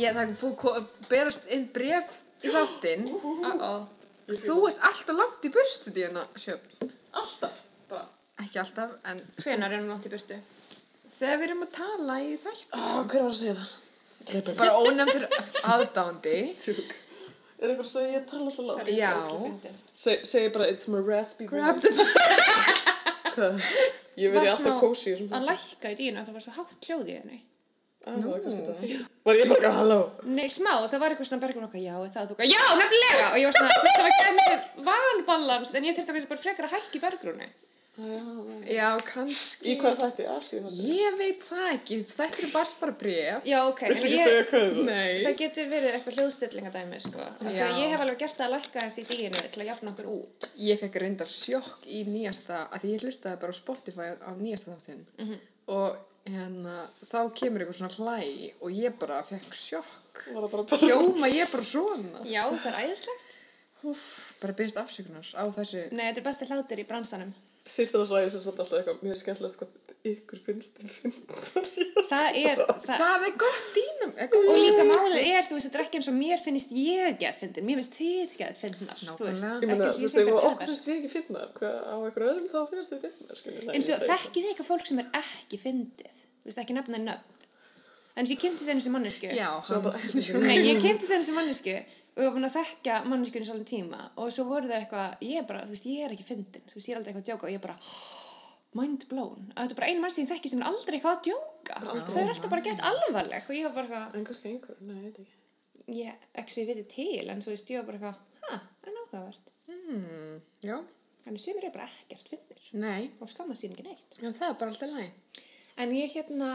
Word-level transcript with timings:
Ég, 0.00 0.14
það 0.16 0.22
er 0.24 0.36
búið 0.40 0.78
að 0.78 0.86
berast 1.10 1.50
inn 1.52 1.66
bref 1.74 2.14
í 2.40 2.52
þáttinn. 2.54 3.04
Þú 4.30 4.56
ert 4.70 4.86
alltaf 4.88 5.16
langt 5.18 5.44
í 5.44 5.52
burstu 5.52 5.92
díðina, 5.94 6.24
Sjöfn. 6.38 6.90
Alltaf. 7.20 7.60
Bara. 7.90 8.06
Ekki 8.40 8.62
alltaf, 8.62 8.96
en 9.10 9.20
Hvenar 9.42 9.74
er 9.74 9.82
hún 9.82 9.90
langt 9.92 10.06
í 10.08 10.12
burtu? 10.12 10.38
þegar 11.20 11.40
við 11.40 11.46
erum 11.50 11.64
að 11.66 11.72
tala 11.76 12.16
í 12.24 12.32
þætt. 12.40 12.66
Ah, 12.76 13.00
hver 13.04 13.24
var 13.26 13.34
að 13.34 13.38
segja 13.42 13.54
það? 13.58 13.72
Rebecca. 14.30 14.56
Bara 14.60 14.78
ónefndur 14.80 15.26
aðdándi. 15.74 16.36
Tjúk. 16.60 16.94
Er 17.60 17.72
eitthvað 17.74 17.90
svo 17.90 18.04
ég 18.06 18.24
tala 18.28 18.46
alltaf 18.48 18.70
lág? 18.70 18.90
Já. 18.96 19.12
Seg, 19.92 20.24
segi 20.28 20.52
bara, 20.54 20.68
it's 20.72 20.88
my 20.88 21.02
raspy 21.04 21.48
Grab 21.50 21.76
voice. 21.76 21.92
the 21.92 23.34
Hvað? 23.34 23.66
Ég 24.20 24.32
verði 24.32 24.52
alltaf 24.54 24.80
kósi 24.80 25.12
Að 25.28 25.46
lækka 25.50 25.92
í 25.92 25.98
dýna, 25.98 26.24
það 26.24 26.38
var 26.38 26.46
svo 26.46 26.56
hátt 26.56 26.88
hljóð 26.88 27.12
í 27.12 27.18
henni. 27.18 27.42
Ah, 28.08 28.14
það 28.16 28.28
var 28.32 28.38
kannski 28.44 28.62
þetta. 28.64 29.08
Var 29.28 29.36
ég 29.36 29.50
bara, 29.50 29.72
halló? 29.76 29.98
Nei, 30.24 30.46
smá, 30.48 30.70
það 30.88 31.02
var 31.02 31.12
eitthvað 31.12 31.28
svona 31.28 31.42
bergur 31.42 31.66
okkar, 31.66 31.82
já, 31.84 31.96
það, 32.14 32.30
þú 32.30 32.36
veist, 32.38 32.54
já, 32.54 32.62
nefnilega, 32.80 33.26
og 33.26 33.36
ég 33.42 33.50
var 33.50 33.58
svona, 33.58 33.74
það 33.76 33.98
var 34.00 34.12
ekki 34.14 34.30
með 34.38 34.86
vanbalans, 34.86 35.74
en 35.76 35.84
ég 35.84 35.98
þurfti 35.98 36.08
að 36.08 36.16
kannski 36.16 36.32
bara 36.32 36.44
frekar 36.46 36.68
að 36.70 36.74
hækka 36.78 36.96
í 36.96 37.02
bergrúni. 37.04 37.50
Já, 38.70 38.86
kannski. 39.04 39.66
Í 39.66 39.74
hvað 39.80 39.98
þætti? 39.98 40.24
Allir 40.32 40.62
þáttu. 40.64 40.84
Ég 40.94 41.16
veit 41.18 41.42
það 41.44 41.66
ekki. 41.74 41.96
Þetta 42.08 42.38
er 42.46 42.52
bara 42.54 42.76
bara 42.80 42.94
bref. 43.02 43.48
Já, 43.50 43.58
ok, 43.66 43.82
en 43.84 43.90
ég, 44.08 44.48
það? 44.48 44.78
Það 45.26 45.34
getur 45.42 45.66
verið 45.74 45.96
eitthvað 45.98 46.16
hljóðstillingadæmi, 46.20 47.00
sko. 47.04 47.26
Því 47.42 47.58
að 47.66 47.80
ég 47.82 47.92
hef 47.92 48.04
alveg 48.06 48.18
gert 48.22 48.38
það 48.38 48.46
að 48.46 48.54
lækka 48.54 48.84
þessi 48.86 49.00
í 49.02 49.08
dýinu 49.10 49.42
til 49.50 49.60
að 49.60 49.70
jafna 49.72 49.92
okkur 49.92 50.08
út. 50.14 50.48
Ég 50.70 50.80
fekk 50.80 50.96
reyndar 51.02 51.30
sjokk 51.34 51.80
í 51.90 52.04
nýjasta, 52.08 52.62
og 55.68 55.98
hérna, 56.30 56.76
þá 57.10 57.18
kemur 57.36 57.64
eitthvað 57.64 57.78
svona 57.80 57.96
hlæ 57.96 58.52
og 58.60 58.72
ég 58.74 58.96
bara 59.00 59.20
fekk 59.26 59.56
sjokk. 59.58 60.24
Bara 60.36 60.64
Hljóma 60.80 61.30
ég 61.32 61.50
bara 61.52 61.66
svona. 61.66 62.24
Já, 62.28 62.44
það 62.52 62.70
er 62.72 62.80
æðislegt. 62.84 63.36
Úf, 63.90 64.00
bara 64.42 64.56
byrst 64.56 64.80
afsökunar 64.80 65.30
á 65.32 65.44
þessu. 65.56 65.86
Nei, 65.94 66.10
þetta 66.10 66.20
er 66.20 66.26
besti 66.26 66.50
hlátur 66.50 66.82
í 66.82 66.88
bransanum. 66.88 67.32
Sýstir 67.64 68.02
að 68.02 68.10
svæði 68.10 68.32
sem 68.34 68.42
satt 68.44 68.60
alltaf 68.60 68.78
eitthvað, 68.80 69.06
er 69.08 69.20
skemmtilegt 69.20 69.60
hvað 69.60 70.10
ykkur 70.10 70.42
finnst 70.44 70.80
þér 70.80 70.92
fyndar. 70.96 71.88
Það 72.10 72.38
er, 72.40 72.60
það, 72.66 73.00
Það 73.00 73.24
er 73.28 73.34
gott 73.44 73.66
dýnum. 73.76 74.12
og 74.26 74.58
líka 74.58 74.84
málið 74.88 75.18
er, 75.30 75.44
þú 75.46 75.56
veist, 75.56 75.66
þetta 75.68 75.78
er 75.78 75.84
ekki 75.84 76.00
eins 76.00 76.08
og 76.10 76.16
mér 76.18 76.40
finnst 76.42 76.72
ég 76.74 77.18
gett 77.22 77.38
fyndin, 77.38 77.66
mér 77.68 77.78
finnst 77.80 77.98
þið 78.00 78.36
gett 78.40 78.58
fyndnar, 78.58 78.98
þú 79.00 79.28
veist. 79.28 79.44
Nákvæmlega. 79.44 79.60
Ég 79.60 79.70
meina, 79.70 79.90
Ekki 79.90 80.00
þú 80.00 80.06
eins 80.06 80.14
og 80.14 80.20
ég 80.20 80.30
sé 80.30 80.46
okkur 80.50 80.70
finnst 80.70 80.86
þið 80.88 80.96
ekki 80.98 81.12
fyndar, 81.14 81.50
hvað 81.60 81.76
á 81.86 81.94
einhver 82.00 82.26
öðrum 82.30 82.48
þá 82.50 82.58
finnst 82.72 82.94
þið 82.96 83.04
fyndar, 83.06 83.40
skiljið. 83.42 83.68
eins 83.76 83.90
og 83.94 84.06
þekkið 84.10 84.40
þið 84.40 84.50
eitthvað 84.54 84.70
fólk 84.72 84.88
sem 84.90 85.02
er 85.04 85.12
ekki 85.20 85.60
fyndið 85.62 86.18
þú 86.40 86.50
veist 86.50 86.62
ekki 86.64 86.76
nefna 86.80 87.02
nöfn 87.04 87.36
en 88.20 88.26
þess 88.26 88.32
ég 88.34 88.40
kynnti 88.42 88.66
þess 88.66 88.84
sem 88.84 88.94
mannesku 88.96 89.28
Já, 89.30 89.48
nei 90.50 90.56
ég 90.66 90.80
kynnti 90.82 91.06
þess 91.08 91.28
sem 91.30 91.36
mannesku 91.38 91.74
og 91.78 92.20
ég 92.20 92.26
var 92.26 92.34
búin 92.34 92.48
að 92.48 92.56
þekka 92.58 92.96
manneskunni 93.06 93.46
svolítið 93.46 93.70
tíma 93.70 94.00
og 94.18 94.32
svo 94.34 94.44
voru 94.48 94.66
þau 94.68 94.76
eitthvað 94.80 95.22
ég 95.24 95.38
er 95.40 95.46
bara 95.48 95.62
þú 95.62 95.76
veist 95.76 95.86
ég 95.88 96.02
er 96.08 96.14
ekki 96.16 96.26
fyndin 96.26 96.64
þú 96.66 96.74
veist 96.76 96.90
ég 96.90 96.96
er 96.96 97.00
aldrei 97.00 97.12
eitthvað 97.14 97.22
að 97.22 97.30
djóka 97.30 97.46
og 97.48 97.54
ég 97.54 97.62
bara 97.62 97.76
mind 98.80 99.06
blown 99.12 99.46
að 99.54 99.62
þetta 99.62 99.72
er 99.76 99.78
bara 99.80 99.90
einu 99.94 100.02
mann 100.04 100.14
sem 100.14 100.26
ég 100.26 100.32
þekki 100.34 100.52
sem 100.52 100.60
er 100.64 100.68
aldrei 100.72 100.98
eitthvað 100.98 101.16
að 101.20 101.24
djóka 101.30 101.49
þau 101.68 102.16
er 102.22 102.30
alltaf 102.32 102.50
bara 102.50 102.64
gett 102.66 102.82
alvarleg 102.90 103.48
og 103.50 103.54
ég 103.56 103.66
var 103.68 103.74
bara 103.76 103.86
eitthvað 103.86 104.18
En 104.20 104.26
kannski 104.28 104.48
einhver, 104.52 104.80
nei, 104.80 104.96
ég 104.96 105.04
veit 105.08 105.20
ekki. 105.22 105.36
ég 106.00 106.28
ekki 106.40 106.54
svo 106.54 106.62
ég 106.64 106.70
viti 106.74 106.86
til 106.94 107.30
en 107.32 107.42
þú 107.44 107.52
veist 107.54 107.70
ég 107.74 107.80
var 107.82 107.88
bara 107.90 107.98
eitthvað 107.98 108.50
ha, 108.50 108.60
en 108.86 109.00
áhugavert 109.04 109.52
Hmm, 109.70 110.40
já, 110.66 110.76
en 111.30 111.36
sem 111.38 111.58
er 111.62 111.70
bara 111.70 111.84
ekkert 111.86 112.26
fyndir 112.32 112.62
nei, 112.82 113.10
og 113.22 113.28
skammast 113.30 113.62
sín 113.62 113.74
ekki 113.76 113.84
neitt 113.86 114.16
já, 114.18 114.30
það 114.34 114.48
er 114.48 114.56
bara 114.58 114.72
alltaf 114.72 114.94
læg. 114.96 115.42
En 115.78 115.92
ég 115.94 116.10
hérna 116.16 116.48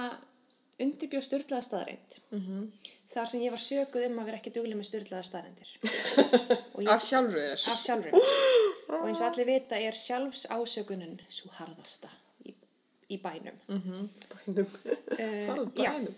undirbjóð 0.83 1.23
styrlaða 1.23 1.63
staðreind 1.63 2.17
þar 3.13 3.29
sem 3.31 3.45
ég 3.45 3.53
var 3.55 3.63
sökuð 3.63 4.07
um 4.09 4.19
að 4.19 4.27
vera 4.29 4.39
ekki 4.41 4.51
duglega 4.57 4.79
með 4.81 4.89
styrlaða 4.89 5.23
staðreindir. 5.29 5.69
Af 6.95 7.05
sjálfur. 7.07 7.63
Af 7.72 7.79
sjálfum. 7.79 8.19
og 8.91 9.07
eins 9.07 9.22
og 9.23 9.27
allir 9.29 9.47
vita 9.47 9.79
er 9.79 9.95
sjálfs 9.95 10.43
ásökunin 10.51 11.16
svo 11.31 11.53
harðasta 11.55 12.11
í, 13.05 13.07
í 13.16 13.17
bænum. 13.23 13.57
Bænum. 13.69 14.67
Uh, 15.16 15.47
Það 15.47 15.59
já, 15.79 15.89
er 15.89 15.93
bænum. 15.99 16.16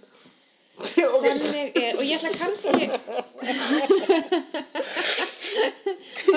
Ok, 0.78 0.94
þannig 1.25 1.74
er, 1.81 1.94
og 1.98 2.03
ég 2.06 2.14
ætla 2.18 2.30
kannski... 2.38 2.86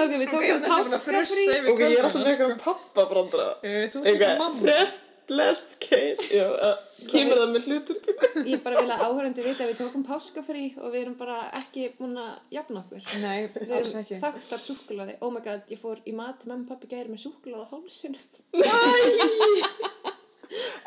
ok, 0.00 0.12
við 0.16 0.28
tókum 0.30 0.62
páskafrí. 0.64 1.44
Ok, 1.68 1.80
ég 1.84 1.98
er 1.98 2.04
alltaf 2.08 2.22
með 2.24 2.32
eitthvað 2.34 2.56
pappabrandra. 2.64 3.48
Uh, 3.64 3.84
þú 3.92 3.98
ert 4.04 4.12
líka 4.16 4.30
mamma. 4.40 4.60
Last, 4.70 5.02
last 5.30 5.70
case. 5.84 6.24
Já, 6.32 6.46
uh, 6.48 6.76
kemur 7.12 7.36
það 7.42 7.50
með 7.54 7.62
hluturkinu. 7.68 8.44
Ég 8.54 8.58
bara 8.64 8.76
vil 8.80 8.92
að 8.96 9.04
áhörandi 9.10 9.40
vita 9.44 9.60
að 9.66 9.70
við 9.74 9.78
tókum 9.82 10.04
páskafrí 10.08 10.64
og 10.80 10.88
við 10.94 11.00
erum 11.04 11.16
bara 11.20 11.38
ekki 11.60 11.82
búin 12.00 12.16
að 12.24 12.32
jafna 12.56 12.78
okkur. 12.84 13.02
Nei, 13.22 13.40
Við 13.60 13.76
alls 13.76 13.92
erum 13.94 14.02
ekki. 14.06 14.16
þakktar 14.24 14.60
súkkulaði. 14.64 15.12
Oh 15.20 15.30
my 15.36 15.42
god, 15.44 15.62
ég 15.70 15.78
fór 15.84 15.98
í 16.08 16.12
mat, 16.16 16.38
mamma 16.48 16.64
og 16.64 16.68
pappi 16.72 16.86
gæri 16.96 17.08
með 17.12 17.20
súkkulaði 17.28 17.64
á 17.68 17.70
hálsinu. 17.76 18.20
Var 18.56 18.68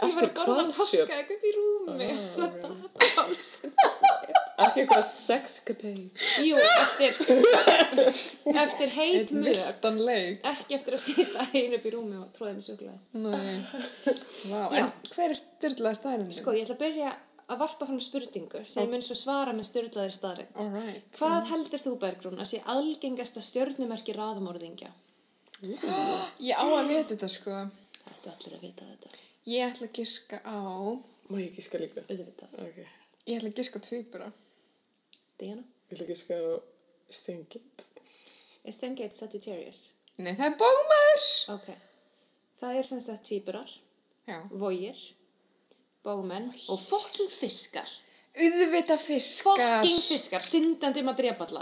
Eftir 0.08 0.28
að 0.28 0.34
borða 0.38 0.66
hvað 0.70 0.90
sér? 0.92 1.06
páska 1.08 1.14
eitthvað 1.20 1.36
upp 1.38 1.44
í 1.44 1.54
rúmi. 1.58 2.10
Hálsinu. 3.18 3.74
Ekki 4.64 4.84
eitthvað 4.84 5.06
sexcapade. 5.08 6.06
Jú, 6.46 6.58
eftir, 6.62 7.12
eftir 8.64 8.94
heit 8.96 9.34
mjög. 9.34 9.58
Viltan 9.58 10.00
leik. 10.06 10.46
Ekki 10.54 10.78
eftir 10.78 10.98
að 10.98 11.04
sita 11.08 11.46
einu 11.52 11.80
upp 11.80 11.88
í 11.90 11.94
rúmi 11.94 12.20
og 12.22 12.30
tróða 12.36 12.54
með 12.58 12.64
Já. 14.44 14.64
en 14.76 14.90
hver 15.14 15.32
er 15.32 15.38
styrlaði 15.40 15.98
staðrindin? 15.98 16.36
Sko, 16.38 16.54
ég 16.56 16.68
ætla 16.68 16.76
að 16.76 16.84
byrja 16.84 17.12
að 17.54 17.62
varpa 17.64 17.88
fram 17.88 18.00
spurningu 18.04 18.64
sem 18.68 18.90
mun 18.92 19.04
svo 19.04 19.16
svara 19.18 19.54
með 19.56 19.70
styrlaðir 19.70 20.16
staðrind. 20.16 20.54
Alright. 20.60 21.10
Hvað 21.18 21.50
heldur 21.52 21.84
þú, 21.84 21.96
Bergrún, 22.02 22.40
að 22.40 22.52
sé 22.52 22.62
algengasta 22.74 23.44
stjörnumerki 23.44 24.16
raðamorðingja? 24.18 24.92
Ég 25.64 26.56
á 26.60 26.66
að 26.66 26.90
vita 26.92 27.14
þetta 27.14 27.32
sko. 27.32 27.60
Þetta 28.04 28.34
allir 28.36 28.58
að 28.58 28.66
vita 28.68 28.90
þetta. 28.90 29.23
Ég 29.50 29.66
ætla 29.68 29.88
að 29.90 29.96
giska 30.00 30.40
á, 30.48 30.60
Má 31.30 31.38
ég 31.40 31.52
gíska 31.56 31.80
líka? 31.80 32.04
Auðvitað. 32.08 32.54
Ok. 32.64 32.78
ég 33.28 33.38
ætla 33.40 33.50
að 33.50 33.58
giska 33.60 33.80
á 33.80 33.86
tvíbura. 33.88 34.28
Diana? 35.40 35.64
Ég 35.90 35.96
ætla 35.98 36.06
að 36.06 36.12
gíska 36.14 36.38
á 36.40 36.44
Stingind. 37.14 37.88
Er 38.64 38.72
Stengate 38.72 39.16
Sagittarius? 39.16 39.82
Nei, 40.24 40.32
það 40.38 40.48
er 40.48 40.56
bómaður. 40.62 41.28
Ok. 41.58 41.68
Það 42.62 42.80
er 42.80 42.88
sem 42.88 43.02
sagt 43.04 43.26
tvíburar, 43.28 43.70
Já. 44.30 44.38
vógir, 44.52 45.00
bómenn 46.06 46.48
og 46.72 46.80
fokking 46.80 47.32
fiskar. 47.34 47.90
Auðvita 48.34 48.96
fiskar. 48.98 49.60
Fokking 49.60 50.00
fiskar, 50.08 50.46
syndandi 50.48 51.04
um 51.04 51.12
að 51.12 51.20
drepa 51.20 51.48
alla. 51.50 51.60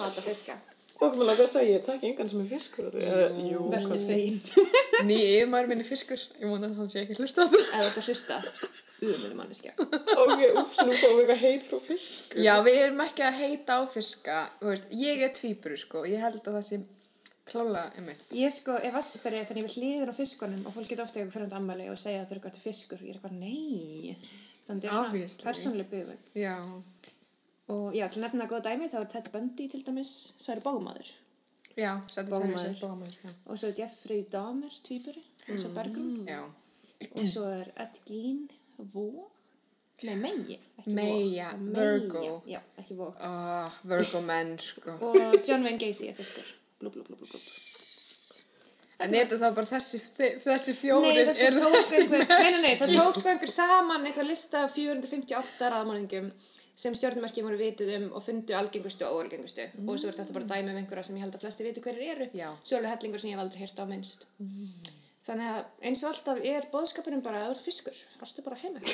Hata 0.00 0.24
fiska. 0.24 0.56
Og 1.02 1.16
mér 1.18 1.26
langar 1.28 1.44
að 1.44 1.50
segja, 1.50 1.72
ég 1.76 1.84
takk 1.86 2.04
engan 2.06 2.28
sem 2.30 2.40
er 2.44 2.48
fiskur. 2.52 2.88
Jú, 2.94 3.64
Vertu 3.72 3.90
kannski. 3.90 4.12
fegin. 4.12 4.38
Nýja 5.08 5.28
yfirmaður 5.40 5.70
minni 5.72 5.86
fiskur. 5.88 6.22
Ég 6.38 6.46
vona 6.52 6.68
að 6.70 6.76
það 6.78 6.92
sé 6.94 7.02
ekki 7.02 7.16
hlusta 7.18 7.42
á 7.42 7.46
það. 7.50 7.66
Eða 7.66 7.88
þetta 7.88 8.04
hlusta. 8.06 8.38
Uðmjölu 9.02 9.34
manneskja. 9.40 9.72
Ok, 9.82 10.42
úff, 10.62 10.74
nú 10.86 10.94
fáum 10.94 11.16
við 11.18 11.22
eitthvað 11.24 11.40
heit 11.42 11.64
frá 11.66 11.78
fiskur. 11.88 12.42
Já, 12.46 12.52
við 12.62 12.76
erum 12.84 13.00
ekki 13.02 13.24
að 13.26 13.38
heita 13.40 13.78
á 13.78 13.82
fiska. 13.90 14.36
Þú 14.60 14.68
veist, 14.70 14.86
ég 15.02 15.24
er 15.26 15.32
tvíburu 15.40 15.78
sko. 15.80 16.04
Ég 16.06 16.22
held 16.22 16.38
að 16.44 16.54
það 16.60 16.66
sé 16.68 16.78
klála 17.50 17.82
um 17.98 18.06
mitt. 18.06 18.22
Ég 18.38 18.54
sko, 18.54 18.76
ef 18.78 18.94
Vassberg 18.94 19.40
er 19.40 19.48
þannig 19.48 19.66
við 19.66 19.74
hlýðir 19.80 20.12
á 20.12 20.14
fiskunum 20.14 20.62
og 20.70 20.76
fólk 20.76 20.92
geta 20.92 21.02
ofta 21.02 21.18
eitthvað 21.18 21.34
fyrir 21.40 21.48
um 21.50 21.58
ammali 21.58 21.88
og 21.90 21.98
segja 21.98 22.22
að 22.22 22.30
þau 22.30 22.36
eru 22.36 22.44
gott 22.46 22.60
fiskur. 22.62 23.02
Ég 23.02 23.16
er 23.16 23.18
eitthvað, 23.18 23.34
nei. 23.42 24.14
Þannig 24.68 24.86
að 24.86 25.00
Obviously. 25.02 25.42
þetta 25.42 25.50
er 25.50 25.58
svona 25.58 25.82
persónuleg 25.82 25.90
bugun. 25.96 26.26
Og 27.72 27.96
já, 27.96 28.06
til 28.08 28.20
að 28.20 28.24
nefna 28.26 28.48
góða 28.50 28.64
dæmi 28.68 28.88
þá 28.92 28.96
er 29.00 29.10
Ted 29.12 29.28
Bundy 29.34 29.68
til 29.72 29.82
dæmis, 29.86 30.14
það 30.42 30.54
er 30.56 30.64
bómaður. 30.66 31.12
Já, 31.72 31.92
Bómaður. 32.28 32.74
bómaður. 32.80 33.14
Já. 33.24 33.30
Og 33.46 33.58
svo 33.58 33.68
er 33.70 33.78
Jeffrey 33.78 34.24
Dahmer, 34.32 34.80
tvíburi, 34.84 35.22
eins 35.48 35.64
og 35.68 35.76
Bergrún. 35.76 36.26
Já. 36.28 36.42
Og 37.12 37.28
svo 37.28 37.46
er 37.48 37.70
Ed 37.80 38.00
Gein, 38.08 38.50
Vóg. 38.92 39.28
Nei, 40.02 40.16
Meja, 40.84 41.50
Vog. 41.56 41.74
Virgo. 41.76 42.42
Já, 42.50 42.58
ekki 42.78 42.96
Vóg. 42.98 43.16
Oh, 43.22 43.70
Virgo 43.86 44.20
menn 44.26 44.56
sko. 44.58 44.96
Og 45.00 45.16
John 45.46 45.62
Wayne 45.62 45.78
Gacy 45.78 46.08
er 46.10 46.16
fiskur. 46.18 46.48
Blú, 46.80 46.90
blú, 46.90 47.04
blú, 47.06 47.16
blú. 47.16 47.40
En 49.02 49.14
er 49.14 49.26
þetta 49.26 49.38
þá 49.40 49.54
bara 49.56 49.66
þessi, 49.66 49.98
þessi? 50.44 50.74
Nei, 51.02 51.24
það 51.26 51.34
sko 51.34 51.46
eru 51.46 51.62
tók 51.62 51.76
nei, 52.62 52.74
það 52.78 52.92
tók 52.98 53.20
sko 53.20 53.30
einhver 53.32 53.50
saman 53.50 54.04
eitthvað 54.06 54.28
lista 54.28 54.64
af 54.66 54.74
458 54.76 55.70
raðmálingum 55.74 56.28
sem 56.76 56.94
stjórnumerki 56.96 57.44
voru 57.44 57.58
vitið 57.60 57.92
um 57.98 58.06
og 58.16 58.22
fundu 58.24 58.56
algengustu 58.56 59.04
og 59.06 59.12
óalgengustu. 59.20 59.64
Og 59.84 60.00
svo 60.00 60.08
er 60.08 60.16
þetta 60.16 60.36
bara 60.38 60.50
dæmi 60.54 60.72
um 60.72 60.80
einhverja 60.80 61.04
sem 61.08 61.18
ég 61.18 61.24
held 61.26 61.36
að 61.36 61.44
flesti 61.44 61.66
viti 61.66 61.84
hverjir 61.84 62.16
eru. 62.16 62.26
Já. 62.32 62.48
svo 62.64 62.76
er 62.76 62.80
alveg 62.80 62.94
hellingur 62.96 63.22
sem 63.22 63.30
ég 63.30 63.36
hef 63.36 63.44
aldrei 63.44 63.62
hýrt 63.62 63.82
á 63.82 63.84
minnst. 63.90 64.20
Þannig 65.26 65.48
að 65.52 65.60
eins 65.86 66.00
og 66.02 66.08
alltaf 66.10 66.38
er 66.50 66.62
bóðskapurinn 66.72 67.22
bara 67.22 67.44
að 67.44 67.52
þú 67.52 67.54
ert 67.54 67.66
fiskur, 67.68 67.98
alltaf 68.24 68.46
bara 68.46 68.58
heima 68.58 68.80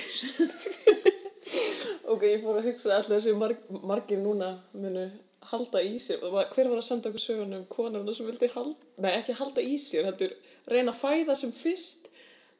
Ok, 2.13 2.23
ég 2.29 2.43
fór 2.43 2.59
að 2.59 2.67
hugsa 2.69 2.99
allir 2.99 3.15
þessi 3.15 3.33
marg, 3.39 3.63
margir 3.89 4.21
núna 4.21 4.51
munu 4.75 5.07
halda 5.49 5.81
í 5.81 5.95
sér. 6.03 6.21
Það 6.21 6.53
Hver 6.53 6.69
var 6.69 6.79
að 6.83 6.85
senda 6.85 7.09
okkur 7.09 7.23
söguna 7.23 7.61
um 7.63 7.67
konarna 7.73 8.13
sem 8.13 8.29
vildi 8.29 8.51
halda, 8.53 8.77
nei 9.01 9.13
ekki 9.15 9.39
halda 9.39 9.65
í 9.65 9.79
sér, 9.81 10.05
heldur 10.11 10.35
reyna 10.69 10.93
að 10.93 11.01
fæða 11.01 11.35
sem 11.39 11.53
fyrst 11.55 12.08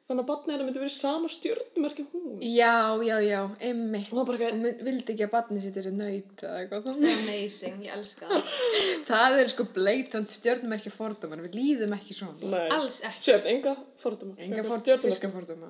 Þannig 0.09 0.23
að 0.23 0.29
barnið 0.31 0.49
hennar 0.55 0.65
myndi 0.65 0.79
verið 0.81 0.93
sama 0.95 1.27
stjórnmerki 1.29 2.03
hún. 2.09 2.39
Já, 2.41 2.97
já, 3.05 3.17
já, 3.21 3.41
einmitt. 3.67 4.07
Og 4.17 4.31
mynd- 4.33 4.79
vildi 4.87 5.13
ekki 5.13 5.25
að 5.27 5.33
barnið 5.35 5.65
sitt 5.67 5.75
er 5.77 5.89
nöyt 5.93 6.41
eða 6.47 6.63
eitthvað 6.63 6.87
þannig. 6.87 7.19
Amazing, 7.19 7.75
ég 7.85 7.93
elska 7.93 8.29
það. 8.31 8.55
Það 9.11 9.37
er 9.43 9.51
sko 9.53 9.65
bleitant 9.75 10.33
stjórnumerki 10.33 10.89
fordóman, 10.95 11.43
við 11.45 11.59
líðum 11.59 11.93
ekki 11.99 12.17
svona. 12.17 12.49
nei. 12.55 12.71
Alls 12.79 13.03
ekki. 13.05 13.21
Sjöfn, 13.27 13.51
enga 13.53 13.75
fordóma. 14.01 14.33
Enga 14.47 14.65
ford, 14.65 14.79
stjörnumerki. 14.81 15.13
fiskafordóma. 15.13 15.69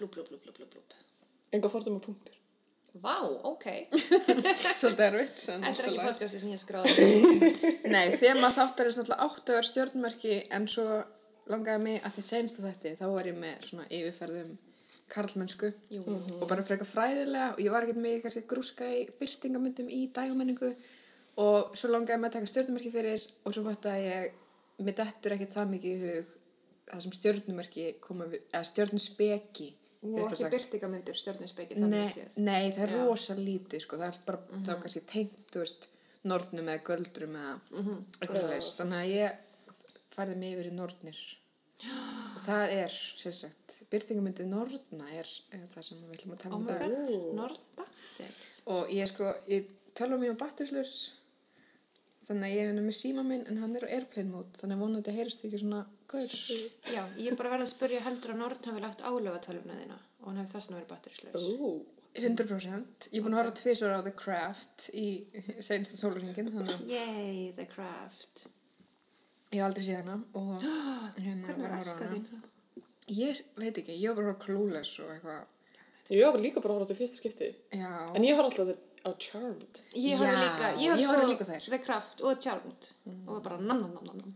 Blú, 0.00 0.10
blú, 0.10 0.26
blú, 0.26 0.42
blú. 0.42 0.82
Enga 1.54 1.70
fordóma 1.70 2.02
punktur. 2.02 2.34
Vá, 2.98 3.14
ok. 3.46 3.68
Svolítið 4.82 5.04
erfitt. 5.06 5.44
en 5.54 5.62
Þetta 5.62 5.84
er 5.84 5.92
ekki 5.92 6.02
podcasti 6.08 6.42
sem 6.42 6.50
ég 6.50 6.58
skráði. 6.58 7.06
Nei, 7.94 8.10
þema 8.18 8.50
þáttar 8.50 8.90
er 8.90 8.96
svona 8.98 9.18
átt 9.28 9.46
að 9.46 9.60
vera 9.60 9.68
stjórnumerki 9.70 10.40
en 10.58 10.66
svo 10.70 10.88
langaði 11.50 11.82
mig 11.84 12.02
að 12.04 12.16
því 12.16 12.24
senst 12.26 12.60
þetta 12.60 12.94
þá 13.00 13.06
var 13.14 13.28
ég 13.30 13.38
með 13.40 13.64
svona 13.68 13.86
yfirferðum 13.90 14.58
karlmennsku 15.10 15.72
Jú. 15.90 16.02
og 16.06 16.46
bara 16.50 16.62
frekar 16.66 16.86
fræðilega 16.86 17.48
og 17.56 17.62
ég 17.64 17.72
var 17.74 17.86
ekkert 17.86 18.02
með 18.02 18.20
kannski 18.24 18.44
grúska 18.50 18.86
í 18.94 19.06
byrstingamyndum 19.18 19.88
í 19.90 20.04
dægumenningu 20.14 20.70
og 21.42 21.74
svo 21.78 21.90
langaði 21.90 22.20
mig 22.20 22.30
að 22.30 22.36
taka 22.38 22.50
stjórnumerki 22.52 22.92
fyrir 22.94 23.24
og 23.44 23.54
svo 23.56 23.64
fatt 23.66 23.88
að 23.90 24.04
ég, 24.04 24.30
mér 24.84 24.96
dettur 25.00 25.34
ekkert 25.34 25.56
það 25.56 25.72
mikið 25.74 25.90
í 25.96 26.12
hug 26.14 26.36
það 26.90 27.04
sem 27.04 27.16
stjórnumerki 27.18 27.86
koma 28.04 28.28
við, 28.30 28.46
eða 28.52 28.66
stjórnusbeki 28.70 29.70
Og 30.00 30.16
ekki 30.16 30.36
sagt. 30.40 30.54
byrtingamyndir, 30.54 31.16
stjörninsbeki, 31.20 31.76
Nei, 31.76 32.08
nei, 32.40 32.70
það 32.72 32.84
er 32.86 32.92
Já. 32.94 33.00
rosa 33.04 33.34
lítið 33.36 33.82
sko, 33.84 33.98
það 34.00 34.06
er 34.14 34.18
bara, 34.24 34.38
það 34.54 34.70
er 34.72 34.78
kannski 34.80 35.02
tengt, 35.10 35.42
þú 35.52 35.60
veist, 35.60 35.88
nornum 36.30 36.70
eða 36.72 36.84
göldrum 36.86 37.34
eða 37.36 37.50
eitthvað 37.76 38.46
slags, 38.46 38.70
þannig 38.78 38.96
að 39.02 39.10
ég 39.12 39.49
færði 40.20 40.38
mig 40.40 40.54
yfir 40.56 40.70
í 40.70 40.74
nornir 40.76 41.20
og 41.90 42.40
það 42.44 42.74
er, 42.76 42.96
sem 43.16 43.32
sagt, 43.36 43.76
byrtingamyndið 43.92 44.50
norna 44.50 45.06
er, 45.16 45.28
er 45.56 45.62
það 45.72 45.86
sem 45.86 46.02
við 46.02 46.18
ætlum 46.18 46.34
að 46.34 46.42
tala 46.42 46.56
Oh 46.56 46.60
um 46.60 46.66
my 46.66 46.74
í 46.74 46.80
dag. 46.82 47.14
Nordasex. 47.38 48.42
og 48.74 48.92
ég 48.92 49.08
sko, 49.08 49.30
ég 49.48 49.70
tölva 49.96 50.18
mér 50.20 50.36
á 50.36 50.40
battuslaus 50.42 50.92
þannig 52.28 52.46
að 52.46 52.54
ég 52.58 52.68
er 52.70 52.84
með 52.84 52.96
síma 52.98 53.24
minn 53.26 53.46
en 53.50 53.58
hann 53.62 53.72
er 53.78 53.86
á 53.88 53.92
airplane 53.96 54.30
mode, 54.30 54.52
þannig 54.60 54.76
að 54.76 54.84
vonandi 54.84 55.14
heyrist 55.16 55.46
ekki 55.48 55.62
svona 55.62 55.80
gaur. 56.10 56.36
Já, 56.92 57.02
ég 57.16 57.32
er 57.32 57.38
bara 57.40 57.54
verið 57.56 57.66
að 57.66 57.72
spyrja 57.72 58.04
heldur 58.06 58.34
að 58.34 58.40
Nord 58.44 58.68
hafi 58.70 58.84
lagt 58.84 59.02
álöga 59.02 59.40
tölvuna 59.46 59.78
þína 59.80 59.98
og 60.20 60.28
hann 60.28 60.38
hefði 60.42 60.54
þess 60.54 60.70
að 60.70 60.76
verið 60.76 60.92
batterislaus. 60.92 61.48
Ú, 61.56 61.72
100%. 62.20 63.08
Ég 63.10 63.18
er 63.18 63.24
búin 63.24 63.34
að 63.34 63.40
horfa 63.40 63.56
tvisvar 63.62 63.96
á 63.96 64.00
The 64.04 64.14
Craft 64.20 64.86
í 64.92 65.06
sensta 65.64 65.98
sólurhingin, 65.98 66.52
Yay, 66.86 67.50
The 67.56 67.66
Craft. 67.72 68.46
Ég 69.50 69.62
aldrei 69.66 69.82
séð 69.86 70.02
hana 70.04 70.16
og 70.38 70.50
hérna 71.24 71.46
Hvernig 71.48 71.64
var 71.64 71.72
að 71.74 71.88
horfa 71.88 72.10
hana. 72.10 72.42
Ég 73.10 73.40
veit 73.58 73.80
ekki, 73.82 73.96
ég 73.98 74.12
var 74.12 74.20
bara 74.20 74.28
horfa 74.30 74.44
Clueless 74.44 74.92
og 75.02 75.08
eitthvað. 75.16 75.56
ég 76.14 76.22
var 76.28 76.38
líka 76.44 76.62
bara 76.62 76.74
að 76.74 76.78
horfa 76.78 76.86
á 76.86 76.88
þetta 76.90 76.98
fyrsta 77.00 77.18
skipti. 77.18 77.48
Já. 77.74 77.90
En 78.14 78.26
ég 78.28 78.38
horfa 78.38 78.62
alltaf 78.62 78.86
á 79.00 79.10
Charmed. 79.24 79.80
Ég 79.96 80.12
Já, 80.14 80.20
horfði 80.20 80.44
líka, 80.44 80.70
ég 80.84 80.92
horfði 80.92 81.08
sko 81.08 81.32
líka 81.32 81.48
þær. 81.48 81.66
The 81.74 81.80
Craft 81.86 82.22
og 82.28 82.44
Charmed 82.44 82.86
og 83.26 83.32
var 83.34 83.42
bara. 83.48 83.58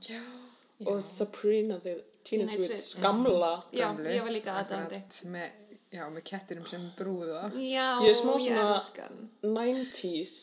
Já. 0.09 0.21
Og 0.91 0.99
Sabrina 1.07 1.79
the 1.85 1.95
Teenage 2.27 2.59
Witch, 2.59 2.97
gamla. 3.05 3.53
Já, 3.77 3.87
ég 4.11 4.25
var 4.27 4.33
líka 4.35 4.57
akkurat, 4.65 5.21
Með, 5.31 5.53
já, 5.95 6.05
með 6.11 6.25
kettinum 6.33 6.67
sem 6.67 6.89
brúða. 6.99 7.45
Já, 7.55 7.87
Ég 8.03 8.11
er 8.11 8.19
smá 8.19 8.35
svona- 8.41 8.65
elska 8.75 9.07
hann. 9.07 9.29
90s 9.45 10.35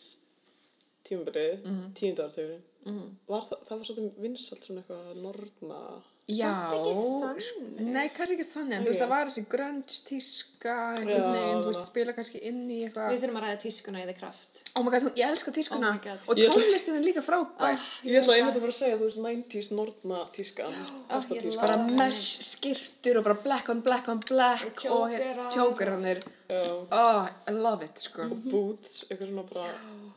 tímabilið, 1.04 1.66
mm 1.66 1.72
Mhm. 1.72 1.94
Tíundartöfun. 2.86 3.10
Var 3.30 3.42
það, 3.50 3.60
það 3.68 3.78
var 3.78 3.86
svolítið 3.88 4.24
vinsalt 4.26 4.64
svona 4.66 4.82
eitthvað 4.82 5.22
norna. 5.22 5.82
Já. 6.32 6.50
ekki 6.72 6.92
þannig. 7.52 7.80
Nei, 7.92 8.08
kannski 8.16 8.36
ekki 8.38 8.46
þannig, 8.48 8.74
en 8.78 8.84
þú 8.86 8.90
veist, 8.92 9.02
það 9.02 9.10
var 9.12 9.26
þessi 9.28 9.42
grönns 9.52 9.96
tíska, 10.08 10.76
einhvern 10.96 11.34
veginn, 11.36 11.64
þú 11.66 11.72
veist, 11.74 11.88
spila 11.90 12.14
kannski 12.16 12.40
inn 12.48 12.60
í 12.72 12.78
Við 12.78 12.86
eitthvað. 12.88 13.18
þurfum 13.24 13.40
að 13.42 13.46
ræða 13.46 13.60
tískuna 13.64 14.00
í 14.02 14.06
The 14.08 14.16
Craft. 14.20 14.62
Oh 14.78 14.84
my 14.86 14.92
god, 14.94 15.02
þú- 15.04 15.14
ég 15.20 15.26
elska 15.34 15.52
tískuna 15.58 15.90
Oh 15.92 16.30
og 16.32 16.38
tónlistin 16.38 16.96
er 16.96 17.04
líka 17.04 17.24
frábær. 17.26 17.82
Ég 18.08 18.22
ætla 18.22 18.38
einmitt 18.38 18.56
að 18.56 18.64
fara 18.64 18.72
að 18.72 18.80
segja, 18.80 19.00
þú 19.02 19.10
veist, 19.10 19.20
90s 19.26 19.72
norna 19.76 20.22
tískan. 20.32 20.78
Tískan. 21.28 21.62
bara 21.62 21.78
love 21.82 21.92
mesh 22.00 22.42
skirtur 22.54 23.18
og 23.18 23.24
bara 23.28 23.38
black 23.44 23.70
on 23.70 23.82
black 23.82 24.08
on 24.08 24.20
black 24.30 24.86
Og 24.86 24.92
og 24.92 25.10
tjókur 25.52 25.90
hann 25.92 26.06
er 26.06 26.22
Já. 26.50 26.64
oh, 26.92 27.28
I 27.48 27.52
love 27.52 27.84
it 27.84 27.98
sko 28.00 28.30
Boots, 28.30 29.06
eitthvað 29.10 29.28
svona 29.34 29.44
bara. 29.52 29.74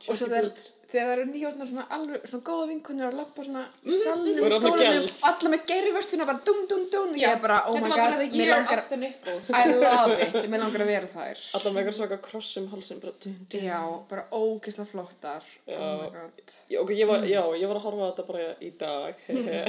og 0.08 0.16
svo 0.16 0.26
þegar, 0.28 0.42
boots. 0.50 0.70
Þegar 0.90 1.06
það 1.08 1.12
eru 1.14 1.24
nýjórnar 1.30 1.68
svona 1.70 1.84
alveg 1.96 2.26
svona 2.28 2.44
góða 2.48 2.66
vinkonir 2.70 3.06
að 3.08 3.16
lappa 3.20 3.44
svona 3.46 3.62
í 3.84 3.90
Og 3.90 3.96
salnum 3.98 4.48
í 4.48 4.52
skólanum 4.56 5.06
alla 5.30 5.50
með 5.54 5.64
geirivörstina 5.70 6.26
bara 6.28 6.42
dum 6.48 6.60
dum 6.70 6.84
dum 6.92 7.08
og 7.14 7.18
ég 7.20 7.32
er 7.34 7.40
bara 7.42 7.58
oh 7.70 7.74
Þetta 7.76 7.88
my 7.88 7.98
god 7.98 8.34
mér 8.34 8.52
langar. 8.52 8.82
I 9.60 9.64
love 9.72 10.18
it 10.28 10.48
mér 10.52 10.62
langar 10.64 10.84
að 10.84 10.90
vera 10.92 11.10
þær 11.10 11.42
Alla 11.58 11.72
með 11.74 11.80
eitthvað 11.82 11.98
svaka 12.00 12.20
kross 12.28 12.50
um 12.60 12.68
halsin, 12.74 13.00
bara. 13.04 13.14
dun, 13.24 13.36
dun. 13.50 13.64
já 13.68 13.80
bara 14.12 14.26
ógislega 14.40 14.90
flottar 14.92 15.42
oh 15.66 15.74
my 15.74 16.08
Já. 16.08 16.14
god 16.14 16.54
Já, 16.74 16.78
ok, 16.80 16.90
ég 16.96 17.06
var, 17.10 17.24
já, 17.28 17.42
ég 17.60 17.68
var 17.68 17.76
að 17.78 17.84
horfa 17.88 18.04
á 18.04 18.10
þetta 18.10 18.24
bara 18.30 18.44
í 18.64 18.70
dag. 18.80 19.18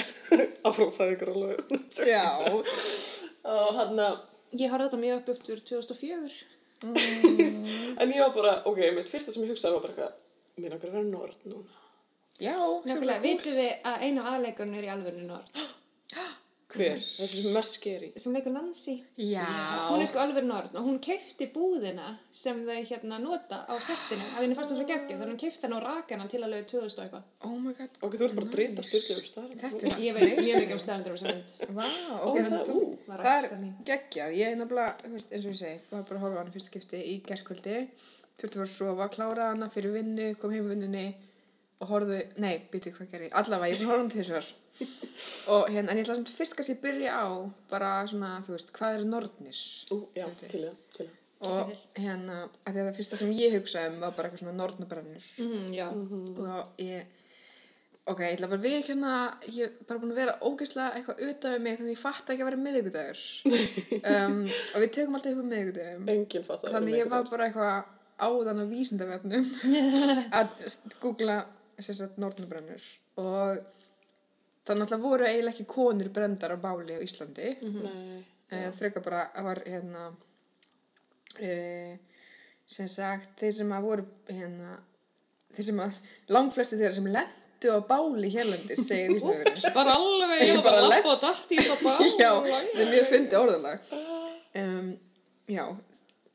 Afrófæðingur 0.69 1.31
alveg. 1.33 1.57
já 2.07 2.23
Og 3.45 3.75
hann 3.77 3.99
að, 3.99 4.15
Ég 4.55 4.71
horfði 4.71 4.85
þetta 4.87 4.99
mjög 5.01 5.17
upp 5.19 5.29
upp 5.33 5.41
til 5.45 5.57
2004. 5.67 6.35
en 6.85 8.11
ég 8.13 8.21
var 8.21 8.31
bara, 8.35 8.53
ok, 8.69 8.79
mitt 8.95 9.09
fyrsta 9.11 9.33
sem 9.33 9.43
ég 9.43 9.51
hugsaði 9.51 9.75
var 9.75 9.83
bara 9.83 9.93
eitthvað, 9.93 10.15
mér 10.57 10.75
langar 10.75 10.89
að 10.89 10.97
vera 10.99 11.09
nord 11.09 11.45
núna. 11.51 11.81
já 12.39 12.55
Nefnilega, 12.85 13.21
vitið 13.23 13.59
þið 13.61 13.91
að 13.91 14.01
einu 14.07 14.23
af 14.25 14.33
aðleikarinn 14.35 14.79
er 14.81 14.87
í 14.89 14.93
alvörinu 14.95 15.27
Nord? 15.29 15.47
Hver? 16.75 16.97
Þessi 16.99 17.37
sem 17.39 17.45
er 17.47 17.53
mest 17.55 17.75
skeri. 17.77 18.07
Sem 18.19 18.33
leikur 18.35 18.51
Nancy. 18.51 18.93
já 19.15 19.45
Hún 19.87 20.01
er 20.03 20.09
sko 20.09 20.19
alveg 20.19 20.43
Nord 20.43 20.73
og 20.75 20.83
hún 20.83 20.97
keifti 20.99 21.45
búðina 21.53 22.09
sem 22.35 22.57
þau 22.67 22.79
hérna 22.89 23.19
nota 23.23 23.61
á 23.63 23.73
settinu. 23.79 24.25
Að 24.33 24.41
henni 24.43 24.57
fannst 24.57 24.73
hún 24.73 24.81
svo 24.81 24.87
geggjum 24.89 25.21
þannig 25.21 25.31
hún 25.35 25.39
keifti 25.45 25.63
hann 25.69 25.75
og 25.77 25.85
raka 25.85 26.17
hann 26.19 26.31
til 26.33 26.41
að 26.43 26.51
lögu 26.51 26.67
2000 26.73 26.99
og 26.99 27.05
eitthvað. 27.05 27.29
oh 27.47 27.55
my 27.63 27.71
god 27.77 27.95
Ok, 28.03 28.17
þú 28.19 28.27
ert 28.27 28.35
bara 28.41 28.47
að 28.49 28.55
drita 28.57 28.85
styrlið 28.89 29.21
um 29.21 29.29
staðar. 29.29 29.55
þetta 29.63 29.87
er 29.87 30.03
Ég 30.03 30.17
veit 30.17 30.27
mjög 30.27 30.59
mikið 30.65 30.75
um 30.75 30.83
á. 30.83 31.37
Vá, 31.79 31.87
Ó, 31.87 32.25
ok, 32.25 32.35
þannig 32.35 32.51
það- 32.51 32.59
að 32.59 32.67
þú, 32.73 32.81
það 33.07 33.31
er 33.37 33.47
geggjað, 33.93 34.35
ég 34.41 34.51
er 34.51 34.59
nefnilega, 34.59 34.91
eins 35.05 35.29
og 35.45 35.51
ég 35.53 35.59
segi, 35.61 35.79
var 35.95 36.03
bara 36.03 36.19
að 36.19 36.23
horfa 36.25 36.35
á 36.35 36.41
hana 36.43 36.55
fyrst 36.57 36.71
skipti 36.73 36.99
í 36.99 37.15
gerkvöldi, 37.23 37.77
þurfti 38.39 38.51
að 38.51 38.59
fara 38.61 38.67
að 38.69 38.75
sofa, 38.75 39.07
klára 39.15 39.49
hana 39.53 39.69
fyrir 39.73 39.93
vinnu, 39.95 40.29
kom 40.41 40.51
heim 40.55 40.69
vinnunni 40.71 41.05
og 41.83 41.89
horfðu, 41.91 42.21
nei, 42.43 42.53
býtu 42.71 42.91
hvað 42.95 43.11
gerði, 43.11 43.31
allavega, 43.41 43.73
ég 43.73 43.75
er 43.75 43.81
búin 43.81 43.89
að 43.89 43.93
horfa 43.93 44.05
hana 44.05 44.15
tvisvar 44.15 44.53
og 45.55 45.69
hérna, 45.71 45.91
en 45.93 45.99
ég 45.99 46.03
ætla 46.05 46.15
samt 46.19 46.31
fyrst 46.35 46.55
kannski 46.57 46.75
að 46.75 46.81
byrja 46.83 47.11
á 47.15 47.27
bara 47.71 47.91
svona, 48.11 48.31
þú 48.45 48.55
veist, 48.57 48.71
hvað 48.75 48.97
eru 48.97 49.05
nornir? 49.11 49.59
Ú, 49.95 49.99
já, 50.17 50.25
til 50.39 50.49
það, 50.65 50.79
til 50.97 51.05
það. 51.05 51.21
Og 51.45 51.71
hérna, 51.99 52.35
að 52.65 52.71
því 52.73 52.79
að 52.81 52.87
það 52.89 52.97
fyrsta 52.97 53.17
sem 53.19 53.31
ég 53.37 53.53
hugsaði 53.55 53.91
um 53.93 53.97
var 54.03 54.13
bara 54.17 54.29
eitthvað 54.29 54.41
svona 54.43 54.57
nornabrennur 54.59 55.25
Mm, 55.43 55.65
já. 55.75 55.87
og 55.91 56.81
ég 56.81 57.21
ok, 58.05 58.19
ég 58.23 58.35
ætla 58.37 58.47
bara 58.51 58.59
að 58.61 58.65
við 58.67 58.77
hérna 58.89 59.11
ég 59.51 59.65
er 59.67 59.87
bara 59.89 59.99
búin 60.01 60.13
að 60.15 60.19
vera 60.21 60.35
ógeðslega 60.47 60.95
eitthvað 60.99 61.21
auðvitað 61.23 61.55
við 61.55 61.63
mig 61.65 61.77
þannig 61.79 61.95
ég 61.95 62.01
fatt 62.01 62.31
ekki 62.33 62.45
að 62.45 62.49
vera 62.49 62.63
miðvikudagur 62.65 63.21
um, 64.15 64.39
og 64.75 64.83
við 64.85 64.91
tökum 64.97 65.19
alltaf 65.19 65.43
upp 65.43 66.09
Enginn 66.15 66.47
fattar. 66.47 66.73
þannig 66.75 66.97
ég 67.01 67.11
var 67.11 67.27
bara 67.29 67.47
eitthvað 67.49 67.93
áðan 68.21 68.63
á 68.63 68.65
vísindavefnum 68.69 69.47
að 70.39 70.53
googla 71.03 71.41
norðnubrennur 72.21 72.83
og 73.19 73.59
það 74.65 74.79
náttúrulega 74.79 75.03
voru 75.03 75.27
eiginlega 75.27 75.53
ekki 75.53 75.67
konur 75.69 76.09
brendar 76.15 76.55
á 76.55 76.57
báli 76.57 76.95
á 76.95 77.03
Íslandi. 77.03 77.51
Nei. 77.61 78.25
uh, 78.51 78.69
frekar 78.75 79.03
bara 79.05 79.25
að 79.35 79.49
var 79.49 79.61
hérna 79.67 80.05
uh, 80.09 81.93
sem 82.65 82.89
sagt 82.89 83.35
þeir 83.41 83.57
sem 83.59 83.73
að 83.75 83.89
voru 83.89 84.07
hérna 84.31 84.77
þeir 85.55 85.69
sem 85.69 85.81
að 85.85 85.99
langflesti 86.33 86.79
þeirra 86.79 86.97
sem 86.97 87.11
lendu 87.13 87.75
á 87.75 87.79
báli 87.89 88.31
hérlendis 88.33 88.85
segir 88.87 89.13
vísindavefurinn 89.13 89.75
Bara 89.79 89.97
alveg, 89.99 90.45
Ég 90.47 90.61
var 90.61 90.69
bara 90.69 90.83
að 90.83 90.93
lappa 90.93 91.13
og 91.17 91.25
dalt 91.27 91.51
í 91.51 91.59
þetta 91.59 91.81
bara. 91.83 92.09
já, 92.25 92.31
það 92.47 92.85
er 92.85 92.93
mjög 92.95 93.11
fyndi 93.11 93.41
orðalag. 93.41 93.91
Um, 94.55 94.89
já 95.51 95.65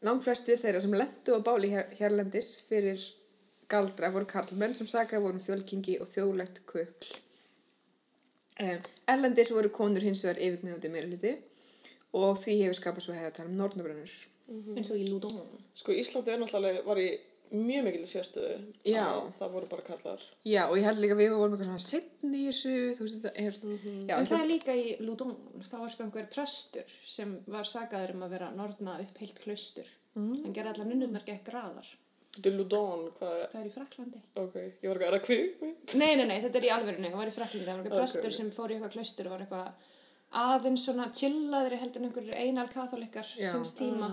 langflestir 0.07 0.61
þeirra 0.61 0.83
sem 0.85 0.97
lendu 0.97 1.37
á 1.37 1.41
báli 1.45 1.73
hér, 1.75 1.91
hérlendis 2.01 2.55
fyrir 2.69 3.03
galdra 3.71 4.11
voru 4.15 4.27
karlmenn 4.27 4.75
sem 4.77 4.89
sakaði 4.91 5.25
voru 5.27 5.39
um 5.39 5.45
fjölkingi 5.45 5.99
og 6.03 6.09
þjóðlegt 6.11 6.63
kukl 6.71 7.13
um, 8.65 8.81
erlendis 9.15 9.53
voru 9.55 9.71
konur 9.75 10.05
hins 10.05 10.25
vegar 10.25 10.41
yfirgnefandi 10.41 10.93
meira 10.93 11.11
hluti 11.11 11.37
og 12.17 12.35
því 12.41 12.59
hefur 12.65 12.81
skapað 12.81 13.07
svo 13.07 13.17
hefða 13.19 13.37
tala 13.39 13.53
um 13.53 13.61
nornabrennur 13.61 14.19
Eins 14.51 14.89
og 14.91 14.99
í 14.99 15.05
Ludon. 15.07 15.37
Sko, 15.79 15.95
Íslandi 15.95 16.33
er 16.33 16.41
náttúrulega, 16.41 16.83
var 16.83 16.99
í 16.99 17.11
mjög 17.51 17.85
mikil 17.87 18.03
sérstöðu. 18.07 18.57
Já. 18.87 19.05
að 19.11 19.31
Það 19.39 19.55
voru 19.55 19.69
bara 19.71 19.83
kallar. 19.87 20.21
já 20.47 20.63
og 20.69 20.77
ég 20.79 20.85
held 20.87 21.01
líka 21.03 21.15
að 21.17 21.23
við 21.23 21.33
vorum 21.37 21.55
eitthvað 21.57 21.71
svona 21.71 21.85
setni 21.85 22.43
í 22.43 22.45
þessu 22.51 22.75
þú 22.99 23.07
veist 23.07 23.17
þetta 23.17 23.33
er 23.35 23.57
já, 23.61 23.71
En 23.71 24.07
þetta, 24.09 24.29
það 24.35 24.43
er 24.45 24.51
líka 24.53 24.77
í 24.77 24.85
Ludon. 25.07 25.33
Það 25.71 25.81
var 25.85 25.95
sko 25.95 26.05
einhver 26.07 26.29
prestur 26.35 26.95
sem 27.07 27.33
var 27.47 27.65
sagaður 27.71 28.15
um 28.15 28.23
að 28.29 28.35
vera 28.37 28.51
norðna 28.55 28.99
upp 29.03 29.19
heilt 29.25 29.41
klaustur. 29.43 29.91
Mm. 30.15 30.37
Hann 30.45 30.55
gerði 30.55 30.73
allar 30.75 30.91
nunnurnar 30.93 31.27
gekk 31.27 31.45
graðar. 31.51 31.91
Þetta 32.31 32.47
er 32.53 32.55
Ludon, 32.61 33.01
hvað 33.19 33.33
er, 33.41 33.47
Það 33.51 33.61
er 33.61 33.67
í 33.67 33.75
Fraklandi. 33.75 34.21
ok, 34.39 34.55
ég 34.55 34.87
var 34.87 35.01
eitthvað, 35.01 35.09
er 35.09 35.15
það 35.17 35.25
kvik? 35.27 35.97
Nei, 35.99 36.13
nei, 36.17 36.27
nei, 36.31 36.37
þetta 36.45 36.59
er 36.61 36.67
í 36.69 36.75
alverðinu, 36.77 37.09
það 37.11 37.19
var 37.25 37.31
í 37.31 37.35
Fraklandi, 37.35 37.65
það 37.67 37.75
var 37.75 37.81
eitthvað 37.81 37.97
Ok, 37.97 38.05
prestur 38.05 38.29
ok. 38.31 38.37
sem 38.37 38.51
fór 38.55 38.71
í 38.71 38.77
eitthvað 38.77 38.93
klaustur 38.95 39.27
og 39.27 39.33
var 39.35 39.43
eitthvað 39.43 39.89
aðeins 40.31 40.85
svona 40.87 41.09
chillaðri 41.11 41.79
heldur 41.81 42.05
en 42.05 42.07
einhverju 42.07 42.37
einal 42.39 42.69
katholikar 42.71 43.27
sinns 43.27 43.73
tíma 43.75 44.11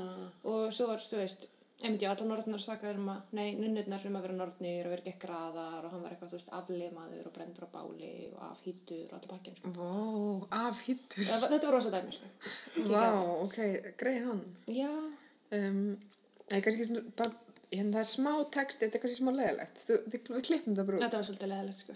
og 0.49 0.71
svo 0.73 0.87
var, 0.89 1.03
þú 1.05 1.19
veist, 1.21 1.45
einmitt 1.83 2.01
já, 2.01 2.09
allar 2.09 2.27
norðnar 2.31 2.61
sakaður 2.63 2.97
um 3.03 3.09
að, 3.13 3.19
nei, 3.37 3.49
nunnurnar 3.59 4.07
um 4.09 4.17
að 4.17 4.25
vera 4.25 4.37
norðnir 4.39 4.87
og 4.87 4.93
vera 4.95 5.03
ekki 5.03 5.21
graðar 5.27 5.85
og 5.85 5.91
hann 5.93 6.01
var 6.03 6.15
eitthvað, 6.15 6.31
þú 6.31 6.37
veist, 6.39 6.49
aflimaður 6.57 7.27
og 7.29 7.35
brendur 7.35 7.67
á 7.67 7.75
báli 7.75 8.13
og 8.31 8.41
afhýttur 8.49 9.05
og 9.11 9.15
allir 9.19 9.31
bakkinn, 9.35 9.57
sko. 9.59 9.67
Vó, 9.77 9.91
afhýttur. 10.63 11.21
Þetta 11.27 11.51
þetta 11.53 11.69
var 11.69 11.77
rosa 11.77 11.93
dæmi, 11.93 12.11
sko. 12.17 12.25
Vá, 12.89 13.07
ok, 13.45 13.59
greið 14.01 14.23
hann. 14.31 14.43
Já, 14.73 14.91
Um, 15.55 15.95
nei, 16.51 16.59
kannski 16.59 16.83
svona, 16.89 17.01
bara, 17.15 17.31
hérna 17.71 17.93
það 17.93 18.01
er 18.01 18.07
smá 18.09 18.31
text, 18.51 18.81
þetta 18.81 18.97
er 18.97 19.01
kannski 19.03 19.19
smá 19.21 19.31
leðilegt. 19.31 19.77
Við 20.11 20.43
klippum 20.43 20.75
það 20.75 20.89
út. 20.91 20.97
þetta 21.05 21.19
var 21.21 21.27
svolítið 21.29 21.49
leðilegt, 21.53 21.79
sko. 21.85 21.93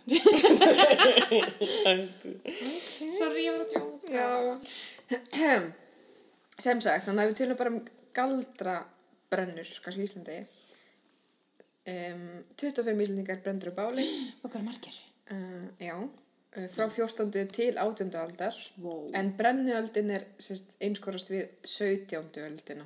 Sorry, 3.17 3.41
ég 3.43 3.51
var 3.51 3.61
að 3.65 3.71
djóka. 3.73 4.07
Já. 4.15 4.29
Sem 6.61 6.79
sagt, 6.83 7.03
þannig 7.09 7.23
að 7.25 7.29
við 7.33 7.37
tölum 7.41 7.59
bara 7.59 7.73
um 7.73 7.81
galdrabrennur, 9.31 9.69
kannski 9.83 10.03
í 10.03 10.07
Íslandi. 10.07 10.37
Um, 11.91 12.25
25 12.59 13.03
íslendingar 13.05 13.39
brendur 13.43 13.71
á 13.71 13.75
báli. 13.79 14.05
Er 14.43 14.63
margir? 14.65 14.97
Uh, 15.31 15.69
já, 15.79 15.95
uh, 15.97 16.67
frá 16.69 16.89
14. 16.89 17.47
til 17.51 17.77
18. 17.77 18.11
aldar. 18.19 18.55
Wow. 18.77 19.09
En 19.15 19.31
brennuöldin 19.37 20.11
er 20.11 20.27
sérst, 20.39 20.75
einskorast 20.83 21.31
við 21.31 21.47
17. 21.63 22.43
öldina. 22.43 22.85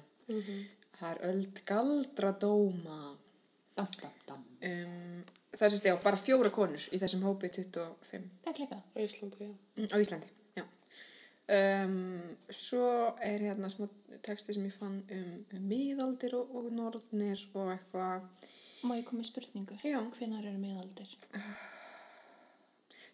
Það 0.96 1.10
er 1.12 1.24
öld 1.32 1.62
galdradóma. 1.68 3.02
Dam, 3.76 3.90
dam, 4.00 4.14
dam. 4.30 4.46
Um, 4.62 5.24
það 5.52 5.68
er 5.68 5.74
sérst, 5.76 5.90
já, 5.90 5.98
bara 6.06 6.22
fjóra 6.22 6.54
konur 6.54 6.86
í 6.94 7.02
þessum 7.02 7.26
hópi 7.28 7.50
25 7.52 8.30
Það 8.46 8.54
er 8.54 8.60
klikkað. 8.62 8.86
á 8.96 8.98
Íslandi, 9.02 9.50
já. 9.50 9.54
Mm, 9.82 9.92
á 9.92 9.98
Íslandi. 10.00 10.32
Um, 11.46 11.98
svo 12.50 12.86
er 13.22 13.44
hérna 13.46 13.70
smá 13.70 13.86
texti 14.26 14.56
sem 14.56 14.66
ég 14.66 14.74
fann 14.74 14.96
um, 15.14 15.34
um 15.54 15.66
miðaldir 15.70 16.34
og, 16.40 16.56
og 16.58 16.72
norðnir 16.74 17.44
og 17.54 17.70
eitthvað. 17.76 18.26
Má 18.86 18.96
ég 18.98 19.06
koma 19.06 19.22
með 19.22 19.30
spurningu? 19.30 19.78
Já. 19.86 20.00
Hvenær 20.18 20.46
eru 20.50 20.58
miðaldir? 20.62 21.12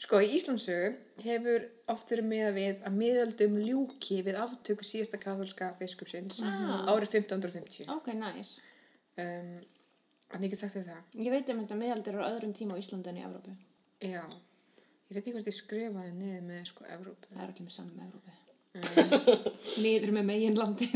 Sko, 0.01 0.17
í 0.23 0.31
Íslandsugu 0.39 0.95
hefur 1.27 1.67
oft 1.93 2.09
verið 2.09 2.25
miða 2.31 2.53
við 2.55 2.79
að 2.87 2.95
miðaldum 2.97 3.57
ljúki 3.61 4.21
við 4.25 4.39
aftöku 4.41 4.87
síðasta 4.87 5.19
katholska 5.21 5.73
biskupsins 5.79 6.39
Ah. 6.41 6.87
árið 6.95 7.11
1550. 7.19 7.85
Ok, 7.93 8.09
nice. 8.17 8.57
Um, 9.21 9.59
Þannig 10.31 10.47
ég 10.47 10.53
get 10.55 10.61
sagt 10.63 10.77
þér 10.77 10.85
það. 10.87 11.03
Ég 11.27 11.33
veit 11.35 11.49
um 11.51 11.59
þetta 11.59 11.75
miðaldir 11.75 12.15
á 12.23 12.31
öðrum 12.31 12.53
tíma 12.55 12.73
á 12.73 12.79
Íslandi 12.79 13.11
en 13.11 13.17
í 13.19 13.23
Evrópu. 13.27 13.51
Já. 14.07 14.23
Ég 15.11 15.17
veit 15.17 15.25
ekki 15.25 15.31
hvort 15.35 15.47
ég 15.49 15.55
skrifaði 15.57 16.11
niður 16.15 16.43
með 16.47 16.59
sko 16.69 16.85
Evrópu. 16.87 17.27
Það 17.33 17.39
er 17.43 17.49
allir 17.51 17.65
með 17.65 17.73
saman 17.75 17.95
með 17.97 18.05
Evrópu. 18.07 18.35
Niður 19.83 20.13
með 20.15 20.23
meginlandið. 20.29 20.93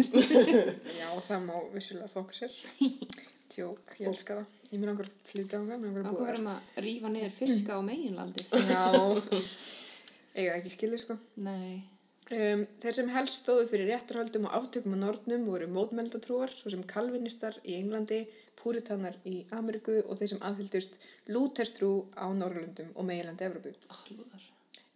Já, 1.01 1.09
það 1.25 1.41
má 1.49 1.57
vissulega 1.73 2.07
þokka 2.13 2.37
sér. 2.37 2.55
Tjók, 3.51 3.91
ég 3.99 4.07
elska 4.13 4.37
það. 4.37 4.53
Ég 4.69 4.79
mér 4.79 4.91
langar 4.93 5.09
að 5.09 5.27
flytja 5.33 5.59
á 5.59 5.63
það, 5.67 5.73
mér 5.73 5.89
langar 5.89 6.07
að 6.07 6.15
búa 6.15 6.29
verðum 6.29 6.47
að 6.53 6.79
rífa 6.85 7.11
niður 7.11 7.35
fiska 7.41 7.75
á 7.75 7.81
meginlandið. 7.89 8.55
Já, 8.71 8.85
eiga 10.39 10.55
ekki 10.61 10.73
skilið 10.77 11.03
sko. 11.03 11.19
Nei. 11.43 11.83
Um, 12.33 12.63
þeir 12.81 12.95
sem 12.97 13.09
helst 13.13 13.35
stóðu 13.43 13.67
fyrir 13.69 13.91
réttarhaldum 13.91 14.47
og 14.49 14.55
aftökum 14.57 14.95
á 14.97 15.03
nornum 15.03 15.43
voru 15.45 15.67
mótmeldatrúar, 15.69 16.49
svo 16.49 16.71
sem 16.73 16.81
kalvinistar 16.89 17.59
í 17.61 17.75
Englandi, 17.77 18.23
púritanar 18.57 19.19
í 19.29 19.43
Ameríku 19.53 19.99
og 19.99 20.17
þeir 20.17 20.31
sem 20.31 20.41
aðhyldust 20.49 20.97
lúterstrú 21.29 21.91
á 22.17 22.25
Norrlundum 22.33 22.89
og 22.95 23.05
meilandi 23.11 23.45
Evrópu. 23.45 23.75
Allúðar. 23.93 24.47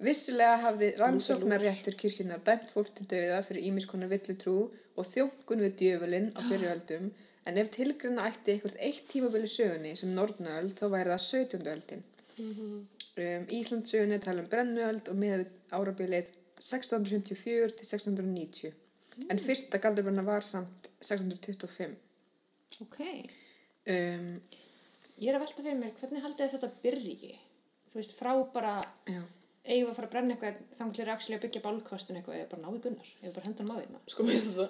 Vissulega 0.08 0.58
hafði 0.64 0.90
rannsóknarréttur 0.98 2.00
kirkjunar 2.02 2.42
dæmt 2.50 2.74
fólk 2.74 2.96
til 2.98 3.06
dauða 3.14 3.44
fyrir 3.46 3.70
ímiskonar 3.70 4.10
villutrú 4.10 4.58
og 4.98 5.10
þjónkun 5.12 5.64
við 5.68 5.78
djöfulinn 5.84 6.30
á 6.34 6.42
fyriröldum, 6.50 7.10
en 7.46 7.62
ef 7.62 7.70
tilgrunna 7.78 8.26
ætti 8.32 8.56
eitthvað 8.56 8.82
eitt 8.90 9.06
tímabili 9.14 9.54
sögunni 9.54 9.94
sem 10.00 10.18
norðnaöld 10.18 10.74
þá 10.82 10.86
væri 10.96 11.14
það 11.14 11.26
17. 11.28 11.74
öldin. 11.76 12.06
Um, 12.40 13.48
Íslandsögunni 13.54 14.22
tala 14.24 14.42
um 14.42 14.50
brennuöld 14.50 15.12
og 15.12 15.18
með 15.20 15.46
árabilið 15.76 16.32
1654 16.60 17.74
til 17.80 17.88
1690. 17.88 18.78
En 19.32 19.42
fyrsta 19.42 19.80
galdurbenna 19.82 20.24
var 20.24 20.46
samt 20.46 20.90
625. 21.04 21.98
Ok. 22.84 23.00
Um, 23.90 24.34
Ég 25.20 25.34
er 25.34 25.36
að 25.36 25.44
velta 25.44 25.64
fyrir 25.66 25.76
mér, 25.76 25.92
hvernig 26.00 26.24
haldið 26.24 26.54
þetta 26.54 26.70
byrji? 26.84 27.34
Þú 27.90 28.00
veist, 28.00 28.14
frá 28.16 28.32
bara, 28.54 28.78
já. 29.10 29.20
eigum 29.66 29.90
við 29.90 29.92
að 29.92 29.98
fara 29.98 30.08
að 30.08 30.14
brenna 30.14 30.36
eitthvað, 30.36 30.62
þannig 30.78 31.02
er 31.04 31.12
að 31.12 31.42
byggja 31.44 31.62
bálkostin 31.66 32.20
eitthvað, 32.20 32.38
eða 32.38 32.50
bara 32.54 32.64
ná 32.64 32.70
í 32.70 32.82
gunnar, 32.86 33.10
eða 33.20 33.34
bara 33.36 33.50
henda 33.50 33.66
hann 33.66 33.74
á 33.74 33.78
því 33.80 34.14
Sko, 34.14 34.26
mér 34.28 34.38
finnst 34.38 34.52
þetta, 34.54 34.68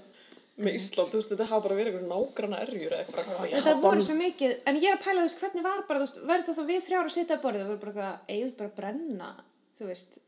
með 0.60 0.77
Ísland, 0.79 1.12
þú 1.12 1.19
veist, 1.19 1.34
þetta 1.34 1.48
hafa 1.51 1.65
bara 1.67 1.77
verið 1.77 1.91
eitthvað 2.00 2.10
nágranna 2.13 2.62
erjur 2.63 2.96
eða 2.96 3.03
eitthvað 3.03 3.53
Þetta 3.53 3.75
voru 3.84 4.08
svo 4.08 4.15
mikið, 4.24 4.55
en 4.72 4.79
ég 4.79 4.89
er 4.89 4.98
að 4.98 5.03
pæla, 5.03 5.19
þú 5.19 5.27
veist, 5.27 5.43
hvernig 5.43 5.67
var 5.67 5.86
bara, 5.91 6.00
þú 6.00 6.08
veist, 6.08 6.19
verður 6.31 6.48
þetta 6.48 6.58
þá 6.58 6.72
við 6.72 6.81
þrjára 6.88 7.12
að 7.12 7.15
sitja 7.17 7.38
að 7.38 7.43
borðið, 7.46 7.62
það 7.62 7.72
voru 7.74 7.84
bara 7.84 7.93
eitthvað, 7.93 8.34
eigum 8.34 8.50
við 8.50 8.58
bara 8.63 8.72
að 8.72 8.79
brenna, 8.79 9.29
þú 9.77 9.91
veist, 9.91 10.19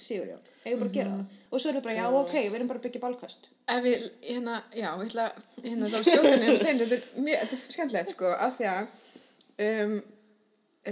Sigurjón, 0.00 0.42
eigum 0.64 0.82
bara 0.82 0.90
að 0.90 0.96
gera 0.98 1.14
það. 1.14 1.38
Og 1.50 1.62
svo 1.62 1.70
er 1.70 1.76
það 1.78 1.86
bara, 1.86 1.96
já, 1.98 2.04
ok, 2.20 2.34
við 2.36 2.58
erum 2.58 2.70
bara 2.70 2.80
að 2.80 2.86
byggja 2.86 3.02
bálkost. 3.04 3.48
Ef 3.70 3.82
við, 3.84 4.06
hérna, 4.26 4.60
já, 4.74 4.88
ég 4.90 5.02
ætla, 5.06 5.26
hérna, 5.64 5.90
þá 5.92 5.98
skjóðinni 6.06 6.52
að 6.52 6.60
segja, 6.60 6.76
þetta 6.80 6.98
er 6.98 7.24
mjög, 7.26 7.42
þetta 7.42 7.58
er 7.58 7.64
skemmtilegt, 7.64 8.14
sko, 8.14 8.30
að 8.46 8.54
því 8.56 8.68
að, 8.70 9.08
um, 9.66 9.96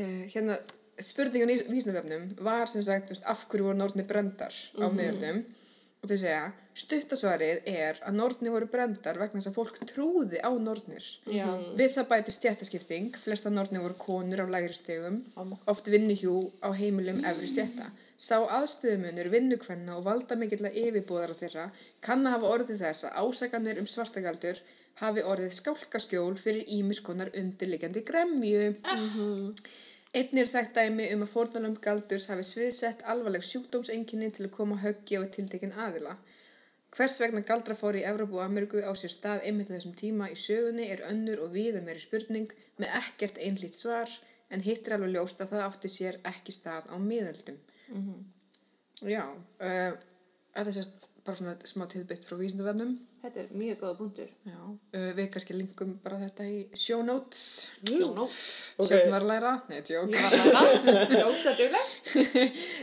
uh, 0.01 0.21
hérna, 0.35 0.59
spurningun 1.09 1.55
í 1.55 1.59
vísnavefnum 1.71 2.29
var 2.47 2.71
sem 2.71 2.85
sagt, 2.85 3.15
af 3.23 3.47
hverju 3.51 3.71
voru 3.71 3.79
nortni 3.79 4.07
brendar 4.09 4.55
á 4.79 4.87
miðöldum 4.91 5.45
og 5.99 6.11
þeir 6.11 6.21
segja, 6.21 6.43
stuttasvarið 6.79 7.65
er 7.73 7.97
að 8.07 8.19
nortni 8.21 8.53
voru 8.55 8.69
brendar 8.71 9.19
vegna 9.19 9.41
þess 9.41 9.51
að 9.51 9.57
fólk 9.57 9.79
trúði 9.91 10.39
á 10.39 10.51
nortnir. 10.63 11.07
Já. 11.27 11.47
Við 11.79 11.95
það 11.97 12.09
bæti 12.13 12.35
stjættaskipting, 12.35 13.19
flesta 13.19 13.51
nortni 13.51 13.83
voru 13.83 13.97
konur 13.99 14.45
af 14.45 14.53
lægri 14.53 14.77
stegum, 14.77 15.19
oft 15.67 15.91
vinnuhjú 15.91 16.37
á 16.63 16.71
heimilum 16.79 17.25
efri 17.27 17.51
stjætta. 17.51 17.91
Sá 18.15 18.37
aðstöðumunur 18.39 19.33
vinnukvenna 19.35 19.99
og 19.99 20.07
valda 20.07 20.39
mikill 20.39 20.65
að 20.69 20.79
yfirbúðara 20.85 21.39
þeirra 21.39 21.67
kann 22.05 22.27
að 22.27 22.37
hafa 22.37 22.55
orðið 22.55 22.85
þess 22.87 23.09
að 23.09 23.19
ásakanir 23.25 23.83
um 23.83 23.91
svartagaldur 23.91 24.63
hafi 25.03 25.23
orðið 25.27 25.53
skálkaskjól 25.59 26.39
fyrir 26.39 26.71
ímiskonar 26.79 27.31
undirliggjandi 27.39 28.07
gremju. 28.07 28.73
Einnig 30.19 30.41
er 30.43 30.49
þekkt 30.51 30.79
dæmi 30.79 31.05
um 31.15 31.21
að 31.23 31.31
fórnalömb 31.31 31.77
galdurs 31.85 32.25
hafi 32.31 32.45
sviðsett 32.47 33.03
alvarleg 33.13 33.45
sjúkdómsenginni 33.47 34.31
til 34.35 34.47
að 34.49 34.55
koma 34.57 34.79
höggi 34.83 35.19
á 35.21 35.23
tiltekin 35.35 35.75
aðila. 35.85 36.15
Hvers 36.97 37.19
vegna 37.23 37.43
galdrafóri 37.51 38.01
í 38.01 38.07
Evrópu 38.09 38.39
og 38.39 38.47
Ameríku 38.47 38.81
á 38.83 38.91
sér 38.99 39.13
stað 39.13 39.45
einmitt 39.47 39.71
á 39.71 39.77
þessum 39.77 39.95
tíma 40.01 40.31
í 40.33 40.39
sögunni 40.41 40.89
er 40.95 41.05
önnur 41.11 41.45
og 41.45 41.53
viða 41.55 41.85
meiri 41.87 42.03
spurning 42.03 42.51
með 42.81 42.97
ekkert 43.03 43.39
einlít 43.45 43.79
svar 43.79 44.17
en 44.51 44.65
hitt 44.65 44.89
er 44.89 44.97
alveg 44.97 45.15
ljóst 45.15 45.45
að 45.45 45.53
það 45.53 45.67
átti 45.69 45.93
sér 45.93 46.19
ekki 46.33 46.57
stað 46.57 46.89
á 46.91 46.97
miðöldum. 47.05 47.61
Já, 49.07 49.23
uh, 49.29 49.93
að 50.57 50.71
það 50.71 50.75
sést 50.81 51.08
bara 51.29 51.37
svona 51.37 51.53
smá 51.69 51.85
tilbytt 51.91 52.25
frá 52.25 52.39
vísindavefnum. 52.41 52.95
Þetta 53.21 53.43
er 53.43 53.49
mjög 53.59 53.81
góða 53.83 53.97
punktur. 53.99 54.29
Já, 54.49 54.57
uh, 54.65 55.09
við 55.19 55.27
kannski 55.35 55.57
linkum 55.57 55.91
bara 56.05 56.21
þetta 56.23 56.47
í 56.49 56.63
show 56.79 57.03
notes. 57.05 57.43
Jú, 57.85 57.99
nú. 58.17 58.25
Ok. 58.79 58.89
Sjöfn 58.89 59.13
var 59.13 59.27
að 59.27 59.33
læra, 59.33 59.53
nei, 59.69 59.83
tjók. 59.85 60.15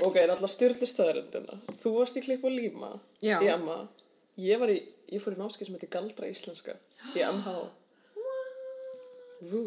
Ok, 0.06 0.20
en 0.22 0.34
alltaf 0.36 0.54
styrlu 0.54 0.90
staðarindina. 0.90 1.58
Þú 1.82 1.96
varst 1.98 2.20
í 2.20 2.26
klipp 2.26 2.46
og 2.46 2.54
líma 2.54 2.92
Já. 3.26 3.40
í 3.42 3.50
Emma. 3.50 3.80
Ég 4.42 4.62
var 4.62 4.70
í, 4.70 4.78
ég 5.10 5.24
fór 5.24 5.34
í 5.34 5.42
námskeið 5.42 5.72
sem 5.72 5.80
heitir 5.80 5.94
Galdra 5.96 6.30
Íslenska 6.30 6.78
í 7.16 7.26
MH. 7.26 7.56
Vú. 9.50 9.64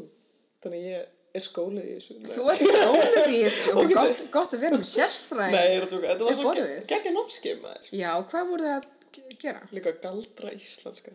Þannig 0.63 0.87
ég 0.87 1.18
er 1.35 1.43
skólið 1.45 1.85
í 1.89 1.95
þessu. 1.99 2.15
Þú 2.29 2.45
ert 2.53 2.63
skólið 2.73 3.33
í 3.35 3.41
þessu 3.45 3.75
og 3.79 3.93
gott, 3.95 4.23
gott 4.37 4.55
að 4.57 4.63
vera 4.65 4.79
með 4.81 4.89
sérfræði. 4.93 5.53
Nei, 5.55 5.65
ég 5.69 5.75
er 5.79 5.87
að 5.87 5.91
tjóka. 5.93 6.07
Þetta 6.13 6.29
var 6.29 6.39
svo 6.39 6.53
geggja 6.93 7.13
námskeið 7.17 7.59
maður. 7.65 7.91
Já, 7.99 8.11
hvað 8.33 8.53
voru 8.53 8.69
það 8.69 8.79
að 8.79 8.89
ge- 9.19 9.37
gera? 9.45 9.67
Líka 9.77 9.93
Galdra 10.05 10.55
Íslenska. 10.57 11.13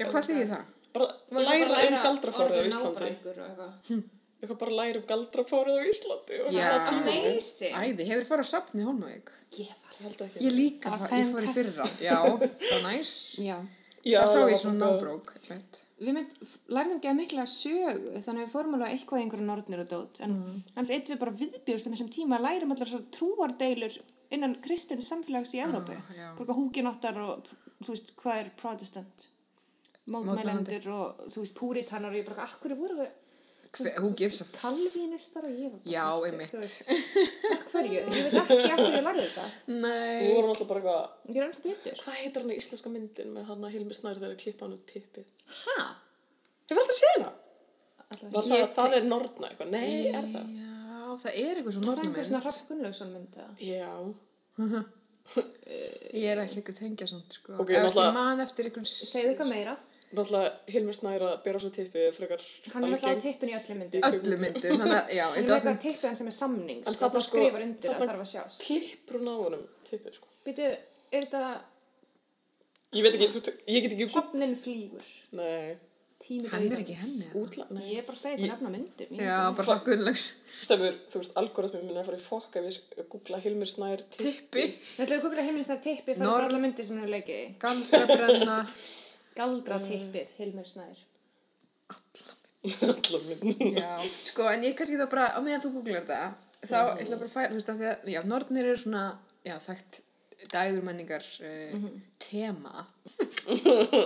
Já, 0.00 0.06
hvað 0.10 0.30
þýðir 0.30 0.48
það? 0.54 0.64
Bara 0.90 1.44
læra 1.46 1.82
um 1.86 2.00
galdrafárið 2.06 2.58
á 2.58 2.64
Íslandi. 2.70 3.10
Íslandi. 3.12 4.00
Eitthvað 4.40 4.58
bara 4.62 4.76
læra 4.80 4.98
um 5.02 5.06
galdrafárið 5.12 5.76
á 5.76 5.82
Íslandi. 5.92 6.40
og 6.46 6.54
Já. 6.56 6.68
Amazing. 6.96 7.74
Æði, 7.76 8.06
hefur 8.08 8.26
farið 8.32 8.48
á 8.48 8.52
safni 8.54 8.86
Hólmavík? 8.88 9.30
Ég 9.60 9.68
var. 9.70 9.92
Ég 10.00 10.06
held 10.08 10.22
ekki. 10.24 10.40
Ég 10.46 10.54
líka, 10.56 10.90
Það 10.94 11.02
var 11.04 11.12
ég 11.20 11.30
fór 11.34 11.44
í 11.44 11.52
fyrra. 11.58 11.86
Já, 12.00 12.16
það 12.24 12.72
var 12.72 12.82
næs. 12.88 13.12
Já. 14.06 14.20
Það 14.22 14.32
sá 14.32 14.40
ég 14.50 14.60
svona 14.60 14.90
nábrók. 14.90 15.32
Við 16.00 16.14
mynd, 16.16 16.36
lærðum 16.72 16.96
ekki 16.96 17.10
að 17.10 17.18
mikla 17.18 17.42
sögu, 17.52 18.20
þannig 18.24 18.46
við 18.46 18.52
fórum 18.54 18.76
alveg 18.78 18.94
eitthvað 18.94 19.20
í 19.20 19.24
einhverju 19.26 19.48
norðnir 19.48 19.82
og 19.82 19.90
dót, 19.90 20.20
en 20.24 20.32
mm. 20.32 20.62
hans 20.78 20.92
eitt 20.94 21.10
við 21.12 21.18
bara 21.20 21.34
viðbjóðst 21.36 21.88
um 21.90 21.92
þessum 21.96 22.08
tíma 22.14 22.38
lærum 22.40 22.72
allar 22.72 22.88
svo 22.88 23.00
trúardeilur 23.12 23.98
innan 24.32 24.56
kristin 24.64 25.04
samfélags 25.04 25.52
í 25.52 25.60
Evrópu. 25.60 25.98
Ah. 25.98 26.32
Bara 26.38 26.56
húkinottar 26.56 27.20
og, 27.20 27.50
þú 27.82 27.92
veist, 27.92 28.14
hvað 28.22 28.40
er 28.40 28.50
protestant? 28.62 29.26
Mótmælendur 30.10 30.88
og, 30.94 31.20
þú 31.28 31.44
veist, 31.44 31.56
púritanar 31.58 32.14
og 32.14 32.16
ég 32.22 32.30
bara, 32.30 32.48
akkur 32.48 32.78
voru 32.80 32.96
við, 33.02 33.10
Hve- 33.10 33.19
Who 33.78 34.08
gives 34.18 34.40
a 34.40 34.44
f... 34.44 34.50
Kalvínistar 34.58 35.44
og 35.46 35.52
ég 35.54 35.70
var 35.70 35.78
bara 35.78 35.92
Já, 35.92 36.06
þú 36.50 36.58
veist. 36.58 36.80
Af 37.54 37.62
hverju? 37.70 38.00
Ég 38.00 38.24
veit 38.26 38.34
ekki 38.40 38.40
af 38.40 38.80
hverju 38.80 38.96
ég 38.96 39.04
lærði 39.06 39.26
þetta. 39.26 39.44
Við 39.68 39.76
Nei. 39.84 40.24
vorum 40.34 40.50
alltaf 40.54 40.68
bara 40.72 40.80
eitthvað, 40.80 41.04
Ég 41.30 41.38
er 41.38 41.44
alltaf 41.46 41.62
betur. 41.68 41.94
hvað 42.02 42.18
heitir 42.20 42.42
hann 42.42 42.50
í 42.50 42.58
íslenska 42.58 42.88
myndin 42.94 43.30
með 43.36 43.44
hann 43.52 43.62
að 43.68 43.74
Hilmi 43.76 43.94
Snær 43.94 44.18
þegar 44.18 44.34
að 44.34 44.42
klippa 44.42 44.66
hann 44.66 44.74
út 44.74 44.84
tippið? 44.90 45.26
Hæ? 45.60 45.76
Ég 46.70 46.74
fælt 46.80 46.90
að 46.90 46.98
sé 46.98 47.06
hana. 47.14 47.30
Alltaf. 48.10 48.26
Var 48.34 48.42
Ég 48.42 48.64
það, 48.64 48.74
það 48.80 48.90
er 48.98 49.04
norna 49.14 49.46
eitthvað? 49.52 49.70
Nei, 49.76 49.90
er 50.10 50.26
það? 50.34 50.46
Já, 50.58 51.02
það 51.22 51.32
er 51.44 51.54
eitthvað 51.54 51.74
svo 51.76 51.82
Það 51.86 51.90
er 51.94 52.04
einhver 52.10 52.26
svona. 52.30 52.42
Raff 52.48 52.60
Gunnlaugsson 52.68 53.14
mynd 53.14 53.32
eða? 53.38 53.52
Já. 53.70 53.92
Svona, 60.10 60.40
náttúrulega- 60.40 60.58
ég 60.66 60.82
man 60.82 60.90
eftir 60.90 60.90
einhvern... 60.90 60.90
Segðu 60.90 60.90
eitthvað 60.90 60.90
meira. 60.90 60.90
Náttúrulega 60.90 60.90
Hilmi 60.90 60.92
Snær 60.96 61.22
að 61.26 61.34
bera 61.44 61.58
svo 61.62 61.70
tippið 61.70 62.06
frekar 62.16 62.40
Hann 62.74 62.84
er 62.84 62.94
alltaf 62.96 63.10
á 63.10 63.24
tippinu 63.24 63.50
í 63.50 63.58
öllum 63.60 63.78
myndum. 63.80 64.00
í 64.00 64.08
Öllu 64.10 64.36
þannig 64.80 64.96
að, 64.96 65.12
já, 65.14 65.26
Hann 65.30 65.70
er 65.70 65.82
tippið 65.84 66.06
hann 66.08 66.16
sem 66.20 66.30
er 66.30 66.36
samning, 66.40 66.80
En 66.86 66.94
sko. 66.94 67.04
Það 67.04 67.12
sko- 67.14 67.26
skrifar 67.28 67.62
undir 67.66 67.90
að 67.90 68.00
þarna- 68.00 68.08
þarf 68.10 68.24
að 68.24 68.30
sjást. 68.32 68.64
Klippur 68.64 69.20
hún 69.20 69.30
á 69.30 69.34
honum 69.44 69.62
tippið, 69.90 70.16
sko. 70.18 70.26
Býtu, 70.46 70.66
er 71.12 71.22
þetta 71.28 71.42
Ég 72.90 73.04
veit 73.06 73.14
ekki, 73.14 73.28
þú, 73.30 73.40
ég 73.70 73.84
get 73.84 73.92
ekki... 73.94 74.06
Hrafnin 74.10 74.56
flýgur? 74.58 75.04
Nei, 75.38 75.76
Tími 76.20 76.50
Hann 76.52 76.66
er 76.68 76.80
ekki 76.82 76.96
henni. 76.98 77.28
útla... 77.38 77.64
Nei. 77.70 77.84
Ég 77.94 78.00
er 78.02 78.04
bara 78.08 78.16
að 78.16 78.20
segja 78.20 78.36
þetta 78.36 78.50
nefna 78.50 78.70
myndum. 78.74 79.20
Já, 79.22 79.36
bara 79.56 79.64
svona 79.68 79.84
gunnlags. 79.86 80.24
Stefur, 80.58 80.98
þú 81.08 81.20
veist, 81.22 81.36
algoritminn 81.40 81.86
minn 81.86 81.96
er 81.96 82.02
að 82.02 82.10
fara 82.10 82.18
í 82.18 82.24
fokk 82.26 82.58
ef 82.60 82.66
ég 82.66 83.06
googla 83.14 83.38
Hilmir 83.40 83.70
Snær 83.70 84.02
tippi. 84.10 84.26
Tippi. 84.34 84.64
ekki. 84.66 84.90
Þetta 84.98 85.14
er 85.16 85.22
googla 85.24 85.46
heimilistar 85.46 85.80
tippi 85.86 86.16
fyrir 89.34 89.46
Norð- 89.46 89.70
alla 89.70 89.78
myndir 89.80 89.80
sem 89.80 89.80
hann 89.80 89.80
er 89.80 89.80
leikið 89.80 89.80
í. 89.80 89.80
Galdrabrenna. 89.80 89.80
Galdra 89.80 89.80
tippið, 89.86 90.28
Hilmir 90.38 90.66
Snær. 90.66 90.98
Alla 92.60 93.18
mynd. 93.24 93.60
Já, 93.80 93.90
sko, 94.26 94.42
en 94.52 94.62
ég 94.68 94.74
kannski 94.76 94.98
þá 95.00 95.06
bara, 95.10 95.26
á 95.32 95.40
meðan 95.40 95.62
þú 95.64 95.70
googlar 95.78 96.04
þetta, 96.04 96.34
þá 96.68 96.78
Mhm. 96.80 97.00
ætla 97.04 97.16
bara 97.20 97.28
að 97.30 97.34
færa, 97.34 97.50
þú 97.50 97.56
veist, 97.58 97.70
að 97.72 97.78
því 97.80 97.86
að, 97.90 98.08
já, 98.14 98.20
nornir 98.28 98.64
eru 98.68 98.76
svona, 98.76 99.04
já, 99.48 99.54
þekkt 99.64 100.00
dægur 100.52 100.82
menningar 100.84 101.24
uh, 101.40 101.76
Mhm. 101.78 102.00
tema. 102.18 102.86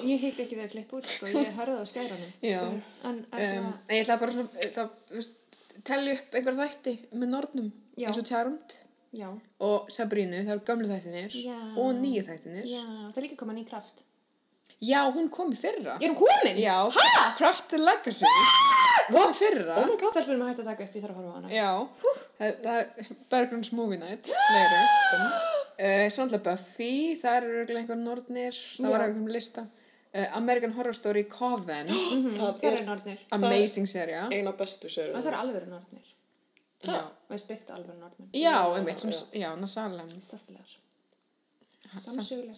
Ég 0.06 0.18
hitt 0.20 0.38
ekki 0.38 0.54
þegar 0.56 0.70
klipp 0.70 0.92
út, 0.94 1.04
sko. 1.06 1.26
Ég 1.26 1.52
hörði 1.58 1.76
á 1.82 1.84
skæranum. 1.86 2.32
Já. 2.42 2.60
En, 2.62 2.80
Um, 3.04 3.26
en, 3.32 3.74
en 3.88 3.96
ég 3.96 4.04
ætla 4.06 4.18
bara 4.20 4.32
svona, 4.32 4.48
eh, 4.62 4.70
þá, 4.70 4.88
þú 5.10 5.14
veist, 5.18 5.32
telli 5.84 6.12
upp 6.14 6.34
einhver 6.34 6.54
þætti 6.62 6.94
með 7.14 7.28
nornum, 7.34 7.72
Já. 7.98 8.08
eins 8.08 8.18
og 8.18 8.26
Charmed 8.26 8.74
já. 9.14 9.28
og 9.60 9.88
Sabrínu, 9.90 10.44
það 10.46 10.54
eru 10.54 10.64
gömlu 10.70 10.88
þættinir 10.94 11.30
Já. 11.44 11.58
og 11.76 11.94
nýju 12.02 12.22
þættinir. 12.26 12.66
Já, 12.70 12.84
það 13.12 13.16
er 13.18 13.22
líka 13.28 13.36
koma 13.36 13.52
ný 13.52 13.64
kraft. 13.68 14.02
Já, 14.84 15.00
hún 15.14 15.28
kom 15.32 15.52
í 15.54 15.56
fyrra. 15.58 15.94
Er 16.02 16.10
hún 16.12 16.16
komin? 16.18 16.56
Já, 16.60 16.76
Craft 17.38 17.68
the 17.72 17.78
Legacy. 17.80 18.26
Kom 19.10 19.30
í 19.32 19.36
fyrra. 19.38 19.78
Oh 19.82 19.86
my 19.90 19.96
god. 20.00 20.10
Stelpunum 20.14 20.42
að 20.44 20.50
hægt 20.52 20.62
að 20.64 20.68
taka 20.72 20.84
upp, 20.88 20.96
ég 20.98 21.04
þarf 21.04 21.14
að 21.14 21.20
horfa 21.20 21.30
á 21.30 21.36
hana. 21.38 21.52
Já, 21.54 21.70
það, 22.40 22.58
það 22.64 22.80
er 22.80 23.14
Bergrunns 23.32 23.70
Movie 23.76 24.00
Night, 24.02 24.28
fleiri. 24.30 24.82
Uh, 25.74 26.04
Svonlega 26.14 26.42
Buffy, 26.46 26.90
það 27.18 27.36
eru 27.40 27.54
örugglega 27.58 27.80
einhver 27.82 27.98
nornir, 27.98 28.58
það 28.76 28.92
var 28.92 29.00
Já. 29.02 29.06
einhverjum 29.08 29.32
lista. 29.34 29.64
Uh, 30.14 30.26
American 30.38 30.70
Horror 30.76 30.94
Story 30.94 31.24
Coven, 31.26 31.88
Mhm, 31.94 32.36
Það 32.36 32.52
Það 32.60 32.68
er 32.68 32.76
eru 32.78 32.84
nornir. 32.90 33.24
amazing 33.38 33.88
serja. 33.90 34.20
eina 34.30 34.52
bestu 34.54 34.86
serið. 34.92 35.16
Það 35.16 35.30
eru 35.32 35.40
alveg 35.42 35.66
nornir. 35.72 36.12
Já, 36.84 37.00
Og 37.00 37.32
ég 37.34 37.40
spyrt 37.42 37.70
alveg 37.74 37.96
nornir. 37.98 38.28
já, 38.36 38.54
einmitt, 38.76 39.02
já, 39.34 39.50
Nasalem. 39.58 40.10
Stæstilegar. 40.22 40.76
Sannsögulegar. 42.00 42.56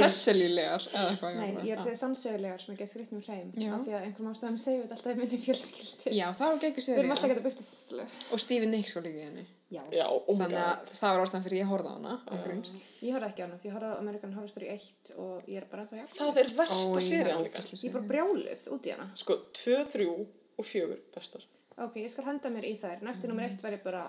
Sannsögulegar. 0.00 0.82
Eitthvað. 0.90 1.36
Nei, 1.36 1.50
ég 1.66 1.72
er 1.74 1.78
að 1.80 1.84
segja 1.86 1.98
sannsögulegar 2.00 2.60
sem 2.62 2.72
er 2.74 2.78
gett 2.80 2.90
skrifnum 2.92 3.22
hreim. 3.26 3.48
Já. 3.58 3.70
Af 3.76 3.80
því 3.84 3.92
að 3.96 4.04
einhverjum 4.08 4.30
ástæðum 4.32 4.58
segjum 4.60 4.82
við 4.84 4.92
alltaf 4.96 5.10
í 5.10 5.14
minni 5.20 5.38
fjölskyldi. 5.44 6.06
Já, 6.16 6.26
það 6.38 6.46
var 6.52 6.58
geggjur 6.64 6.84
Við 6.90 7.00
erum 7.02 7.14
alltaf 7.14 7.28
gett 7.32 7.40
að 7.42 7.46
byrta 7.48 7.64
slega. 7.66 8.08
Og 8.30 8.38
Stephen 8.44 8.70
Nicks 8.74 8.92
var 8.96 9.04
líka 9.06 9.20
í 9.20 9.26
henni. 9.28 9.44
Já. 9.70 9.82
Já, 9.94 10.06
oh 10.10 10.34
Þannig 10.34 10.56
god. 10.56 10.64
að 10.66 10.94
það 10.96 11.10
var 11.14 11.20
ástæðan 11.24 11.44
fyrir 11.46 11.60
ég 11.60 11.68
horfði 11.70 11.90
á 11.90 11.94
hana. 11.94 12.14
ángríns. 12.34 12.68
Ég 13.06 13.12
horfði 13.14 13.28
ekki 13.30 13.42
á 13.42 13.46
hana 13.46 13.58
því 13.60 13.66
ég 13.68 13.74
horfði 13.76 13.90
á 13.90 14.00
American 14.00 14.32
Horror 14.34 14.50
Story 14.50 14.68
1 14.72 15.12
og 15.14 15.34
ég 15.46 15.60
er 15.60 15.66
bara 15.70 15.84
jafn. 15.86 16.16
Það 16.16 16.40
er 16.42 16.48
versta 16.58 16.74
Ó, 16.74 16.98
ég 17.06 17.22
er 17.22 17.94
bara 17.94 18.08
brjálið 18.10 18.64
út 18.74 18.88
í 18.88 18.94
hana. 18.96 19.06
Sko, 19.20 19.36
tvö, 19.60 19.78
þrjú 19.92 20.16
og 20.58 20.66
fjögur 20.66 20.98
bestar. 21.14 21.46
Ok, 21.80 22.00
ég 22.02 22.10
skal 22.12 22.26
henda 22.26 22.50
mér 22.52 22.66
í 22.66 22.74
þær. 22.76 22.98
En 22.98 23.12
eftir 23.14 23.30
nummer 23.30 23.46
1 23.46 23.62
var 23.62 23.72
ég 23.78 23.84
bara, 23.86 24.02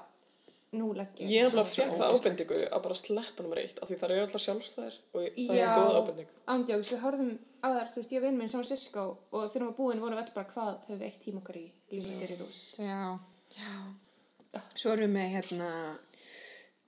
nú 0.71 0.91
legg 0.95 1.19
ég. 1.19 1.31
Ég 1.33 1.45
er 1.45 1.49
svo 1.51 1.63
fekk 1.67 1.95
það 1.97 2.13
ábendingu 2.15 2.57
að 2.71 2.83
bara 2.85 2.95
sleppa 2.95 3.43
nummer 3.43 3.59
eitt 3.61 3.79
af 3.83 3.89
því 3.89 3.97
það 3.99 4.13
eru 4.15 4.25
alltaf 4.25 4.43
sjálfstæðir 4.45 4.99
og 5.11 5.25
það 5.25 5.57
Já. 5.57 5.65
er 5.65 5.79
góð 5.81 5.97
ábending. 5.99 6.29
Ándjóks, 6.53 6.91
við 6.93 7.01
horfðum 7.05 7.33
á 7.61 7.67
þær, 7.75 7.89
þú 7.91 7.99
veist, 8.01 8.13
ég 8.15 8.21
og 8.21 8.25
vinn 8.27 8.39
minn 8.39 8.51
San 8.51 8.63
Francisco 8.63 9.03
og 9.31 9.43
þegar 9.51 9.65
varum 9.65 9.75
búin 9.81 10.03
vorum 10.03 10.17
við 10.17 10.23
öll 10.23 10.35
bara 10.37 10.51
hvað 10.53 10.71
höfum 10.87 11.01
við 11.01 11.07
eitt 11.09 11.19
tíma 11.25 11.41
okkar 11.43 11.59
í 11.59 11.65
lífið 11.91 12.31
í 12.35 12.39
hús. 12.39 12.61
Já, 12.79 13.01
já. 13.57 13.75
Svo 14.79 14.93
erum 14.95 15.05
við 15.07 15.13
með 15.17 15.29
hérna, 15.35 15.69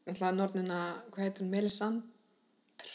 náttúrulega 0.08 0.34
nornina, 0.40 0.80
hvað 1.12 1.26
heitir 1.28 1.44
hún, 1.46 1.54
Melisandre 1.54 2.10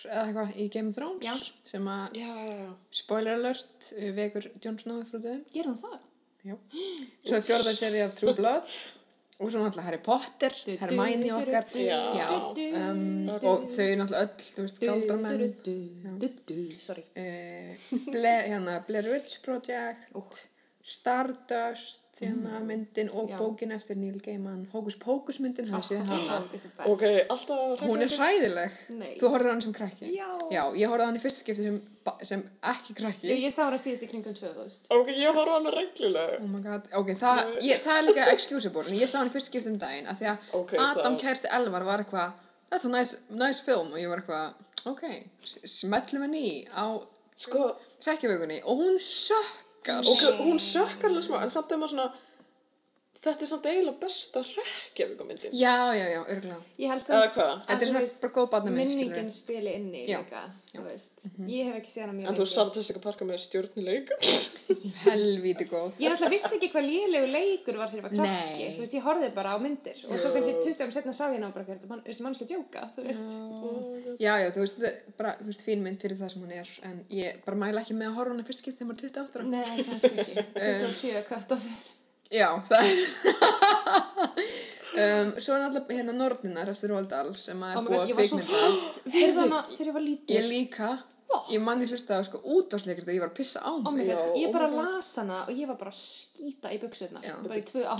eða 0.09 0.24
eitthvað 0.27 0.57
í 0.61 0.66
Game 0.72 0.90
of 0.90 0.96
Thrones 0.98 1.24
Já. 1.24 1.35
sem 1.68 1.87
að, 1.88 2.18
Já, 2.18 2.29
já, 2.48 2.57
já. 2.64 2.72
spoiler 3.03 3.38
alert, 3.38 3.88
vekur 4.16 4.48
Jon 4.64 4.79
Snow 4.81 5.05
frá 5.09 5.20
þau. 5.22 5.37
Gerum 5.55 5.77
við 5.77 5.85
það? 5.85 5.98
Já. 6.48 6.57
Svo 7.24 7.37
er 7.38 7.44
fjórða 7.48 7.72
seri 7.77 8.03
af 8.05 8.14
True 8.18 8.35
Blood 8.38 8.68
og 9.38 9.53
svo 9.53 9.61
náttúrulega 9.62 9.87
Harry 9.87 10.03
Potter, 10.03 10.53
Hermione 10.81 11.31
okkar. 11.37 11.64
Og 13.46 13.59
þau 13.70 13.85
eru 13.85 13.98
náttúrulega 14.01 14.24
öll, 14.24 14.35
galdramenn. 14.83 15.42
Sorry. 16.74 17.05
Ble, 18.11 18.35
hérna, 18.51 18.74
Blair 18.88 19.07
Witch 19.12 19.35
Project, 19.46 20.01
Stardust, 20.83 22.07
hérna 22.20 22.61
myndin 22.66 23.09
og 23.12 23.28
Já. 23.31 23.37
bókin 23.38 23.72
eftir 23.74 23.96
Neil 23.96 24.18
Gaiman, 24.24 24.66
Hocus 24.72 24.96
Pocus 25.00 25.38
myndin, 25.40 25.68
hann 25.70 25.83
hana. 26.09 26.38
Ok, 26.87 27.02
alltaf 27.31 27.81
Hún 27.83 28.02
er 28.02 28.09
hræðileg. 28.12 28.76
Nei. 28.98 29.12
Þú 29.20 29.31
horfður 29.33 29.50
á 29.50 29.52
hann 29.54 29.62
sem 29.62 29.72
krakki? 29.76 30.11
Já. 30.16 30.28
Já, 30.50 30.62
ég 30.74 30.88
horfði 30.92 31.04
á 31.04 31.09
hann 31.09 31.18
í 31.18 31.22
fyrsta 31.22 31.42
skipti 31.44 31.66
sem, 31.68 31.78
sem 32.31 32.42
ekki 32.72 32.96
krakki. 33.00 33.28
Ég, 33.31 33.42
ég 33.46 33.54
sá 33.54 33.64
hana 33.66 33.78
síðast 33.81 34.07
í 34.07 34.11
kringum 34.11 34.35
tvö, 34.38 34.52
þú 34.57 34.64
veist. 34.66 34.88
Ok, 34.94 35.12
ég 35.14 35.35
horfa 35.38 35.54
á 35.54 35.59
hana 35.61 35.74
reglulega. 35.76 36.40
Oh 36.42 36.48
my 36.54 36.61
god, 36.64 36.88
ok, 37.02 37.12
það, 37.22 37.44
ég, 37.68 37.83
það 37.87 38.00
er 38.02 38.09
líka 38.09 38.28
excusable, 38.33 38.87
en 38.88 38.98
ég 38.98 39.09
sá 39.11 39.18
hann 39.20 39.31
í 39.31 39.35
fyrsta 39.37 39.52
skipti 39.52 39.72
um 39.72 39.78
daginn, 39.78 40.09
af 40.11 40.18
því 40.20 40.31
að 40.33 40.48
Ok, 40.62 40.74
Adam 40.78 41.14
það- 41.16 41.20
kærsti 41.26 41.52
Elvar 41.61 41.85
var 41.85 42.04
eitthvað, 42.04 42.33
that's 42.70 42.85
a 42.85 42.88
nice, 42.88 43.16
nice 43.31 43.61
film, 43.64 43.92
og 43.92 43.98
ég 44.00 44.09
var 44.11 44.22
eitthvað, 44.24 44.52
ok, 44.90 45.04
smellum 45.64 46.26
henni 46.28 46.42
í 46.48 46.57
á 46.74 46.98
Sko, 47.38 47.68
hrekkjavögunni, 48.02 48.57
og 48.66 48.81
hún 48.83 48.96
sökkar. 49.86 50.08
ok, 50.12 50.42
hún 50.44 50.58
sökkar 50.58 51.10
alveg 51.10 51.24
smá, 51.24 51.42
en 51.42 51.50
samt 51.50 51.72
er 51.72 51.80
maður 51.80 51.94
svona, 51.94 52.12
þetta 53.24 53.42
er 53.44 53.48
samt 53.50 53.66
eiginlega 53.68 53.98
besta 54.02 54.40
rekkjavíkumyndin. 54.46 55.52
Já, 55.59 55.74
já, 55.98 56.07
já, 56.14 56.20
örgulega. 56.35 56.59
Ég 56.78 56.88
held 56.92 57.02
samt 57.02 57.18
að, 57.18 57.62
Þetta 57.68 57.72
er 57.72 57.78
þú 57.81 57.88
svona 57.90 58.02
veist. 58.04 58.14
Minningin 58.78 59.31
spili 59.35 59.72
inni 59.78 60.02
Já. 60.09 60.18
líka, 60.22 60.42
þú 60.74 60.83
veist. 60.87 61.24
Ég 61.50 61.68
hef 61.68 61.74
ekki 61.81 61.90
séð 61.94 62.02
hana 62.07 62.12
mjög 62.18 62.28
En 62.28 62.38
þú 62.38 62.46
Sarah 62.52 62.72
Jessica 62.78 63.00
Parker 63.04 63.26
með 63.28 63.38
stjórnuleika? 63.44 64.14
Helvíti 65.09 65.66
góð. 65.70 65.98
Ég 66.02 66.14
ætla 66.14 66.28
vissi 66.33 66.54
ekki 66.59 66.70
hvað 66.72 66.85
lélegu 66.88 67.28
leikur 67.35 67.76
var 67.81 67.88
þegar 67.90 67.98
ég 67.98 68.07
var 68.07 68.12
krakki. 68.28 68.68
Þú 68.76 68.81
veist, 68.85 68.94
ég 68.98 69.07
horfði 69.09 69.31
bara 69.35 69.54
á 69.54 69.57
myndir. 69.62 69.98
Og 70.09 70.18
svo 70.22 70.33
kannski 70.37 70.54
20 70.62 70.83
árum 70.85 70.94
setna 70.94 71.12
sá 71.16 71.24
ég 71.28 71.37
hana 71.38 71.48
og 71.50 71.54
bara, 71.54 71.64
"Hvað 71.64 71.74
er 71.74 71.78
þetta 71.83 71.88
man- 71.92 72.04
þessi 72.07 72.22
mannski 72.26 72.44
að 72.46 72.50
djóka, 72.54 72.81
þú 72.94 73.00
veist. 73.09 73.28
Já, 74.22 74.33
já, 74.42 74.48
þú 74.54 74.61
veist, 74.64 74.76
þetta 74.78 74.88
er 74.88 74.94
bara, 75.18 75.33
þú 75.42 75.46
veist, 75.50 75.62
fín 75.66 75.83
mynd 75.83 75.98
fyrir 76.02 76.16
það 76.18 76.31
sem 76.33 76.42
hún 76.42 76.52
er, 76.52 76.68
en 76.83 77.04
ég 77.11 77.44
bara 77.44 77.57
mæla 77.57 77.81
ekki 77.83 77.94
með 77.98 78.09
að 78.12 78.14
horfa 78.18 78.35
á 82.28 82.52
hana 82.52 82.84
fyrst 82.88 83.18
skipti 83.18 83.42
þegar 83.42 83.68
maður 83.68 83.78
28 83.78 83.88
ára. 83.88 83.88
Nei, 83.88 83.88
kannski 83.88 83.88
ekki. 83.88 83.88
27 83.88 83.88
kvart 83.88 83.88
af 83.88 84.08
Já, 84.98 84.98
það 84.98 84.98
er 84.98 84.98
um, 85.02 85.30
Svo 85.40 85.54
er 85.54 85.62
náttúrulega 85.64 85.96
hérna 85.98 86.16
Norninar 86.16 86.72
eftir 86.72 86.92
Roald 86.92 87.08
Dahl 87.12 87.30
sem 87.40 87.62
að 87.64 87.70
er 87.72 87.86
búið 87.86 88.00
að 88.00 88.42
hrætt 88.48 88.98
við 89.06 89.38
hana 89.42 89.62
þegar 89.70 89.88
ég 89.88 89.96
var 89.96 90.04
lítil. 90.04 90.36
Ég 90.36 90.50
líka 90.50 90.90
Ég 91.52 91.60
manni 91.60 91.84
hlusta 91.84 92.16
á 92.16 92.24
sko 92.24 92.38
útvarsleikir 92.40 93.04
þegar 93.04 93.16
ég 93.18 93.20
var 93.20 93.28
að 93.28 93.36
pissa 93.36 93.60
á 93.60 93.68
Oh 93.68 93.92
mig 93.92 94.08
Já, 94.08 94.16
ég 94.32 94.48
oh 94.48 94.52
bara 94.54 94.68
las 94.72 95.10
hana 95.20 95.42
og 95.44 95.52
ég 95.52 95.68
var 95.68 95.76
bara 95.80 95.92
að 95.92 95.98
skýta 96.00 96.72
í 96.72 96.78
buksuna. 96.80 97.20
Bara 97.44 97.58
í 97.60 97.64
tvö 97.68 97.84
ára. 97.84 97.98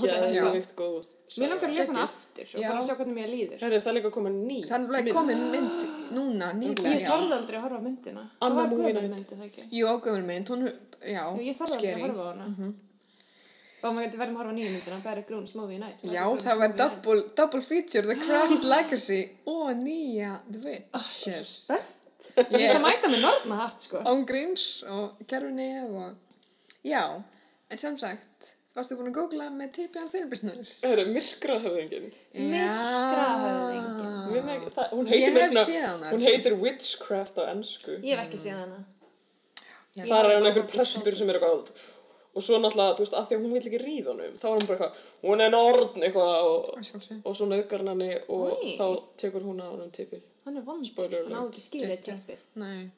Mér 1.37 1.53
langar 1.53 1.69
að 1.69 1.77
lesa 1.77 1.93
hana 1.93 2.07
aftur 2.09 2.55
og 2.57 2.65
bara 2.65 2.87
sjá 2.89 2.95
hvernig 2.97 3.19
mér 3.21 3.29
líður. 3.29 3.61
Herri, 3.61 3.83
það 3.85 3.93
er 3.93 3.99
líka 3.99 4.15
komið 4.17 4.41
ný. 4.49 4.59
Þannig 4.73 4.97
að 5.03 5.13
komin 5.19 5.47
mynd 5.53 5.87
núna, 6.17 6.51
nýlega 6.57 6.97
Ég 6.97 7.05
þorði 7.05 7.39
aldrei 7.43 7.61
að 7.61 7.65
horfa 7.69 7.81
á 7.81 7.85
myndina. 7.85 8.27
Anna 8.41 8.49
það 8.49 8.61
var 8.63 8.73
Movie 8.73 8.89
gömul 8.89 9.01
Night. 9.03 9.15
mynd, 9.15 9.29
það 9.37 9.47
ekki? 9.51 9.71
Jú, 9.77 9.95
gömul 10.09 10.27
mynd, 10.33 10.53
hún, 10.55 10.69
já, 11.05 11.25
Jú, 11.29 11.49
ég 11.51 11.61
þorði 11.61 11.81
aldrei 11.81 11.95
að 11.95 12.07
horfa 12.09 12.25
á 12.25 12.31
hana. 12.33 12.75
Og 13.83 13.93
maður 13.95 14.07
getur 14.09 14.19
verið 14.19 14.33
að 14.33 14.39
horfa 14.41 14.51
á 14.51 14.57
nýju 14.59 14.71
myndina, 14.75 14.97
Barry 15.05 15.23
Grooms 15.29 15.53
Movie 15.55 15.79
Night. 15.79 16.01
Já, 16.03 16.25
það 16.43 16.57
var 16.63 16.73
double, 16.81 17.21
double 17.39 17.61
feature, 17.63 18.03
The 18.09 18.17
Craft 18.25 18.65
Legacy 18.75 19.21
og 19.47 19.69
nýja 19.85 20.33
The 20.51 20.61
Witches 20.65 21.53
Ég 22.39 22.45
ætla 22.45 22.59
Ég 22.59 22.75
að 22.75 22.83
mæta 22.85 23.09
með 23.13 23.23
norma 23.23 23.57
hatt, 23.63 23.81
sko. 23.87 24.01
án 24.07 24.25
gríns 24.27 24.65
og 24.91 25.21
kerfinni 25.31 25.69
og 25.87 26.11
já, 26.87 27.05
en 27.71 27.79
sem 27.81 27.95
sagt 27.99 28.51
varstu 28.77 28.95
búin 28.99 29.09
að 29.11 29.17
googla 29.21 29.47
með 29.55 29.71
tipi 29.79 29.99
hans 29.99 30.13
þeirnbisnars 30.15 30.73
Herri, 30.87 31.07
myrkrahöfðingin. 31.15 32.11
Myrkrahöfðinginn. 32.39 34.33
Minna 34.35 34.53
ekki- 34.59 34.73
það- 34.77 34.91
Hún 34.93 35.07
Ég 35.07 35.11
heitir, 35.15 35.45
svona- 35.49 35.65
séð 35.67 35.87
hana. 35.87 36.11
hún 36.13 36.23
heitir 36.29 36.53
Witchcraft 36.63 37.39
á 37.39 37.43
ennsku. 37.55 37.91
Ég 38.03 38.17
hef 38.19 38.27
ekki 38.27 38.39
séð 38.39 38.59
hana. 38.61 38.79
Já. 39.97 40.05
Það 40.05 40.19
er 40.19 40.35
hann 40.35 40.47
einhver 40.47 40.63
það 40.63 40.69
er 40.69 40.73
prestur 40.75 41.17
sem 41.17 41.29
er 41.31 41.35
eitthvað 41.41 41.73
og 42.35 42.45
svo 42.45 42.59
náttúrulega, 42.61 42.95
þú 42.99 43.05
veist, 43.05 43.17
af 43.19 43.29
því 43.29 43.37
að 43.37 43.45
hún 43.45 43.55
vill 43.57 43.69
ekki 43.71 43.81
ríða 43.83 44.13
honum 44.13 44.35
þá 44.39 44.47
er 44.49 44.55
hún 44.59 44.69
bara 44.69 44.77
eitthvað, 44.79 45.03
hún 45.25 45.43
er 45.45 45.53
norn 45.55 46.05
eitthvað 46.07 46.49
og, 46.49 46.69
og 47.25 47.37
svo 47.39 47.49
nöðgar 47.49 47.83
hann 47.83 47.93
henni 47.95 48.11
og 48.29 48.45
Oj. 48.53 48.75
þá 48.79 48.87
tekur 49.23 49.47
hún 49.49 49.63
að 49.65 49.75
hann 49.83 49.95
tippið 49.97 50.29
Hann 50.45 50.61
er 50.61 50.67
vondur, 50.69 50.91
Spoiler 50.93 51.27
hann 51.27 51.35
á 51.35 51.43
ekki 51.49 51.65
skilið 51.65 51.99
tippið. 52.07 52.45
Nei. 52.61 52.91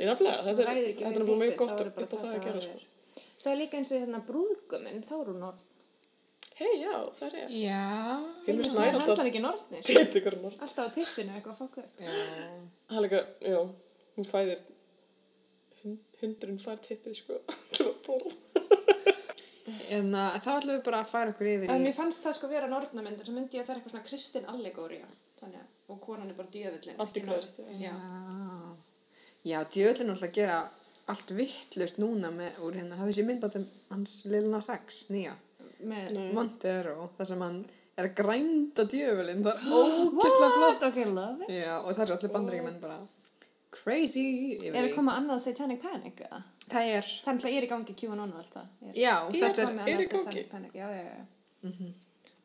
Ég 0.00 0.08
nefnilega, 0.08 0.44
þetta 0.46 0.64
er, 0.64 0.78
er 0.78 1.10
nefnilega 1.10 1.40
mjög 1.42 1.58
gott 1.60 1.74
bara 1.76 1.92
geta 1.98 2.20
það 2.20 2.30
að 2.30 2.46
gera 2.46 2.60
það 2.60 2.66
sko. 2.68 3.26
Það 3.40 3.52
er 3.52 3.58
líka 3.60 3.78
eins 3.80 3.90
og 3.90 4.02
hérna 4.04 4.20
brúðguminn, 4.28 5.04
þá 5.04 5.14
er 5.18 5.28
hún 5.32 5.42
norn. 5.44 5.66
Hei, 6.60 6.72
já, 6.76 6.94
það 7.16 7.26
er 7.26 7.36
ég. 7.40 7.52
Já. 7.64 7.84
Hann 8.46 8.58
er 8.60 8.96
alltaf 8.98 9.20
hann 9.20 9.30
ekki 9.30 9.42
norn. 9.44 10.56
Alltaf 10.60 10.80
á 10.80 10.90
tippinu 10.96 11.36
eitthvað 11.36 11.60
fokk 11.60 11.78
upp. 11.80 12.00
Já. 12.04 12.10
Það 12.90 12.98
er 12.98 13.06
líka, 13.06 13.22
já, 13.48 13.60
hún 14.16 14.28
fæðir 14.28 14.64
hund, 16.20 16.36
hundurinn 16.40 16.60
fær 16.60 16.80
tippið 16.84 17.16
sko 17.16 17.38
til 17.74 17.88
að 17.88 17.96
borða. 18.06 18.36
En 19.90 20.12
uh, 20.14 20.36
þá 20.42 20.50
ætlum 20.56 20.76
við 20.76 20.84
bara 20.86 21.00
að 21.04 21.10
færa 21.10 21.32
okkur 21.32 21.48
yfir 21.50 21.72
En 21.72 21.82
mér 21.84 21.94
fannst 21.94 22.24
það 22.24 22.36
sko 22.38 22.50
vera 22.50 22.68
nornamyndir, 22.70 23.26
svo 23.26 23.34
myndi 23.36 23.58
ég 23.58 23.64
að 23.64 23.68
það 23.68 23.74
er 23.74 23.80
eitthvað 23.80 23.94
svona 23.94 24.08
kristin 24.08 24.48
að, 24.50 25.66
og 25.90 25.98
konan 26.02 26.30
er 26.30 26.36
bara 26.38 26.52
djöfullin. 26.52 26.98
Antikrist. 27.02 27.60
Já. 27.80 27.94
Já. 29.46 29.58
Djöðlinn 29.72 30.12
alltaf 30.12 30.28
að 30.28 30.36
gera 30.36 30.58
allt 31.10 31.34
vittlust 31.34 32.00
núna 32.02 32.30
með 32.34 32.58
úr 32.66 32.78
hérna, 32.78 32.98
það 32.98 33.10
þessi 33.10 33.26
myndbátum 33.28 33.68
hans 33.90 34.16
Lil 34.30 34.46
Nas 34.52 34.70
X, 34.74 35.04
nýja. 35.10 35.36
Með, 35.90 36.18
Montero, 36.36 37.08
þar 37.16 37.30
sem 37.30 37.44
hann 37.46 37.62
er 37.98 38.10
að 38.10 38.18
grænda 38.20 38.84
djöfulinn, 38.90 39.42
það 39.46 39.54
er 39.54 39.70
ógeðslega 39.80 40.52
flott. 40.58 40.84
Ok, 40.90 41.00
love 41.14 41.46
it. 41.46 41.54
Já, 41.60 41.72
og 41.80 41.90
það 41.94 42.04
er 42.04 42.14
allir 42.16 42.34
bandaríkjumenn 42.36 42.82
bara 42.84 43.00
crazy 43.70 44.56
Er 44.58 44.72
því. 44.72 44.82
að 44.88 44.94
koma 44.94 45.12
annað 45.20 45.40
Satanic 45.44 45.82
Panic 45.82 46.22
eða? 46.26 46.42
Það 46.70 46.88
er, 46.96 47.02
Það 47.02 47.28
er 47.30 47.34
náttúrulega 47.34 47.58
er 47.60 47.66
í 47.66 47.70
gangi 47.72 47.94
QAnon 48.00 48.32
og 48.32 48.38
allt 48.40 48.54
það. 48.54 48.66
Já, 48.94 49.14
þetta 49.34 49.64
það- 49.64 49.74
er, 49.74 49.88
er 49.88 50.04
í 50.04 50.06
gangi? 50.06 50.24
Satanic 50.24 50.48
Panic, 50.50 50.72
já, 50.74 50.86
já, 50.90 51.02
já. 51.10 51.92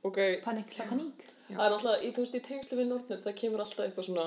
Ok, 0.06 0.18
Panik, 0.44 0.74
la 0.78 0.86
paník. 0.86 1.24
það 1.50 1.64
er 1.66 1.72
náttúrulega, 1.76 2.04
í, 2.06 2.12
þú 2.14 2.24
veist, 2.26 2.36
í 2.36 2.42
tengslu 2.46 2.78
við 2.78 2.88
nornir, 2.92 3.22
það 3.26 3.36
kemur 3.40 3.64
alltaf 3.64 3.86
eitthvað 3.88 4.06
svona 4.10 4.26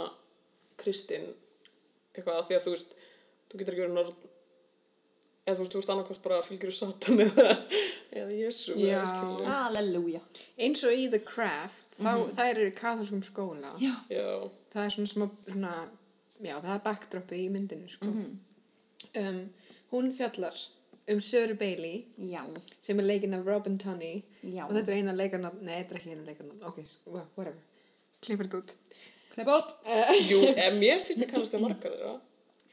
kristinn, 0.78 1.28
eitthvað 2.14 2.38
að 2.40 2.46
því 2.48 2.56
að 2.58 2.64
þú 2.66 2.72
veist, 2.74 2.96
þú 3.48 3.61
getur 3.61 3.74
ekki 3.76 3.84
verið 3.84 3.94
norn, 3.98 4.16
eða 5.46 5.54
þú 5.54 5.62
veist, 5.62 5.72
þú 5.74 5.78
veist 5.82 5.92
annarkvæmst 5.94 6.24
bara 6.26 6.40
fylgjur 6.46 6.74
satan 6.74 7.22
eða, 7.26 7.46
eða 8.22 8.38
Jésu. 8.38 8.74
Halleluja. 9.46 10.20
eins 10.58 10.82
og 10.84 10.92
í 10.98 11.06
The 11.14 11.20
Craft, 11.30 11.87
þá, 12.00 12.11
það 12.34 12.50
er 12.52 12.62
í 12.66 12.74
katholskum 12.74 13.22
skóla. 13.22 13.70
Já. 13.82 13.94
Já, 14.11 14.26
Það 14.74 14.84
er 14.84 14.94
svona 14.96 15.12
smá, 15.14 15.28
svona, 15.46 15.74
já, 16.40 16.55
það 16.61 16.74
er 16.74 16.83
backdropið 16.85 17.44
í 17.44 17.48
myndinu, 17.55 17.88
sko. 17.88 18.07
um, 19.22 19.40
hún 19.92 20.12
fjallar 20.16 20.55
um 21.09 21.20
Söru 21.24 21.55
Bailey, 21.57 22.05
Já. 22.20 22.42
sem 22.81 22.98
er 23.01 23.07
leikinn 23.09 23.35
af 23.35 23.46
Robin 23.46 23.79
Tunney. 23.79 24.22
Já. 24.44 24.66
Og 24.66 24.74
þetta 24.77 24.92
er 24.92 24.98
eina 24.98 25.12
leikarnafn, 25.16 25.62
nei, 25.64 25.79
þetta 25.83 25.94
er 25.94 26.01
ekki 26.03 26.11
eina 26.12 26.24
leikarnafn, 26.27 26.64
ok, 26.68 26.81
wha- 27.07 27.27
whatever. 27.37 27.61
Klippur 28.20 28.44
þetta 28.44 28.59
út. 28.61 28.74
Kleip 29.35 29.48
upp. 29.55 29.70
jú, 30.29 30.40
en 30.53 30.77
mér 30.83 31.01
finnst 31.07 31.22
ég 31.22 31.31
kannast 31.31 31.55
að 31.57 31.62
margar 31.64 31.94
þeirra, 31.94 32.14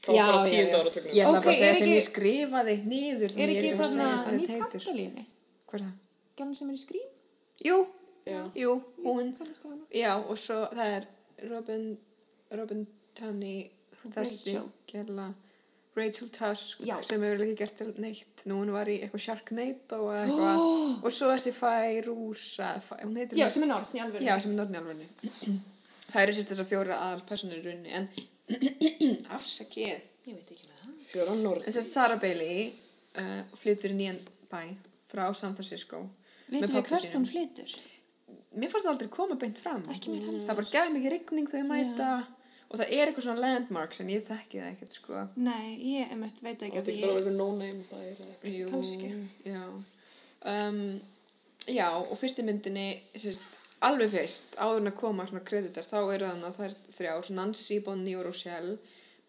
frá 0.01 0.13
bara 0.17 0.41
tíunda 0.49 0.80
áratögnum. 0.82 1.13
Ég 1.15 1.23
ætla 1.23 1.38
Ok, 1.39 1.45
bara 1.45 1.54
að 1.54 1.60
segja 1.62 1.75
sem 1.80 1.91
ég 1.93 2.04
skrifaði 2.10 2.75
niður. 2.89 3.36
Er 3.38 3.54
ekki 3.54 3.69
Nýf 3.69 3.80
þetta 3.80 4.39
heitir. 4.41 4.60
Kampelíni? 4.65 5.25
Hvað 5.69 5.80
er 5.80 5.86
það? 5.86 5.93
Gjarnan 6.36 6.56
sem 6.60 6.69
er 6.69 6.75
í 6.75 6.82
skrím? 6.82 7.10
Jú, 7.65 7.78
Já. 8.25 8.41
jú, 8.58 8.71
hún. 9.06 9.32
Já, 9.93 10.12
og 10.28 10.38
svo 10.38 10.60
það 10.73 10.97
er 10.97 11.08
Robin, 11.49 11.97
Robin 12.51 12.88
Tunney, 13.19 13.65
þessi 14.13 14.54
Rachel. 14.56 14.69
gæla, 14.91 15.28
Rachel 15.95 16.30
Tusk, 16.36 16.82
Já. 16.84 16.97
sem 17.08 17.21
hefur 17.23 17.43
ekki 17.45 17.56
gert 17.62 17.78
til 17.80 17.93
neitt. 18.04 18.41
Nú 18.49 18.58
hún 18.60 18.71
var 18.75 18.89
í 18.91 18.97
eitthvað 18.99 19.23
Sharknado 19.25 20.01
eða 20.12 20.25
eitthvað. 20.25 20.65
Og 21.08 21.13
svo 21.15 21.30
þessi 21.32 21.54
Fæ- 21.56 22.99
hún 23.06 23.15
heitir... 23.15 23.39
Já, 23.39 23.47
sem 23.54 23.63
er 23.63 23.71
nortn 23.71 23.95
í 23.95 24.04
alveg. 24.04 24.25
Já, 24.25 24.36
sem 24.43 24.51
er 24.51 24.60
norðin 24.60 24.80
alvörni. 24.82 25.08
það 26.12 26.21
eru 26.25 26.36
sérst 26.36 26.51
þessar 26.51 26.67
fjóra 26.73 26.99
aðal 27.08 27.23
personur 27.30 27.62
í 27.62 27.65
rauninni, 27.69 27.95
en 27.95 28.10
afsakið. 29.38 29.95
Ég 30.28 30.36
veit 30.41 30.51
ekki 30.58 30.67
með 30.67 30.84
það. 30.84 30.99
Fjóra 31.08 31.38
norn. 31.39 31.63
Þess 31.65 31.80
að 31.82 31.89
Sarah 31.93 32.19
Bailey 32.21 32.67
uh, 33.21 33.41
flytur 33.62 33.95
í 33.95 33.99
nýjan 34.01 34.19
bæ 34.51 34.62
frá 35.12 35.28
San 35.38 35.56
Francisco. 35.56 36.04
Veitum 36.51 36.75
við 36.75 36.89
hvert 36.89 37.06
sínum. 37.08 37.21
hún 37.23 37.30
flytur? 37.30 37.75
Mér 38.56 38.71
fannst 38.71 38.86
það 38.88 38.91
aldrei 38.93 39.10
koma 39.15 39.36
beint 39.39 39.58
fram. 39.60 39.84
Ekki 39.95 40.12
mér 40.13 40.28
heldur. 40.28 40.45
Það 40.49 40.60
bara 40.60 40.73
gæði 40.75 40.93
mikið 40.97 41.13
rigning 41.15 41.49
þegar 41.51 41.63
ég 41.63 41.69
mæta 41.71 42.10
og 42.69 42.80
það 42.80 42.93
er 42.97 43.08
eitthvað 43.12 43.25
svona 43.28 43.43
landmarks 43.45 43.99
en 44.04 44.10
ég 44.13 44.23
þekki 44.25 44.62
það 44.62 44.71
ekkert 44.73 44.95
sko. 44.97 45.25
Nei, 45.38 45.75
ég 45.95 46.12
einmitt 46.15 46.41
veit 46.43 46.63
ekki 46.65 46.82
Það 46.82 46.89
er 46.89 46.95
að 46.95 47.04
bara 47.06 47.19
verið 47.19 47.38
no-name 47.38 47.84
bæri 47.91 48.10
eitthvað. 48.13 48.71
Kannski. 48.73 49.12
Já. 49.51 49.62
Um, 50.45 50.82
já, 51.67 51.88
og 51.97 52.17
fyrst 52.19 52.41
í 52.41 52.45
myndinni, 52.45 52.88
sérst, 53.17 53.45
alveg 53.86 54.12
fyrst, 54.13 54.51
áður 54.62 54.84
en 54.84 54.91
að 54.91 54.99
koma 54.99 55.25
svona 55.30 55.45
kreditar, 55.47 55.86
þá 55.88 55.97
eru 56.15 56.28
þannig 56.30 56.49
að 56.51 56.60
það 56.60 56.67
er 56.67 56.75
þrjár, 56.99 57.32
Nancy, 57.39 57.80
Bonnie 57.86 58.17
og 58.19 58.28
Rochelle, 58.28 58.75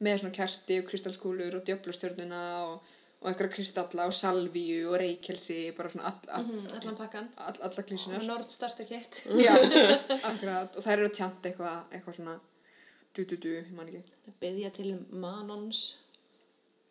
með 0.04 0.18
svona 0.20 0.36
kerti 0.36 0.76
og 0.82 0.90
kristalskúlur 0.90 1.56
og 1.56 1.64
djöflustjörnuna 1.68 2.40
og, 2.66 2.92
og 3.22 3.30
einhverja 3.30 3.54
kristalla 3.54 4.04
og 4.10 4.12
salvíu 4.16 4.90
og 4.90 4.98
reykjelsi, 5.00 5.70
bara 5.78 5.88
svona 5.92 6.10
all, 6.10 6.28
all, 6.36 6.50
Mm, 6.50 6.66
allan 6.76 6.98
pakkan. 7.00 7.30
all, 7.36 7.56
alla 7.62 7.72
Og 7.80 7.88
klísunar. 7.88 8.26
Nord. 8.28 8.52
Já, 9.40 9.54
akkurat, 10.30 10.76
og 10.76 10.84
þær 10.84 10.98
eru 10.98 11.08
tjant 11.16 11.48
eitthvað, 11.48 11.88
eitthvað 11.96 12.18
svona, 12.20 12.36
du-du-du, 13.16 13.48
ég 13.56 13.70
man 13.76 13.88
ekki. 13.88 14.02
Byðja 14.42 14.70
til 14.76 14.92
Manons. 15.10 15.80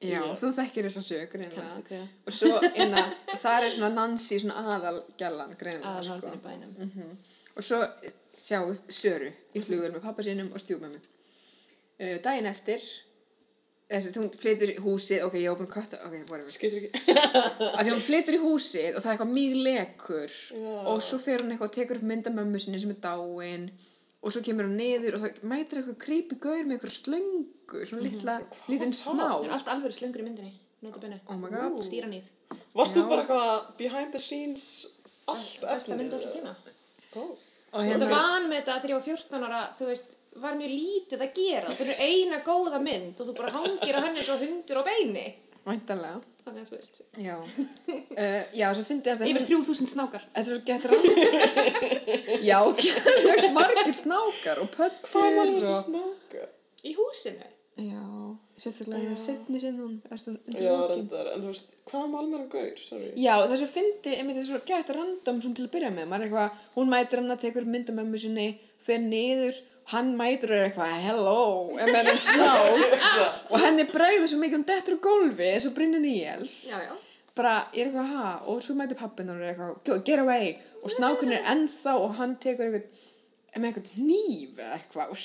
Já, 0.03 0.19
Já. 0.19 0.23
þú 0.41 0.49
þekkir 0.57 0.87
þessa 0.89 1.01
sög, 1.05 1.23
Kannski 1.31 1.55
greinlega. 1.55 1.83
hver. 1.87 2.07
Og 2.27 2.33
svo, 2.35 2.51
inna, 2.83 3.03
og 3.31 3.39
það 3.39 3.63
er 3.67 3.71
svona 3.77 3.91
Nancy, 3.95 4.39
svona 4.43 4.57
aðalgjallan, 4.75 5.55
Aðal 5.55 6.19
sko. 6.19 6.33
bænum. 6.43 6.75
Mhm. 6.77 7.17
Og 7.55 7.63
svo 7.63 7.79
sjáum 8.35 8.73
við 8.73 8.91
Söru 8.91 9.31
í 9.55 9.61
flugur 9.63 9.93
með 9.95 10.03
pappa 10.03 10.21
sínum 10.27 10.51
og 10.53 10.59
stjúpmömmu. 10.59 10.99
Uh, 11.95 12.17
daginn 12.25 12.45
eftir, 12.51 12.83
þess 13.89 14.09
að 14.09 14.17
hún 14.19 14.29
flytur 14.35 14.73
í 14.73 14.77
húsið, 14.83 15.23
ok, 15.23 15.35
ég 15.39 15.49
að 15.63 15.71
kötta, 15.71 15.99
ok. 16.03 16.49
Skiptir 16.51 16.83
ekki. 16.83 17.15
Að 17.77 17.83
því 17.85 17.91
hún 17.93 18.03
flytur 18.03 18.35
í 18.35 18.41
húsið 18.43 18.95
og 18.97 19.01
það 19.03 19.09
er 19.11 19.15
eitthvað 19.15 19.35
mjög 19.37 19.57
lekur 19.69 20.31
Já. 20.51 20.77
og 20.91 21.01
svo 21.05 21.19
fer 21.23 21.43
hún 21.43 21.53
eitthvað 21.53 21.69
og 21.69 21.75
tekur 21.77 22.01
upp 22.01 22.07
mynda 22.11 22.33
mömmu 22.35 22.59
sinni 22.59 22.79
sem 22.81 22.91
er 22.91 22.99
dáin 23.05 23.69
og 24.25 24.33
svo 24.33 24.41
kemur 24.45 24.65
hún 24.65 24.77
niður 24.79 25.17
og 25.19 25.25
það 25.25 25.43
mætir 25.51 25.79
eitthvað 25.81 25.97
creepy 26.01 26.37
gaur 26.41 26.63
með 26.65 26.75
eitthvað 26.79 26.95
slöngu, 26.97 27.81
svona 27.85 28.05
litla, 28.05 28.37
lítinn 28.65 28.95
Það 28.97 29.21
er 29.21 29.45
sná. 29.45 29.53
allt 29.57 29.69
alveg 29.75 29.93
slöngur 29.93 30.23
í 30.23 30.25
myndinni. 30.25 30.53
Oh 30.85 31.37
my 31.41 31.49
god. 31.49 31.77
Stýranýð. 31.85 32.27
Varst 32.75 32.93
þú 32.97 33.03
Já. 33.05 33.09
bara 33.09 33.21
eitthvað 33.23 33.77
behind 33.79 34.11
the 34.13 34.21
scenes 34.21 34.65
allt 35.29 35.61
Besta 35.61 35.97
mynd 35.97 36.13
á 36.13 36.17
þessu 36.17 36.33
tíma. 36.35 36.53
Ó. 37.15 37.21
Og 37.75 37.81
Þetta 37.83 37.89
hérna, 37.91 38.09
var 38.11 38.45
með 38.49 38.59
þetta 38.59 38.75
þegar 38.81 38.91
ég 38.91 38.99
var 38.99 39.07
14 39.07 39.47
ára, 39.47 39.61
þú 39.77 39.87
veist, 39.89 40.11
var 40.43 40.57
mjög 40.59 40.71
lítið 40.75 41.23
að 41.25 41.33
gera. 41.39 41.71
Það 41.71 41.89
er 41.93 42.03
eina 42.05 42.37
góða 42.45 42.81
mynd 42.83 43.19
og 43.19 43.29
þú 43.29 43.35
bara 43.39 43.53
hangir 43.55 43.97
á 43.97 44.05
henni 44.05 44.23
svo 44.25 44.37
hundur 44.39 44.79
á 44.79 44.83
beini. 44.87 45.25
Væntanlega, 45.65 46.21
Þannig 46.45 46.61
að 46.61 46.67
þú 46.69 46.75
veist, 46.77 46.97
já. 47.25 47.35
Uh, 47.41 48.41
já, 48.53 48.67
svo 48.77 48.83
fyndi 48.85 49.09
ég 49.09 49.15
að 49.17 49.29
yfir 49.31 49.45
3000 49.47 49.87
snákar. 49.89 50.25
Þetta 50.35 50.41
er 50.41 50.45
svo 50.45 50.57
gett 50.67 50.83
rann. 50.91 51.05
Já, 52.49 52.59
gett 52.77 53.47
margir 53.55 53.95
snákar 53.97 54.61
og 54.61 54.69
pöttur 54.75 55.09
Hvað 55.09 55.39
var 55.39 55.53
þessi 55.55 55.71
og... 55.71 55.79
snáka? 55.87 56.43
Í 56.85 56.93
húsinu. 56.99 57.49
Já, 57.81 58.03
sérstaklega 58.61 59.17
setni 59.19 59.59
sinn 59.63 59.81
hún. 59.81 59.95
ertu- 60.13 60.35
undir 60.35 60.67
Já, 60.67 60.75
reyndar, 60.91 61.31
en 61.33 61.41
þú 61.41 61.49
veist, 61.49 61.73
hvað 61.89 62.05
var 62.13 62.21
alveg 62.27 62.45
gaur, 62.53 62.77
sorry? 62.79 63.09
Já, 63.17 63.33
það 63.41 63.55
er 63.57 63.61
svo 63.63 63.71
fyndi, 63.73 64.13
einmitt 64.19 64.37
þetta 64.37 64.45
er 64.45 64.51
svo 64.51 64.61
gett 64.69 64.93
random 64.99 65.41
svona 65.41 65.57
til 65.57 65.65
að 65.65 65.73
byrja 65.73 65.91
með. 65.97 66.13
Er 66.13 66.27
eitthvað, 66.27 66.63
hún 66.77 66.93
mætir 66.93 67.23
hann 67.23 67.33
að 67.35 67.41
tekur 67.47 67.67
mynda 67.73 67.97
mömmu 67.97 68.21
sinni, 68.21 68.47
fer 68.85 69.01
niður, 69.01 69.57
hann 69.93 70.11
mætir 70.17 70.51
og 70.51 70.57
er 70.57 70.67
eitthvað, 70.69 70.93
hello, 71.05 71.39
og 73.51 73.57
henni 73.61 73.85
bregður 73.91 74.29
svo 74.31 74.39
mikið, 74.41 74.57
hún 74.59 74.67
dettur 74.69 74.97
á 74.97 74.99
gólfi, 75.05 75.49
eins 75.53 75.67
og. 75.69 75.75
Já, 76.71 76.79
já. 76.87 76.93
bara, 77.37 77.55
ég 77.75 77.81
er 77.83 77.89
eitthvað, 77.91 78.11
ha, 78.15 78.29
og 78.49 78.61
svo 78.65 78.75
mætir 78.79 78.97
pappin 78.99 79.29
og 79.33 79.41
er 79.41 79.51
eitthvað, 79.53 79.73
"Go- 79.85 79.99
get 80.07 80.19
away, 80.23 80.53
og 80.83 80.93
snákun 80.95 81.33
er 81.35 81.43
ennþá 81.53 81.93
og 82.01 82.13
hann 82.17 82.37
tekur 82.41 82.69
eitthvað, 82.69 83.01
með 83.59 83.67
eitthvað 83.69 83.89
hníf 83.99 84.61
eða 84.63 84.77
eitthvað, 84.79 85.11
og 85.11 85.17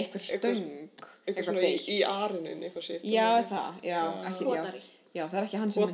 eitthvað 0.00 0.26
stöng, 0.26 0.66
Eitthvað 1.26 1.44
svona 1.48 1.62
í, 1.66 1.72
í 1.96 1.96
arinin, 2.06 2.60
eitthvað 2.62 2.84
sitt. 2.86 3.02
Já, 3.04 3.42
það, 3.50 3.80
já, 3.82 4.02
ekki, 4.30 4.44
já, 4.54 4.62
já, 5.16 5.24
það 5.26 5.38
er 5.40 5.46
ekki 5.48 5.58
hann 5.64 5.72
sem 5.74 5.82
er 5.82 5.88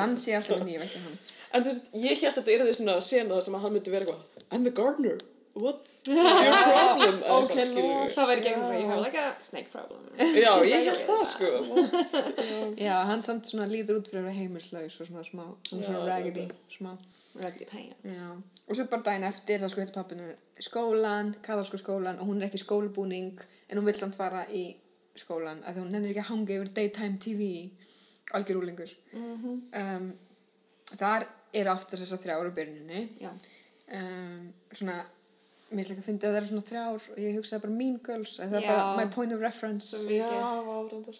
Nancy 0.00 0.32
er 0.32 0.40
alltaf 0.40 0.58
með 0.58 0.66
hníf, 0.66 0.88
ekki 0.88 1.04
hann. 1.04 1.20
En 1.52 1.62
þú 1.62 1.70
veist, 1.70 1.86
ég 1.94 2.20
held 2.24 2.30
að 2.30 2.36
þetta 2.40 2.52
er 2.56 2.64
því 2.66 2.74
svona 2.78 2.96
sena 3.02 3.34
það 3.36 3.44
sem 3.46 3.54
að 3.58 3.62
hann 3.64 3.72
myndi 3.76 3.90
vera 3.94 4.04
eitthvað 4.08 4.48
I'm 4.50 4.64
the 4.66 4.74
gardener, 4.74 5.18
what? 5.54 5.88
Your 6.06 6.24
problem? 6.24 7.16
Eða 7.20 7.36
Ok, 7.36 7.54
eitthvað, 7.54 7.64
skilurðu. 7.66 8.10
Það 8.14 8.28
væri 8.30 8.44
gegnum 8.46 8.66
það, 8.66 8.80
you 8.80 8.90
have 8.90 9.00
like 9.04 9.22
a 9.22 9.30
snake 9.42 9.70
problem. 9.72 10.04
Já, 10.16 10.52
ég 10.66 10.86
held 10.88 11.02
það 11.08 11.24
sko. 11.30 11.50
Já, 12.86 12.94
hann 13.10 13.24
samt 13.26 13.50
svona 13.50 13.66
lítur 13.70 13.98
út 14.00 14.10
fyrir 14.10 14.22
að 14.22 14.28
vera 14.30 14.36
heimilslaus 14.38 14.98
og 15.00 15.10
svona 15.10 15.24
smá, 15.26 15.44
svona, 15.68 15.82
svona 15.88 15.98
Já, 15.98 16.06
raggedy, 16.12 16.46
smá. 16.74 16.92
Raggedy 17.40 17.66
pants. 17.70 18.20
Já, 18.20 18.30
og 18.66 18.78
svo 18.78 18.86
bara 18.90 19.06
daginn 19.06 19.26
eftir 19.28 19.62
þá 19.62 19.68
sko 19.72 19.82
heitir 19.82 19.96
pappinu 19.96 20.30
skólan, 20.62 21.34
kaðalsku 21.46 21.78
skólan 21.80 22.18
og 22.22 22.30
hún 22.30 22.40
er 22.40 22.48
ekki 22.48 22.60
í 22.60 22.64
skólabúning 22.64 23.40
en 23.68 23.78
hún 23.78 23.86
vill 23.86 23.98
samt 23.98 24.18
fara 24.18 24.44
í 24.50 24.64
skólan 25.18 25.62
að 25.66 25.80
hún 25.82 25.90
nennir 25.94 26.12
ekki 26.12 26.22
að 26.24 26.30
hanga 26.32 26.56
yfir 26.58 26.72
daytime 26.76 27.18
TV 27.22 27.46
algjör 28.36 28.60
úlingur 28.60 28.92
um, 29.14 30.10
þar 30.94 31.26
er 31.56 31.70
aftur 31.72 32.02
þessar 32.02 32.20
þrjár 32.22 32.50
á 32.50 32.56
byrjuninni 32.58 33.00
Já. 33.22 33.30
um, 33.98 34.44
svona 34.70 34.98
mér 35.70 35.78
finnst 35.84 35.90
líka 35.92 36.02
að 36.02 36.08
fyndi 36.08 36.26
að 36.26 36.32
það 36.34 36.38
eru 36.40 36.48
svona 36.50 36.66
þrjár 36.68 37.04
og 37.14 37.18
ég 37.22 37.36
hugsaði 37.38 37.62
bara 37.64 37.74
Mean 37.80 37.98
Girls 38.06 38.32
að 38.42 38.48
það 38.54 38.58
er 38.60 38.66
bara 38.70 38.96
my 39.00 39.06
point 39.14 39.32
of 39.36 39.40
reference 39.44 39.92
uh. 40.00 40.32
Já, 40.34 40.40
várandar. 40.66 41.18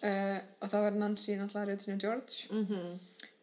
og 0.61 0.71
það 0.73 0.85
var 0.87 0.97
Nancy 1.03 1.37
náttúrulega 1.39 1.69
Regina 1.71 1.97
George 2.03 2.33
Mhm. 2.51 2.81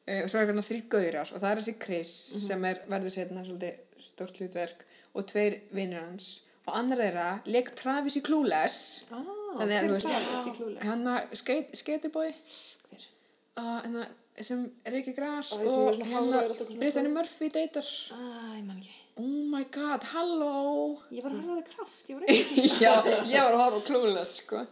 uh, 0.08 0.20
og 0.24 0.28
svo 0.30 0.38
er 0.42 0.46
hérna 0.50 0.64
þrýr 0.68 0.84
gauðrar 0.92 1.32
og 1.32 1.40
það 1.42 1.50
er 1.54 1.62
þessi 1.62 1.76
Chris 1.86 2.12
sem 2.48 2.64
er 2.64 2.82
verður 2.92 3.14
setna 3.16 3.44
svolítið 3.46 3.80
stórt 4.10 4.36
hlutverk 4.42 4.84
og 5.14 5.26
tveir 5.32 5.58
vinnir 5.72 6.00
hans 6.04 6.28
og 6.68 6.76
annar 6.76 7.00
þeirra 7.00 7.28
leik 7.48 7.72
Travis 7.80 8.16
í 8.20 8.22
Clueless 8.28 9.04
Ah, 9.10 9.24
þannig 9.58 9.76
að 9.78 9.88
þú 9.88 9.92
veist 9.96 10.08
Clueless? 10.58 10.86
hann 10.86 11.06
að 11.14 11.32
uh, 13.58 13.80
hérna, 13.84 14.06
sem 14.44 14.60
er 14.86 14.94
og 15.56 15.64
hérna 15.96 16.08
hárið 16.12 16.34
er 16.36 16.44
alltaf 16.52 16.68
svona 16.68 16.80
Brittany 16.84 17.08
Murphy 17.16 17.48
deytar 17.56 17.88
Æ, 17.88 18.20
ég 18.58 18.64
man 18.68 18.76
ekki. 18.82 18.96
Oh 19.18 19.44
my 19.52 19.64
god, 19.74 20.06
halló. 20.12 20.96
Ég 21.14 21.26
var 21.26 21.34
að 21.34 21.44
horfa 21.44 21.54
á 21.54 21.58
þig 21.58 21.70
kraft, 21.74 22.02
ég 22.08 22.18
var 22.18 22.26
já, 22.84 22.92
ég 23.28 23.38
var 23.44 23.54
að 23.54 23.62
horfa 23.62 23.80
á 23.82 23.86
Clueless 23.88 24.34
sko. 24.42 24.64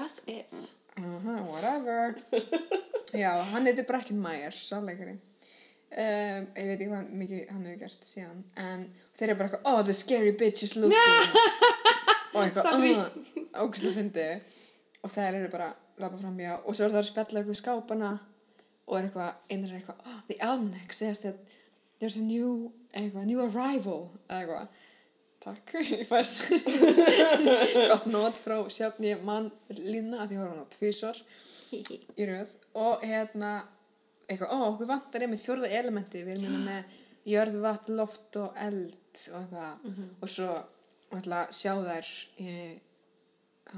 As 0.00 0.18
if. 0.26 0.58
uh 0.98 1.38
whatever. 1.50 2.14
Já, 3.14 3.30
hann 3.52 3.66
heitir 3.68 3.86
Bracken 3.86 4.18
Myers 4.18 4.56
sáleikari 4.66 5.12
um, 5.14 6.46
ég 6.58 6.66
veit 6.66 6.74
ekki 6.74 6.88
hvað 6.90 7.10
mikið 7.20 7.52
hann 7.52 7.66
hefur 7.68 7.80
gert 7.84 8.06
síðan 8.08 8.40
en 8.58 8.84
þeir 9.14 9.28
eru 9.28 9.38
bara 9.38 9.50
eitthvað, 9.50 9.68
oh 9.70 9.82
the 9.86 9.94
scary 9.94 10.32
bitch 10.38 10.64
is 10.66 10.74
looking. 10.74 10.98
Og 12.34 12.40
eitthvað, 12.42 12.72
oh, 13.54 13.70
og 15.04 15.12
þeir 15.12 15.36
eru 15.38 15.50
bara 15.52 15.68
lappa 16.02 16.18
fram 16.18 16.38
hjá 16.40 16.56
og 16.56 16.74
svo 16.74 16.86
er 16.86 16.94
það 16.94 17.00
að 17.02 17.10
spjalla 17.10 17.40
eitthvað 17.40 17.58
skápana 17.60 18.08
og 18.88 18.96
er 18.98 19.06
eitthvað, 19.06 19.36
einar 19.52 19.68
er 19.68 19.76
eitthvað 19.78 20.00
oh, 20.08 20.16
the 20.30 20.38
almanac 20.42 20.96
says 20.96 21.22
that 21.22 21.36
there's 22.00 22.16
a 22.18 22.24
new 22.24 22.72
eitthvað, 22.94 23.28
new 23.28 23.42
arrival 23.44 24.00
eitthvað. 24.28 24.82
Takk, 25.44 25.74
ég 25.92 26.06
fæst 26.08 26.40
gott 27.90 28.06
nót 28.08 28.38
frá 28.40 28.56
sjálfn 28.72 29.04
ég 29.10 29.24
mann 29.26 29.50
lína 29.76 30.22
að 30.24 30.30
því 30.30 30.40
var 30.40 30.52
hann 30.54 30.64
á 30.64 30.74
tvísvar 30.74 31.20
í 31.74 32.28
röð. 32.30 32.54
Og 32.80 33.04
hérna 33.04 33.50
eitthvað, 34.24 34.54
ó, 34.54 34.58
okkur 34.70 34.88
vantar 34.88 35.26
einmitt 35.26 35.44
fjórða 35.44 35.72
elementi 35.80 36.22
við 36.24 36.38
erum 36.38 36.46
hérna 36.48 36.62
með 36.70 37.00
jörð, 37.34 37.60
vatn, 37.64 37.96
loft 37.98 38.40
og 38.40 38.56
eld 38.64 39.20
og 39.34 39.38
eitthvað. 39.42 39.84
Og 40.24 40.32
svo 40.32 40.50
ætla 41.14 41.44
að 41.44 41.54
sjá 41.60 41.72
þær 41.84 42.10
í, 42.40 42.50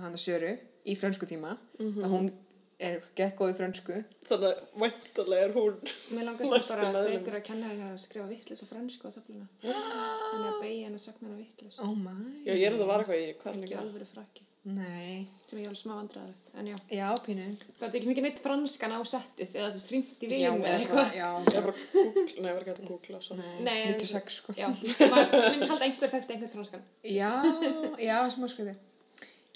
hana 0.01 0.21
Söru 0.21 0.55
í 0.87 0.95
frönsku 0.99 1.27
tíma. 1.29 1.57
Að 1.83 2.13
hún 2.15 2.31
er 2.79 2.99
gekk 3.17 3.39
góð 3.41 3.53
í 3.53 3.57
frönsku 3.57 3.95
Þannig 4.27 4.49
að 4.51 4.65
væntalega 4.83 5.45
er 5.47 5.53
hún 5.55 5.77
Mér 6.13 6.25
langast 6.27 6.53
næsti 6.53 6.73
bara 6.75 6.89
að 6.89 6.97
meðlimur. 6.97 7.21
segur 7.21 7.37
að 7.39 7.45
kenna 7.47 7.69
henni 7.71 7.87
að 7.93 8.01
skrifa 8.03 8.27
vittlust 8.29 8.65
á 8.65 8.71
fransku 8.73 9.07
á 9.09 9.11
töfluna. 9.15 9.47
Þannig 9.63 10.51
að 10.51 10.59
beigja 10.65 10.89
henni 10.89 10.99
að 10.99 11.05
sagna 11.07 11.29
henni 11.31 11.45
vittlust. 11.47 11.79
oh 11.81 11.95
my 11.95 12.17
Já, 12.45 12.53
ég 12.53 12.67
er 12.67 12.75
þetta 12.77 12.89
var 12.91 13.05
eitthvað 13.05 13.23
í, 13.23 13.31
hvað 13.41 13.49
er 13.49 13.57
hann 13.57 13.65
Ekki 13.69 13.79
alveg 13.81 14.11
frakki. 14.11 14.43
nei, 14.67 15.27
Sem 15.47 15.61
ég 15.63 15.69
alveg 15.71 15.79
smá 15.79 15.93
vandræðilegt. 15.95 16.49
En 16.59 16.67
já. 16.67 16.77
já, 16.91 17.09
pínu 17.23 17.45
Það 17.79 17.87
er 17.87 17.97
ekki 18.01 18.09
mikið 18.11 18.25
neitt 18.27 18.41
franskan 18.43 18.97
á 18.99 19.01
settið 19.07 19.55
eða 19.61 19.69
þú 19.77 19.83
hringt 19.93 20.25
í 20.27 20.31
veginn 20.33 20.65
eða 20.67 20.81
eitthvað. 20.81 21.15
já, 21.15 21.29
Ég 21.47 21.55
er 21.55 21.63
bara 21.63 21.77
að 21.77 21.85
googla, 21.95 22.43
nei, 22.43 22.51
ég 22.51 22.57
var 22.57 22.67
ekki 22.67 22.75
að 22.75 23.23
svo. 23.29 23.37
nei, 23.39 23.63
Nei, 23.63 23.79
en- 23.87 23.95
96 23.95 24.41
sko 24.41 24.57
Já, 24.59 24.67
myndi 24.75 25.71
halda 25.71 25.87
einhver 25.87 26.11
þekkt 26.17 26.35
einhvern 26.35 26.55
franskan. 26.57 26.83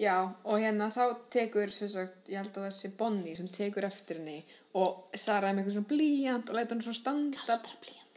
Já, 0.00 0.14
og 0.48 0.56
hérna 0.62 0.86
þá 0.88 1.02
tekur, 1.34 1.68
sem 1.74 1.88
sagt, 1.92 2.22
ég 2.32 2.40
held 2.40 2.54
að 2.56 2.64
það 2.66 2.76
sé 2.78 2.88
Bonnie 2.96 3.34
sem 3.36 3.48
tekur 3.52 3.84
eftir 3.84 4.16
henni 4.22 4.38
og 4.80 5.10
Sara 5.20 5.50
er 5.50 5.56
með 5.58 5.66
eitthvað 5.66 5.76
svona 5.76 5.90
blíjant 5.90 6.48
og 6.48 6.56
lætur 6.56 6.78
hann 6.78 6.84
svona 6.86 7.00
standa, 7.00 7.58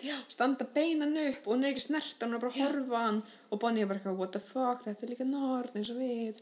já, 0.04 0.16
standa 0.32 0.68
beinan 0.78 1.18
upp 1.26 1.48
og 1.50 1.58
hún 1.58 1.66
er 1.68 1.74
ekki 1.74 1.84
snert, 1.90 2.16
hún 2.24 2.38
er 2.38 2.44
bara 2.44 2.54
að 2.54 2.62
horfa 2.62 3.02
hann 3.08 3.20
og 3.50 3.60
Bonnie 3.60 3.84
er 3.84 3.90
bara 3.92 4.00
eitthvað, 4.00 4.20
what 4.22 4.32
the 4.38 4.40
fuck, 4.44 4.86
þetta 4.86 5.04
er 5.04 5.12
líka 5.12 5.28
Nord 5.28 5.76
eins 5.76 5.92
og 5.92 6.00
við 6.00 6.40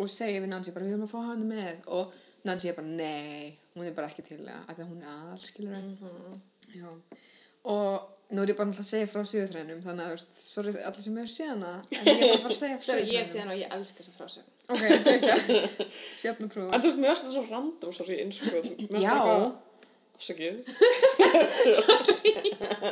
og 0.00 0.10
segir 0.10 0.42
við 0.42 0.50
Nancy 0.56 0.74
bara, 0.74 0.88
við 0.88 0.96
höfum 0.96 1.06
að 1.06 1.14
fá 1.14 1.20
hann 1.30 1.46
með 1.54 1.86
og 2.00 2.18
Nancy 2.48 2.70
er 2.72 2.78
bara, 2.80 2.88
nei, 2.88 3.50
hún 3.76 3.86
er 3.86 3.94
bara 3.94 4.08
ekki 4.10 4.24
til 4.26 4.40
það, 4.42 4.62
að 4.74 4.86
hún 4.88 5.02
er 5.04 5.10
aðal, 5.12 5.42
skilur 5.44 5.76
við. 5.76 6.40
Já, 6.80 6.88
og 7.68 8.08
nú 8.30 8.42
er 8.44 8.52
ég 8.52 8.56
bara 8.56 8.70
alltaf 8.70 8.86
að 8.86 8.88
segja 8.94 9.08
frá 9.10 9.20
söguthrænum, 9.28 9.82
þannig 9.84 10.06
að, 10.06 10.14
þú 10.14 10.16
veist, 10.16 10.40
sorry 10.40 10.72
allir 10.88 11.04
sem 11.04 11.18
hefur 11.20 11.32
séð 11.34 11.50
hana, 11.52 11.72
en 11.98 12.08
ég 12.08 12.22
er 12.30 12.40
bara 12.46 12.54
að 12.54 12.60
segja 12.62 12.78
Svo 12.80 12.96
ég 12.96 13.04
söguþrænum. 13.04 13.28
sé 13.34 13.42
hann 13.42 13.52
og 13.52 13.60
ég 13.60 13.74
elska 13.76 14.00
þessa 14.00 14.16
frásögn. 14.16 14.56
Ok, 14.70 14.82
ekki. 15.14 15.32
Sjöfn 16.20 16.44
að 16.46 16.52
prófa. 16.54 16.70
En 16.70 16.78
þú 16.82 16.86
veist, 16.90 17.00
mér 17.00 17.08
finnst 17.10 17.24
þetta 17.26 17.34
svo 17.34 17.44
random 17.50 17.90
svo 17.96 18.04
í 18.06 18.08
innskot. 18.24 18.66
Já. 19.02 19.16
Afsakið. 20.20 20.56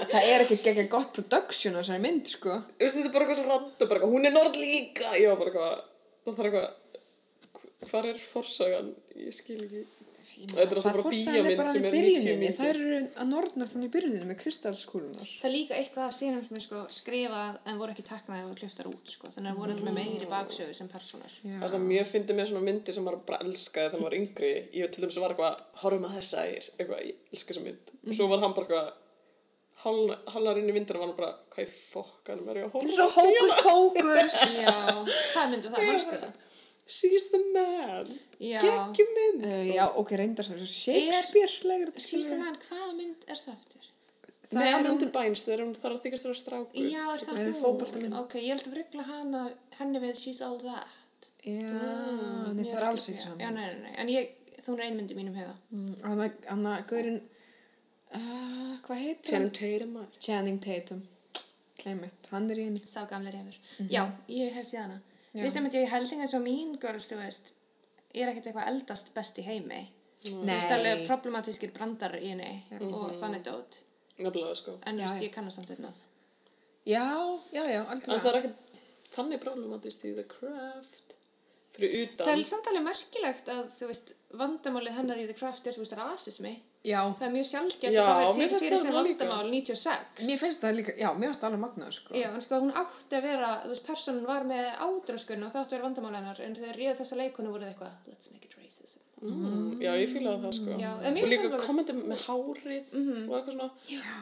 Það 0.08 0.22
er 0.22 0.40
ekkert 0.44 0.68
ekki 0.72 0.84
gott 0.92 1.10
production 1.16 1.76
á 1.76 1.78
þessari 1.82 2.00
mynd, 2.04 2.26
sko. 2.32 2.52
Þú 2.78 2.82
veist, 2.86 2.96
þetta 2.96 3.08
er 3.10 3.14
bara 3.14 3.22
eitthvað 3.26 3.40
svo 3.42 3.48
random, 3.52 3.84
bara 3.84 3.96
eitthvað, 4.00 4.14
hún 4.16 4.24
er 4.30 4.34
nord 4.34 4.54
líka. 4.58 5.06
Var 5.12 5.38
bara 5.42 5.50
eitthvað, 5.52 5.74
það 6.24 6.34
þarf 6.38 6.48
eitthvað, 6.48 6.68
hvar 7.92 8.04
er 8.10 8.18
forsagan? 8.32 8.88
Ég 9.20 9.32
skil 9.36 9.60
ekki. 9.66 9.82
Þetta 10.38 10.62
er 10.62 10.78
alltaf 10.78 10.94
bara 10.94 11.02
bara 11.58 11.72
sem 11.72 11.84
er 11.88 11.94
90 11.94 11.94
byrjuninni. 11.94 12.34
mínútur. 12.38 12.58
Það 12.58 12.68
eru 12.72 12.98
að 13.22 13.28
norðnast 13.32 13.74
þannig 13.74 13.88
í 13.88 13.92
byrjuninni 13.96 14.28
með 14.28 14.38
kristalskúlunar. 14.42 15.32
Það 15.40 15.48
er 15.48 15.54
líka 15.54 15.74
eitthvað 15.78 16.04
af 16.06 16.14
sínum 16.18 16.44
sem 16.46 16.58
er 16.60 16.64
sko 16.64 16.82
skrifað 16.98 17.58
en 17.72 17.80
voru 17.82 17.94
ekki 17.94 18.04
teknaðir 18.06 18.46
og 18.52 18.60
kliftar 18.60 18.90
út 18.90 19.10
sko. 19.12 19.32
Þannig 19.34 19.50
að 19.52 19.58
voru 19.62 19.74
alltaf 19.74 19.88
með 19.88 19.98
meiri 19.98 20.30
baksögu 20.30 20.76
sem 20.78 20.88
personar. 20.92 21.34
Það 21.48 21.68
sem 21.74 21.90
ég 21.96 22.08
fyndi 22.12 22.38
með 22.38 22.50
svona 22.52 22.64
myndir 22.68 22.96
sem 22.98 23.08
maður 23.08 23.24
bara 23.32 23.42
elskaði 23.48 23.90
þegar 23.90 23.98
maður 23.98 24.08
var 24.10 24.18
yngri. 24.20 24.52
Ég 24.78 24.94
til 24.94 25.04
dæmis 25.04 25.20
var 25.24 25.34
eitthvað, 25.34 25.60
horfum 25.82 26.08
að 26.08 26.16
þessa 26.20 26.46
er, 26.54 26.70
eitthvað, 26.78 27.04
ég 27.08 27.34
elska 27.34 27.52
þessa 27.54 27.66
mynd. 27.66 27.94
Og 28.06 28.18
svo 28.18 28.30
var 28.32 28.44
hann 28.46 28.56
bara 28.58 28.66
eitthvað, 28.68 28.92
hálna- 29.84 30.20
hálnar 30.34 30.58
inn 30.62 30.70
í 30.70 30.76
myndina 30.78 30.98
var 31.02 31.08
hann 31.10 31.18
bara, 31.18 31.32
hvað 31.54 31.66
er 31.66 32.62
ég 32.62 32.66
að 32.66 32.72
horfa 32.72 32.86
Eins 32.86 32.98
og 32.98 33.08
á 33.08 33.18
hókus 33.18 33.54
pókus. 33.66 34.38
Já. 34.58 34.76
Hvað 35.34 35.50
myndu 35.52 35.74
það? 35.74 35.90
Manstu 35.92 36.22
það? 36.22 36.47
She's 36.88 37.24
the 37.32 37.38
man. 37.54 38.08
Já. 38.40 38.60
Gekki 38.64 39.04
mynd. 39.16 39.44
Uh, 39.44 39.64
já, 39.74 39.84
ok, 40.00 40.12
reyndar 40.16 40.46
það 40.48 40.62
er 40.62 40.70
Shakespeare-slegir. 40.72 41.90
Sísta 42.00 42.38
mann, 42.40 42.56
hvaða 42.68 42.92
mynd 42.96 43.26
er 43.28 43.36
það 43.42 43.56
eftir? 43.58 43.88
Það 44.48 44.56
Nei, 44.62 44.68
er 44.72 44.78
hún- 44.78 44.90
undir 44.94 45.10
bæns 45.12 45.42
þegar 45.44 45.60
hún 45.66 45.74
þarf 45.76 45.98
að 45.98 46.04
þykast 46.06 46.28
að 46.30 46.36
strákur. 46.38 46.86
Já, 46.88 47.02
er 47.12 47.20
það 47.20 47.34
Það 47.34 47.40
er 47.48 47.56
þú? 47.58 48.12
Ok, 48.22 48.34
ég 48.40 48.48
held 48.54 48.64
að 48.70 48.76
ruggla 48.78 49.02
hana, 49.10 49.42
henni 49.78 50.00
við 50.06 50.14
She's 50.22 50.40
All 50.40 50.56
That. 50.62 50.86
Já, 51.44 51.68
Mm, 51.68 52.54
nei, 52.56 52.64
það 52.64 52.78
er 52.78 52.84
alls 52.88 53.08
ekki 53.08 53.18
Já, 53.20 53.24
saman. 53.24 53.54
nei, 53.54 53.66
nei, 53.66 53.80
nei. 53.82 53.94
En 53.98 54.08
ég, 54.08 54.30
þú 54.64 54.72
er 54.78 54.84
einmynd 54.86 55.10
í 55.12 55.16
mínum 55.18 55.34
hefa. 55.36 55.54
Hann 56.48 56.64
að 56.64 56.86
Guðurinn, 56.88 57.20
uh, 58.14 58.78
hvað 58.86 59.02
heitir 59.04 59.30
Channing 59.30 59.52
hann? 59.52 59.52
Tatum 59.60 59.92
maður. 59.92 60.18
Channing 60.24 60.58
Tatum. 60.64 61.02
Kleimitt, 61.78 62.26
hann 62.32 62.50
er 62.50 62.56
í 62.56 62.64
henni. 62.64 62.80
Sá 62.86 63.04
gamli 63.10 63.30
refur. 63.30 63.54
Já, 63.90 64.06
ég 64.28 64.52
hef 64.56 64.66
séð 64.66 64.80
hana. 64.86 65.00
Já. 65.34 65.42
Vist 65.44 65.58
einmitt 65.60 65.76
ég 65.76 65.90
held 65.92 66.12
eins 66.16 66.34
og 66.34 66.44
Mean 66.44 66.76
Girls, 66.80 67.08
þú 67.10 67.18
veist, 67.20 67.52
er 68.14 68.30
ekkert 68.30 68.48
eitthvað 68.50 68.70
eldast 68.72 69.12
best 69.16 69.38
í 69.38 69.44
heimi. 69.46 69.82
Þú 70.24 70.40
veist 70.48 70.72
alveg 70.74 71.04
problematískir 71.06 71.74
brandar 71.74 72.16
í 72.18 72.32
henni 72.32 72.54
og 72.80 73.12
þannig 73.20 73.44
dót. 73.46 73.80
Nefnilega, 74.18 74.54
sko. 74.58 74.78
En 74.88 74.98
þú 74.98 75.04
veist, 75.04 75.26
ég 75.26 75.34
kannast 75.34 75.60
samt 75.60 75.74
einnað. 75.76 76.00
Já, 76.88 77.04
já, 77.52 77.62
já, 77.68 77.82
En 77.92 78.00
það 78.00 78.30
er 78.32 78.40
ekkert 78.40 78.80
þannig 79.14 79.42
problematist 79.44 80.04
í 80.08 80.14
The 80.16 80.24
Craft. 80.30 81.17
Fyrir 81.78 82.08
Það 82.18 82.30
er 82.32 82.40
utan. 82.40 82.48
samt 82.48 82.68
alveg 82.72 82.84
merkilegt 82.88 83.50
að, 83.54 83.66
þú 83.78 83.88
veist, 83.90 84.08
vandamálið 84.40 84.96
hennar 84.98 85.20
í 85.22 85.26
The 85.28 85.36
Craft 85.38 85.68
er, 85.70 85.76
þú 85.76 85.84
veist, 85.84 85.94
rasismi. 85.98 86.54
Já, 86.86 86.98
Það 87.18 87.24
er 87.26 87.32
mjög 87.34 87.46
sjálfgeft 87.48 87.94
Já, 87.94 88.02
að 88.02 88.18
það 88.18 88.28
er 88.28 88.34
til 88.34 88.58
fyrir 88.58 88.74
það 88.74 88.82
sem 88.82 88.96
vandamál 88.96 89.48
96. 89.52 90.20
mér 90.28 90.38
finnst 90.42 90.62
það 90.62 90.76
líka, 90.78 90.92
já, 90.98 91.08
mér 91.18 91.28
finnst 91.28 91.42
það 91.42 91.48
alveg 91.48 91.62
magnað, 91.64 91.92
sko. 91.98 92.14
Já, 92.18 92.28
en 92.34 92.44
sko 92.44 92.60
hún 92.62 92.74
átti 92.82 93.18
að 93.18 93.26
vera, 93.28 93.50
þú 93.64 93.72
veist, 93.72 93.86
personun 93.88 94.28
var 94.28 94.46
með 94.48 94.68
ádröskun 94.86 95.42
og 95.46 95.52
það 95.54 95.62
átti 95.62 95.74
að 95.74 95.76
vera 95.78 95.86
vandamál 95.88 96.14
hennar 96.18 96.42
en 96.46 96.54
þegar 96.58 96.78
ríða 96.82 96.94
þessa 97.00 97.18
leikonu 97.18 97.52
voru 97.54 97.66
það 97.66 97.72
eitthvað, 97.74 97.96
let's 98.12 98.30
make 98.34 98.46
it 98.46 98.54
racism. 98.58 99.02
Mm, 99.18 99.72
já, 99.82 99.90
ég 99.98 100.12
fílaði 100.14 100.42
það, 100.46 100.54
sko. 100.58 100.78
Já, 100.78 100.90
og 100.98 101.18
líka 101.32 101.50
það 101.50 101.66
komandi 101.66 101.96
með 101.98 102.24
hárið 102.28 102.92
og 102.94 103.34
eitthvað 103.38 103.52
svona. 103.56 103.70
Já. 103.90 104.14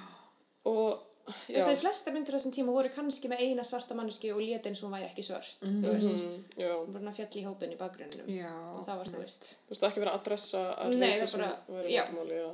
Og, 0.73 1.05
Veist, 1.27 1.67
það 1.67 1.79
flestar 1.81 2.15
myndir 2.15 2.35
á 2.35 2.39
þessum 2.39 2.53
tíma 2.55 2.71
voru 2.77 2.91
kannski 2.95 3.27
með 3.33 3.41
eina 3.43 3.65
svarta 3.67 3.97
manneski 3.99 4.29
og 4.31 4.39
léti 4.39 4.69
eins 4.71 4.79
og 4.83 4.87
hún 4.87 4.93
væri 4.95 5.09
ekki 5.09 5.25
svört, 5.27 5.57
þú 5.63 5.91
veist. 5.91 6.21
Mm, 6.23 6.45
já. 6.63 6.69
Hún 6.77 6.93
var 6.95 7.01
svona 7.03 7.15
fjall 7.17 7.41
í 7.41 7.43
hópin 7.49 7.73
í 7.75 7.79
bakgrunninum 7.81 8.29
Já, 8.31 8.53
og 8.77 8.85
það 8.87 9.01
var, 9.01 9.11
þú 9.11 9.23
veist. 9.25 9.49
Þú 9.67 9.73
veist, 9.75 9.87
ekki 9.89 10.03
verið 10.05 10.13
að 10.13 10.21
adressa 10.21 10.63
að 10.77 10.95
það 11.03 11.31
sem 11.33 11.43
verið 11.75 11.91
vandamáli. 12.07 12.39
Já, 12.39 12.47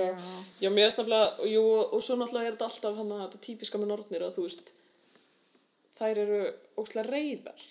já. 0.00 0.08
Já. 0.64 0.70
Mér 0.78 0.86
er 0.88 0.94
snabla, 0.96 1.20
jú, 1.52 1.62
og 1.92 2.00
svo 2.06 2.16
náttúrulega 2.16 2.48
er 2.48 2.56
þetta 2.56 2.68
alltaf 2.70 2.96
hann 3.02 3.12
að 3.18 3.22
þetta 3.26 3.42
típiska 3.50 3.82
með 3.84 3.92
nortnir 3.92 4.24
að 4.30 4.34
þú 4.38 4.46
veist, 4.48 4.72
þær 5.96 6.18
eru 6.24 6.40
óslega 6.80 7.06
reyðar. 7.12 7.62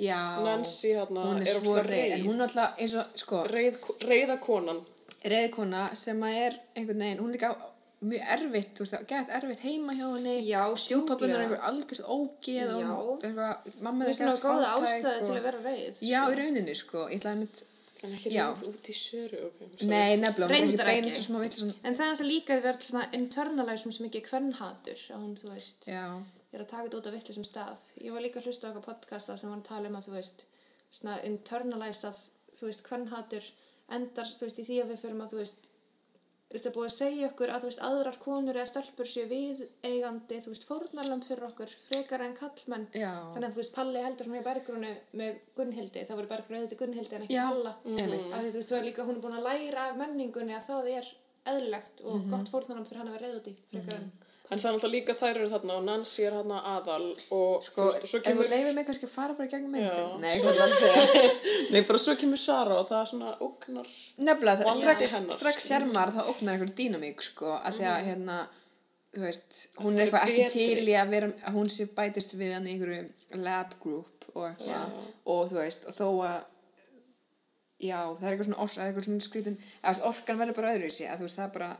já. 0.00 0.20
Nancy 0.44 0.92
hérna 0.94 1.24
hún 1.24 1.40
er 1.42 1.56
svo 1.56 1.74
reið. 1.88 2.12
en 2.18 2.26
hún 2.28 2.36
er 2.40 2.46
alltaf 2.46 2.78
eins 2.80 2.94
og, 3.00 3.16
sko, 3.20 3.42
Reið, 3.50 3.80
reyða 4.08 4.36
konan. 4.44 4.84
reiðkona 5.24 5.88
sem 5.96 6.20
að 6.24 6.36
er 6.46 6.54
einhvern 6.76 7.02
veginn, 7.02 7.18
hún 7.20 7.28
er 7.32 7.36
líka 7.36 7.50
mjög 8.00 8.30
erfitt, 8.36 8.70
þú 8.76 8.84
veist, 8.86 9.08
gett 9.10 9.32
erfitt 9.36 9.64
heima 9.64 9.96
hjá 9.96 10.06
henni. 10.06 10.36
Stjúpapinn 10.84 11.34
er 11.34 11.44
einhver 11.44 11.64
algjörst 11.68 12.06
ógeð 12.06 12.72
og 12.78 13.26
mamma 13.84 14.08
er 14.08 14.16
gett 14.16 14.44
góða 14.44 14.76
ástæði 14.78 15.26
til 15.26 15.34
að 15.36 15.44
vera 15.48 15.64
reið. 15.66 16.00
Já, 16.06 16.20
í 16.24 16.38
rauninni, 16.38 16.76
sko, 16.78 17.06
ég 17.10 17.20
ætlaði 17.20 17.42
mynd, 17.42 17.62
En 18.00 18.14
ekki 18.16 18.30
reynd 18.32 18.62
út 18.64 18.86
í 18.88 18.94
söru. 18.96 19.40
Nei, 19.84 20.16
nefnilega, 20.16 20.54
Reyndar 20.54 20.88
ekki. 20.88 21.66
En 21.84 21.96
það 21.96 22.04
er 22.04 22.12
alltaf 22.14 22.24
líka 22.24 22.54
að 22.56 22.62
verða 22.64 22.86
svona 22.86 23.02
internalism 23.18 23.92
sem 23.92 24.06
ekki 24.08 24.22
hún, 24.30 25.34
þú 25.36 25.50
veist, 25.52 25.84
já, 25.84 26.06
er 26.54 26.64
að 26.64 26.70
taka 26.70 26.86
þetta 26.86 27.00
út 27.00 27.08
af 27.10 27.16
vittlisum 27.18 27.46
stað. 27.46 27.82
Ég 28.00 28.14
var 28.14 28.24
líka 28.24 28.40
að 28.40 28.48
hlusta 28.48 28.66
á 28.66 28.68
eitthvað 28.70 28.86
podcasta 28.88 29.36
sem 29.36 29.52
var 29.52 29.60
að 29.60 29.68
tala 29.68 29.90
um 29.90 29.98
að, 29.98 30.06
þú 30.08 30.14
veist, 30.16 30.46
svona 30.96 31.18
internalisað, 31.28 32.22
þú 32.56 32.70
veist, 32.70 32.84
kvennhatur 32.88 33.50
endar, 33.98 34.32
þú 34.32 34.48
veist, 34.48 34.62
í 34.62 34.68
því 34.70 34.80
að 34.80 34.94
við 34.94 35.04
förum 35.04 35.22
að, 35.26 35.34
þú 35.34 35.42
veist, 35.42 35.69
þú 36.50 36.56
veist, 36.56 36.64
það 36.64 36.70
er 36.70 36.74
búið 36.76 36.88
að 36.88 36.94
segja 36.96 37.26
okkur 37.30 37.50
að, 37.54 37.60
þú 37.62 37.68
veist, 37.68 37.82
aðrar 37.86 38.16
konur 38.24 38.56
eða 38.58 38.70
stelpur 38.70 39.06
séu 39.06 39.26
við 39.30 39.60
eigandi, 39.86 40.38
þú 40.42 40.50
veist, 40.50 40.64
fórnarlam 40.66 41.22
fyrir 41.22 41.46
okkur, 41.46 41.74
frekar 41.86 42.24
en 42.26 42.34
kallmenn. 42.34 42.86
Já. 42.90 43.12
Þannig 43.36 43.46
að, 43.46 43.54
þú 43.54 43.62
veist, 43.62 43.74
Palli 43.76 44.02
heldur 44.02 44.30
hún 44.30 44.40
í 44.40 44.42
bergrunu 44.48 44.90
með 45.20 45.38
Gunnhildi, 45.60 46.02
það 46.08 46.18
voru 46.18 46.32
bergrunu 46.32 46.58
auðvitað 46.60 46.82
Gunnhildi 46.82 47.18
en 47.20 47.26
ekki 47.28 47.38
Já, 47.38 47.44
Palla. 47.46 47.76
Af 47.86 48.40
því, 48.40 48.50
þú 48.50 48.58
veist, 48.58 48.72
þú 48.72 48.78
er 48.80 48.88
líka, 48.88 49.06
hún 49.06 49.20
er 49.20 49.24
búin 49.28 49.38
að 49.38 49.46
læra 49.46 49.86
af 49.92 50.00
menningunni 50.02 50.58
að 50.58 50.66
það 50.66 50.90
er 50.96 51.12
eðlilegt 51.54 52.02
og 52.04 52.26
gott 52.34 52.50
fórnarlam 52.50 52.88
fyrir 52.88 53.04
hann 53.04 53.12
að 53.12 53.16
vera 53.20 53.30
reyð 53.30 53.38
út 53.38 53.48
í, 53.48 53.54
frekar 53.70 54.00
en. 54.00 54.10
En 54.50 54.58
það 54.58 54.66
er 54.66 54.74
náttúrulega 54.74 54.96
líka 54.96 55.14
þær 55.14 55.36
eru 55.38 55.48
þarna 55.52 55.74
og 55.78 55.82
Nancy 55.86 56.24
er 56.26 56.34
þarna 56.34 56.56
aðal 56.72 57.04
og 57.06 57.62
sko, 57.62 57.74
þú 57.76 57.84
veist, 57.86 58.00
og 58.02 58.10
svo 58.10 58.20
kemur... 58.24 58.48
þú 58.48 58.56
leifir 58.56 58.72
mig 58.74 58.86
kannski 58.88 59.06
að 59.06 59.12
fara 59.12 59.36
bara 59.38 59.46
í 59.46 59.50
gegnum 59.52 59.74
myndin, 59.76 60.08
Já. 60.08 60.16
nei, 60.24 60.32
hvað 60.40 60.48
er 60.50 60.56
það 60.58 60.64
að 60.64 60.80
segja, 60.80 61.28
Nei, 61.74 61.82
bara 61.86 62.00
svo 62.02 62.14
kemur 62.18 62.40
Sara 62.42 62.78
og 62.80 62.88
það 62.88 63.02
er 63.04 63.10
svona 63.12 63.34
ógnar... 63.46 63.92
nefnilega, 64.26 64.72
strax, 64.74 65.36
strax 65.36 65.68
sér 65.68 65.86
maður 65.92 66.16
það 66.16 66.32
ógnar 66.32 66.56
einhver 66.56 66.72
dýnamík, 66.80 67.22
sko, 67.28 67.52
að 67.60 67.78
því 67.78 67.86
að, 67.92 68.00
hérna, 68.08 68.38
þú 69.14 69.22
veist, 69.28 69.60
hún 69.84 69.94
er 70.00 70.02
eitthvað 70.08 70.32
ekki 70.32 70.48
til 70.56 70.88
í 70.88 70.96
að 70.98 71.14
vera, 71.14 71.28
að 71.46 71.58
hún 71.60 71.70
sé 71.70 71.86
bætist 72.00 72.34
við 72.40 72.56
hann 72.56 72.66
í 72.66 72.74
einhverju 72.74 73.38
lab 73.44 73.76
group 73.84 74.26
og 74.34 74.48
eitthvað, 74.48 74.98
og 75.30 75.44
þú 75.52 75.60
veist, 75.60 75.86
og 75.86 75.94
þó 75.94 76.08
að, 76.26 76.40
já, 77.86 78.00
það 78.18 78.26
er 78.26 78.34
eitthvað 78.34 78.50
svona, 78.50 78.66
ork, 78.66 78.74
svona 79.06 79.22
veist, 79.46 80.04
orkan 80.10 80.42
verður 80.42 80.58
bara 80.58 80.74
öðru 80.74 80.90
í 80.90 80.96
sig, 80.98 81.06
að 81.06 81.22
þú 81.22 81.28
veist, 81.28 81.38
það 81.38 81.46
er 81.46 81.54
bara, 81.60 81.70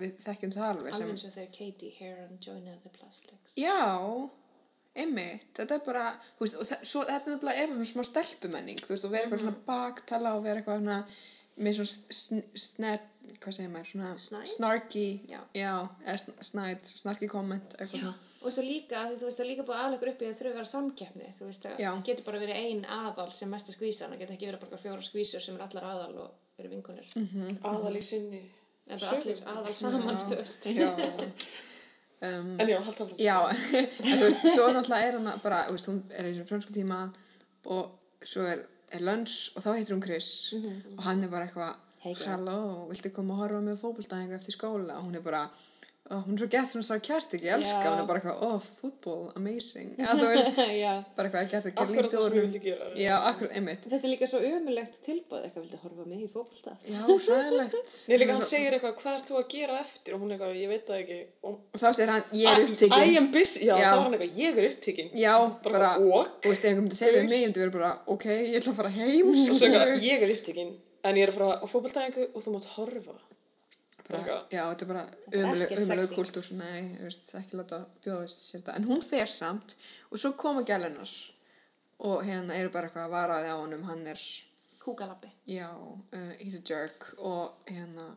við 0.00 0.16
þekkjum 0.24 0.52
það 0.56 0.68
alveg 0.70 0.94
sem, 0.94 1.02
Alveg 1.02 1.14
eins 1.16 1.24
og 1.24 1.34
þegar 1.36 1.52
Katie 1.58 1.90
Heron 1.98 2.38
joinaði 2.40 2.80
The 2.82 2.92
Plastics. 2.98 3.52
Já, 3.56 4.30
einmitt, 5.00 5.46
þetta 5.56 5.76
er 5.78 5.84
bara, 5.86 6.06
þú 6.38 6.46
veist, 6.46 6.56
og 6.60 6.66
þa- 6.70 6.80
svo, 6.92 7.04
þetta 7.08 7.36
er 7.54 7.68
svona 7.74 7.90
smá 7.92 8.04
stelpumenning, 8.08 8.80
þú 8.82 8.94
veist, 8.94 9.04
og 9.06 9.12
vera 9.14 9.26
eitthvað 9.28 9.44
svona 9.44 9.62
baktala 9.68 10.34
og 10.36 10.42
vera 10.44 10.60
eitthvað 10.62 10.82
svona, 10.82 11.04
með 11.60 11.76
svona 11.76 12.14
sn 12.16 12.42
snett, 12.56 13.06
hvað 13.40 13.52
segir 13.54 13.70
maður, 13.70 13.88
svona 13.92 14.10
Snide? 14.18 14.50
snarky, 14.56 15.04
Já. 15.30 15.40
eða 15.54 16.16
sn 16.16 16.32
snide, 16.42 16.92
snarky 17.02 17.28
comment, 17.30 17.74
eitthvað 17.78 18.00
svona. 18.02 18.14
Og 18.42 18.52
svo 18.54 18.62
líka, 18.66 19.02
því 19.10 19.18
þú 19.20 19.26
veist, 19.28 19.38
það 19.38 19.44
er 19.44 19.50
líka 19.52 19.66
búið 19.68 19.82
aðlegur 19.84 20.12
upp 20.14 20.22
í 20.24 20.28
að 20.30 20.38
þurfa 20.40 20.50
að 20.50 20.58
vera 20.60 20.70
samkeppni, 20.74 21.32
þú 21.38 21.48
veist, 21.50 21.62
það 21.66 21.82
Já. 21.84 21.90
getur 22.10 22.24
bara 22.30 22.40
verið 22.42 22.60
ein 22.64 22.84
aðal 22.98 23.30
sem 23.32 23.50
mesta 23.54 23.72
skvísan, 23.76 24.10
það 24.14 24.22
getur 24.24 24.36
ekki 24.38 24.50
verið 24.50 24.64
bara 24.66 24.82
fjóra 24.84 25.04
skvísur 25.04 25.44
sem 25.44 25.54
er 25.60 25.66
allar 25.68 25.84
aðal 25.92 26.16
og 26.24 26.30
eru 26.58 26.68
vinkunir. 26.74 27.06
Mhm. 27.16 27.58
Aðal 27.62 27.94
í 27.96 28.02
sinni. 28.02 28.42
En 28.90 28.98
bara 28.98 29.16
allir 29.16 29.42
aðal 29.54 29.74
saman, 29.78 30.20
þú 30.26 30.38
veist. 30.40 30.64
Já, 30.76 30.88
um, 32.28 32.50
En 32.60 32.68
já, 32.68 32.78
haldt 32.84 33.00
áfram. 33.00 33.16
já, 33.18 33.36
en 33.50 34.18
þú 34.18 34.24
veist, 34.26 34.46
svo 34.54 34.66
náttúrulega 34.74 35.06
er 35.08 35.18
hann 35.18 35.40
bara, 35.44 35.60
þú 35.68 35.76
veist, 35.76 35.88
hún 35.92 36.00
er 36.20 36.30
í 36.32 36.44
frönsku 36.48 36.74
tíma 36.74 36.98
og 37.70 37.94
svo 38.26 38.44
er, 38.48 38.64
er 38.92 39.04
lunch 39.06 39.52
og 39.54 39.64
þá 39.64 39.70
heitir 39.76 39.94
hún 39.96 40.02
Chris. 40.04 40.30
Og 40.96 41.04
hann 41.06 41.24
er 41.24 41.32
bara 41.32 41.46
eitthvað, 41.48 41.78
Hey, 42.00 42.14
hello, 42.24 42.86
viltu 42.88 43.10
koma 43.12 43.34
að 43.34 43.40
horfa 43.42 43.58
með 43.60 43.80
fótboltæðinga 43.82 44.38
eftir 44.38 44.54
skóla? 44.54 44.94
Og 44.96 45.10
hún 45.10 45.18
er 45.18 45.24
bara, 45.24 45.42
oh, 46.10 46.20
hún 46.26 46.34
er 46.34 46.40
svo 46.42 46.48
gett 46.50 46.66
svona 46.70 46.86
sarcastic, 46.86 47.42
ég 47.46 47.52
elska, 47.54 47.80
Já. 47.84 47.90
hún 47.92 48.00
er 48.02 48.06
bara 48.08 48.20
eitthvað, 48.20 48.40
oh, 48.46 48.58
football, 48.80 49.22
amazing, 49.38 49.92
ja, 49.98 50.14
þú 50.18 50.26
veist, 50.30 50.58
Já. 50.84 50.92
bara 51.16 51.28
eitthvað 51.28 51.40
að 51.44 51.50
geta 51.52 51.60
að 51.60 51.74
gera 51.74 51.84
Akkurat 51.84 52.08
lítið 52.10 52.18
það 52.18 52.26
úr 52.26 52.36
ég. 52.40 52.98
Já, 53.04 53.14
akkurat, 53.30 53.52
einmitt, 53.60 53.86
Þetta 53.92 54.08
er 54.08 54.12
líka 54.14 54.28
svo 54.32 54.40
umulegt 54.50 54.98
tilbúð, 55.06 55.44
eitthvað 55.46 55.64
vildi 55.66 55.80
horfa 55.84 56.06
mig 56.10 56.24
í 56.24 56.28
fókbalta. 56.34 56.74
já, 56.90 57.00
sæðilegt. 57.28 57.94
Líka 58.20 58.36
hann 58.36 58.46
segir 58.50 58.76
eitthvað, 58.78 58.96
hvað 59.02 59.16
ert 59.20 59.30
þú 59.30 59.38
að 59.40 59.46
gera 59.54 59.78
eftir? 59.84 60.14
Og 60.16 60.20
hún 60.24 60.30
er 60.30 60.36
eitthvað, 60.38 60.58
ég 60.60 60.72
veit 60.74 60.84
það 60.90 61.00
ekki. 61.04 61.20
Og 61.46 61.56
Og 61.70 61.80
þá 61.80 61.88
segir 61.94 62.12
hann, 62.16 62.28
ég 62.42 62.50
er 62.50 62.60
I 62.60 62.68
upptekinn. 62.68 63.16
am 63.22 63.30
busy. 63.38 63.64
Já, 63.64 63.74
Já. 63.78 63.86
þá 63.86 63.94
er 63.94 64.04
hann 64.04 64.18
eitthvað, 64.18 64.36
ég 64.44 64.60
er 64.64 64.68
upptekinn. 64.72 65.10
Já, 65.20 65.34
Bara, 65.64 65.74
bara, 65.78 65.90
og? 66.02 66.30
þú 66.42 66.52
veist, 66.54 66.64
einhvern 66.68 66.84
myndi 66.88 66.98
segja 67.00 67.16
við 67.20 67.28
mig, 67.30 67.40
ég 67.40 67.50
myndi 67.50 67.64
vera 67.64 67.74
bara, 67.78 67.90
ok, 68.16 68.26
ég 68.34 68.58
ætla 68.60 68.72
að 68.74 68.78
fara 68.82 68.92
heim, 68.98 69.30
Og 69.30 69.40
svo 69.40 69.56
eitthvað, 69.56 69.96
ég 70.10 70.24
er 70.26 70.34
upptekinn. 70.36 70.72
En 71.00 71.16
ég 71.16 71.24
er 71.24 71.30
að 71.32 71.36
fara 71.38 71.54
á 71.62 71.66
fótballtæðingu 71.70 72.26
og 72.34 72.42
þú 72.44 72.52
mátt 72.58 72.66
horfa. 72.76 73.14
Bara, 74.12 74.36
já, 74.52 74.62
þetta 74.70 74.86
er 74.86 74.90
bara 74.90 75.04
er 75.32 75.86
sexy. 75.88 76.14
kultúr 76.18 76.48
nei, 76.58 76.80
þú 76.98 77.06
veist, 77.08 77.32
ekki 77.40 77.58
láta 77.60 77.80
bjóðast 78.04 78.44
sér 78.46 78.60
þetta. 78.60 78.76
En 78.80 78.88
hún 78.90 79.02
fer 79.06 79.26
samt 79.30 79.76
og 80.10 80.18
svo 80.22 80.32
koma 80.40 80.62
gælunar 80.68 81.12
og 82.10 82.22
hérna 82.24 82.56
eru 82.56 82.72
bara 82.74 82.88
eitthvað 82.88 83.06
að 83.08 83.14
varaði 83.16 83.50
á 83.52 83.56
honum 83.60 83.82
hann 83.88 84.06
er, 84.08 84.20
Kúkalabbi. 84.80 85.28
já, 85.46 85.68
uh, 85.76 86.32
he's 86.40 86.56
a 86.56 86.62
jerk 86.64 87.10
og 87.18 87.52
hérna 87.68 88.10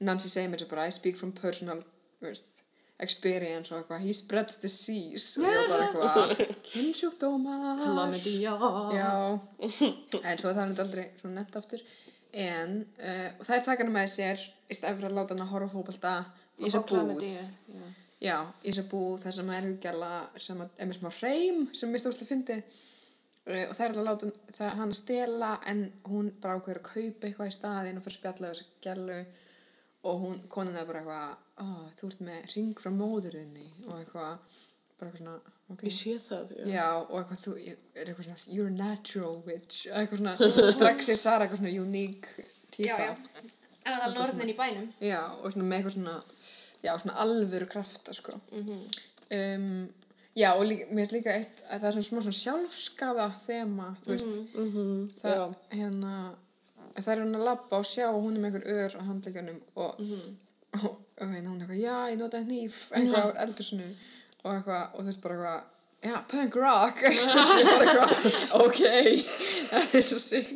Nancy 0.00 0.28
segir 0.28 0.48
mér 0.52 0.60
svo 0.60 0.68
bara, 0.70 0.86
I 0.88 0.92
speak 0.92 1.16
from 1.16 1.32
personal 1.32 1.82
veist, 2.20 2.62
experience 3.00 3.72
og 3.72 3.82
eitthvað. 3.82 4.00
He 4.06 4.12
spreads 4.16 4.56
disease 4.62 5.40
og 5.40 5.44
ég 5.46 5.68
var 5.68 5.68
bara 5.70 5.86
eitthvað 5.86 6.56
kynnsjúkdómar. 6.70 7.80
Klamidía. 7.84 8.54
Já, 8.96 9.10
en 9.60 10.40
svo 10.40 10.50
það 10.52 10.62
er 10.62 10.72
þetta 10.72 10.84
aldrei 10.86 11.06
nefnt 11.36 11.56
aftur 11.60 11.84
en 12.42 12.74
uh, 12.84 13.28
og 13.38 13.46
þær 13.48 13.62
taka 13.64 13.84
hana 13.84 13.94
með 13.94 14.10
sér 14.12 14.42
í 14.42 14.76
stæði 14.76 14.98
fyrir 14.98 15.08
að 15.10 15.16
láta 15.18 15.36
hana 15.36 15.48
horfa 15.50 15.70
á 15.70 15.74
fótbolta 15.74 16.12
í 16.56 16.66
þessa 16.66 16.82
búð. 16.88 17.22
Já. 17.24 17.86
já, 18.24 18.36
í 18.62 18.68
þessa 18.70 18.84
búð 18.90 19.24
þar 19.24 19.36
sem 19.38 19.54
er 19.56 19.70
gæla 19.86 20.12
sem 20.48 20.60
að, 20.64 20.76
er 20.76 20.90
með 20.90 21.00
smá 21.00 21.10
hreim 21.20 21.64
sem 21.76 21.92
mér 21.92 22.04
stóðslega 22.04 22.30
fyndi 22.32 22.58
uh, 22.60 23.64
og 23.64 23.74
þær 23.78 23.88
er 23.88 23.96
að 23.96 24.08
láta 24.10 24.30
það, 24.52 24.70
hann 24.82 24.94
stela 25.00 25.50
en 25.72 25.82
hún 26.10 26.30
bara 26.42 26.60
ákveður 26.60 26.82
að 26.82 26.88
kaupa 26.92 27.30
eitthvað 27.30 27.52
í 27.52 27.56
staðinn 27.56 28.00
og 28.00 28.06
fyrir 28.06 28.16
að 28.16 28.20
spjalla 28.20 28.52
við 28.52 28.62
þessa 28.62 28.80
gælu 28.88 29.20
og 30.06 30.22
hún, 30.22 30.40
konan 30.52 30.78
er 30.78 30.88
bara 30.88 31.02
eitthvað 31.02 31.66
oh, 31.66 31.84
þú 31.98 32.10
ert 32.10 32.26
með 32.28 32.50
ring 32.54 32.80
frá 32.80 32.92
móðurðinni 32.94 33.70
og 33.88 34.00
eitthvað 34.00 34.58
bara 34.96 35.10
eitthvað 35.10 35.22
svona 35.22 35.55
okay. 35.72 35.88
Ég 35.90 35.94
sé 35.96 36.14
það, 36.22 36.52
já. 36.60 36.66
Já, 36.74 36.86
og 37.02 37.16
eitthvað 37.20 37.42
þú, 37.44 37.54
er 37.66 38.04
eitthvað 38.10 38.28
svona, 38.28 38.54
you're 38.56 38.70
a 38.72 38.76
natural 38.76 39.36
witch, 39.46 39.86
eitthvað 39.90 40.22
svona, 40.22 40.36
strax 40.78 41.08
er 41.14 41.20
Sara 41.20 41.44
eitthvað 41.46 41.62
svona 41.64 41.74
unique 41.82 42.46
típa. 42.70 42.88
Já, 42.88 42.96
já. 43.10 43.12
En 43.86 43.92
það 43.92 44.00
er 44.00 44.06
alveg 44.08 44.24
orðin 44.28 44.50
í 44.50 44.56
bænum. 44.58 44.88
Já, 45.02 45.20
og 45.42 45.52
svona 45.54 45.68
með 45.70 45.76
eitthvað 45.78 45.96
svona, 45.98 46.16
já, 46.86 46.92
svona 47.02 47.18
alvöru 47.26 47.68
krafta, 47.70 48.14
sko. 48.16 48.34
um, 48.56 49.68
já, 50.36 50.50
og 50.54 50.64
líka, 50.68 50.86
mér 50.90 51.04
finnst 51.06 51.14
líka 51.16 51.34
eitt, 51.36 51.62
að 51.70 51.80
það 51.84 51.86
er 51.88 51.94
svona 51.96 52.08
smá 52.08 52.24
svona 52.26 52.40
sjálfskaða 52.40 53.28
þema, 53.46 53.86
þú 54.04 54.10
veist, 54.12 54.34
Mhm, 54.56 54.90
það, 55.20 55.36
já. 55.36 55.46
hérna, 55.78 56.14
það 56.96 57.12
er 57.14 57.22
hún 57.24 57.38
að 57.38 57.46
labba 57.50 57.78
og 57.80 57.86
sjá 57.88 58.06
og 58.10 58.22
hún 58.24 58.36
er 58.36 58.42
með 58.44 58.58
einhver 58.58 58.68
ör 58.76 58.96
á 58.98 59.02
handleikjunum 59.08 59.60
og, 59.76 60.00
og, 60.76 60.84
og 61.20 61.32
hérna 61.32 61.48
hún 61.50 61.60
er 61.62 61.66
eitthvað, 61.66 61.80
já, 61.82 61.96
ég 62.12 62.18
notaði 62.20 62.44
hníf, 62.50 62.76
eitthvað 62.92 63.32
á 63.32 63.40
eldursunum 63.46 63.96
og 64.46 64.54
eitthvað, 64.54 64.84
og 64.94 65.00
þú 65.00 65.10
veist 65.10 65.24
bara 65.24 65.36
eitthvað, 65.36 65.64
já, 66.06 66.16
punk 66.30 66.56
rock, 66.60 67.02
ok, 68.64 68.80
það 69.70 69.94
er 69.98 70.06
svo 70.06 70.18
sick, 70.22 70.52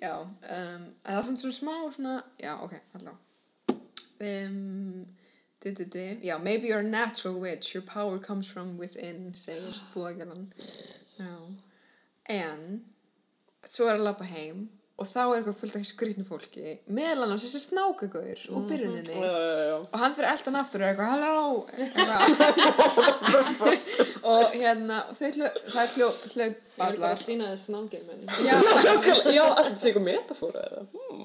já, 0.00 0.14
um, 0.24 0.88
það 1.04 1.18
er 1.18 1.26
svona, 1.28 1.54
smá 1.58 1.76
svona, 1.92 2.16
já, 2.40 2.54
ok, 2.64 2.76
allavega, 2.98 3.18
um, 4.30 5.06
di, 5.60 5.74
di, 5.74 5.84
di, 5.84 6.06
já, 6.28 6.38
maybe 6.42 6.68
you're 6.68 6.86
a 6.86 6.90
natural 6.90 7.40
witch, 7.40 7.74
your 7.74 7.82
power 7.82 8.18
comes 8.18 8.46
from 8.46 8.78
within, 8.78 9.32
segir 9.36 9.62
já, 11.18 11.34
en, 12.30 12.84
svo 13.68 13.88
er 13.90 13.98
að 13.98 14.06
lappa 14.06 14.24
heim 14.24 14.68
og 14.98 15.06
þá 15.06 15.22
er 15.22 15.38
eitthvað 15.38 15.60
fullt 15.60 15.76
af 15.78 15.84
skrýtnu 15.86 16.24
fólki. 16.26 16.72
Meðal 16.90 17.22
annars 17.26 17.44
þessi 17.46 17.60
snákagauður 17.68 18.40
úr 18.50 18.62
byrjuninni. 18.66 19.14
Já, 19.14 19.30
já, 19.30 19.62
já. 19.68 19.76
og 19.84 19.98
hann 20.02 20.14
fyrir 20.16 20.30
eldan 20.32 20.58
aftur 20.58 20.82
og 20.82 20.88
eitthvað 20.88 21.12
halló. 21.14 21.34
Og 24.28 24.44
hérna 24.52 24.96
og 25.06 25.14
er 26.80 26.92
Ég 26.92 26.96
vil 26.96 27.02
bara 27.04 27.16
sína 27.20 27.46
þess 27.52 27.68
nángir 27.74 28.02
menn. 28.08 28.22
já, 28.48 28.56
Já, 29.38 29.44
alltaf 29.48 29.78
sé 29.82 29.88
eitthvað 29.90 30.04
metafóra 30.08 30.62
eða? 30.68 30.82
Hmm, 30.94 31.24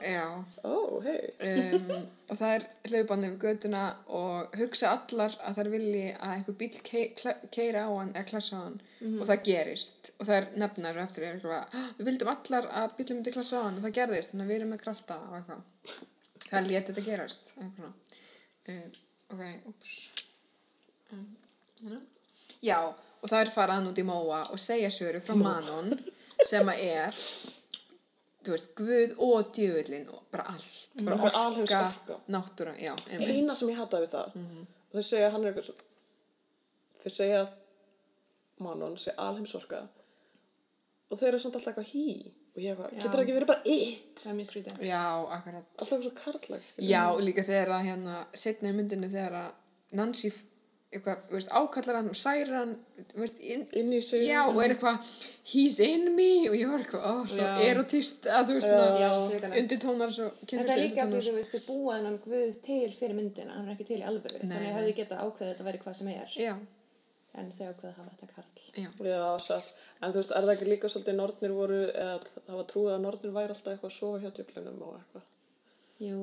já 0.00 0.26
Ó, 0.64 1.00
hei. 1.04 1.20
um, 1.50 1.90
og 2.30 2.38
það 2.40 2.54
er 2.56 2.66
hlaupan 2.90 3.24
yfir 3.28 3.38
götuna 3.44 3.82
og 4.20 4.56
hugsa 4.60 4.90
allar 4.96 5.36
að 5.46 5.58
þær 5.60 5.70
vilji 5.76 6.04
að 6.16 6.34
einhver 6.36 6.58
bíl 6.62 6.70
kei, 6.90 7.04
kla- 7.20 7.36
keiri 7.54 7.78
á 7.82 7.88
hann 7.92 8.12
eða 8.14 8.28
klassa 8.30 8.56
á 8.56 8.62
hann 8.66 8.80
og 9.20 9.26
það 9.30 9.44
gerist 9.50 10.10
og 10.18 10.26
það 10.26 10.36
er 10.40 10.46
nefnar 10.64 11.00
eftir 11.04 11.22
er 11.28 11.34
eitthvað, 11.36 11.64
"Ah, 11.80 11.88
við 11.98 12.08
vildum 12.10 12.32
allar 12.34 12.68
að 12.82 12.96
bílum 12.98 13.20
myndi 13.20 13.32
klassa 13.36 13.60
á 13.60 13.64
hann 13.68 13.76
og 13.78 13.82
það 13.86 13.96
gerðist 14.00 14.30
þannig 14.32 14.46
að 14.46 14.50
við 14.52 14.60
erum 14.60 14.72
með 14.74 14.82
krafta 14.86 15.18
og 15.28 15.36
eitthvað 15.38 15.62
það 16.50 16.68
létt 16.70 16.86
þetta 16.92 17.04
gerast. 17.10 17.52
Uh, 18.66 18.88
ok, 19.32 19.42
ups 19.70 19.94
um, 21.12 21.26
hérna. 21.82 22.00
Já 22.66 22.78
og 22.86 23.26
það 23.30 23.40
er 23.44 23.50
faraðan 23.56 23.90
út 23.90 23.98
í 24.02 24.06
móa 24.06 24.40
og 24.52 24.60
segja 24.60 24.90
söru 24.94 25.20
frá 25.24 25.34
Manon 25.40 25.92
sem 26.46 26.68
að 26.68 26.82
er 26.86 27.20
þú 28.46 28.52
veist, 28.54 28.68
Guð 28.78 29.14
og 29.26 29.48
djöfullin 29.56 30.04
og 30.14 30.20
bara 30.30 30.44
allt, 30.52 30.80
bara 31.02 31.16
Það 31.18 31.28
er 31.32 31.38
alheims 31.42 31.72
orka, 31.72 31.82
orka. 32.12 32.18
náttúra, 32.36 32.74
Eina 33.18 33.54
sem 33.58 33.72
ég 33.72 33.80
hataði 33.80 34.06
við 34.06 34.12
það, 34.14 34.40
þau 34.94 35.02
segja 35.08 35.26
að 35.28 35.32
hann 35.36 35.46
er 35.48 35.54
eitthvað 35.56 35.84
þau 37.02 37.12
segja 37.16 37.40
að 37.44 37.54
Manon 38.64 38.94
sé 39.00 39.12
alheimsorka 39.20 39.82
og 41.10 41.18
þau 41.18 41.26
eru 41.28 41.38
samt 41.42 41.56
alltaf 41.58 41.72
eitthvað 41.74 41.90
hí. 41.92 42.04
og 42.56 42.62
ég 42.62 42.70
eitthvað, 42.72 42.94
getur 42.96 43.12
það 43.16 43.24
ekki 43.24 43.34
verið 43.36 43.50
bara 43.50 43.74
eitt 43.74 44.22
Það 44.22 44.30
er 44.30 44.36
mjög 44.38 44.48
skrítið. 44.50 44.78
Já, 44.88 45.02
akkurat. 45.36 45.66
alltaf 45.82 46.04
svo 46.06 46.12
karlæg 46.22 46.70
Já, 46.88 47.02
líka 47.20 47.44
þegar 47.44 47.72
að 47.76 47.84
hérna, 47.90 48.14
setna 48.44 48.70
í 48.70 48.76
myndinu 48.78 49.10
þegar 49.12 49.36
að 49.42 49.50
Nancy, 49.98 50.30
eitthvað, 50.94 51.22
þú 51.28 51.34
veist, 51.36 51.48
ákallar 51.50 51.96
hann 51.98 52.08
og 52.12 52.16
særir 52.16 52.52
hann, 52.54 52.74
þú 53.10 53.18
veist, 53.24 53.40
inn, 53.42 53.64
inn 53.80 53.90
í 53.96 53.98
sig 54.06 54.22
já, 54.28 54.38
og 54.46 54.60
er 54.62 54.74
eitthvað, 54.76 55.08
he's 55.50 55.76
in 55.82 56.04
me, 56.14 56.28
og 56.50 56.54
ég 56.56 56.70
var 56.70 56.84
eitthvað, 56.84 57.02
ó, 57.10 57.14
svo 57.32 57.40
Já. 57.42 57.50
erotist, 57.66 58.28
að 58.30 58.52
þú 58.52 58.54
veist, 58.56 58.68
svona, 58.70 60.08
svo, 60.14 60.28
En 60.46 60.62
það 60.62 60.72
er 60.76 60.82
líka 60.84 61.06
því 61.10 61.20
þú 61.26 61.34
veist, 61.40 61.52
þú 61.56 61.60
búa 61.66 61.98
þennan 61.98 62.18
guð 62.24 62.60
til 62.68 62.88
fyrir 63.00 63.18
myndina, 63.18 63.52
hann 63.58 63.66
er 63.68 63.74
ekki 63.74 63.88
til 63.90 64.00
í 64.00 64.06
alvöru. 64.06 64.38
Nei, 64.40 64.46
Þannig 64.46 64.66
nei. 64.70 64.76
hefði 64.78 64.94
geta 65.02 65.20
ákveðið 65.26 65.48
að 65.48 65.52
þetta 65.52 65.68
væri 65.68 65.82
hvað 65.84 65.98
sem 66.00 66.08
er. 66.14 66.28
Já, 66.46 66.54
En 67.36 67.50
þau 67.52 67.66
ákveðið 67.68 67.90
að 67.90 67.96
hafa 68.00 68.10
þetta 68.14 68.28
karl. 68.32 68.52
já, 68.72 68.88
Já, 69.10 69.38
satt. 69.44 69.74
En 70.00 70.12
þú 70.12 70.16
veist, 70.22 70.30
er 70.32 70.46
það 70.46 70.54
ekki 70.54 70.68
líka 70.70 70.88
svolítið 70.88 71.18
nornir 71.18 71.52
voru, 71.52 71.80
eða 71.92 72.14
það 72.46 72.56
var 72.62 72.68
trúið 72.70 72.94
að 72.94 73.02
nornir 73.04 73.34
væri 73.34 73.52
alltaf 73.52 73.72
eitthvað 73.74 73.90
að 73.90 73.98
sofa 73.98 74.22
hjá 74.22 74.30
djöflinum 74.38 74.78
og 74.86 74.94
eitthvað. 74.96 75.26
Jú, 75.96 76.16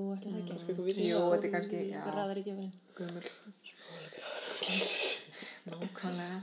Nákvæmlega. 5.71 6.39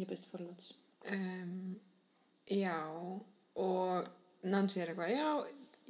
Ég 0.00 0.08
byrst 0.10 0.30
forlóts. 0.30 0.72
Um, 1.10 1.76
já, 2.50 2.78
og 3.54 4.08
Nancy 4.42 4.80
er 4.80 4.92
eitthvað, 4.92 5.12
já, 5.14 5.28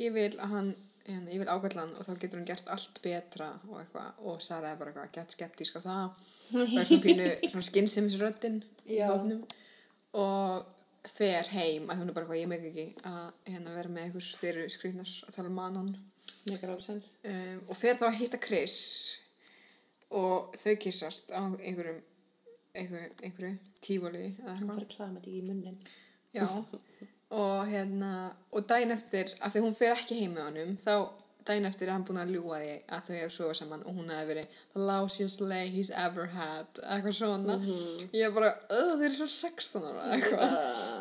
ég 0.03 0.14
vil 0.14 0.32
að 0.35 0.53
hann, 0.53 0.70
hérna, 1.07 1.32
ég 1.32 1.43
vil 1.43 1.49
ákvæmlega 1.49 1.80
hann 1.80 1.97
og 1.97 2.07
þá 2.07 2.12
getur 2.20 2.41
hann 2.41 2.49
gert 2.49 2.70
allt 2.74 3.01
betra 3.05 3.51
og 3.70 3.80
eitthvað, 3.80 4.22
og 4.28 4.43
Sara 4.45 4.72
er 4.72 4.80
bara 4.80 4.93
eitthvað, 4.93 5.12
gett 5.16 5.37
skeptísk 5.37 5.80
á 5.80 5.87
það. 5.87 6.22
Það 6.53 6.78
er 6.82 6.89
svona 6.91 7.07
pínu, 7.09 7.28
svona 7.55 7.68
skynnsemisröddin 7.70 8.62
í 8.85 9.01
hófnum 9.01 9.45
og 10.20 10.70
fer 11.14 11.49
heim 11.53 11.89
að 11.91 12.01
hún 12.01 12.11
er 12.11 12.16
bara 12.16 12.24
eitthvað, 12.24 12.41
ég 12.43 12.51
meg 12.51 12.68
ekki 12.70 12.87
að 13.09 13.24
hérna, 13.51 13.76
vera 13.78 13.93
með 13.93 14.09
einhvers 14.09 14.32
þeirri 14.41 14.66
skrýtnars 14.72 15.16
að 15.28 15.39
tala 15.39 15.51
um 15.51 15.59
manan 15.59 15.93
um, 17.24 17.61
og 17.68 17.76
fer 17.76 17.99
þá 17.99 18.07
að 18.09 18.18
hitta 18.20 18.41
Chris 18.41 18.78
og 20.14 20.54
þau 20.60 20.74
kissast 20.84 21.32
á 21.34 21.42
einhverjum 21.42 22.02
einhverju, 22.74 23.10
einhverju 23.22 23.56
tífóli 23.84 24.24
eitthvað 24.34 24.78
fær 24.78 24.88
klamat 24.96 25.26
í 25.30 25.42
munnin. 25.46 25.76
Já, 26.34 26.46
og 27.34 27.66
hérna, 27.70 28.14
og 28.54 28.64
daginn 28.70 28.94
eftir, 28.94 29.30
af 29.42 29.54
því 29.54 29.62
hún 29.68 29.76
fer 29.78 29.94
ekki 29.94 30.18
heim 30.22 30.34
með 30.34 30.48
honum, 30.48 30.72
þá 30.82 30.94
daginn 31.44 31.68
eftir 31.68 31.90
er 31.90 31.92
hann 31.94 32.04
búin 32.08 32.18
að 32.22 32.32
ljúga 32.34 32.58
því 32.62 32.74
að 32.96 33.08
þau 33.08 33.14
hefur 33.18 33.34
sofa 33.34 33.56
saman 33.58 33.82
og 33.84 33.98
hún 33.98 34.10
hefði 34.10 34.28
verið 34.30 34.58
the 34.74 34.84
lousiest 34.88 35.42
lay 35.44 35.68
he's 35.70 35.90
ever 36.04 36.26
had, 36.34 36.80
eitthvað 36.88 37.18
svona. 37.20 37.58
Ég 38.16 38.26
er 38.26 38.34
bara, 38.34 38.54
öð, 38.72 38.94
þeir 39.02 39.08
eru 39.10 39.18
svo 39.20 39.28
16 39.34 39.88
ára, 39.90 40.06
eitthvað. 40.16 40.56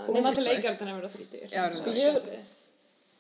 Hún 0.09 0.19
er 0.19 0.27
maður 0.27 0.47
leikar 0.49 0.77
þannig 0.81 0.93
að 0.93 0.99
vera 0.99 1.13
þrítur. 1.15 1.47
Já, 1.53 1.63
Sko, 1.79 1.95
ég, 1.97 2.19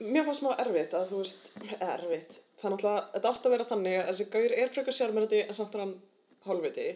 mér 0.01 0.25
fannst 0.27 0.41
smá 0.43 0.53
erfitt 0.63 0.95
að 0.97 1.09
þú 1.11 1.19
veist, 1.21 1.51
erfitt. 1.79 2.39
Það 2.59 2.69
er 2.69 2.75
náttúrulega, 2.75 3.03
þetta 3.15 3.33
átti 3.33 3.49
að 3.49 3.55
vera 3.57 3.69
þannig 3.71 3.97
að 3.99 4.07
þessi 4.11 4.29
gaur 4.37 4.55
er 4.61 4.71
frekar 4.73 4.97
sjármyrandi 4.97 5.43
en 5.47 5.57
samt 5.57 5.75
er 5.75 5.83
hann 5.85 5.97
hálfviti. 6.47 6.87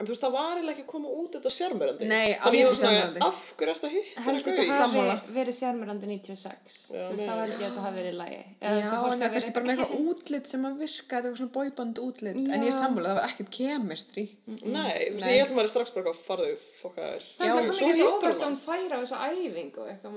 En 0.00 0.08
þú 0.08 0.14
veist, 0.14 0.22
það 0.24 0.32
var 0.32 0.54
eiginlega 0.54 0.72
ekki 0.72 0.84
að 0.86 0.92
koma 0.94 1.08
út 1.12 1.34
þetta 1.36 1.50
sjármyrandi. 1.52 2.06
Nei, 2.08 2.30
Þannig 2.40 2.62
var 2.64 2.70
ekki 2.70 2.76
svona, 2.78 3.24
af 3.26 3.40
hverju 3.60 3.72
ertu 3.74 3.84
að 3.84 3.92
hitta 3.96 4.22
Heldur 4.24 4.40
þetta 4.46 4.62
þetta 4.70 4.80
hafi 4.80 5.34
verið 5.36 5.54
sjármurandi 5.58 6.06
96. 6.08 6.78
Já, 6.80 7.02
Þú 7.02 7.10
veist, 7.10 7.26
þá 7.26 7.34
held 7.36 7.52
ég 7.52 7.58
að 7.60 7.64
þetta 7.66 7.84
hafi 7.84 7.98
verið 8.00 8.16
lægi. 8.22 8.40
Já, 8.40 8.68
en 8.70 8.80
það 8.80 9.36
er 9.42 9.52
bara 9.58 9.66
með 9.66 9.74
eitthvað 9.74 9.92
útlit 10.14 10.46
sem 10.54 10.64
að 10.70 10.80
virka, 10.80 11.12
þetta 11.12 11.28
er 11.28 11.36
svona 11.42 11.54
boyband 11.58 12.00
útlit, 12.06 12.40
en 12.40 12.64
ég 12.64 12.72
Já. 12.72 12.78
sammála, 12.78 13.12
það 13.12 13.20
var 13.20 13.28
ekkert 13.28 13.52
kemestri. 13.58 14.24
Nei, 14.48 14.56
þú 14.64 15.20
veist, 15.20 15.28
ég 15.28 15.36
held 15.36 15.52
að 15.52 15.56
maður 15.60 15.68
er 15.68 15.72
strax 15.76 15.92
bara 15.92 16.08
eitthvað 16.08 16.24
farðu. 16.30 16.56
Það 16.80 17.04
er 17.04 17.60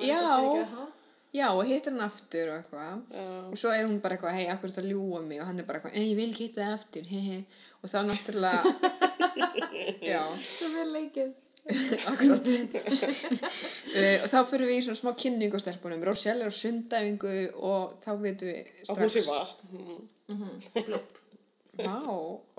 Já, 0.07 0.87
og 1.33 1.39
Já. 1.39 1.47
og 1.57 1.63
hittir 1.65 1.91
hann 1.95 2.05
aftur 2.05 2.49
og 2.51 2.57
eitthvað. 2.59 3.05
Og 3.51 3.57
svo 3.57 3.71
er 3.73 3.87
hún 3.87 4.01
bara 4.03 4.15
eitthvað, 4.17 4.35
hei, 4.37 4.47
akkur 4.53 4.69
þetta 4.69 4.85
ljúa 4.87 5.21
mig 5.25 5.41
og 5.41 5.47
hann 5.49 5.59
er 5.59 5.65
bara 5.65 5.79
eitthvað, 5.79 5.95
ei, 5.97 6.11
ég 6.11 6.19
vil 6.19 6.33
hitta 6.37 6.61
það 6.61 6.75
aftur, 6.77 7.07
hehe. 7.09 7.39
Og 7.83 7.89
þá 7.89 7.97
náttúrulega, 8.07 8.61
já, 10.13 10.21
Það 10.59 10.67
er 10.67 10.75
vel 10.77 10.91
leikið. 10.97 11.33
akkurat. 12.11 12.47
uh, 12.47 14.17
og 14.23 14.29
þá 14.29 14.37
fyrir 14.49 14.67
við 14.67 14.77
í 14.77 14.83
svona 14.83 14.99
smá 14.99 15.11
kynningu 15.15 15.55
á 15.57 15.63
stelpunum. 15.63 16.03
Rochelle 16.05 16.43
er 16.43 16.51
á 16.51 16.53
sundæfingu 16.53 17.33
og 17.63 17.93
þá 18.03 18.09
veitum 18.19 18.51
við 18.51 18.71
Að 18.91 19.03
hún 19.03 19.13
sé 19.13 19.25
vatn. 19.27 19.67
Vá, 21.73 21.97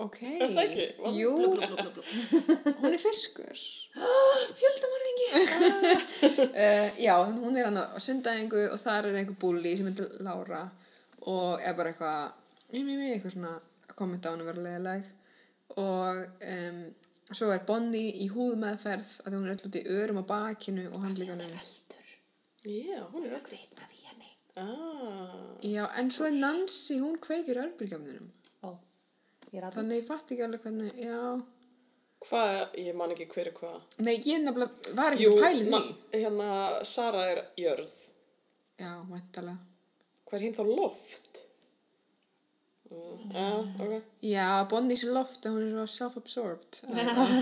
ok. 0.03 0.17
það 0.41 0.57
ekki? 0.65 0.85
Vá. 0.99 1.09
Jú, 1.15 1.31
hún 2.81 2.89
er 2.89 2.99
fiskur. 2.99 3.61
Fjöldamorðingi. 4.59 5.29
Uh, 6.51 6.89
já, 7.05 7.13
þannig 7.21 7.45
hún 7.45 7.59
er 7.61 7.69
hann 7.69 7.79
á 7.79 7.95
sundæfingu 8.03 8.65
og 8.73 8.81
þar 8.81 9.07
er 9.11 9.21
einhver 9.21 9.39
búli 9.39 9.71
sem 9.79 9.87
heitir 9.87 10.11
Lára 10.25 10.65
og 11.31 11.63
er 11.63 11.77
bara 11.77 11.93
eitthvað, 11.93 12.27
ég 12.75 12.83
með 12.83 12.99
mig, 12.99 13.13
eitthvað 13.15 13.37
svona 13.37 13.53
að 13.87 13.95
kommenta 13.97 14.29
á 14.29 14.31
hann 14.35 14.43
að 14.43 14.51
vera 14.51 14.65
leðileg 14.67 15.07
og 15.81 16.19
um, 16.51 16.83
svo 17.31 17.49
er 17.55 17.63
Bonnie 17.65 18.11
í 18.21 18.27
húðmeðferð 18.35 19.07
að 19.23 19.31
því 19.31 19.37
hún 19.39 19.47
er 19.47 19.55
alltaf 19.55 19.71
út 19.71 19.79
í 19.79 19.85
örum 19.95 20.19
á 20.21 20.25
bakinu 20.29 20.83
og 20.91 21.01
handlíkanum. 21.07 21.55
Já, 22.65 22.99
hún 23.13 23.23
er 23.23 23.31
Það 23.31 23.39
ekki. 23.39 23.49
kviknaði 23.49 23.95
í 23.95 24.07
henni. 24.11 24.31
Ah. 24.59 25.49
Já, 25.65 25.83
en 26.01 26.11
svo 26.13 26.27
er 26.27 26.35
Nancy, 26.37 26.99
hún 27.01 27.15
kveikir 27.23 27.63
örbylgjöfnunum. 27.63 28.29
Þannig 29.53 30.01
ég 30.01 30.07
fatt 30.07 30.31
ekki 30.31 30.43
alveg 30.45 30.65
hvernig, 30.65 30.97
já. 30.99 31.19
Hvað, 32.25 32.59
ég 32.81 32.97
man 32.97 33.13
ekki 33.13 33.27
hver 33.29 33.49
er 33.51 33.55
hvað. 33.55 33.77
Nei, 34.01 34.15
ég 34.25 34.41
nefnilega 34.41 34.95
var 34.97 35.15
ekki 35.15 35.29
að 35.29 35.41
pæli 35.43 35.65
því. 35.69 35.81
hérna, 36.15 36.49
Sara 36.87 37.23
er 37.31 37.41
jörð. 37.59 37.93
Já, 38.81 38.91
væntalega. 39.11 39.57
Hvað 40.25 40.37
er 40.39 40.45
hinn 40.47 40.57
þá 40.57 40.63
loft? 40.71 41.41
Mm. 42.89 43.31
Já, 43.35 43.47
ok. 43.85 43.93
Já, 44.25 44.47
Bonnie 44.71 44.97
sé 44.97 45.09
loft 45.11 45.45
að 45.45 45.55
hún 45.57 45.67
er 45.67 45.71
svo 45.75 45.85
self-absorbed. 45.93 46.81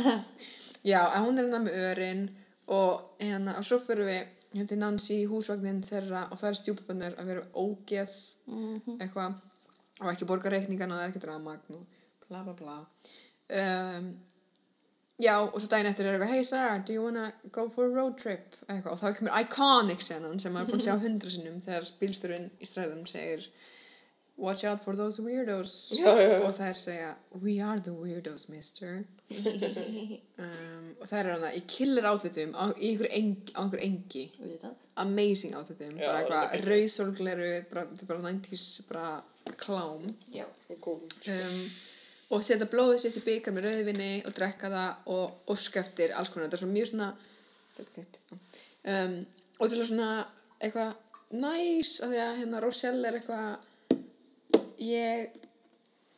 Já, 0.92 1.00
að 1.06 1.20
hún 1.26 1.40
er 1.40 1.48
hérna 1.48 1.64
með 1.64 1.80
örin 1.90 2.24
og 2.74 3.16
hérna, 3.22 3.58
og 3.60 3.68
svo 3.68 3.80
fyrir 3.84 4.08
við 4.08 4.22
hérna 4.54 4.68
til 4.70 4.80
Nancy 4.82 5.18
í 5.24 5.30
húsvagnin 5.32 5.82
þeirra 5.86 6.28
og 6.32 6.40
það 6.40 6.50
er 6.50 6.60
stjúpabönnur 6.60 7.18
að 7.20 7.32
vera 7.32 7.44
ógeð 7.56 8.14
eitthvað 9.00 9.40
og 10.04 10.10
ekki 10.12 10.28
borga 10.30 10.52
reikningana 10.54 10.96
og 10.96 11.00
það 11.00 11.06
er 11.08 11.14
ekki 11.14 11.24
drafmagn 11.24 11.78
og 11.78 11.93
bla 12.34 12.44
bla 12.50 12.56
bla. 12.60 12.78
Um, 13.54 14.08
já, 15.22 15.36
og 15.46 15.60
svo 15.62 15.70
daginn 15.70 15.92
eftir 15.92 16.08
er 16.10 16.16
eitthvað, 16.18 16.34
hey 16.34 16.48
Sarah, 16.48 16.80
do 16.82 16.96
you 16.96 17.04
wanna 17.06 17.28
go 17.54 17.68
for 17.70 17.86
a 17.86 17.94
road 17.94 18.18
trip? 18.18 18.58
Eitthvað, 18.66 18.96
og 18.96 19.02
þá 19.04 19.20
kemur 19.20 19.38
iconic 19.44 20.02
senan 20.02 20.42
sem 20.42 20.56
maður 20.56 20.66
er 20.66 20.74
búin 20.74 20.82
að 20.82 20.88
sjá 20.90 20.98
hundra 21.06 21.34
sinnum 21.36 21.62
þegar 21.62 21.92
bílstörun 22.02 22.50
í 22.58 22.70
stræðunum 22.70 23.08
segir 23.12 23.48
Watch 24.36 24.64
out 24.66 24.82
for 24.82 24.96
those 24.98 25.22
weirdos 25.22 25.92
Já, 25.94 26.10
já, 26.18 26.40
og 26.42 26.56
þær 26.58 26.74
segja 26.80 27.12
We 27.44 27.60
are 27.62 27.78
the 27.86 27.94
weirdos, 27.94 28.48
mister 28.50 29.04
um, 30.42 30.88
og 30.98 31.06
þær 31.06 31.20
eru 31.20 31.36
hana 31.36 31.52
í 31.54 31.62
killer 31.70 32.08
outfitum 32.10 32.56
á, 32.58 32.74
í 32.74 32.90
einhver 32.96 33.12
engi, 33.14 33.54
á 33.54 33.62
einhver 33.62 33.84
engi 33.86 34.26
Vitað. 34.42 34.82
amazing 35.06 35.54
outfitum 35.60 35.94
Já, 36.02 36.08
bara 36.08 36.18
er 36.18 36.24
eitthvað 36.24 36.66
rauðsólgleru 36.72 37.52
bara, 37.70 37.86
þetta 37.92 38.08
er 38.08 38.10
bara 38.10 38.26
90s 38.32 38.66
bara 38.90 39.54
klám 39.62 40.10
Já. 40.34 40.48
Um, 40.74 41.60
og 42.34 42.44
setja 42.46 42.70
blóðið 42.70 43.04
sitt 43.04 43.20
í 43.22 43.26
byggar 43.28 43.56
með 43.56 43.68
rauðvinni 43.70 44.12
og 44.28 44.36
drekka 44.38 44.72
það 44.74 45.14
og 45.16 45.54
óska 45.54 45.84
eftir 45.84 46.16
alls 46.18 46.34
konar, 46.34 46.50
þetta 46.50 46.58
er 46.58 46.64
svona 46.64 46.78
mjög 46.78 46.90
svona 46.92 47.10
um, 48.94 49.16
og 49.60 49.68
þetta 49.68 49.80
er 49.80 49.90
svona 49.92 50.10
eitthvað 50.60 50.92
næs 51.34 51.96
af 52.04 52.12
því 52.12 52.20
að 52.24 52.36
hérna 52.42 52.62
Rochelle 52.64 53.10
er 53.10 53.20
eitthvað 53.20 53.48
ég 54.84 55.40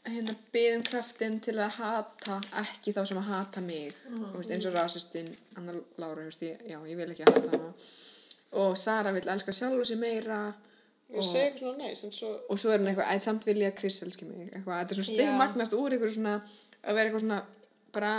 hérna 0.05 0.35
byðum 0.53 0.83
kraftin 0.85 1.39
til 1.41 1.55
að 1.57 1.77
hata 1.79 2.39
ekki 2.61 2.93
þá 2.93 3.01
sem 3.09 3.19
að 3.19 3.29
hata 3.31 3.63
mig. 3.65 3.95
Og 4.11 4.35
veist, 4.37 4.51
eins 4.53 4.67
og 4.69 4.75
rasistinn 4.75 5.31
Anna 5.57 5.73
Lára, 6.01 6.25
veist, 6.27 6.43
ég, 6.45 6.61
já, 6.69 6.77
ég 6.85 6.99
vil 6.99 7.09
ekki 7.13 7.25
hata 7.25 7.53
hana. 7.53 7.71
Og 8.61 8.77
Sara 8.79 9.13
vil 9.15 9.25
elska 9.33 9.53
sjálfa 9.55 9.87
sig 9.87 9.99
meira 9.99 10.39
Ég 11.13 11.21
segi 11.21 11.43
eitthvað 11.45 11.61
svona 11.61 11.85
næs, 11.85 12.03
en 12.07 12.13
svo... 12.15 12.31
og 12.49 12.57
svo 12.59 12.71
er 12.73 12.81
hann 12.81 12.89
eitthvað, 12.89 13.09
en 13.13 13.23
samt 13.23 13.45
vil 13.45 13.59
ég 13.61 13.71
að 13.71 13.79
Chris 13.79 14.01
elski 14.01 14.25
mig. 14.25 14.47
Eitthvað, 14.49 14.79
þetta 14.79 14.95
er 14.95 14.99
svona 14.99 15.11
stigmagnast 15.11 15.75
úr 15.77 15.95
eitthvað 15.95 16.15
svona 16.15 16.35
að 16.81 16.97
vera 16.97 17.09
eitthvað 17.09 17.25
svona 17.25 17.39
bara, 17.95 18.13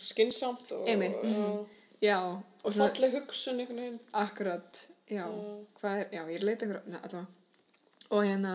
Skinsamt 0.00 0.72
og... 0.76 0.88
Og 0.88 2.04
já 2.04 2.18
og 2.66 2.72
svona, 2.72 2.90
falleg 2.90 3.14
hugsun 3.20 3.60
einhvern 3.62 3.78
veginn. 3.80 4.00
akkurat 4.12 4.82
já, 5.08 5.24
hvað 5.78 6.00
er, 6.00 6.08
já, 6.16 6.20
ég 6.26 6.34
er 6.34 6.42
að 6.42 6.48
leita 6.48 6.66
eitthvað, 6.66 6.98
allavega. 6.98 7.26
Og 8.06 8.24
hérna, 8.26 8.54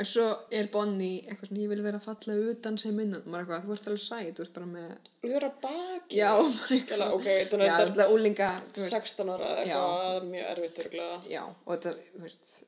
en 0.00 0.08
svo 0.08 0.24
er 0.58 0.70
Bonnie 0.72 1.20
eitthvað 1.26 1.50
svona, 1.50 1.62
ég 1.66 1.72
vil 1.74 1.84
vera 1.84 2.00
fallega 2.06 2.54
utan 2.54 2.80
sem 2.80 3.04
innan, 3.04 3.22
maður 3.26 3.44
eitthvað, 3.44 3.66
þú 3.66 3.76
ert 3.76 3.88
alveg 3.90 4.04
sæt 4.06 4.40
þú 4.40 4.46
ert 4.46 4.56
bara 4.56 4.72
með, 4.72 5.12
Ljóra 5.28 5.52
baki. 5.66 6.18
já, 6.22 6.30
maður 6.38 6.76
eitthvað 6.78 7.16
ok, 7.18 7.30
þetta 7.52 8.06
er 8.06 8.16
úlinga, 8.16 8.50
þú 8.72 8.84
veist. 8.86 8.98
16 8.98 9.32
ára 9.36 9.54
eitthvað 9.60 10.28
mjög 10.32 10.52
erfitt 10.56 10.84
og 10.86 11.74
þetta 11.76 11.96
þú 12.08 12.24
veist 12.26 12.62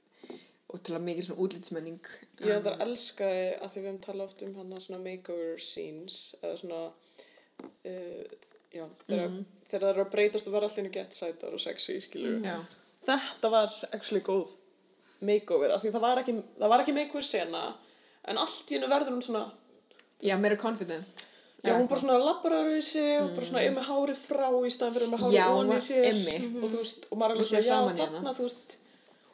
ótrúlega 0.75 1.05
mikil 1.07 1.25
svona 1.29 1.41
útlitsmenning. 1.45 2.01
Ég 2.43 2.51
þetta 2.59 2.77
elskaði 2.85 3.45
að 3.63 3.71
því 3.73 3.81
við 3.81 3.89
höfum 3.89 4.01
talað 4.07 4.27
oft 4.29 4.43
um 4.47 4.55
hann 4.59 4.75
svona 4.83 5.01
makeover 5.05 5.61
scenes 5.63 6.19
eða 6.43 6.57
svona 6.61 6.81
uh, 6.89 8.25
já, 8.75 8.87
þegar, 9.09 9.35
þegar 9.69 9.85
það 9.85 9.91
eru 9.93 10.05
að 10.07 10.13
breytast 10.15 10.49
og 10.51 10.57
vera 10.57 10.71
allir 10.71 10.91
gett 10.95 11.15
sætar 11.17 11.55
og 11.57 11.63
sexy, 11.63 11.99
skilur 12.03 12.41
já, 12.45 12.57
þetta 13.07 13.51
var 13.55 13.75
actually 13.95 14.23
góð 14.27 14.51
makeover, 15.25 15.73
af 15.77 15.85
því 15.85 15.93
það 15.95 16.05
var 16.05 16.21
ekki, 16.23 16.35
það 16.59 16.73
var 16.75 16.83
ekki 16.85 16.97
makeover 16.97 17.27
sena, 17.29 17.63
en 18.29 18.41
allt 18.43 18.73
í 18.73 18.77
hennu 18.79 18.91
verður 18.91 19.15
hún 19.17 19.25
svona, 19.25 19.45
Já, 20.25 20.37
meira 20.41 20.57
confident. 20.57 21.25
já, 21.65 21.73
hún 21.79 21.89
bara 21.91 22.01
svona 22.01 22.19
öðru 22.21 22.77
í 22.79 22.83
sig 22.85 23.19
og 23.23 23.33
bara 23.35 23.47
svona 23.49 23.63
er 23.65 23.73
með 23.75 23.87
hárið 23.89 24.21
frá 24.25 24.47
í 24.65 24.71
staðan 24.73 24.95
fyrir 24.95 25.11
með 25.13 25.23
hárið 25.25 25.35
Já, 25.39 25.47
ofan 25.53 25.67
í 25.67 25.73
hún- 25.75 25.85
sér 25.87 26.07
einmitt. 26.11 26.47
og 26.63 26.69
þú 26.71 26.81
veist, 26.83 27.07
og 27.11 27.19
maður 27.21 27.35
er 27.35 27.35
Og 27.35 27.45
alveg 27.45 27.49
svona, 27.51 27.65
já, 27.65 27.79
í 27.95 27.99
þarna, 28.01 28.35
þú 28.39 28.47
veist, 28.49 28.77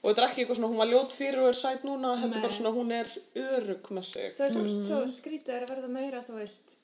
og 0.00 0.08
þetta 0.08 0.22
er 0.22 0.26
ekki 0.26 0.42
eitthvað 0.42 0.58
svona, 0.58 0.70
hún 0.72 0.80
var 0.80 0.90
ljót 0.90 1.14
fyrir 1.16 1.42
og 1.42 1.48
er 1.50 1.58
sæt 1.58 1.86
núna, 1.86 2.14
heldur 2.20 2.40
Nei. 2.40 2.44
bara 2.46 2.56
svona, 2.56 2.72
hún 2.76 2.92
er 2.96 3.10
örug 3.36 3.90
með 3.96 4.06
sig. 4.08 4.30
Þú 4.36 4.46
veist, 4.46 4.78
mm. 4.78 4.86
svo 4.86 5.00
skrítið 5.12 5.56
er 5.56 5.66
að 5.66 5.74
verða 5.74 5.90
meira, 5.92 6.22
þú 6.24 6.38
veist, 6.38 6.76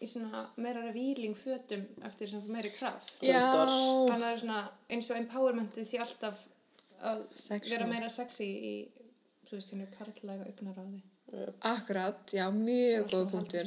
í 0.00 0.08
svona 0.08 0.44
meira 0.56 0.84
revíling 0.86 1.36
fötum 1.36 1.82
eftir 2.08 2.30
sem 2.30 2.46
meiri 2.48 2.70
kraft. 2.72 3.16
Já. 3.26 3.42
Þannig 3.52 4.14
að 4.14 4.22
það 4.22 4.30
er 4.30 4.42
svona 4.44 4.60
eins 4.94 5.10
og 5.10 5.18
empowermentið 5.20 5.88
sé 5.88 6.00
alltaf 6.00 6.40
að 7.10 7.24
Sexual. 7.34 7.72
vera 7.74 7.88
meira 7.90 8.08
sexy 8.12 8.46
í, 8.46 8.74
þú 9.48 9.58
veist, 9.58 9.74
hérna 9.74 9.90
karlæga 9.96 10.46
augnaráði. 10.48 11.02
Akkurat, 11.70 12.32
já, 12.34 12.46
mjög 12.50 13.04
góð 13.12 13.26
punktur. 13.30 13.66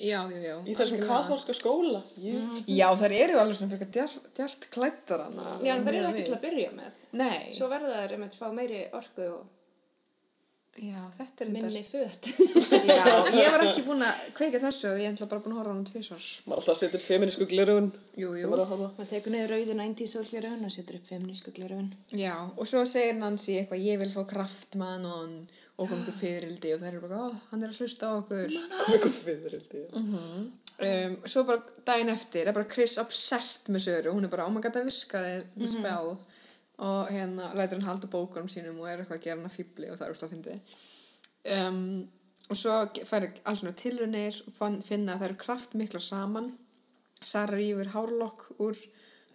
Já, 0.00 0.20
já, 0.32 0.38
já. 0.40 0.54
Í 0.64 0.76
þessum 0.78 1.00
katholska 1.04 1.52
skóla, 1.56 2.00
ég, 2.22 2.60
Já, 2.72 2.86
þær 2.96 3.14
eru 3.18 3.40
alveg 3.42 3.58
svona 3.58 3.72
fyrir 3.74 3.90
djart, 3.92 4.28
djart 4.38 4.68
klættar 4.72 5.26
hana. 5.26 5.48
Já, 5.60 5.74
en 5.76 5.84
það 5.84 5.90
er 5.92 5.98
miðað 5.98 6.12
ekki 6.12 6.28
til 6.30 6.36
að 6.38 6.46
byrja 6.46 6.70
með. 6.78 7.00
Nei, 7.20 7.40
Svo 7.56 7.68
verða 7.72 7.98
þær 7.98 8.14
einmitt 8.16 8.38
fá 8.38 8.46
meiri 8.56 8.84
orku 8.96 9.26
og 9.28 9.42
já, 10.80 11.02
þetta 11.18 11.44
er 11.44 11.50
minni 11.52 11.82
föt. 11.84 12.28
Já, 12.88 13.02
ég 13.42 13.50
var 13.52 13.64
ekki 13.66 13.82
búin 13.84 14.04
að 14.06 14.22
kveika 14.38 14.60
þessu 14.62 14.88
og 14.94 15.02
ég 15.02 15.12
er 15.12 15.28
bara 15.28 15.42
búin 15.44 15.52
að 15.52 15.58
horfa 15.60 15.68
á 15.68 15.76
hann 15.76 15.84
tvísvar. 15.90 16.22
maður 16.46 16.62
alltaf 16.62 16.78
setur 16.80 17.02
feminísku 17.04 17.48
glerun, 17.50 17.90
Jú, 18.16 18.30
jú. 18.40 18.48
maður 18.48 18.86
að 18.88 19.10
tekur 19.10 19.34
niður 19.36 19.52
rauði 19.52 19.76
90s 19.76 20.14
sólglerun 20.16 20.64
og 20.64 20.72
setur 20.72 20.96
upp 20.96 21.10
feminísku 21.12 21.52
glerun. 21.58 21.92
Já, 22.16 22.32
og 22.56 22.64
svo 22.70 22.86
segir 22.88 23.20
Nancy 23.20 23.58
eitthvað, 23.60 23.84
ég 23.84 24.00
vil 24.00 24.14
fá 24.16 24.24
kraftmann 24.32 25.04
og 25.04 25.60
og 25.80 25.88
kom 25.88 26.02
ykkur 26.02 26.16
fyririldi 26.18 26.74
og 26.74 26.82
þær 26.82 26.90
eru 26.90 27.06
bara, 27.06 27.26
ó, 27.26 27.40
hann 27.50 27.64
er 27.64 27.72
að 27.72 27.80
hlusta 27.80 28.10
á 28.10 28.12
okkur. 28.18 28.52
Kom 28.72 28.94
eitthvað 28.94 29.16
fyrir, 29.24 29.56
held 29.56 29.76
ég. 29.78 29.96
Um, 30.82 31.16
svo 31.28 31.44
bara 31.48 31.76
daginn 31.86 32.12
eftir 32.12 32.48
er 32.48 32.56
bara 32.56 32.68
Chris 32.68 32.98
obsessed 33.00 33.70
með 33.72 33.86
Söru, 33.86 34.14
hún 34.16 34.26
er 34.26 34.32
bara, 34.32 34.46
oh 34.48 34.54
my 34.54 34.62
god, 34.62 34.76
það 34.76 34.88
virkaði, 34.90 35.36
the 35.56 35.70
spell. 35.70 36.16
Og 36.82 37.12
hérna 37.12 37.52
lætur 37.56 37.78
hann 37.78 37.90
halda 37.92 38.10
bókunum 38.10 38.50
sínum 38.50 38.80
og 38.82 38.88
er 38.90 39.02
eitthvað 39.02 39.20
að 39.20 39.26
gera 39.28 39.38
hann 39.38 39.50
að 39.50 39.56
fýbli 39.58 39.90
og 39.92 40.00
það 40.00 40.06
er 40.06 40.16
úrst 40.16 40.26
að 40.26 40.34
fyndi. 40.34 40.56
Um, 41.56 41.78
og 42.50 42.58
svo 42.58 42.74
fær 43.08 43.28
alls 43.28 43.62
svona 43.62 43.76
tilrunir 43.78 44.40
og 44.48 44.58
finna 44.84 45.14
að 45.14 45.22
það 45.22 45.28
eru 45.28 45.38
kraftmiklar 45.44 46.04
saman. 46.04 46.50
Sara 47.22 47.56
rífur 47.56 47.92
hárlokk 47.92 48.48
úr 48.60 48.76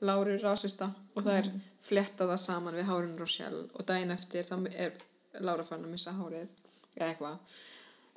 Láru 0.05 0.35
rásista 0.37 0.91
og 1.15 1.23
það 1.25 1.37
er 1.39 1.47
flettað 1.87 2.33
það 2.33 2.41
saman 2.43 2.75
við 2.77 2.89
hárun 2.89 3.15
Rochelle 3.17 3.63
og 3.73 3.85
daginn 3.87 4.13
eftir 4.13 4.45
þá 4.45 4.59
er 4.75 4.97
Lára 5.45 5.65
fann 5.67 5.85
að 5.85 5.93
missa 5.93 6.13
hárið 6.17 6.45
eða 6.97 7.09
eitthvað 7.09 7.57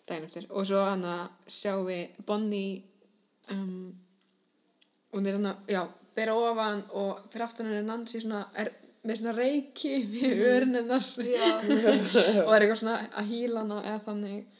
daginn 0.08 0.28
eftir. 0.28 0.46
Og 0.50 0.66
svo 0.68 0.82
hann 0.84 1.06
að 1.06 1.50
sjáum 1.50 1.88
við 1.88 2.20
Bonnie 2.26 2.82
um, 3.54 3.88
hún 5.14 5.26
er 5.26 5.38
hann 5.38 5.50
að, 5.52 5.64
já, 5.74 5.82
bera 6.16 6.36
ofan 6.36 6.84
og 6.98 7.24
fyrir 7.30 7.46
aftan 7.46 7.68
henni 7.70 7.82
er 7.82 7.88
Nancy 7.88 8.22
svona 8.22 8.44
er 8.58 8.72
með 9.06 9.20
svona 9.20 9.34
reiki 9.36 9.94
við 10.10 10.42
örin 10.50 10.76
hennar. 10.76 11.06
Og 12.46 12.52
er 12.52 12.66
eitthvað 12.66 12.80
svona 12.82 12.98
að 13.16 13.30
hýla 13.30 13.62
hana 13.62 13.78
eða 13.86 14.00
þannig. 14.04 14.58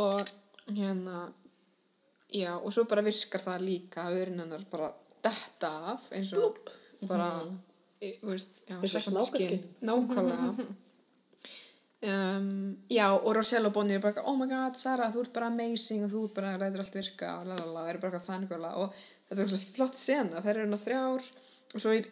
Og 0.00 0.30
hérna 0.72 1.26
já, 2.32 2.54
og 2.56 2.72
svo 2.72 2.86
bara 2.88 3.04
virkar 3.04 3.42
það 3.44 3.66
líka 3.66 4.06
að 4.06 4.22
örin 4.22 4.40
hennar 4.40 4.64
bara 4.70 4.88
detta 5.22 5.72
af 5.92 6.06
eins 6.16 6.32
og 6.38 6.56
bara 7.08 7.28
e, 8.00 8.14
þú 8.22 8.32
veist, 8.32 8.62
nákvæmlega 9.82 10.66
Um, 12.02 12.78
já, 12.90 13.12
og 13.14 13.36
Rochelle 13.36 13.68
og 13.68 13.76
Bonnie 13.76 13.94
er 13.94 14.02
bara 14.02 14.24
oh 14.26 14.34
my 14.34 14.48
god, 14.50 14.74
Sara, 14.74 15.06
þú 15.14 15.20
ert 15.22 15.36
bara 15.36 15.52
amazing 15.52 16.02
og 16.02 16.10
þú 16.10 16.22
ert 16.26 16.34
bara, 16.40 16.56
lætur 16.58 16.82
allt 16.82 16.96
virka 16.96 17.28
og 17.38 17.44
lalala, 17.46 17.84
það 17.84 17.90
er 17.92 18.00
bara 18.02 18.20
fangirla 18.24 18.72
og 18.82 18.96
þetta 19.28 19.44
er 19.44 19.52
svona 19.52 19.68
flott 19.76 20.00
sena, 20.00 20.42
þær 20.42 20.50
eru 20.56 20.64
hérna 20.64 20.80
þrjár 20.80 21.28
og 21.76 21.84
svo 21.84 21.94
í 21.94 22.02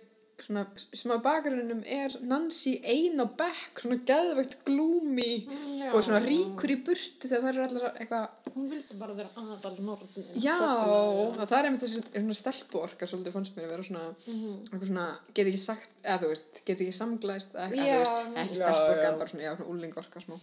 svona 0.47 0.65
smá 0.97 1.17
bakgrunum 1.25 1.83
er 1.85 2.15
Nancy 2.27 2.77
ein 2.83 3.21
á 3.21 3.27
bekk, 3.29 3.83
svona 3.85 4.01
geðvegt 4.09 4.61
gloomy 4.67 5.45
Já. 5.45 5.91
og 5.93 6.03
svona 6.05 6.23
ríkur 6.25 6.75
í 6.75 6.79
burtu 6.87 7.31
þegar 7.31 7.47
þær 7.47 7.53
eru 7.55 7.67
allar 7.69 8.01
eitthvað 8.01 8.41
Hún 8.51 8.71
vildi 8.71 8.97
bara 8.99 9.15
vera 9.15 9.31
aðal 9.39 9.77
norðin. 9.85 10.31
Já, 10.43 10.57
það 10.59 11.53
er 11.59 11.69
einmitt 11.69 11.85
þessi 11.85 12.01
svona 12.09 12.37
stelpuorka 12.37 13.07
svolítið 13.07 13.37
fannst 13.37 13.55
mér 13.57 13.69
að 13.69 13.75
vera 13.77 13.87
svona, 13.87 14.07
eitthvað 14.27 14.89
svona, 14.89 15.05
get 15.37 15.51
ekki 15.51 15.61
sagt, 15.63 15.93
eða 16.03 16.23
þú 16.23 16.31
veist, 16.33 16.59
get 16.65 16.75
ekki 16.75 16.97
samglæst, 16.97 17.55
eða 17.55 17.69
þú 17.71 17.85
veist, 17.85 18.41
ekki 18.43 18.59
já. 18.59 18.73
en 19.07 19.21
bara 19.21 19.31
svona, 19.31 19.45
já, 19.47 19.53
svona 19.55 19.71
úlingorka 19.75 20.25
smá. 20.25 20.35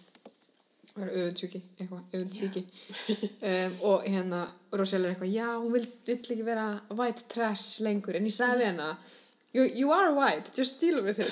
Það 0.93 1.03
er 1.03 1.11
öfundsjúki, 1.19 1.61
eitthvað, 1.77 2.05
öfundsjúki. 2.17 2.63
um, 3.51 3.75
og 3.91 4.07
hérna, 4.07 4.41
Rochelle 4.79 5.09
er 5.09 5.13
eitthvað, 5.13 5.35
já, 5.35 5.49
hún 5.59 5.75
vill, 5.75 5.85
vill 6.07 6.17
ekki 6.21 6.47
vera 6.47 6.67
white 6.95 7.27
trash 7.33 7.83
lengur, 7.85 8.17
en 8.17 8.31
ég 8.31 8.37
sagði 8.37 8.63
við 8.63 8.71
hana, 8.71 8.89
you, 9.57 9.65
you 9.81 9.91
are 9.91 10.13
white, 10.13 10.49
just 10.53 10.79
deal 10.79 11.01
with 11.03 11.19
it. 11.19 11.29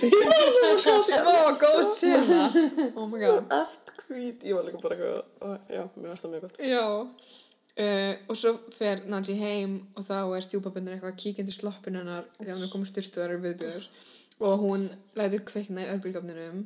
Smá 1.06 1.40
góð 1.62 1.82
sinna. 1.94 2.42
Oh 2.98 3.08
my 3.08 3.20
god. 3.22 3.46
Ert 3.54 3.92
hvít, 4.08 4.46
ég 4.46 4.58
var 4.58 4.66
líka 4.66 4.82
bara 4.82 4.98
eitthvað, 4.98 5.66
já, 5.70 5.84
mér 5.96 6.12
varst 6.12 6.26
það 6.26 6.34
mjög 6.34 6.46
gott. 6.46 6.62
Já. 6.74 6.86
Uh, 7.76 8.14
og 8.32 8.38
svo 8.40 8.54
fer 8.72 9.02
Nancy 9.12 9.36
heim 9.36 9.82
og 10.00 10.06
þá 10.08 10.18
er 10.38 10.46
stjúpabundur 10.46 10.96
eitthvað 10.96 11.12
að 11.12 11.18
kíkja 11.20 11.44
undir 11.44 11.58
sloppin 11.58 11.98
hennar 12.00 12.28
þegar 12.38 12.54
hún 12.56 12.64
er 12.64 12.72
komið 12.72 12.92
styrstu 12.94 13.20
og 13.20 13.26
það 13.26 13.34
eru 13.34 13.40
viðbjöður 13.44 13.88
og 14.48 14.62
hún 14.64 14.86
lætur 15.20 15.44
kveikna 15.50 15.84
í 15.84 15.90
örbríkofninum 15.98 16.62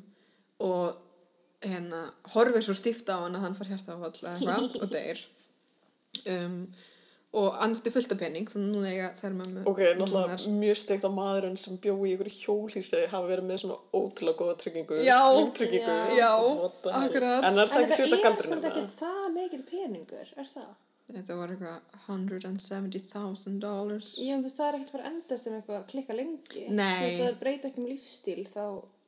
og 0.67 1.65
hérna 1.65 2.03
horfir 2.35 2.61
svo 2.61 2.75
stíft 2.77 3.09
á 3.09 3.17
hann 3.17 3.39
að 3.39 3.47
hann 3.47 3.57
far 3.57 3.71
hérsta 3.71 3.95
áfall 3.95 4.13
eða 4.21 4.35
eitthvað 4.35 4.77
og 4.83 4.93
deyr 4.93 5.23
um, 6.35 6.61
og 7.31 7.47
hann 7.59 7.75
átti 7.77 7.91
fullt 7.93 8.11
af 8.15 8.19
pening 8.23 8.47
þannig 8.49 8.67
að 8.69 8.73
núna 8.73 8.89
eiga 8.89 9.07
þær 9.19 9.33
mömmu 9.37 9.63
Ok, 9.69 9.79
náttúrulega 9.99 10.53
mjög 10.57 10.77
steikt 10.81 11.03
að 11.05 11.13
maðurinn 11.13 11.57
sem 11.61 11.75
bjó 11.83 11.93
í 12.01 12.13
ykkur 12.15 12.29
hjólhísi 12.33 13.01
hafi 13.11 13.29
verið 13.29 13.45
með 13.51 13.61
svona 13.63 13.77
ótrúlega 13.93 14.39
góða 14.39 14.55
tryggingu. 14.63 14.97
Já. 15.05 15.19
Líftryggingu. 15.37 15.97
Já, 16.17 16.31
akkurat. 16.89 17.45
En 17.45 17.53
er 17.53 17.59
En 17.59 17.59
það 17.59 17.61
er 17.61 17.69
samt 17.69 17.93
þetta? 17.93 18.71
ekki 18.71 18.85
það 18.97 19.25
mikil 19.37 19.63
peningur, 19.69 20.31
er 20.35 20.49
það? 20.55 20.69
þetta 21.09 21.35
var 21.39 21.49
eitthvað 21.53 21.77
170.000 22.05 23.59
dollars 23.63 24.09
Já, 24.21 24.35
þú 24.37 24.45
veist, 24.45 24.59
það 24.59 24.67
er 24.67 24.77
ekkert 24.77 24.93
bara 24.95 25.09
endast 25.09 25.47
um 25.49 25.55
eitthvað 25.57 25.77
að 25.79 25.87
klikka 25.89 26.17
lengi. 26.17 26.65
Þú 26.69 26.75
veist, 26.77 27.19
það 27.19 27.29
er 27.29 27.37
breyta 27.39 27.69
ekki 27.69 27.81
um 27.81 27.87
lífstíl, 27.89 28.43
þá 28.49 28.63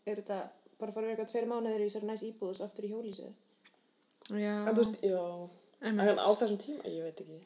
er 0.09 0.22
þetta 0.22 0.39
bara 0.82 0.89
að 0.89 0.95
fara 0.97 1.11
eitthvað 1.13 1.32
tveir 1.32 1.49
mánuður 1.51 1.84
í 1.84 1.88
þessari 1.89 2.09
næs 2.09 2.24
íbúð 2.26 2.49
og 2.51 2.57
svo 2.57 2.67
aftur 2.67 2.88
í 2.88 2.91
hjólísið. 2.93 3.32
Já, 4.41 4.55
En 4.65 4.74
þú 4.74 4.82
veist, 4.82 4.97
já, 5.05 5.22
en 5.91 6.01
á 6.01 6.30
þessum 6.32 6.61
tíma, 6.61 6.86
ég 6.89 7.05
veit 7.05 7.22
ekki. 7.26 7.39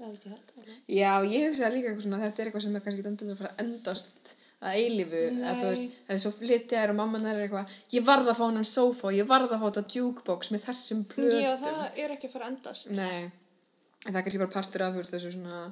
Já, 0.00 1.12
ég 1.28 1.48
hugsaði 1.48 1.76
líka 1.76 1.90
eitthvað 1.90 2.06
svona, 2.06 2.22
þetta 2.22 2.42
er 2.42 2.48
eitthvað 2.48 2.64
sem 2.64 2.78
er 2.78 2.84
kannski 2.86 3.04
endilega 3.10 3.34
að 3.36 3.42
fara 3.42 3.52
að 3.52 3.62
endast 3.66 4.32
að 4.62 4.78
eilífu, 4.78 5.20
að 5.42 5.60
þú 5.60 5.68
veist, 5.68 5.94
það 6.06 6.14
er 6.14 6.20
svo 6.22 6.32
flytjaður 6.38 6.92
og 6.92 6.98
mamman 7.00 7.28
er 7.28 7.40
eitthvað, 7.42 7.76
ég 7.96 8.04
varð 8.06 8.30
að 8.30 8.38
fá 8.38 8.42
hann 8.44 8.66
sofa 8.66 9.08
og 9.08 9.16
ég 9.16 9.28
varð 9.30 9.54
að 9.56 9.62
fá 9.62 9.68
þetta 9.68 9.96
jukebox 9.98 10.52
með 10.54 10.66
þessum 10.68 11.00
plötum. 11.10 11.40
Já, 11.42 11.52
það 11.62 12.02
er 12.04 12.14
ekki 12.16 12.28
að 12.28 12.34
fara 12.36 12.46
að 12.46 12.52
endast. 12.54 12.92
Nei, 12.94 13.22
en 13.24 14.12
það 14.12 14.20
er 14.20 14.26
kannski 14.28 14.42
bara 14.44 14.54
partur 14.54 14.84
af, 14.86 14.98
veist, 15.00 15.14
þessu 15.16 15.32
svona, 15.34 15.64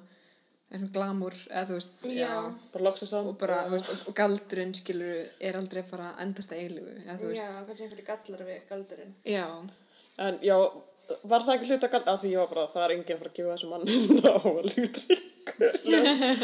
þessu 0.74 0.90
glamúr, 0.96 1.38
eða 1.50 1.64
þú 1.70 1.78
veist, 1.78 1.94
já, 2.02 2.18
Já. 2.18 2.34
Bara 2.74 2.94
og 3.22 3.32
bara, 3.38 3.60
þú 3.68 3.76
veist, 3.76 3.92
og, 3.94 4.02
og 4.10 4.18
galdurinn, 4.18 4.74
skilur, 4.80 5.14
er 5.38 5.60
aldrei 5.60 5.84
að 5.84 5.92
fara 5.94 6.10
að 6.10 6.24
endast 6.26 6.54
að 6.54 6.64
eilífu, 6.64 6.96
eða 7.04 7.18
þú 7.22 7.30
veist, 7.30 7.44
Já, 7.44 7.62
kannski 7.70 7.86
einhverju 7.86 8.08
gallar 8.10 8.46
við 8.50 8.60
galdurinn. 8.72 9.14
já, 9.26 9.46
En 10.20 10.36
já, 10.44 10.56
var 11.30 11.44
það 11.46 11.54
ekki 11.56 11.70
hluta 11.70 11.90
gald, 11.92 12.08
að 12.10 12.22
því 12.22 12.30
ég 12.34 12.42
var 12.42 12.52
bara, 12.54 12.66
það 12.70 12.84
er 12.86 12.94
enginn 12.96 13.16
að 13.16 13.20
fara 13.22 13.32
að 13.32 13.38
gefa 13.38 13.56
þessu 13.56 13.68
mann 13.70 13.84
á 13.84 14.36
líftryggingu. 14.70 15.70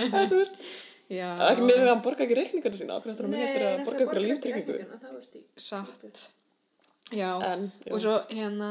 En 0.06 0.30
þú 0.32 0.40
veist, 0.40 0.66
já, 1.12 1.28
ekki 1.50 1.62
með 1.66 1.72
því 1.72 1.84
að 1.84 1.92
hann 1.92 2.02
borga 2.06 2.26
ekki 2.26 2.38
reikningarna 2.40 2.80
sína, 2.80 2.98
okkur 2.98 3.14
eftir 3.14 3.28
að 3.28 3.32
minna 3.34 3.46
eftir 3.46 3.66
að 3.68 3.78
borga 3.86 4.06
ykkur 4.06 4.20
að 4.20 4.28
líftryggingu. 4.30 4.78
Það 5.06 5.16
satt, 5.68 6.20
já, 7.14 7.30
og 7.36 8.02
svo 8.02 8.18
hérna 8.32 8.70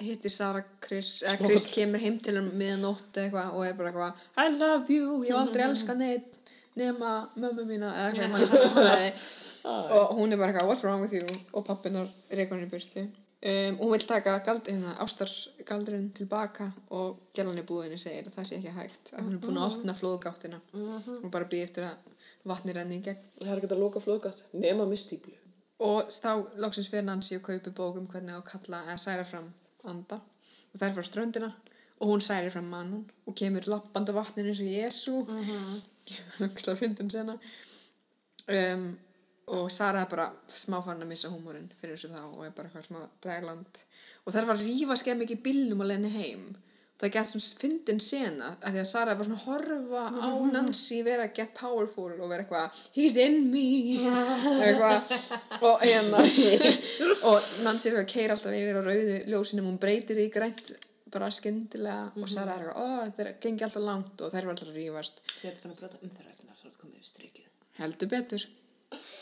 hittir 0.00 0.32
Sara 0.32 0.62
Chris, 0.80 1.20
eða 1.26 1.44
Chris 1.44 1.66
kemur 1.70 2.00
heim 2.00 2.16
til 2.22 2.36
hann 2.38 2.48
miðanótt 2.56 3.18
eitthvað 3.20 3.56
og 3.56 3.66
er 3.66 3.74
bara 3.76 3.90
eitthvað 3.90 4.22
I 4.40 4.54
love 4.54 4.94
you, 4.94 5.18
ég 5.26 5.34
hef 5.34 5.40
aldrei 5.42 5.64
elskað 5.66 6.00
neitt 6.00 6.38
nema 6.78 7.10
mömmu 7.36 7.66
mína 7.68 7.90
eða 8.06 8.28
eitthvað, 8.30 8.70
það 8.76 9.24
og 9.98 10.14
hún 10.16 10.32
er 10.32 10.40
bara 10.40 10.54
eitthvað, 10.54 10.70
what's 10.70 10.84
wrong 10.86 11.02
with 11.04 11.12
you? 11.12 11.26
Og 11.52 11.66
pappinar 11.66 12.08
í 12.32 12.70
burstu 12.70 13.04
um, 13.40 13.76
hún 13.80 13.92
vil 13.94 14.06
taka 14.06 14.38
galdurinn, 14.46 14.86
ástargaldurinn 15.04 16.10
tilbaka 16.16 16.70
og 16.96 17.20
gælan 17.36 17.60
í 17.60 17.66
búðinni 17.66 17.98
segir 18.00 18.28
að 18.28 18.36
það 18.38 18.48
sé 18.48 18.58
ekki 18.58 18.74
hægt 18.76 19.12
að 19.14 19.26
hún 19.26 19.36
er 19.36 19.42
búin 19.44 19.60
að 19.60 19.68
opna 19.68 19.96
flóðgáttina 19.96 20.60
og 21.16 21.28
bara 21.32 21.48
býð 21.50 21.66
eftir 21.68 21.88
að 21.88 22.10
vatni 22.48 22.74
renni 22.76 23.00
í 23.00 23.04
gegn. 23.04 23.24
Það 23.40 23.52
er 23.52 23.60
ekki 23.62 23.72
að 23.74 23.82
loka 23.84 24.02
flóðgátt, 24.02 24.44
nema 24.56 24.86
mistíplu. 24.88 25.36
Og 25.80 26.12
þá 26.12 26.32
loksins 26.60 26.90
fyrir 26.92 27.06
Nancy 27.06 27.38
og 27.38 27.44
kaupi 27.46 27.72
bók 27.72 27.98
um 28.00 28.08
hvernig 28.08 28.36
á 28.36 28.40
að 28.40 28.48
kalla 28.50 28.82
eða 28.86 29.00
særa 29.00 29.24
fram 29.24 29.48
anda. 29.88 30.20
Og 30.70 30.80
það 30.80 30.88
er 30.88 30.96
frá 30.96 31.06
ströndina 31.06 31.50
og 32.00 32.08
hún 32.08 32.24
særi 32.24 32.52
fram 32.52 32.68
mannun 32.72 33.04
og 33.28 33.36
kemur 33.36 33.66
lappandi 33.68 34.12
á 34.12 34.18
vatninu 34.20 34.52
eins 34.52 34.60
og 34.60 34.68
Jésu 34.72 35.16
mm 35.28 36.76
fyndin 36.80 37.10
sena. 37.10 37.36
Um, 38.48 38.98
og 39.56 39.70
Sara 39.74 40.04
er 40.04 40.10
bara 40.10 40.26
smá 40.54 40.78
fann 40.84 41.02
að 41.02 41.08
missa 41.10 41.30
húmórin 41.32 41.68
fyrir 41.80 41.96
þessu 41.96 42.10
þá 42.12 42.22
og 42.30 42.42
er 42.46 42.52
bara 42.56 42.68
eitthvað 42.70 42.88
smá 42.88 43.00
dragland 43.24 43.80
og 44.24 44.32
það 44.34 44.40
er 44.42 44.48
bara 44.50 44.58
að 44.60 44.66
rífa 44.68 44.96
skeið 45.00 45.22
mikið 45.22 45.40
bílnum 45.46 45.80
og 45.84 45.88
leiðinni 45.90 46.10
heim. 46.14 46.42
Það 47.00 47.12
gett 47.14 47.28
svona 47.30 47.60
fyndin 47.62 48.00
sena 48.04 48.48
að 48.60 48.74
því 48.74 48.80
að 48.82 48.88
Sara 48.90 49.12
er 49.14 49.16
bara 49.20 49.28
svona 49.30 49.40
að 49.40 49.46
horfa 49.46 50.02
á 50.20 50.28
Nancy 50.52 50.98
vera 51.06 51.28
get 51.38 51.54
powerful 51.56 52.10
og 52.12 52.28
vera 52.28 52.44
eitthvað 52.44 52.80
he's 52.98 53.16
in 53.16 53.38
me. 53.54 53.64
Eitthvað. 54.60 55.14
Og 55.64 55.80
hérna 55.86 56.20
og 56.20 57.48
Nancy 57.64 57.88
er 57.88 57.96
eitthvað 57.96 58.04
að 58.04 58.12
keira 58.12 58.36
alltaf 58.36 58.58
yfir 58.60 58.78
á 58.78 58.82
rauðu 58.84 59.16
ljósinum 59.32 59.70
hún 59.70 59.80
breytir 59.80 60.20
því 60.20 60.28
í 60.28 60.34
grænt 60.36 60.72
bara 61.10 61.32
skyndilega 61.34 62.12
og 62.20 62.28
Sara 62.30 62.58
er 62.60 62.68
eitthvað, 62.68 63.00
þetta 63.08 63.24
er- 63.26 63.34
gengi 63.46 63.66
alltaf 63.66 63.86
langt. 63.88 64.14
Og 64.20 64.30
þær 64.36 64.44
var 64.44 64.54
alltaf 64.54 64.68
að 64.68 64.78
rífast. 64.82 65.24
Þegar 65.40 65.56
þú 65.56 65.62
fann 65.64 65.72
að 65.72 65.80
brota 65.80 65.98
er 66.04 66.30
við 67.00 67.08
strykið. 67.08 67.46
Heldur 67.80 68.10
betur. 68.12 68.44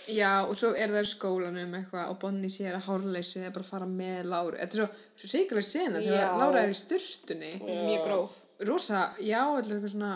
Já, 0.09 0.47
og 0.49 0.55
svo 0.57 0.71
er 0.73 0.89
það 0.89 1.05
í 1.05 1.09
skólanum 1.11 1.75
eitthvað 1.77 2.11
og 2.12 2.19
Bonnie 2.23 2.49
sér 2.53 2.79
að 2.79 2.87
hárleysi 2.87 3.43
er 3.45 3.53
bara 3.53 3.66
fara 3.66 3.89
með 3.91 4.31
Láru. 4.31 4.57
Þetta 4.57 4.79
er 4.79 4.85
svo 5.21 5.33
ríkileg 5.35 5.66
sena 5.69 6.01
þegar. 6.01 6.31
Lára 6.41 6.62
er 6.64 6.73
í 6.73 6.79
sturtunni. 6.79 7.51
Mjög 7.61 8.07
gróf. 8.07 8.39
Rosa, 8.69 9.03
já, 9.21 9.43
eitthvað 9.59 9.93
svona, 9.93 10.14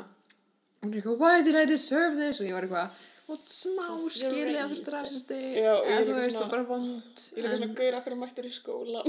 hún 0.81 0.95
er 0.95 1.03
eitthvað, 1.03 1.19
why 1.21 1.45
did 1.45 1.59
I 1.61 1.67
deserve 1.69 2.17
this? 2.17 2.41
Og 2.41 2.49
ég 2.49 2.57
var 2.57 2.67
eitthvað, 2.67 3.03
og 3.31 3.39
smá 3.49 3.85
skilið 4.13 4.57
að 4.61 4.73
þú 4.73 4.77
ert 4.83 4.89
Já, 5.57 5.73
ég 5.73 5.87
eða 5.87 5.95
er 5.95 6.03
þú 6.03 6.13
líka 6.13 6.23
veist, 6.23 6.37
það 6.41 6.51
bara 6.53 6.65
vond. 6.69 7.15
Ég 7.33 7.39
er 7.39 7.47
líka 7.47 7.57
svona 7.63 7.77
gaur 7.79 7.95
akkur 7.99 8.15
mættur 8.23 8.45
í 8.49 8.53
skólan. 8.53 9.07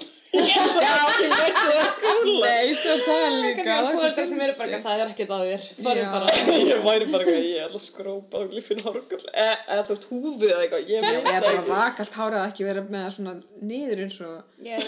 Nei, 1.44 2.68
það 2.78 2.94
er 2.94 3.02
það 3.04 3.34
líka. 3.44 3.64
Það 3.64 3.74
að 3.74 4.06
er 4.06 4.14
svo 4.14 4.26
sem 4.30 4.42
eru 4.46 4.56
bara, 4.60 4.70
fyndið. 4.70 4.84
það 4.86 4.98
er 5.04 5.08
ekkert 5.14 5.34
að 5.34 5.44
þér. 5.50 5.64
Já. 5.84 6.06
ég 6.72 6.80
væri 6.86 7.06
bara 7.12 7.24
eitthvað, 7.26 7.44
ég 7.44 7.66
ætla 7.66 7.80
að 7.82 7.86
skrópa 7.88 8.42
og 8.44 8.48
glifin 8.54 8.82
hárgull. 8.86 9.26
E- 9.34 9.62
Eða 9.74 9.84
þú 9.88 9.96
veist, 9.96 10.08
húfið 10.14 10.50
eða 10.54 10.64
eitthvað, 10.68 10.84
ég 10.94 10.98
er 11.04 11.06
það 11.10 11.28
bara 11.28 11.54
ekki. 11.54 11.70
rak 11.74 12.02
allt 12.06 12.18
hárið 12.22 12.40
að 12.40 12.48
ekki 12.54 12.68
vera 12.70 12.86
með 12.88 13.02
það 13.08 13.14
svona 13.18 13.36
niður 13.74 14.04
eins 14.06 14.18
og 14.24 14.36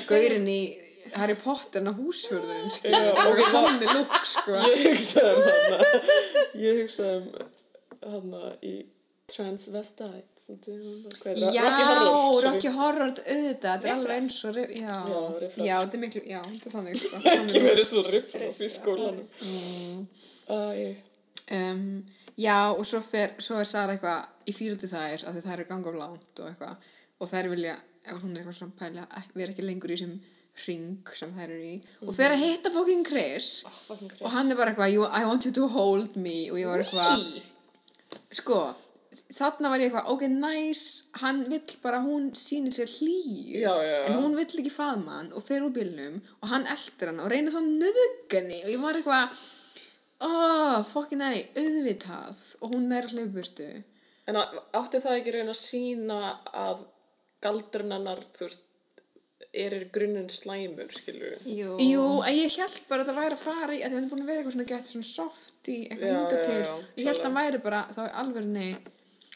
gaurinn 0.10 0.50
í 0.56 0.62
Harry 1.16 1.36
Potter 1.38 1.84
en 1.84 1.92
á 1.92 1.94
húsfjörðurinn, 2.00 2.72
Já, 2.82 3.02
og 3.14 3.36
við 3.38 3.46
það- 3.46 3.68
hann 3.68 3.80
með 3.82 3.90
lúk, 4.00 4.16
sko. 4.32 4.52
Ég 4.66 4.78
hugsaði 4.90 5.32
um 5.36 5.42
hana, 5.52 5.78
ég 6.66 6.74
hugsaði 6.82 7.16
um 7.20 7.28
hana 8.16 8.44
í 8.66 8.76
Transvestite? 9.26 10.10
Já, 11.56 11.64
Rocky 12.46 12.70
Horror, 12.76 13.10
auðvitað, 13.10 13.56
þetta 13.64 13.90
er 13.90 13.94
alveg 13.96 14.20
eins 14.20 14.38
og, 14.46 14.54
rif- 14.56 14.76
já, 14.78 14.98
Já, 15.66 15.76
þetta 15.82 15.98
er 15.98 16.02
miklu, 16.04 16.22
já, 16.30 16.42
þetta 16.46 16.70
er 16.70 16.76
þannig, 16.76 17.00
sko. 17.02 17.22
Þannig. 17.26 17.66
verið 17.66 17.88
svo 17.90 18.04
riffraff 18.14 18.62
í 18.62 18.72
skólanum. 18.78 20.08
Æ, 20.50 20.96
Um, 21.46 22.00
já, 22.42 22.56
og 22.74 22.80
svo, 22.90 23.04
fer, 23.06 23.36
svo 23.38 23.60
er 23.62 23.68
Sara 23.70 23.94
eitthvað 23.94 24.50
í 24.50 24.54
fíldi 24.58 24.88
þær, 24.90 25.28
af 25.30 25.36
því 25.36 25.42
þær 25.46 25.60
eru 25.60 25.66
ganga 25.70 25.92
of 25.92 25.98
langt 26.00 26.40
og 26.42 26.48
eitthvað, 26.50 26.88
og 27.22 27.30
þær 27.30 27.50
vilja, 27.52 27.76
ef 28.02 28.16
hún 28.24 28.32
er 28.34 28.40
eitthvað 28.42 28.56
svona 28.58 28.74
pæla, 28.80 29.04
vera 29.38 29.54
ekki 29.54 29.66
lengur 29.68 29.94
í 29.94 29.98
þessum 30.00 30.16
ring 30.66 31.12
sem 31.20 31.36
þær 31.38 31.54
eru 31.54 31.68
í, 31.70 31.76
og 32.02 32.16
fer 32.18 32.34
að 32.34 32.42
hitta 32.48 32.72
fucking 32.74 33.06
Chris, 33.06 33.52
fucking 33.86 34.10
Chris. 34.16 34.24
og 34.26 34.34
hann 34.34 34.50
er 34.50 34.58
bara 34.58 34.74
eitthvað, 34.74 34.96
I 35.06 35.22
want 35.30 35.46
you 35.46 35.54
to 35.60 35.68
hold 35.70 36.18
me, 36.18 36.34
og 36.50 36.58
ég 36.64 36.72
var 36.72 36.82
eitthvað, 36.82 37.28
sko, 38.42 38.60
þarna 39.38 39.70
var 39.72 39.80
ég 39.84 39.90
eitthvað, 39.92 40.10
ok, 40.14 40.24
nice, 40.32 41.04
hann 41.22 41.44
vill 41.52 41.76
bara, 41.84 42.00
hún 42.04 42.30
sýnir 42.38 42.74
sér 42.76 42.90
hlýju, 42.92 43.60
Já, 43.62 43.74
já, 43.84 43.96
já. 43.96 44.06
en 44.10 44.20
hún 44.24 44.36
vill 44.38 44.48
ekki 44.62 44.72
faðma 44.74 45.20
hann 45.20 45.32
og 45.38 45.44
fer 45.46 45.64
úr 45.66 45.74
bílnum 45.76 46.18
og 46.42 46.48
hann 46.52 46.66
eldir 46.76 47.12
hann 47.12 47.22
og 47.24 47.30
reynir 47.32 47.54
þá 47.56 47.62
nöðugani 47.66 48.60
og 48.66 48.72
ég 48.74 48.82
var 48.84 49.00
eitthvað, 49.00 49.40
oh, 50.30 50.78
fokkin 50.90 51.22
nei, 51.24 51.46
auðvitað 51.60 52.44
og 52.62 52.74
hún 52.76 52.92
er 52.96 53.08
að 53.10 53.16
hleypustu. 53.18 53.70
En 54.28 54.40
á- 54.42 54.54
átti 54.82 55.02
það 55.04 55.20
ekki 55.20 55.34
raun 55.36 55.52
að 55.54 55.60
sína 55.62 56.20
að 56.54 56.86
galdurinn 57.46 57.94
hennar, 57.94 58.24
þú 58.34 58.48
veist, 58.48 58.62
er 59.56 59.72
í 59.78 59.84
grunninn 59.94 60.28
slæmur, 60.32 60.90
skilur 60.92 61.36
við? 61.36 61.44
Jú. 61.60 61.76
Jú, 61.80 62.06
en 62.28 62.34
ég 62.36 62.56
held 62.60 62.80
bara 62.90 63.04
að 63.06 63.12
það 63.12 63.20
væri 63.22 63.36
að 63.38 63.44
fara 63.46 63.76
í, 63.76 63.82
að 63.86 63.94
það 63.94 64.00
er 64.02 64.10
búin 64.12 64.24
að 64.24 64.30
vera 64.32 64.42
eitthvað 64.42 64.56
svona 64.56 64.68
gett 64.72 64.90
svona 64.90 65.08
soft 65.10 65.70
í 65.72 65.78
eitthvað 65.86 66.10
Já, 66.10 66.18
hinga 66.18 66.40
já, 66.40 66.44
til. 66.48 66.58
já, 66.66 66.74
ég 66.98 67.08
held 67.12 67.20
að 67.22 67.28
hann 67.30 67.38
væri 67.40 67.62
bara, 67.64 67.80
þá 67.96 68.02
er 68.08 68.12
alveg 68.24 68.42
að 68.42 68.52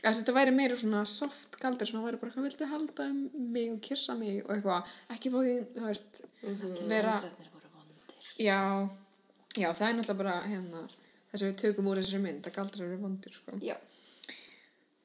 þetta 0.04 0.34
væri 0.38 0.54
meira 0.56 0.76
svona 0.80 1.02
soft 1.10 1.58
galdur 1.60 1.88
sem 1.90 1.98
hann 2.00 2.06
væri 2.08 2.20
bara, 2.22 2.32
hvað 2.36 2.48
viltu 2.48 2.68
halda 2.72 3.08
um 3.12 3.20
mig 3.56 3.68
og 3.74 3.82
kissa 3.84 4.16
mig 4.16 4.40
og 4.46 4.54
eitthvað, 4.56 4.94
ekki 5.16 5.32
fókin, 5.34 5.68
þú 5.76 5.86
veist, 5.90 6.22
vera, 6.88 7.18
Galdrarnir 7.20 7.52
voru 7.54 7.70
vondir. 7.76 8.32
já, 8.40 8.60
já, 9.60 9.70
það 9.76 9.88
er 9.90 9.96
náttúrulega 10.00 10.20
bara 10.24 10.38
hérna, 10.48 10.84
þess 11.34 11.42
að 11.44 11.48
við 11.50 11.58
tökum 11.66 11.90
úr 11.92 12.00
þessari 12.04 12.24
mynd, 12.24 12.48
að 12.48 12.56
galdrar 12.62 12.88
eru 12.88 13.02
vondur, 13.06 13.34
sko. 13.42 13.60
Já. 13.66 13.76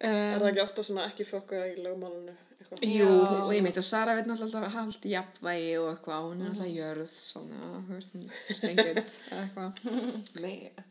Er 0.04 0.10
Um, 0.34 0.40
það 0.42 0.48
ekki 0.50 0.60
ofta 0.60 0.82
svona 0.84 1.04
ekki 1.08 1.24
fokka 1.24 1.58
í 1.70 1.76
lögmálunu? 1.80 2.32
Eitthvað? 2.58 2.80
Jú, 2.84 3.06
Já. 3.08 3.36
og 3.46 3.52
ég 3.54 3.62
meit 3.64 3.78
og 3.80 3.84
Sara 3.86 4.16
veit 4.18 4.26
náttúrulega 4.28 4.58
alltaf 4.60 4.74
haldt 4.74 5.04
jafnvægi 5.08 5.70
og 5.80 5.86
eitthvað, 5.94 6.26
hún 6.26 6.42
er 6.42 6.50
náttúrulega 6.50 6.76
jörð, 6.82 7.12
svona, 7.14 7.60
eða 8.68 9.04
eitthvað. 9.38 9.72
Meira. 10.44 10.84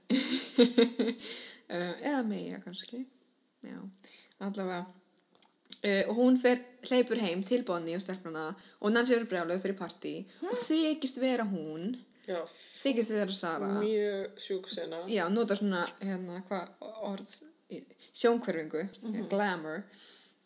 uh, 1.70 1.94
eða 2.10 2.24
meja 2.28 2.60
kannski 2.64 3.04
já, 3.64 3.80
allavega. 4.40 4.86
Uh, 5.84 6.04
og 6.10 6.16
hún 6.16 6.38
fer, 6.40 6.62
hleypur 6.88 7.20
heim 7.20 7.42
til 7.44 7.66
Bonnie 7.68 7.98
og 7.98 8.04
stelpuna 8.04 8.46
og 8.80 8.92
Nancy 8.94 9.16
verður 9.16 9.30
brjáluð 9.32 9.64
fyrir 9.64 9.76
partí 9.80 10.14
og 10.46 10.56
þykist 10.62 11.20
vera 11.20 11.44
hún. 11.50 11.96
Já, 12.30 12.40
þykist 12.84 13.12
vera 13.12 13.36
Sara 13.36 13.68
mjög 13.82 14.40
sjúk 14.40 14.70
sena. 14.72 15.02
já, 15.12 15.26
nota 15.30 15.58
svona 15.60 15.84
hérna, 16.00 16.40
hvað 16.48 16.88
orð 17.10 17.34
sjónkverfingu, 18.14 18.86
glamour. 19.32 19.84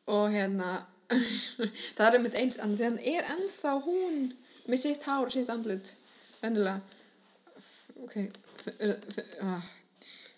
Og 0.08 0.32
hérna 0.32 0.72
það 1.98 2.06
er 2.08 2.18
einmitt 2.18 2.40
eins 2.40 2.58
annað 2.64 2.86
hann 2.88 3.00
er 3.14 3.30
ennþá 3.36 3.78
hún 3.86 4.32
með 4.68 4.82
sitt 4.82 5.06
hár 5.06 5.28
og 5.28 5.36
sitt 5.36 5.52
andlit. 5.54 5.94
Venjulega 6.42 6.80
ok 8.04 8.16
uh, 9.42 9.64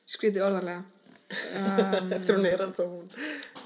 skrítið 0.09 0.45
orðarlega 0.45 0.83
um, 1.29 2.09
Þegar 2.09 2.39
hún 2.39 2.47
er 2.49 2.63
ennþá 2.65 2.85
hún. 2.89 3.05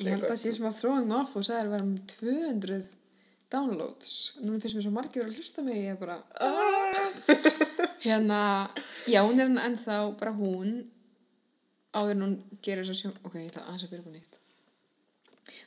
ég 0.03 0.09
held 0.13 0.27
að 0.29 0.39
sé 0.41 0.51
sem 0.55 0.67
að 0.67 0.79
throwing 0.81 1.13
off 1.15 1.35
og 1.39 1.45
sagði 1.47 1.61
að 1.63 1.71
vera 1.75 1.85
um 1.87 1.93
200 2.13 2.89
downloads. 3.53 4.09
Núna 4.41 4.59
finnst 4.63 4.75
mér 4.79 4.85
svo 4.87 4.93
margir 4.95 5.27
að 5.27 5.37
hlusta 5.37 5.63
mig 5.65 5.77
ég 5.79 5.93
er 5.93 5.99
bara 6.01 6.17
hérna, 8.05 8.39
já 9.07 9.21
hún 9.23 9.39
er 9.39 9.47
hann 9.51 9.61
ennþá 9.69 9.97
bara 10.19 10.33
hún 10.35 10.81
áður 11.93 12.15
en 12.17 12.23
hún 12.25 12.33
gerir 12.65 12.83
þess 12.87 12.95
að 12.95 13.01
sjón 13.03 13.19
ok, 13.27 13.35
ég 13.39 13.51
ætla 13.51 13.65
aðeins 13.67 13.85
að 13.85 13.93
byrja 13.93 14.09
á 14.09 14.15
nýtt. 14.15 14.39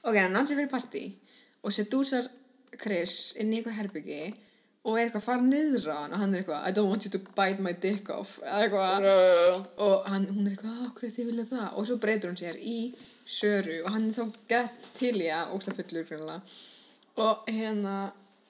Ok, 0.07 0.17
hann 0.21 0.37
ansið 0.41 0.59
fyrir 0.61 0.73
partí 0.73 1.05
og 1.63 1.75
sedúsar 1.75 2.27
Chris 2.77 3.33
inn 3.41 3.53
í 3.55 3.61
eitthvað 3.61 3.79
herbyggi 3.81 4.21
og 4.87 4.95
er 4.95 5.09
eitthvað 5.09 5.18
að 5.18 5.26
fara 5.26 5.43
niður 5.43 5.89
á 5.91 5.97
hann 5.99 6.12
og 6.14 6.20
hann 6.22 6.34
er 6.37 6.43
eitthvað 6.45 6.66
I 6.68 6.72
don't 6.76 6.91
want 6.93 7.05
you 7.07 7.11
to 7.11 7.18
bite 7.34 7.62
my 7.64 7.72
dick 7.82 8.11
off. 8.14 8.37
Eða 8.45 8.61
eitthvað. 8.62 9.66
Og 9.87 10.07
hann, 10.12 10.26
hún 10.30 10.47
er 10.47 10.53
eitthvað, 10.55 10.76
okkur 10.91 11.11
þið 11.16 11.30
vilja 11.32 11.47
það? 11.51 11.66
Og 11.74 11.89
svo 11.89 11.97
breytur 12.03 12.30
hún 12.30 12.39
sér 12.39 12.61
í 12.62 12.76
Söru. 13.26 13.80
Og 13.82 13.91
hann 13.91 14.07
er 14.07 14.14
þá 14.14 14.37
gett 14.53 14.87
til 15.01 15.16
í 15.18 15.26
að 15.34 15.57
óslega 15.57 15.80
fullur 15.80 16.07
grunlega 16.07 16.41
og 17.16 17.47
hérna 17.49 17.95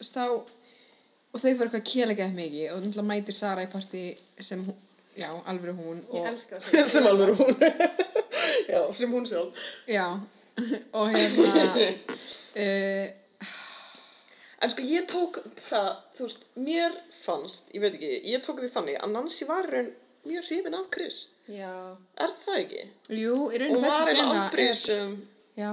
stá 0.03 0.25
og 0.27 1.39
þau 1.39 1.47
fyrir 1.47 1.63
eitthvað 1.69 1.81
að 1.81 1.89
kjela 1.93 2.17
gett 2.19 2.35
mikið. 2.37 2.67
Og 2.75 2.83
náttúrulega 2.85 3.09
mætir 3.15 3.37
Sara 3.37 3.65
í 3.65 3.71
partí 3.73 4.03
sem 4.43 4.61
hún, 4.67 4.77
já, 5.17 5.31
alveg 5.49 5.79
hún 5.79 6.03
og, 6.11 6.17
Ég 6.19 6.29
elska 6.35 6.61
það. 6.61 6.89
sem 6.97 7.09
alveg 7.13 7.33
hún. 7.41 7.55
Já, 8.71 8.81
sem 8.93 9.13
hún 9.13 9.25
sjálf. 9.29 9.55
já, 9.89 10.05
og 10.99 11.11
hérna 11.13 11.65
uh, 11.87 13.07
En 14.65 14.73
sko 14.73 14.85
ég 14.89 15.05
tók, 15.11 15.39
það, 15.67 15.89
þú 16.17 16.27
veist, 16.29 16.45
mér 16.65 16.95
fannst, 17.13 17.69
ég 17.77 17.83
veit 17.85 17.97
ekki, 17.99 18.13
ég 18.33 18.45
tók 18.45 18.63
því 18.63 18.71
þannig 18.73 18.99
að 19.03 19.13
Nancy 19.13 19.49
var 19.49 19.69
raun 19.69 19.91
mjög 20.27 20.49
hrifin 20.49 20.79
af 20.79 20.89
Chris. 20.95 21.19
Já. 21.47 21.75
Er 22.19 22.33
það 22.33 22.63
ekki? 22.63 22.87
jú, 23.21 23.35
í 23.53 23.61
rauninu 23.63 23.83
var 23.85 24.01
þessi 24.01 24.17
sena 24.17 24.41
aldrei 24.47 24.65
er, 24.65 24.79
sem, 24.81 25.13
já, 25.61 25.73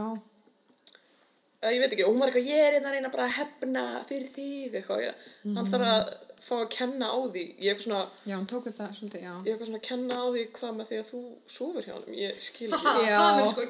að 1.63 1.77
ég 1.77 1.81
veit 1.81 1.95
ekki, 1.95 2.05
hún 2.09 2.19
var 2.19 2.29
eitthvað, 2.29 2.51
ég 2.51 2.67
er 2.67 2.75
hérna 2.75 2.91
að 2.91 2.97
reyna 2.97 3.13
bara 3.13 3.29
að 3.29 3.37
hefna 3.39 3.85
fyrir 4.09 4.29
þig, 4.35 4.75
eitthvað, 4.77 5.05
ég, 5.07 5.25
hann 5.55 5.71
þarf 5.71 5.89
að 5.93 6.13
fá 6.43 6.53
að 6.59 6.69
kenna 6.73 7.07
á 7.07 7.17
því, 7.31 7.43
ég 7.63 7.71
er 7.73 7.79
svona, 7.79 7.99
já, 8.27 8.35
þetta 8.51 8.87
svolítið, 8.97 9.21
já. 9.23 9.31
Ég 9.31 9.47
er 9.47 9.53
eitthvað 9.53 9.69
svona 9.69 9.79
að 9.79 9.85
kenna 9.87 10.17
á 10.19 10.25
því 10.33 10.43
hvað 10.57 10.73
með 10.77 10.89
því 10.89 10.97
að 10.99 11.05
þú 11.09 11.21
sofur 11.55 11.85
hjá 11.87 11.93
hann, 11.93 12.07
ég 12.19 12.41
skil 12.43 12.67
ekki. 12.67 12.83
Það 12.83 13.39
er 13.39 13.47
sko. 13.53 13.65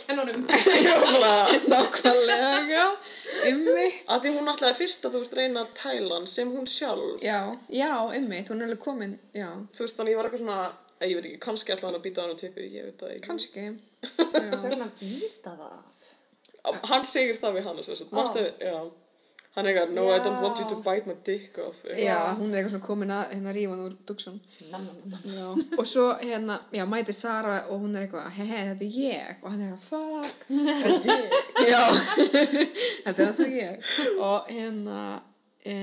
Ég 0.83 0.89
var 0.89 1.07
bara, 1.13 1.33
nákvæmlega, 1.73 2.85
ummitt 3.51 4.13
að 4.15 4.25
því 4.25 4.33
hún 4.37 4.51
ætlaði 4.55 4.79
fyrst 4.81 5.05
að 5.05 5.15
þú 5.17 5.21
veist 5.23 5.37
reyna 5.39 5.63
að 5.63 5.75
tæla 5.79 6.17
hann 6.17 6.27
sem 6.33 6.53
hún 6.55 6.69
sjálf, 6.69 7.21
já, 7.23 7.39
já, 7.69 7.91
ummitt, 8.19 8.49
hún 8.49 8.63
er 8.63 8.71
alveg 8.71 8.81
komin 8.83 9.15
já, 9.37 9.49
þú 9.69 9.85
veist, 9.85 9.99
þannig 9.99 10.15
ég 10.15 10.21
var 10.21 10.31
eitthvað 10.31 10.43
svona, 10.45 10.59
eh, 10.97 11.07
ég 11.11 11.19
veit 11.19 11.29
ekki, 11.29 11.43
kannski 11.45 11.75
ætlaði 11.75 11.91
hann 11.91 12.01
að 12.01 12.05
býta 12.07 12.25
hann 12.25 12.33
á 12.33 12.41
tippið, 12.41 12.73
ég 12.79 12.89
veit 12.89 12.97
það 13.05 13.15
ekki. 13.15 13.27
kannski. 13.29 13.67
Svo 14.17 14.67
er 14.67 14.75
hann 14.75 14.87
að 14.89 14.97
býta 15.03 15.55
það. 15.61 15.79
Hann 16.89 17.03
segir 17.07 17.35
það 17.37 17.57
við 17.59 17.65
hann, 17.67 18.93
Hann 19.53 19.67
er 19.67 19.75
eitthvað, 19.75 19.91
no, 19.93 20.03
I 20.09 20.19
don't 20.25 20.41
want 20.41 20.57
you 20.57 20.65
to 20.65 20.75
Já. 20.79 20.83
bite 20.85 21.09
my 21.09 21.15
dick 21.23 21.57
off. 21.61 21.81
eitthvað. 21.83 21.99
Já, 22.01 22.15
hún 22.39 22.53
er 22.53 22.57
eitthvað 22.57 22.71
svona 22.73 22.85
komin 22.87 23.11
að 23.13 23.33
hérna 23.35 23.51
rífa 23.53 23.75
hann 23.75 23.83
úr 23.85 23.97
buksun. 24.09 24.39
Já. 25.29 25.49
Og 25.77 25.85
svo 25.85 26.05
hérna, 26.23 26.55
já, 26.73 26.85
mætir 26.89 27.13
Sara 27.13 27.59
og 27.69 27.83
hún 27.83 27.93
er 27.93 28.07
eitthvað, 28.07 28.31
hei, 28.37 28.47
hei, 28.49 28.63
þetta 28.71 28.87
er 28.87 28.95
ég. 29.03 29.43
Og 29.43 29.51
hann 29.51 29.61
er 29.61 29.75
eitthvað, 29.75 29.91
fuck. 29.91 30.47
já, 31.73 31.83
þetta 33.03 33.13
er 33.13 33.27
alltaf 33.27 33.53
ég. 33.53 33.91
Og 34.17 34.49
hérna, 34.49 35.03
e, 35.61 35.75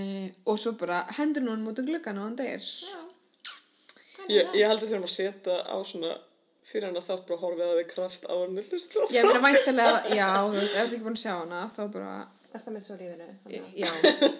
og 0.50 0.58
svo 0.58 0.74
bara 0.80 1.04
hendur 1.20 1.46
hún 1.46 1.62
út 1.70 1.78
um 1.78 1.86
gluggan 1.92 2.18
og 2.18 2.26
hann 2.26 2.40
deyr. 2.42 2.66
Já. 2.88 2.98
Ég, 4.30 4.50
ég 4.58 4.66
heldur 4.66 4.90
þurfum 4.90 5.06
að 5.06 5.14
setja 5.14 5.60
á 5.62 5.76
svona 5.86 6.16
fyrir 6.70 6.86
hann 6.86 6.98
að 6.98 7.06
þátt 7.08 7.24
bara 7.30 7.40
horfið 7.40 7.64
að 7.66 7.78
við 7.80 7.88
kraft 7.94 8.26
á 8.26 8.34
hann 8.34 8.58
hlusta. 8.58 9.06
Ég 9.14 9.26
meina 9.26 9.46
væntalega, 9.46 9.96
já, 10.14 10.28
þú 10.36 10.58
veist, 10.58 10.74
ef 10.74 10.90
þú 10.90 10.98
ekki 10.98 11.06
búin 11.06 11.16
að 11.16 11.22
sjá 11.24 11.32
hana, 11.38 11.62
þá 11.74 11.80
bara, 11.94 12.12
Er 12.50 12.62
það 12.64 12.74
með 12.76 12.82
svo 12.86 12.96
lífinu? 12.98 13.28
þannig 13.44 13.60
að- 13.60 13.76
já. 13.78 13.90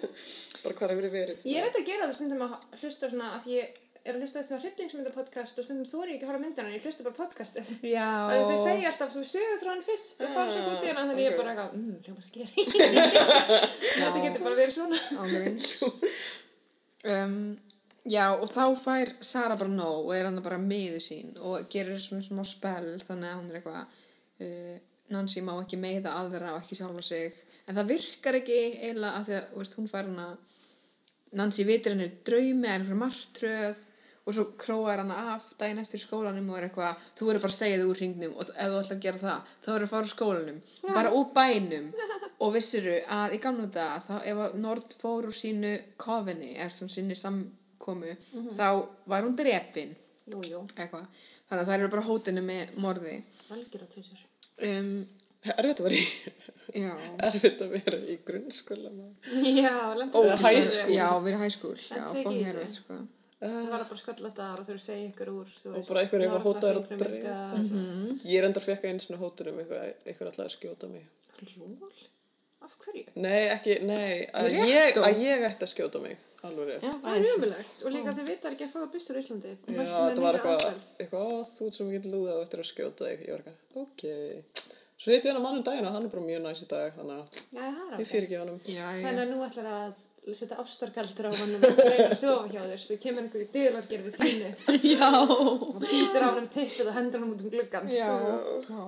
Bara 0.63 0.75
hvað 0.77 0.91
hefur 0.95 1.07
verið. 1.13 1.45
Ég 1.47 1.61
er 1.61 1.69
þetta 1.69 1.79
að 1.81 1.87
gera 1.91 2.03
alveg 2.05 2.17
stundum 2.19 2.43
að 2.45 2.57
hlusta 2.81 3.09
svona 3.09 3.29
að 3.37 3.47
ég 3.53 3.79
er 4.01 4.15
að 4.17 4.23
hlusta 4.25 4.41
á 4.41 4.45
svona 4.49 4.61
hryllingsmyndapodcast 4.63 5.59
og 5.61 5.65
stundum 5.65 5.87
þú 5.89 5.99
er 6.03 6.09
ég 6.11 6.15
ekki 6.17 6.25
að 6.25 6.31
horfa 6.31 6.41
á 6.41 6.45
myndina 6.45 6.67
en 6.67 6.75
ég 6.75 6.85
hlusta 6.85 7.05
bara 7.05 7.17
podcastið. 7.21 7.71
Já. 7.85 8.07
Og 8.35 8.51
þau 8.51 8.59
segja 8.65 8.91
alltaf 8.91 9.11
svo 9.15 9.23
sögur 9.29 9.69
hann 9.71 9.83
fyrst 9.85 10.23
og 10.25 10.31
fara 10.35 10.53
svo 10.55 10.63
út 10.73 10.85
í 10.85 10.89
hana 10.91 11.03
þannig 11.05 11.21
ég 11.21 11.31
er 11.31 11.37
bara 11.39 11.53
eitthvað, 11.53 11.75
mmm, 11.77 11.97
hljóma 12.05 12.23
skeri. 12.25 12.65
þetta 14.01 14.23
getur 14.25 14.45
bara 14.47 14.59
verið 14.59 14.75
svona. 14.77 15.01
Ángríns. 15.21 15.67
um, 17.15 17.37
já, 18.09 18.25
og 18.37 18.47
þá 18.49 18.63
fær 18.81 19.13
Sara 19.31 19.57
bara 19.59 19.69
nóg 19.73 20.07
og 20.09 20.15
er 20.17 20.27
hann 20.29 20.41
bara 20.45 20.59
miður 20.61 21.01
sín 21.05 21.33
og 21.39 21.69
gerir 21.71 22.01
svona 22.01 22.25
smá 22.25 22.41
spell 22.47 22.95
þannig 23.05 23.29
að 23.29 23.51
er 23.53 23.61
eitthvað 23.61 23.81
uh, 24.45 24.77
Nancy 25.11 25.43
má 25.45 25.53
ekki 25.61 25.77
meiða 25.81 26.13
aðra 26.21 26.55
og 26.55 26.61
ekki 26.63 26.77
sjálfa 26.79 27.03
sig 27.05 27.37
en 27.71 27.77
það 27.79 27.91
virkar 27.95 28.37
ekki 28.41 28.57
eiginlega 28.67 29.21
að 29.21 29.29
því 29.29 29.37
að 29.37 29.53
veist, 29.61 29.77
hún 29.79 29.87
fær 29.91 30.09
hana 30.09 30.27
Nancy 31.39 31.63
vitir 31.63 31.93
henni 31.95 32.09
draumi 32.27 32.67
er 32.67 32.81
einhverja 32.81 32.99
martröð 32.99 33.77
og 34.27 34.35
svo 34.35 34.43
króar 34.59 34.99
hana 35.01 35.15
af 35.33 35.45
daginn 35.57 35.79
eftir 35.81 36.01
skólanum 36.03 36.49
og 36.51 36.57
er 36.59 36.67
eitthvað, 36.67 36.99
þú 37.17 37.27
verður 37.29 37.45
bara 37.45 37.53
að 37.55 37.61
segja 37.61 37.77
þig 37.79 37.91
úr 37.91 38.01
hringnum 38.01 38.35
og 38.35 38.43
ef 38.51 38.51
þú 38.51 38.81
ætlar 38.81 38.97
að 38.97 39.05
gera 39.05 39.21
það, 39.21 39.53
þá 39.63 39.69
verður 39.71 39.85
að 39.87 39.93
fara 39.93 40.05
úr 40.05 40.11
skólanum 40.11 40.59
bara 40.97 41.13
úr 41.17 41.31
bænum. 41.37 41.87
Og 42.41 42.53
vissuru 42.55 42.97
að 43.15 43.35
í 43.37 43.39
gamla 43.41 43.67
dag 43.73 44.03
þá 44.05 44.13
ef 44.29 44.43
Nord 44.61 44.93
fór 44.99 45.27
úr 45.29 45.35
sínu 45.37 45.71
kofinni 46.01 46.51
eða 46.57 46.69
svona 46.75 46.93
sinni 46.93 47.17
samkomu 47.17 48.13
þá 48.57 48.67
var 49.09 49.25
hún 49.25 49.35
drepin. 49.37 49.95
Jú, 50.29 50.43
jú, 50.49 50.61
eitthvað, 50.75 51.07
þannig 51.49 51.63
að 51.63 51.67
það 51.71 51.75
eru 51.79 51.91
bara 51.95 52.05
hótinu 52.07 52.45
með 52.45 52.77
morði. 52.81 53.17
Á 53.49 53.53
tvisur. 53.95 54.21
um, 54.69 54.93
Erfitt 55.41 55.79
að 55.81 55.87
vera 55.87 55.97
í, 55.97 56.03
já 56.83 56.91
erfitt 57.27 57.63
að 57.65 57.71
vera 57.73 57.97
í 58.05 58.17
grunnskóla. 58.27 58.91
Já, 59.57 59.73
high 60.37 60.61
school. 60.61 60.93
já, 60.93 61.07
við 61.17 61.31
erum 61.31 61.47
er 61.47 61.49
ekki 61.49 62.35
easy. 62.43 62.59
veit 62.59 62.77
sko 62.77 62.99
Það 63.41 63.71
var 63.71 63.83
bara 63.89 63.97
sköllata 63.97 64.47
og 64.53 64.65
þau 64.67 64.69
eru 64.69 64.77
að 64.77 64.83
segja 64.85 65.05
ykkur 65.09 65.29
úr, 65.33 65.53
þú 65.63 65.71
Og 65.73 65.87
bara 65.87 66.01
einhver 66.03 66.23
eitthvað 66.27 66.43
hótaður 66.45 66.79
drepa. 66.91 67.07
ykkar. 67.17 67.63
Ég 68.29 68.35
er 68.37 68.45
endar 68.45 68.65
fekk 68.67 68.83
einu 68.85 69.01
svona 69.01 69.17
hótur 69.23 69.49
um 69.49 69.57
eitthvað, 69.63 69.87
eitthvað 70.05 70.29
alltaf 70.29 70.45
að 70.45 70.51
skjóta 70.53 70.89
mig. 70.91 71.07
Lól? 71.57 71.95
Af 72.61 72.75
hverju? 72.83 73.01
Nei, 73.17 73.39
ekki, 73.49 73.79
nei, 73.89 74.27
að 74.37 74.51
ég, 74.59 74.99
að 75.01 75.23
ég 75.25 75.45
ætti 75.47 75.65
að 75.65 75.71
skjóta 75.73 76.01
mig. 76.03 76.21
Alveg 76.45 76.69
rétt. 76.69 76.85
Það 77.01 77.17
er 77.17 77.31
umulegt 77.31 77.81
og 77.81 77.95
líka 77.95 78.13
þau 78.17 78.21
vita 78.29 78.51
ekki 78.53 78.67
að 78.67 78.75
fá 78.75 78.85
byssur 78.93 79.17
í 79.17 79.23
Íslandi. 79.25 79.55
Og 79.57 79.73
Já, 79.73 79.89
þetta 79.89 80.23
var 80.27 80.37
eitthvað, 80.37 81.49
þú 81.55 81.71
ert 81.71 81.79
svo 81.79 81.87
mikið 81.89 82.07
lúða 82.13 82.37
og 82.37 82.45
eftir 82.45 82.61
að 82.61 82.69
skjóta 82.69 83.09
þig. 83.09 83.25
Ég 83.25 83.33
var 83.33 83.41
eitthvað, 83.41 83.81
ok. 83.87 84.05
Svo 85.01 85.09
hitt 85.15 85.25
ég 85.25 85.31
hann 85.31 85.39
að 85.39 85.45
mann 85.47 85.57
um 85.57 85.63
daginn 85.65 85.87
og 85.89 85.93
hann 85.95 86.05
er 86.05 86.11
bara 86.13 86.23
mjög 86.27 86.41
næs 86.45 86.59
í 86.61 86.67
dag, 86.69 86.91
þannig 86.93 87.15
að 87.17 87.27
er 87.57 88.01
ég 88.03 88.09
fyrir 88.11 88.25
ekki 88.27 88.37
honum. 88.41 88.59
já, 88.69 88.85
Þannig 89.01 89.21
að 89.23 89.31
nú 89.31 89.39
ætlar 89.47 89.69
að 89.71 90.01
setja 90.37 90.57
ástargaldur 90.61 91.25
á 91.25 91.31
hann 91.33 91.55
og 91.57 91.79
reyna 91.81 92.05
að 92.05 92.17
sofa 92.19 92.51
hjá 92.51 92.61
þér 92.69 92.83
svo 92.83 92.97
kemur 93.01 93.23
einhver 93.25 93.41
í 93.41 93.47
dylargerð 93.55 94.05
við 94.05 94.19
þínu 94.21 94.51
já, 94.93 95.09
og 95.25 95.79
býtur 95.81 96.21
á 96.21 96.29
hann 96.37 96.49
tippið 96.53 96.91
og 96.91 96.97
hendur 96.99 97.23
hann 97.23 97.33
út 97.33 97.41
um 97.41 97.53
gluggan. 97.55 97.89
já, 97.89 98.11
já. 98.69 98.83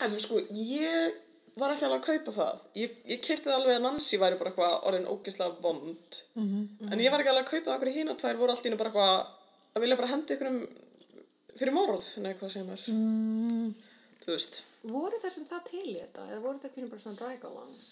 En 0.00 0.16
sko, 0.18 0.40
ég 0.56 1.20
var 1.60 1.74
ekki 1.74 1.84
alveg 1.86 2.00
að 2.00 2.06
kaupa 2.08 2.32
það. 2.34 2.60
Ég, 2.80 2.92
ég 3.10 3.20
kipti 3.22 3.46
það 3.46 3.56
alveg 3.60 3.76
að 3.76 3.82
Nancy 3.84 4.18
væri 4.22 4.38
bara 4.40 4.50
eitthvað 4.50 4.86
orðin 4.90 5.08
ógeðslega 5.12 5.62
vond. 5.62 6.20
Mhm. 6.40 6.60
En 6.90 7.02
ég 7.04 7.12
var 7.12 7.20
ekki 7.22 7.32
alveg 7.34 7.44
að 7.46 7.50
kaupa 7.52 7.66
það 7.70 7.76
okkur 7.78 7.92
hína 7.98 8.14
tvær 8.22 8.38
voru 8.40 8.54
allt 8.54 8.64
í 8.66 8.70
einu 8.70 8.78
bara 8.80 8.90
eitthvað 8.90 9.76
að 9.76 9.84
vilja 9.84 9.98
bara 10.00 10.10
henda 10.14 10.34
ykkur 10.34 10.50
um 10.50 10.60
fyrir 11.60 11.74
morð, 11.76 12.06
nei, 12.24 12.32
hvað 12.40 12.52
segir 12.54 12.66
maður? 12.70 12.86
Mm, 12.94 13.74
Þú 14.30 14.36
veist. 14.36 14.60
Voru 14.90 15.18
þeir 15.20 15.34
sem 15.34 15.48
það 15.50 15.64
til 15.72 15.82
í 15.90 15.96
þetta 15.98 16.28
eða 16.30 16.44
voru 16.44 16.62
þeir 16.62 16.72
pínum 16.76 16.92
bara 16.94 17.02
svona 17.02 17.18
drag-alongs? 17.18 17.88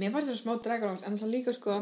Mér 0.00 0.14
fannst 0.14 0.30
það 0.32 0.40
smá 0.40 0.54
dragalóngt, 0.64 1.04
en 1.06 1.18
það 1.20 1.30
líka 1.30 1.52
sko, 1.54 1.74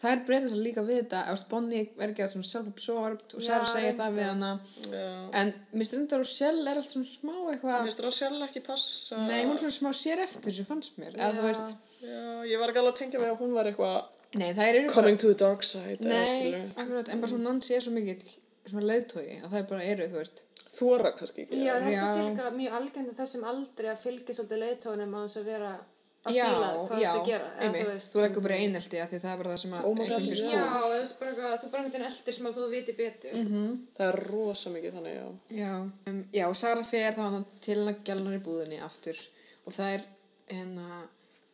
það 0.00 0.12
er 0.14 0.22
breytast 0.26 0.54
það 0.54 0.62
líka 0.64 0.82
við 0.88 0.96
þetta, 1.02 1.18
ef 1.30 1.42
Bonnie 1.50 1.82
er 2.00 2.08
ekki 2.14 2.24
að 2.24 2.32
svona 2.32 2.48
self-absorbed 2.48 3.34
og 3.36 3.44
Sarah 3.44 3.66
Já, 3.68 3.72
segir 3.74 3.98
það 3.98 4.16
við 4.16 4.26
hana, 4.26 4.48
Já. 4.94 5.04
en 5.42 5.52
mér 5.76 5.88
stundar 5.90 6.24
og 6.24 6.30
Shell 6.30 6.62
er 6.64 6.80
alltaf 6.80 6.96
svona 6.96 7.10
smá 7.12 7.36
eitthvað, 7.52 7.76
Mér 7.76 7.86
finnst 7.90 8.02
það 8.02 8.16
sjálf 8.16 8.46
ekki 8.48 8.62
passa. 8.66 9.20
nei, 9.28 9.44
hún 9.44 9.54
er 9.54 9.62
svona 9.62 9.76
smá 9.76 9.90
sér 10.00 10.24
eftir 10.24 10.56
sem 10.56 10.68
fannst 10.72 10.98
mér, 10.98 11.14
eða 11.20 11.30
þú 11.36 11.46
veist, 11.46 11.76
Já, 12.00 12.20
ég 12.48 12.62
var 12.64 12.72
ekki 12.72 12.82
alveg 12.82 12.94
að 12.96 13.00
tengja 13.04 13.22
mig 13.22 13.30
að 13.34 13.40
hún 13.44 13.54
var 13.60 13.70
eitthvað 13.70 14.94
coming 14.96 15.20
to 15.20 15.28
the 15.28 15.38
dark 15.44 15.62
side. 15.62 15.98
eða 16.00 16.08
nei, 16.08 16.66
akkurat, 16.74 17.12
en 17.12 17.20
bara 17.20 17.30
svona 17.36 17.52
Nancy 17.52 17.76
er 17.76 17.84
svo 17.84 17.92
mikið 17.94 18.24
svona 18.70 18.86
leiðtói, 18.88 19.28
að 19.44 19.50
það 19.52 19.60
er 19.60 19.68
bara 19.70 19.84
eru, 19.94 20.10
þú 20.10 20.22
veist, 20.24 20.42
Þóra 20.70 21.10
kannski 21.18 21.44
ekki. 21.46 21.62
Já, 21.64 21.72
þetta 21.82 22.10
sé 22.10 22.26
líka 22.28 22.50
mjög 22.54 22.76
algjönd 22.80 23.10
á 23.10 23.14
þessum 23.20 23.46
aldrei 23.50 23.88
að 23.90 24.04
fylgja 24.04 24.36
svolítið 24.36 24.62
leiðtónum 24.64 25.16
á 25.16 25.20
þess 25.24 25.40
að 25.40 25.48
vera 25.50 25.72
að 26.20 26.36
já, 26.36 26.44
fíla 26.44 26.70
hvað 26.84 27.00
já, 27.00 27.10
þú 27.10 27.20
að 27.20 27.28
gera. 27.30 27.50
einmitt, 27.64 27.86
veist, 27.88 28.08
þú 28.12 28.22
leggur 28.24 28.44
bara 28.44 28.56
einelti 28.60 28.98
að 29.00 29.12
því 29.12 29.20
það 29.22 29.30
er 29.32 29.38
bara 29.40 29.52
það 29.52 29.60
sem 29.62 29.76
að 29.76 29.86
einhvern 29.90 30.26
finnst 30.26 30.42
Já, 30.50 30.64
þú 30.74 30.90
veist 30.92 31.14
bara 31.20 31.30
eitthvað, 31.30 31.54
þú 31.62 31.70
bara 31.72 31.84
veginn 31.86 32.08
eldir 32.10 32.36
sem 32.36 32.48
að 32.50 32.58
þú 32.58 32.66
viti 32.74 32.94
betur. 32.98 33.36
Mhm. 33.40 33.70
Það 33.96 34.10
er 34.10 34.18
rosa 34.28 34.72
mikið 34.74 34.98
þannig, 34.98 35.14
já. 35.16 35.28
Já, 35.60 35.72
um, 36.12 36.18
já, 36.36 36.44
Sara 36.60 36.84
fer 36.90 37.16
þá 37.16 37.22
hann 37.24 37.46
til 37.64 37.78
hann 37.78 37.94
að 37.94 38.02
gælnar 38.10 38.36
í 38.36 38.42
búðinni 38.44 38.82
aftur 38.84 39.22
og 39.64 39.72
það 39.78 39.94
er 39.94 40.04
hérna, 40.50 41.00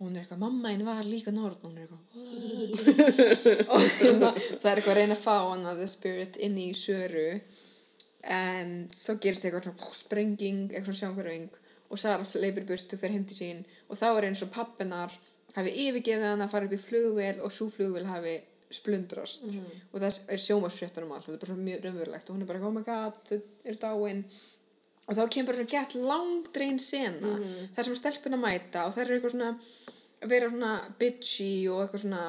hún 0.01 0.17
er 0.17 0.25
eitthvað, 0.25 0.43
mamma 0.43 0.73
einu 0.75 0.89
var 0.89 1.07
líka 1.07 1.31
norð 1.35 1.63
og 1.63 1.71
hún 1.71 1.79
er 1.79 1.87
eitthvað 1.87 3.71
og 3.73 3.87
hérna, 3.87 4.33
það 4.35 4.71
er 4.73 4.81
eitthvað 4.81 4.93
að 4.97 4.99
reyna 4.99 5.15
að 5.17 5.23
fá 5.23 5.37
hann 5.53 5.65
að 5.71 5.81
the 5.85 5.89
spirit 5.95 6.37
inn 6.43 6.59
í 6.59 6.73
söru 6.77 7.29
en 8.33 8.75
svo 8.95 9.17
gerist 9.23 9.45
eitthvað 9.45 9.69
svona 9.69 9.93
sprenging, 9.95 10.67
eitthvað 10.73 10.99
svona 10.99 11.01
sjónhverfing 11.03 11.63
og 11.87 12.01
Sara 12.01 12.27
leipir 12.43 12.67
burt 12.67 12.93
og 12.97 13.01
fer 13.01 13.15
heim 13.15 13.25
til 13.29 13.37
sín. 13.39 13.63
Og 13.91 13.99
þá 13.99 14.09
er 14.11 14.29
eins 14.29 14.43
og 14.43 14.51
pappinar 14.55 15.15
hafi 15.57 15.73
yfirgeðið 15.87 16.29
hann 16.33 16.45
að 16.45 16.53
fara 16.53 16.69
upp 16.69 16.75
í 16.75 16.83
flugvél 16.83 17.41
og 17.41 17.55
svo 17.55 17.69
flugvél 17.71 18.09
hafi 18.11 18.35
splundrast. 18.75 19.47
Og 19.93 20.03
það 20.03 20.19
er 20.35 20.43
sjómasfréttar 20.43 21.07
um 21.07 21.15
allt 21.15 21.29
þetta 21.29 21.37
er 21.37 21.43
bara 21.45 21.53
svo 21.53 21.63
mjög 21.63 21.85
raunverulegt. 21.87 22.29
Og 22.29 22.37
hún 22.37 22.43
er 22.43 22.51
bara 22.51 22.67
oh 22.67 22.75
my 22.75 22.83
god, 22.87 23.21
þau 23.29 23.39
er 23.71 23.79
dáin. 23.85 24.25
Og 25.07 25.15
þá 25.15 25.23
kemur 25.31 25.55
svona 25.55 25.71
gett 25.71 25.95
langdrein 25.95 26.81
sena 26.83 27.37
þar 27.77 27.87
sem 27.87 27.99
stelpuna 28.01 28.41
mæta 28.43 28.89
og 28.89 28.97
þær 28.97 29.05
eru 29.05 29.21
eitthvað 29.21 29.37
svona 29.37 29.53
að 30.25 30.33
vera 30.33 30.51
svona 30.51 30.73
bitchy 30.99 31.51
og 31.71 31.85
eitthvað 31.85 32.03
svona 32.03 32.25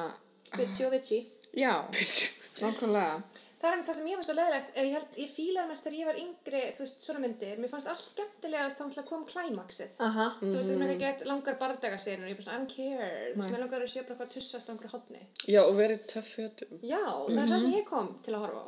Bitchy 0.48 0.84
og 0.86 0.92
vitchy. 0.94 1.18
já, 1.52 1.74
nákvæmlega 2.62 3.22
Það 3.58 3.66
er 3.66 3.74
einmitt 3.74 3.88
það 3.88 3.96
sem 3.98 4.06
ég 4.06 4.18
var 4.18 4.26
svo 4.26 4.34
leðilegt, 4.38 4.68
ég, 4.78 4.92
held, 4.94 5.14
ég 5.18 5.30
fílaði 5.34 5.68
mest 5.72 5.82
þegar 5.82 5.96
ég 5.98 6.06
var 6.08 6.18
yngri, 6.20 6.60
þú 6.76 6.82
veist, 6.84 6.98
svona 7.02 7.22
myndir, 7.24 7.56
mér 7.58 7.70
fannst 7.72 7.88
allt 7.90 8.06
skemmtilegast 8.06 8.78
þá 8.78 9.02
kom 9.08 9.24
klæmaksið. 9.26 9.96
aha, 10.06 10.26
Þú 10.38 10.52
veist, 10.52 10.70
er 10.76 10.84
ekki 10.84 11.02
gett 11.02 11.24
langar 11.26 11.56
bardagasenur, 11.58 12.28
ég 12.30 12.36
er 12.36 12.38
bara 12.38 12.46
svona, 12.46 12.54
I 12.54 12.60
don't 12.62 12.70
care, 12.70 13.08
þú 13.32 13.40
veist, 13.40 13.50
mér 13.50 13.62
langar 13.64 13.82
að 13.82 13.90
sé 13.90 14.04
bara 14.04 14.14
eitthvað 14.14 14.30
tussast 14.36 14.62
á 14.62 14.70
einhverju 14.70 14.92
hotni. 14.94 15.22
Já, 15.50 15.60
og 15.64 15.74
verið 15.74 16.06
töff 16.14 16.30
fötum. 16.36 16.70
Já, 16.86 17.02
það 17.02 17.42
er 17.42 17.50
það 17.50 17.64
sem 17.64 17.74
ég 17.74 17.86
kom 17.90 18.08
til 18.22 18.32
að 18.38 18.42
horfa 18.46 18.60
á. 18.62 18.66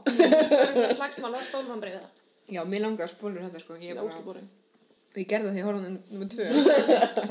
Slagsmál 0.99 1.35
og 1.39 1.47
spólmambrið 1.47 1.95
það. 2.01 2.11
já, 2.51 2.61
mér 2.67 2.83
langar 2.89 3.07
að 3.07 3.15
spólur 3.15 3.47
þetta 3.47 3.63
sko 3.63 3.79
ég, 3.79 3.95
er 3.95 4.03
bara, 4.03 4.11
óslubúrin. 4.11 4.51
og 5.15 5.19
ég 5.23 5.31
gerði 5.31 5.55
það 5.55 5.59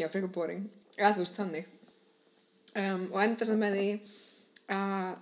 því 0.00 0.08
að 0.08 0.12
ég 0.56 0.79
að 1.00 1.08
að 1.08 1.08
er 1.08 1.08
eða 1.08 1.16
þú 1.16 1.24
veist, 1.24 1.40
þannig. 1.40 1.64
Um, 2.70 3.02
og 3.10 3.18
enda 3.24 3.46
samt 3.48 3.58
með 3.58 3.76
því 3.76 3.88
að 4.70 5.18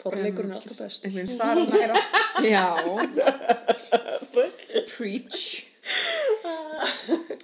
Forleikurinn 0.00 0.52
er 0.54 0.60
alltaf 0.60 0.78
best. 0.80 1.04
einhvern 1.04 1.26
veginn 1.26 1.36
Sara 1.36 1.64
næra 1.66 1.96
já. 2.46 2.66
Preach. 4.94 5.66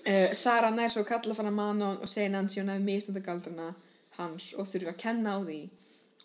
Uh, 0.06 0.30
Sara 0.44 0.70
nær 0.70 0.92
svo 0.92 1.02
að 1.02 1.10
kalla 1.10 1.36
fara 1.36 1.52
Manon 1.52 1.98
og 2.00 2.08
segja 2.08 2.30
Nancy 2.32 2.60
hún 2.60 2.70
hefði 2.72 2.86
mistönda 2.86 3.24
galdurna 3.24 3.72
hans 4.16 4.52
og 4.56 4.68
þurfi 4.70 4.92
að 4.92 5.00
kenna 5.02 5.36
á 5.36 5.38
því 5.42 5.60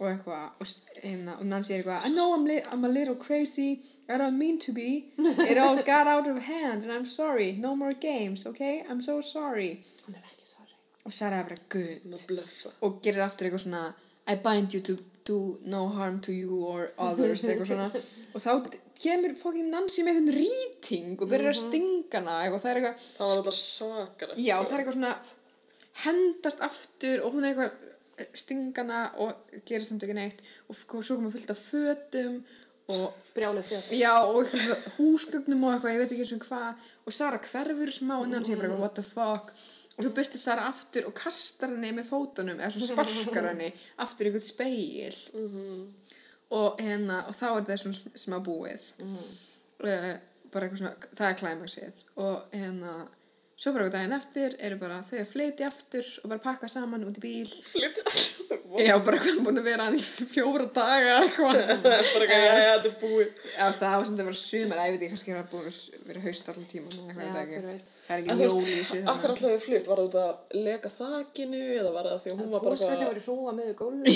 og 0.02 0.08
eitthvað. 0.10 0.46
Og, 0.62 0.68
hérna, 1.02 1.36
og 1.40 1.46
Nancy 1.50 1.74
er 1.74 1.82
eitthvað 1.82 2.08
I 2.08 2.14
know 2.14 2.36
I'm, 2.38 2.46
I'm 2.72 2.86
a 2.86 2.94
little 2.94 3.16
crazy. 3.16 3.82
I 4.08 4.18
don't 4.18 4.38
mean 4.38 4.60
to 4.60 4.72
be. 4.74 5.12
It 5.18 5.58
all 5.58 5.82
got 5.84 6.08
out 6.08 6.28
of 6.28 6.38
hand 6.46 6.84
and 6.84 6.92
I'm 6.92 7.06
sorry. 7.06 7.58
No 7.60 7.76
more 7.76 7.94
games 7.94 8.46
okay? 8.46 8.84
I'm 8.90 9.02
so 9.02 9.22
sorry. 9.22 9.82
Hún 10.06 10.16
er. 10.16 10.31
Og 11.06 11.14
Sara 11.16 11.42
er 11.44 11.58
good. 11.70 12.06
Er 12.06 12.18
að 12.18 12.26
blöffa. 12.30 12.72
og 12.82 13.00
gerir 13.04 13.24
aftur 13.26 13.48
eitthvað 13.50 13.66
svona 13.66 13.84
I 14.30 14.36
bind 14.44 14.74
you 14.76 14.82
to 14.86 14.98
do 15.26 15.58
no 15.66 15.88
harm 15.90 16.20
to 16.22 16.32
you 16.32 16.64
or 16.66 16.90
others 16.98 17.44
eitthvað 17.46 17.72
svona. 17.72 17.90
Og 18.36 18.42
þá 18.42 18.52
kemur 19.02 19.34
fókin 19.38 19.70
Nancy 19.74 20.04
með 20.06 20.20
einhvern 20.22 20.38
rýting 20.38 21.16
og 21.18 21.30
byrjar 21.30 21.52
að 21.52 21.60
stinga 21.60 22.20
hana 22.22 22.36
eitthvað, 22.44 22.62
það 22.64 22.72
er 22.72 22.80
eitthvað, 22.80 23.06
Það 23.18 23.32
var 23.32 23.38
þetta 23.38 23.54
svakar. 23.58 24.34
já, 24.38 24.56
það 24.62 24.74
er 24.76 24.84
eitthvað 24.84 24.98
svona 24.98 25.14
hendast 26.06 26.64
aftur 26.66 27.24
og 27.26 27.36
hún 27.36 27.46
er 27.46 27.52
eitthvað 27.52 27.88
eh, 28.22 28.30
stingana 28.38 29.02
og 29.26 29.52
gerir 29.68 29.86
samt 29.86 30.06
ekki 30.06 30.18
neitt. 30.18 30.42
Og 30.70 30.78
svo 30.80 31.18
komum 31.18 31.34
fullt 31.34 31.52
af 31.54 31.62
fötum 31.70 32.40
og 32.92 33.20
Brjálið 33.36 33.68
fjöld. 33.70 33.92
Já, 33.98 34.14
og 34.26 34.50
húsgögnum 34.98 35.66
og 35.68 35.76
eitthvað, 35.76 35.94
ég 35.96 36.02
veit 36.02 36.16
ekki 36.16 36.26
eins 36.26 36.34
og 36.38 36.48
hvað. 36.48 36.88
Og 37.06 37.16
Sara 37.16 37.42
hverfur 37.46 37.94
smá 37.94 38.18
en 38.22 38.34
hann 38.38 38.46
segir 38.48 38.62
bara 38.64 38.80
what 38.80 38.96
the 38.98 39.06
fuck 39.06 39.52
og 40.02 40.08
svo 40.08 40.14
byrtir 40.18 40.42
Sara 40.42 40.66
aftur 40.72 41.06
og 41.10 41.14
kastar 41.18 41.70
henni 41.76 41.94
með 41.94 42.10
fótunum 42.10 42.58
eða 42.58 42.72
svona 42.74 42.90
sparkar 42.90 43.52
henni 43.52 43.70
aftur 44.02 44.28
í 44.28 44.32
eitthvað 44.32 44.48
speil 44.48 45.20
og, 46.52 46.82
hérna, 46.82 47.22
og 47.30 47.38
þá 47.38 47.48
er 47.52 47.66
það 47.70 47.82
svona 47.84 48.22
smá 48.26 48.38
búið. 48.44 48.84
Uh, 49.82 50.14
bara 50.52 50.68
eitthvað 50.68 50.82
svona, 50.82 51.10
það 51.16 51.28
er 51.30 51.38
klæmaksið. 51.40 52.06
Og 52.26 52.56
hérna 52.58 52.96
svo 53.56 53.76
bara 53.76 53.86
eitthvað 53.86 53.98
daginn 54.00 54.18
eftir 54.18 54.58
eru 54.68 54.80
bara 54.82 55.04
þau 55.06 55.20
að 55.22 55.32
flytja 55.36 55.70
aftur 55.70 56.08
og 56.24 56.34
bara 56.34 56.46
pakka 56.50 56.72
saman 56.72 57.06
út 57.08 57.22
í 57.22 57.24
bíl. 57.24 57.54
Flytja. 57.72 58.04
Já, 58.80 58.94
bara 59.04 59.18
eitthvað 59.18 59.44
búin 59.46 59.60
að 59.60 59.66
vera 59.68 59.84
hann 59.88 59.98
í 59.98 60.02
fjóra 60.32 60.66
daga 60.76 61.16
eitthvað 61.26 61.58
bara 62.16 62.24
ekki, 62.24 62.38
já, 62.38 62.38
já, 62.40 62.72
þetta 62.72 62.88
er 62.88 62.96
búið. 63.02 63.28
Já, 63.52 63.66
það 63.82 63.96
var 63.98 64.06
sem 64.08 64.16
það 64.20 64.28
var 64.30 64.38
sumar, 64.42 64.78
ég 64.82 64.94
veit 64.94 65.02
ekki, 65.02 65.12
kannski 65.12 65.34
það 65.36 65.50
búin 65.52 65.68
að 65.68 65.76
vera 66.08 66.22
haust 66.26 66.46
allan 66.52 66.68
ég 66.72 67.66
veit. 67.68 67.90
Það 68.08 68.16
er 68.16 68.22
ekki 68.22 68.32
þú 68.32 68.44
jól 68.48 68.62
í 68.62 68.64
þessu. 68.78 68.98
akkur 69.12 69.30
alltaf 69.34 69.52
við 69.52 69.64
flytt, 69.66 69.88
var 69.92 70.00
þetta 70.02 70.22
að 70.28 70.36
leka 70.68 70.88
þakinu 70.92 71.62
eða 71.78 71.92
var 71.96 72.06
það 72.12 72.20
því 72.24 72.30
að 72.32 72.38
hún 72.42 72.50
var 72.52 72.62
bara 72.66 72.76
Húsgögnin 72.76 72.96
eitthvað... 72.96 73.12
voru 73.12 73.22
hrúa 73.28 73.52
með 73.60 73.70
gólfið. 73.82 74.16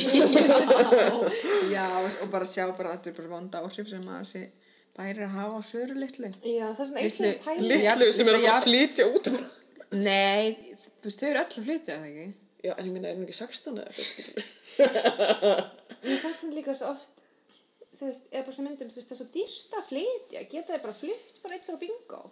Já, 1.75 1.85
og 2.23 2.31
bara 2.33 2.49
sjá 2.49 2.63
bara 2.75 2.87
að 2.91 2.95
þetta 2.95 3.11
er 3.11 3.17
bara 3.19 3.33
vonda 3.35 3.61
áhrif 3.63 3.87
sem 3.91 4.07
að 4.07 4.19
þessi 4.23 4.43
bæri 4.95 5.27
að 5.27 5.35
hafa 5.35 5.59
á 5.59 5.61
söru 5.67 5.95
litlu. 5.99 6.31
Já, 6.43 6.65
það 6.71 6.81
er 6.81 6.89
svona 6.89 7.03
eitthvað 7.03 7.37
pæli. 7.45 7.67
litlu- 7.71 8.11
sem 8.15 8.31
er 8.31 8.39
að 8.39 8.65
flytja 8.67 9.07
út. 9.11 9.25
Nei, 9.95 10.55
þú 10.75 11.07
veist, 11.07 11.19
þau 11.21 11.29
eru 11.29 11.39
öll 11.39 11.45
að 11.45 11.65
flytja, 11.69 11.95
það 11.95 12.09
ekki? 12.11 12.27
Já, 12.65 12.73
en 12.73 12.87
ég 12.87 12.93
minna, 12.95 13.11
er 13.11 13.19
hún 13.19 13.27
ekki 13.27 13.37
16 13.37 13.77
eða 13.77 13.91
eitthvað? 13.93 14.55
Mér 16.05 16.19
finnst 16.21 16.41
þetta 16.41 16.55
líka 16.55 16.73
oft, 16.89 17.21
þú 17.95 18.09
veist, 18.09 18.25
eða 18.31 18.41
bara 18.47 18.55
svona 18.55 18.69
myndum, 18.71 18.89
þú 18.89 18.99
veist, 18.99 19.11
það 19.11 19.15
er 19.15 19.21
svo 19.21 19.29
dýrst 19.35 19.77
að 19.77 19.87
flytja. 19.91 20.41
Geta 20.51 20.73
þið 20.73 20.83
bara 20.87 20.97
flytt 20.97 21.39
bara 21.43 21.57
eitt 21.59 21.69
fyrir 21.69 21.81
bingo? 21.85 22.23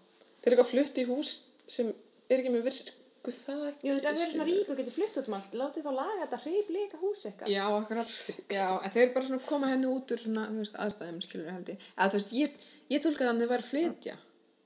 Þeir 0.41 0.49
eru 0.49 0.55
eitthvað 0.57 0.71
flutt 0.73 0.99
í 0.99 1.07
hús 1.11 1.31
sem 1.77 1.93
er 1.93 2.41
ekki 2.41 2.53
með 2.53 2.67
virku 2.67 3.31
þak. 3.31 3.79
Jú, 3.85 3.93
þú 3.93 3.93
veist, 3.93 4.09
ef 4.09 4.17
þið 4.17 4.25
eru 4.25 4.33
svona 4.33 4.49
rík 4.49 4.73
og 4.73 4.81
getur 4.81 4.95
flytt 4.97 5.21
út 5.21 5.29
um 5.29 5.37
allt, 5.37 5.55
látið 5.61 5.85
þá 5.87 5.91
laga 5.95 6.19
þetta 6.25 6.41
hrip 6.43 6.73
líka 6.75 6.99
hús 6.99 7.23
eitthvað. 7.29 7.53
Já, 7.53 7.63
akkurat. 7.77 8.13
Já, 8.51 8.67
en 8.73 8.99
eru 9.05 9.15
bara 9.15 9.29
svona 9.29 9.39
að 9.39 9.47
koma 9.47 9.71
henni 9.71 9.89
út 9.93 10.13
úr 10.13 10.23
svona, 10.25 10.49
þú 10.49 10.59
veist, 10.59 10.77
aðstæðum, 10.83 11.23
skilur 11.23 11.53
held 11.53 11.71
ég. 11.71 11.87
Eða 11.95 12.09
þú 12.11 12.19
veist, 12.19 12.33
ég, 12.41 12.67
ég 12.91 13.05
tólka 13.05 13.29
þannig 13.29 13.47
að 13.47 13.55
að 13.61 13.69
flytja. 13.69 14.17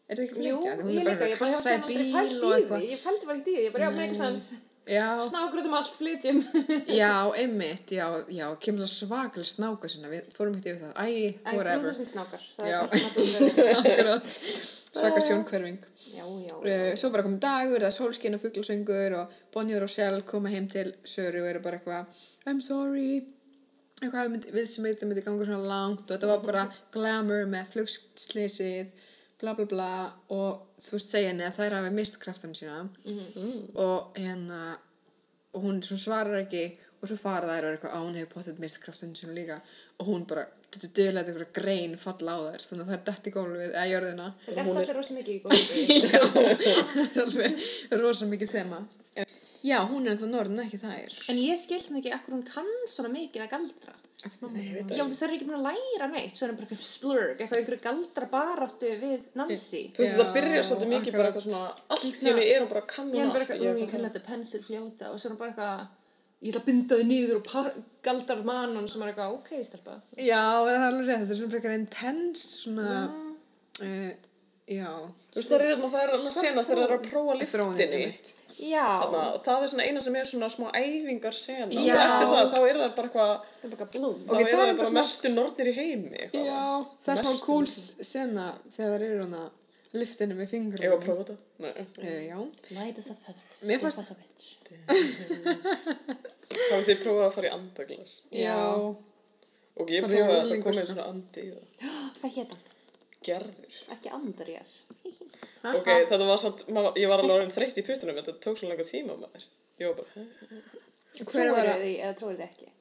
Er 0.07 0.15
það 0.18 0.24
ekki 0.24 0.38
að 0.38 0.47
Jú, 0.47 0.57
flytja? 0.57 0.74
Því 0.82 0.95
ég 0.97 1.05
líka, 1.05 1.11
ég 1.11 1.11
bara 1.13 1.28
að 1.28 1.32
hef 1.34 1.41
kassa 1.43 1.59
þannig 1.68 1.91
í 1.91 2.09
aldrei 2.24 2.47
pælt 2.47 2.57
í 2.57 2.82
því, 2.82 2.89
ég 2.95 3.01
pældi 3.03 3.30
bara 3.30 3.38
ekki 3.38 3.51
í 3.51 3.57
því, 3.57 3.63
ég 3.68 3.74
bara, 3.76 3.84
já, 3.84 3.91
með 3.93 4.03
eitthvað 4.07 4.22
sans, 4.24 4.43
Já, 4.47 4.66
snákur 4.88 5.60
út 5.62 5.68
um 5.68 5.74
allt, 5.78 5.96
flytjum. 6.00 6.40
Já, 7.02 7.14
einmitt, 7.36 7.92
já, 7.92 8.08
já, 8.32 8.48
kemur 8.64 8.86
það 8.86 8.92
svakalega 8.94 9.50
snáka 9.50 9.90
sinna, 9.92 10.10
við 10.12 10.30
fórum 10.38 10.56
ekkert 10.56 10.72
yfir 10.74 10.88
það, 10.88 10.96
æ, 11.04 11.54
whatever. 11.58 11.92
3000 11.92 12.12
snákar, 12.14 12.46
það 12.58 12.72
Já. 12.72 12.80
er 12.80 12.88
bara 12.90 13.28
svona 13.28 13.78
Akkurat, 13.82 14.30
svaka 14.98 15.24
sjónkverfing. 15.28 15.80
Já, 16.16 16.24
já, 16.24 16.54
Uh, 16.58 16.96
svo 16.98 17.12
bara 17.14 17.24
kom 17.28 17.36
dagur, 17.40 17.78
það 17.84 17.90
er 17.92 17.96
sólskinn 17.96 18.36
og 18.38 18.42
fugglasöngur 18.42 19.14
og 19.20 19.34
Bonnie 19.54 19.76
og 19.78 19.84
Rochelle 19.86 20.24
koma 20.26 20.50
heim 20.50 20.66
til 20.72 20.90
Söru 21.08 21.44
og 21.44 21.50
eru 21.52 21.62
bara 21.64 21.78
eitthvað, 21.78 22.24
I'm 22.50 22.64
sorry, 22.66 23.22
eitthvað 24.02 24.40
við 24.56 24.66
sem 24.72 24.88
eitthvað 24.88 25.12
myndi 25.12 25.26
ganga 25.28 25.46
svona 25.46 25.70
langt 25.70 26.02
og 26.08 26.16
þetta 26.16 26.32
var 26.32 26.42
bara 26.48 26.64
glamour 26.96 27.46
með 27.52 27.70
flugslýsið, 27.76 28.90
bla 29.42 29.54
bla 29.58 29.66
bla 29.70 29.92
og 30.34 30.82
þú 30.82 30.98
veist 30.98 31.14
segja 31.14 31.32
henni 31.32 31.46
að 31.46 31.60
þær 31.60 31.78
hafi 31.80 31.94
mist 31.96 32.20
kraftan 32.22 32.56
sína. 32.58 32.82
Og 33.76 34.18
hérna 34.18 34.62
og 35.54 35.64
hún 35.64 35.82
svarar 35.84 36.42
ekki 36.44 36.66
og 36.98 37.10
svo 37.10 37.18
fara 37.22 37.46
þær 37.50 37.66
og 37.66 37.70
er 37.70 37.76
eitthvað 37.78 38.16
hefur 38.18 38.34
potið 38.34 38.62
mist 38.64 38.80
kraftan 38.82 39.14
sína 39.18 39.36
líka. 39.36 39.60
Og 40.02 40.10
hún 40.10 40.26
bara, 40.30 40.46
þetta 40.74 40.90
döðlega 41.00 41.34
eitthvað 41.34 41.54
grein 41.60 41.98
falla 42.02 42.38
á 42.38 42.40
þær 42.48 42.66
þannig 42.70 42.84
að 42.84 42.90
það 42.90 42.98
er 42.98 43.06
dætt 43.10 43.30
í 43.30 43.36
gólfið 43.38 43.68
eða 43.68 43.88
jörðina. 43.92 44.28
Þetta 44.46 44.64
er 44.64 44.72
alltaf 44.74 44.98
rosa 44.98 45.18
mikið 45.18 45.34
í 45.36 45.42
góðum. 45.46 45.66
það 46.96 47.06
er 47.06 47.26
alveg 47.26 48.02
rosa 48.02 48.30
mikið 48.34 48.54
þema. 48.56 48.82
Já, 49.66 49.80
hún 49.90 50.06
er 50.06 50.14
ennþá 50.14 50.28
norðin, 50.32 50.60
ekki 50.64 50.80
þær. 50.82 51.16
En 51.32 51.40
ég 51.42 51.58
skilst 51.60 51.90
henni 51.90 52.02
ekki 52.04 52.14
akkur 52.16 52.38
hún 52.38 52.46
kann 52.48 52.70
svona 52.90 53.10
mikið 53.14 53.46
að 53.46 53.54
galdra. 53.56 53.96
Nei, 54.18 54.63
ég 54.65 54.74
veit 54.74 54.91
Já, 54.97 55.03
þú 55.05 55.13
það 55.13 55.26
er 55.28 55.34
ekki 55.36 55.45
búin 55.45 55.57
að 55.59 55.68
læra 55.68 56.07
neitt, 56.09 56.32
svo 56.34 56.45
er 56.45 56.49
hann 56.49 56.57
bara 56.57 56.65
eitthvað 56.68 56.88
splurg, 56.89 57.34
eitthvað 57.43 57.59
einhverju 57.59 57.82
galdra 57.84 58.28
baráttu 58.32 58.89
við 59.03 59.26
Nancy. 59.38 59.82
Þú 59.93 60.01
veist, 60.01 60.15
það 60.18 60.32
byrjar 60.38 60.63
svolítið 60.65 60.89
mikið 60.93 61.18
bara 61.18 61.28
akkurat. 61.28 61.36
eitthvað 61.38 61.45
svona, 61.45 61.84
allt 61.93 62.07
í 62.07 62.13
henni 62.18 62.45
er 62.49 62.63
hún 62.63 62.72
bara 62.72 62.82
að 62.82 62.95
er 62.97 62.97
hún 62.97 63.30
bara 63.30 63.43
allt. 63.43 63.51
eitthvað, 63.53 63.76
"Ú, 63.78 63.84
ég 63.84 63.91
kann 63.91 64.05
þetta 64.07 64.24
pensil 64.26 64.61
fljóta 64.65 65.11
og 65.11 65.20
svo 65.22 65.26
er 65.28 65.30
hann 65.30 65.38
bara 65.43 65.51
eitthvað, 65.51 65.88
ég 66.41 66.49
ætla 66.49 66.61
að 66.61 66.65
binda 66.65 66.95
þið 66.97 67.07
niður 67.11 67.36
og 67.38 67.43
par- 67.51 67.74
galdrar 68.07 68.43
mann 68.43 68.88
sem 68.88 69.01
er 69.03 69.13
eitthvað, 69.13 69.34
ok, 69.38 69.49
stelpa. 69.70 70.01
já, 70.18 70.43
það 70.65 70.74
er 70.74 70.88
alveg 70.89 71.05
rétt, 71.07 71.22
þetta 71.22 71.32
er 71.32 71.39
svona 71.41 71.53
frekar 71.53 71.78
intense 71.78 72.41
svona 72.63 72.89
uh, 73.82 74.13
já 74.68 74.89
Þú 75.30 75.36
veist, 75.38 75.49
það 75.49 75.59
er 75.61 75.65
hérna, 75.70 75.89
það 75.93 76.01
er 76.03 76.09
hérna 76.18 76.32
sena 76.34 76.61
þegar 76.65 76.78
það 76.78 76.89
er 76.89 76.97
að 76.97 77.09
prófa 77.11 77.34
liftinni. 77.38 78.18
Þarna, 78.58 79.24
og 79.36 79.41
það 79.45 79.64
er 79.64 79.70
svona 79.72 79.86
eina 79.88 80.01
sem 80.01 80.16
er 80.18 80.26
svona 80.30 80.47
smá 80.49 80.68
æfingar 80.74 81.36
sena. 81.38 81.68
Og 81.68 81.72
eftir 81.93 82.28
það, 82.32 82.47
þá 82.53 82.60
er 82.72 82.80
það 82.82 82.95
bara 82.97 83.08
eitthvað, 83.10 83.32
er 83.62 83.70
þá 83.70 84.36
er 84.38 84.49
það 84.51 84.64
er 84.68 84.80
bara 84.82 84.93
mestu 84.97 85.32
nornir 85.34 85.70
í 85.70 85.76
heimi. 85.78 86.24
Já, 86.34 86.64
það 87.05 87.14
er 87.14 87.22
Mestum. 87.22 87.39
cool 87.45 87.68
sena 87.70 88.47
þegar 88.74 88.89
það 88.95 89.08
eru 89.12 89.20
hana 89.28 89.43
liftinu 89.97 90.36
með 90.38 90.47
fingur 90.51 90.82
Ég 90.84 90.89
var 90.93 90.97
að 90.97 91.05
prófa 91.05 91.24
þetta. 91.24 91.38
Nei. 91.64 91.74
uh, 92.01 92.22
já, 92.28 92.38
Light 92.80 92.97
as 93.03 93.10
a 93.14 93.16
feather, 93.26 93.43
Mér 93.70 93.80
fannst- 93.84 94.01
as 94.03 94.12
a 94.12 94.18
bitch. 94.22 94.47
Hafið 96.58 96.88
þið 96.88 96.99
prófað 97.03 97.26
að 97.28 97.36
fara 97.38 97.47
í 97.49 97.53
andaglas? 97.58 98.14
já 98.34 98.58
Og 99.78 99.91
ég 99.93 100.01
er 100.01 100.08
prófaði 100.10 100.58
að 100.58 100.64
komið 100.66 100.82
sko. 100.82 100.89
svona 100.89 101.05
andi 101.12 101.43
í 101.45 101.49
það. 101.53 101.66
Hvað 102.18 102.32
hétt 102.38 102.53
hann? 102.55 102.64
Gerður. 103.28 103.76
Ekki 103.93 104.12
Andreas. 104.16 104.72
Ok, 105.76 105.91
þetta 106.11 106.30
var 106.30 106.41
samt, 106.41 106.63
maður, 106.72 106.97
ég 107.01 107.11
var 107.11 107.24
alveg 107.24 107.36
orðin 107.38 107.53
þreytt 107.57 107.82
í 107.82 107.86
puttunum, 107.88 108.18
þetta 108.20 108.38
tók 108.43 108.57
svo 108.59 108.72
langa 108.72 108.88
tíma 108.88 109.20
maður. 109.20 109.45
Ég 109.82 109.91
var 109.91 109.99
bara, 110.01 110.26
hver 111.18 111.53
var 111.53 111.61
Trúir 111.61 111.72
að 111.76 111.86
því 111.86 111.93
eða 112.01 112.18
trúir 112.22 112.39
þið 112.39 112.47
ekki? 112.47 112.72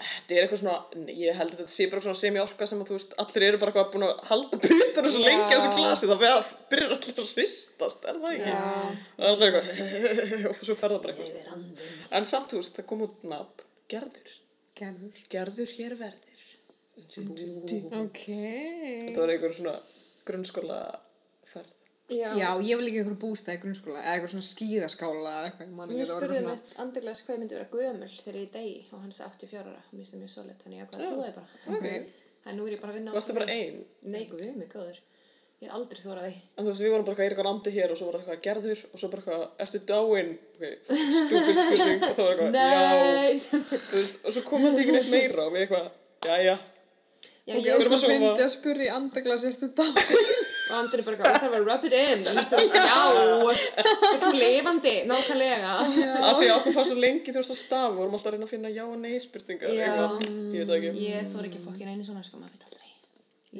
þetta 0.00 0.34
er 0.34 0.44
eitthvað 0.46 0.60
svona, 0.62 1.08
ég 1.12 1.36
held 1.36 1.50
að 1.52 1.58
þetta 1.60 1.72
sé 1.74 1.86
bara 1.92 2.02
svona 2.04 2.18
semi-orka 2.20 2.68
sem 2.68 2.80
að 2.80 2.88
þú 2.88 2.94
veist, 2.96 3.14
allir 3.20 3.44
eru 3.50 3.58
bara 3.60 3.82
búin 3.92 4.06
að 4.06 4.22
halda 4.30 4.60
puttunum 4.62 5.12
svo 5.12 5.20
Já. 5.20 5.26
lengi 5.26 5.44
á 5.44 5.60
þessu 5.60 5.72
glasi, 5.76 6.08
það 6.08 6.22
byrjar 6.72 6.94
allir 6.96 7.20
að 7.20 7.32
hristast, 7.34 8.06
er 8.08 8.20
það 8.22 8.36
ekki? 8.36 8.54
Já. 8.54 8.62
Það 9.18 9.26
er 9.26 9.32
alltaf 9.32 9.46
eitthvað, 9.48 10.46
og 10.50 10.60
svo 10.60 10.76
fer 10.80 10.94
það 10.94 11.02
bara 11.04 11.14
eitthvað. 11.26 11.84
En 12.16 12.28
samt, 12.30 12.54
þú 12.54 12.62
veist, 12.62 12.78
það 12.78 12.88
kom 12.92 13.04
út 13.06 13.28
nafn, 13.28 13.66
Gerður. 13.90 14.32
gerður 14.80 15.22
Gerður 15.34 15.76
hér 15.76 15.96
verður. 16.00 16.46
ok 18.00 18.24
Þetta 18.30 19.20
var 19.20 19.34
eitthvað 19.34 19.56
svona 19.58 19.76
grunnskóla 20.30 20.80
ferð. 21.54 21.76
Já. 22.10 22.26
já, 22.34 22.48
ég 22.66 22.74
vil 22.74 22.86
líka 22.88 22.98
einhver 23.04 23.18
bústæð 23.22 23.54
í 23.54 23.58
grunnskóla 23.62 24.00
eða 24.00 24.14
eitthvað 24.16 24.32
svona 24.32 24.46
skíðaskóla 24.48 25.30
eða 25.30 25.44
eitthvað, 25.46 25.68
ég 25.68 25.74
man 25.78 25.86
ekki, 25.86 25.98
Mér 26.00 26.08
það 26.08 26.14
var 26.16 26.22
spurði 26.24 26.38
eitthvað 26.40 26.56
mitt 26.56 26.80
andeglas 26.82 27.20
hvað 27.22 27.34
ég 27.36 27.40
myndi 27.44 27.54
vera 27.54 27.68
gömul 27.74 28.08
þegar 28.16 28.38
ég 28.40 28.48
degi 28.56 28.72
og 28.90 28.98
hann 29.04 29.12
sagði 29.14 29.28
84 29.30 29.60
ára. 29.70 29.82
Mér 29.92 30.00
finnst 30.00 30.10
það 30.10 30.20
mjög 30.24 30.32
svolít, 30.32 30.64
þannig 30.64 30.80
ég 30.80 30.88
ákvað 30.88 30.98
að 30.98 31.06
trúa 31.06 31.28
þið 31.28 31.36
bara. 31.38 31.48
Ok. 31.76 31.86
En 32.50 32.58
nú 32.58 32.66
er 32.66 32.74
ég 32.74 32.82
bara 32.82 32.90
að 32.90 32.98
vinna 32.98 33.10
á 33.10 33.16
Varstu 33.20 33.36
bara 33.38 33.54
ein? 33.54 33.78
Nei, 34.10 34.24
guð, 34.32 34.42
mig 34.58 34.70
góður. 34.74 34.98
Ég 35.60 35.68
hef 35.68 35.76
aldrei 35.76 36.00
þórað 36.00 36.24
því. 36.26 36.34
En 36.56 36.64
þú 36.64 36.68
veist, 36.72 36.80
við 36.80 36.90
vorum 36.90 37.06
bara 37.06 37.14
eitthvað, 37.14 37.26
er 37.26 37.34
eitthvað 37.36 37.50
andi 37.52 37.70
hér 37.76 37.90
og 37.94 37.98
svo 38.00 38.06
var 38.08 38.14
það 38.16 38.20
eitthvað 38.24 38.44
gerður 38.48 38.80
og 38.90 38.96
svo 39.02 39.08
bara 39.12 39.20
eitthvað, 39.20 39.42
ertu 39.60 39.78
dáin? 39.90 40.30
Ok, 40.56 40.64
stúpid 41.20 41.54
spurning 41.60 42.00
og 42.08 42.14
þá 42.16 42.22
var 42.26 42.38
eitthvað, 42.40 42.54
já. 42.74 43.50
Þú 43.76 43.98
veist, 44.00 44.14
og 44.24 44.30
svo 44.34 44.42
kom 44.48 44.64
alltaf 44.64 44.80
ekki 44.82 44.94
neitt 44.96 45.10
meira 45.12 45.44
og 45.44 45.52
við 45.52 45.66
eitthvað, 45.66 45.90
jæja. 46.30 46.56
Já, 47.44 47.54
ok, 47.54 47.66
ég, 47.66 47.74
og 47.74 47.82
Þurfum 47.82 47.92
svo 47.92 47.92
að 47.92 48.00
sofa. 48.00 48.14
fyndi 48.14 48.46
að 48.46 48.52
spurja 48.56 48.88
í 48.88 48.94
andaglas 48.96 49.44
ertu 49.50 49.68
dag 49.76 49.92
og 50.70 50.76
Andri 50.78 51.02
bara, 51.06 51.16
það 51.20 51.36
þarf 51.44 51.56
að 51.58 51.64
rub 51.68 51.86
it 51.88 51.96
in. 51.98 52.22
Þú 52.26 52.34
veist, 52.38 52.76
Já, 52.78 53.00
ert 53.82 54.22
þú 54.24 54.30
lifandi, 54.38 54.94
nákvæmlega. 55.10 55.72
Af 55.80 56.36
því 56.38 56.46
að 56.50 56.54
okkur 56.58 56.76
fannst 56.78 56.92
svo 56.92 56.98
lengi, 57.04 57.34
þú 57.34 57.40
veist, 57.42 57.54
að 57.56 57.60
stafa, 57.64 57.90
vorum 57.98 58.14
alltaf 58.18 58.30
að 58.30 58.36
reyna 58.38 58.48
að 58.48 58.54
finna 58.54 58.72
já 58.74 58.84
og 58.86 58.96
nei 59.02 59.16
spurningar, 59.22 59.74
Já. 59.74 59.90
ég 59.90 60.60
veit 60.60 60.70
það 60.70 60.76
ekki. 60.78 60.92
Ég 61.08 61.32
þór 61.34 61.48
ekki 61.50 61.64
fokkin 61.66 61.90
einu 61.94 62.06
svona, 62.06 62.22
sko, 62.26 62.38
maður 62.42 62.54
veit 62.56 62.68
aldrei. 62.70 62.94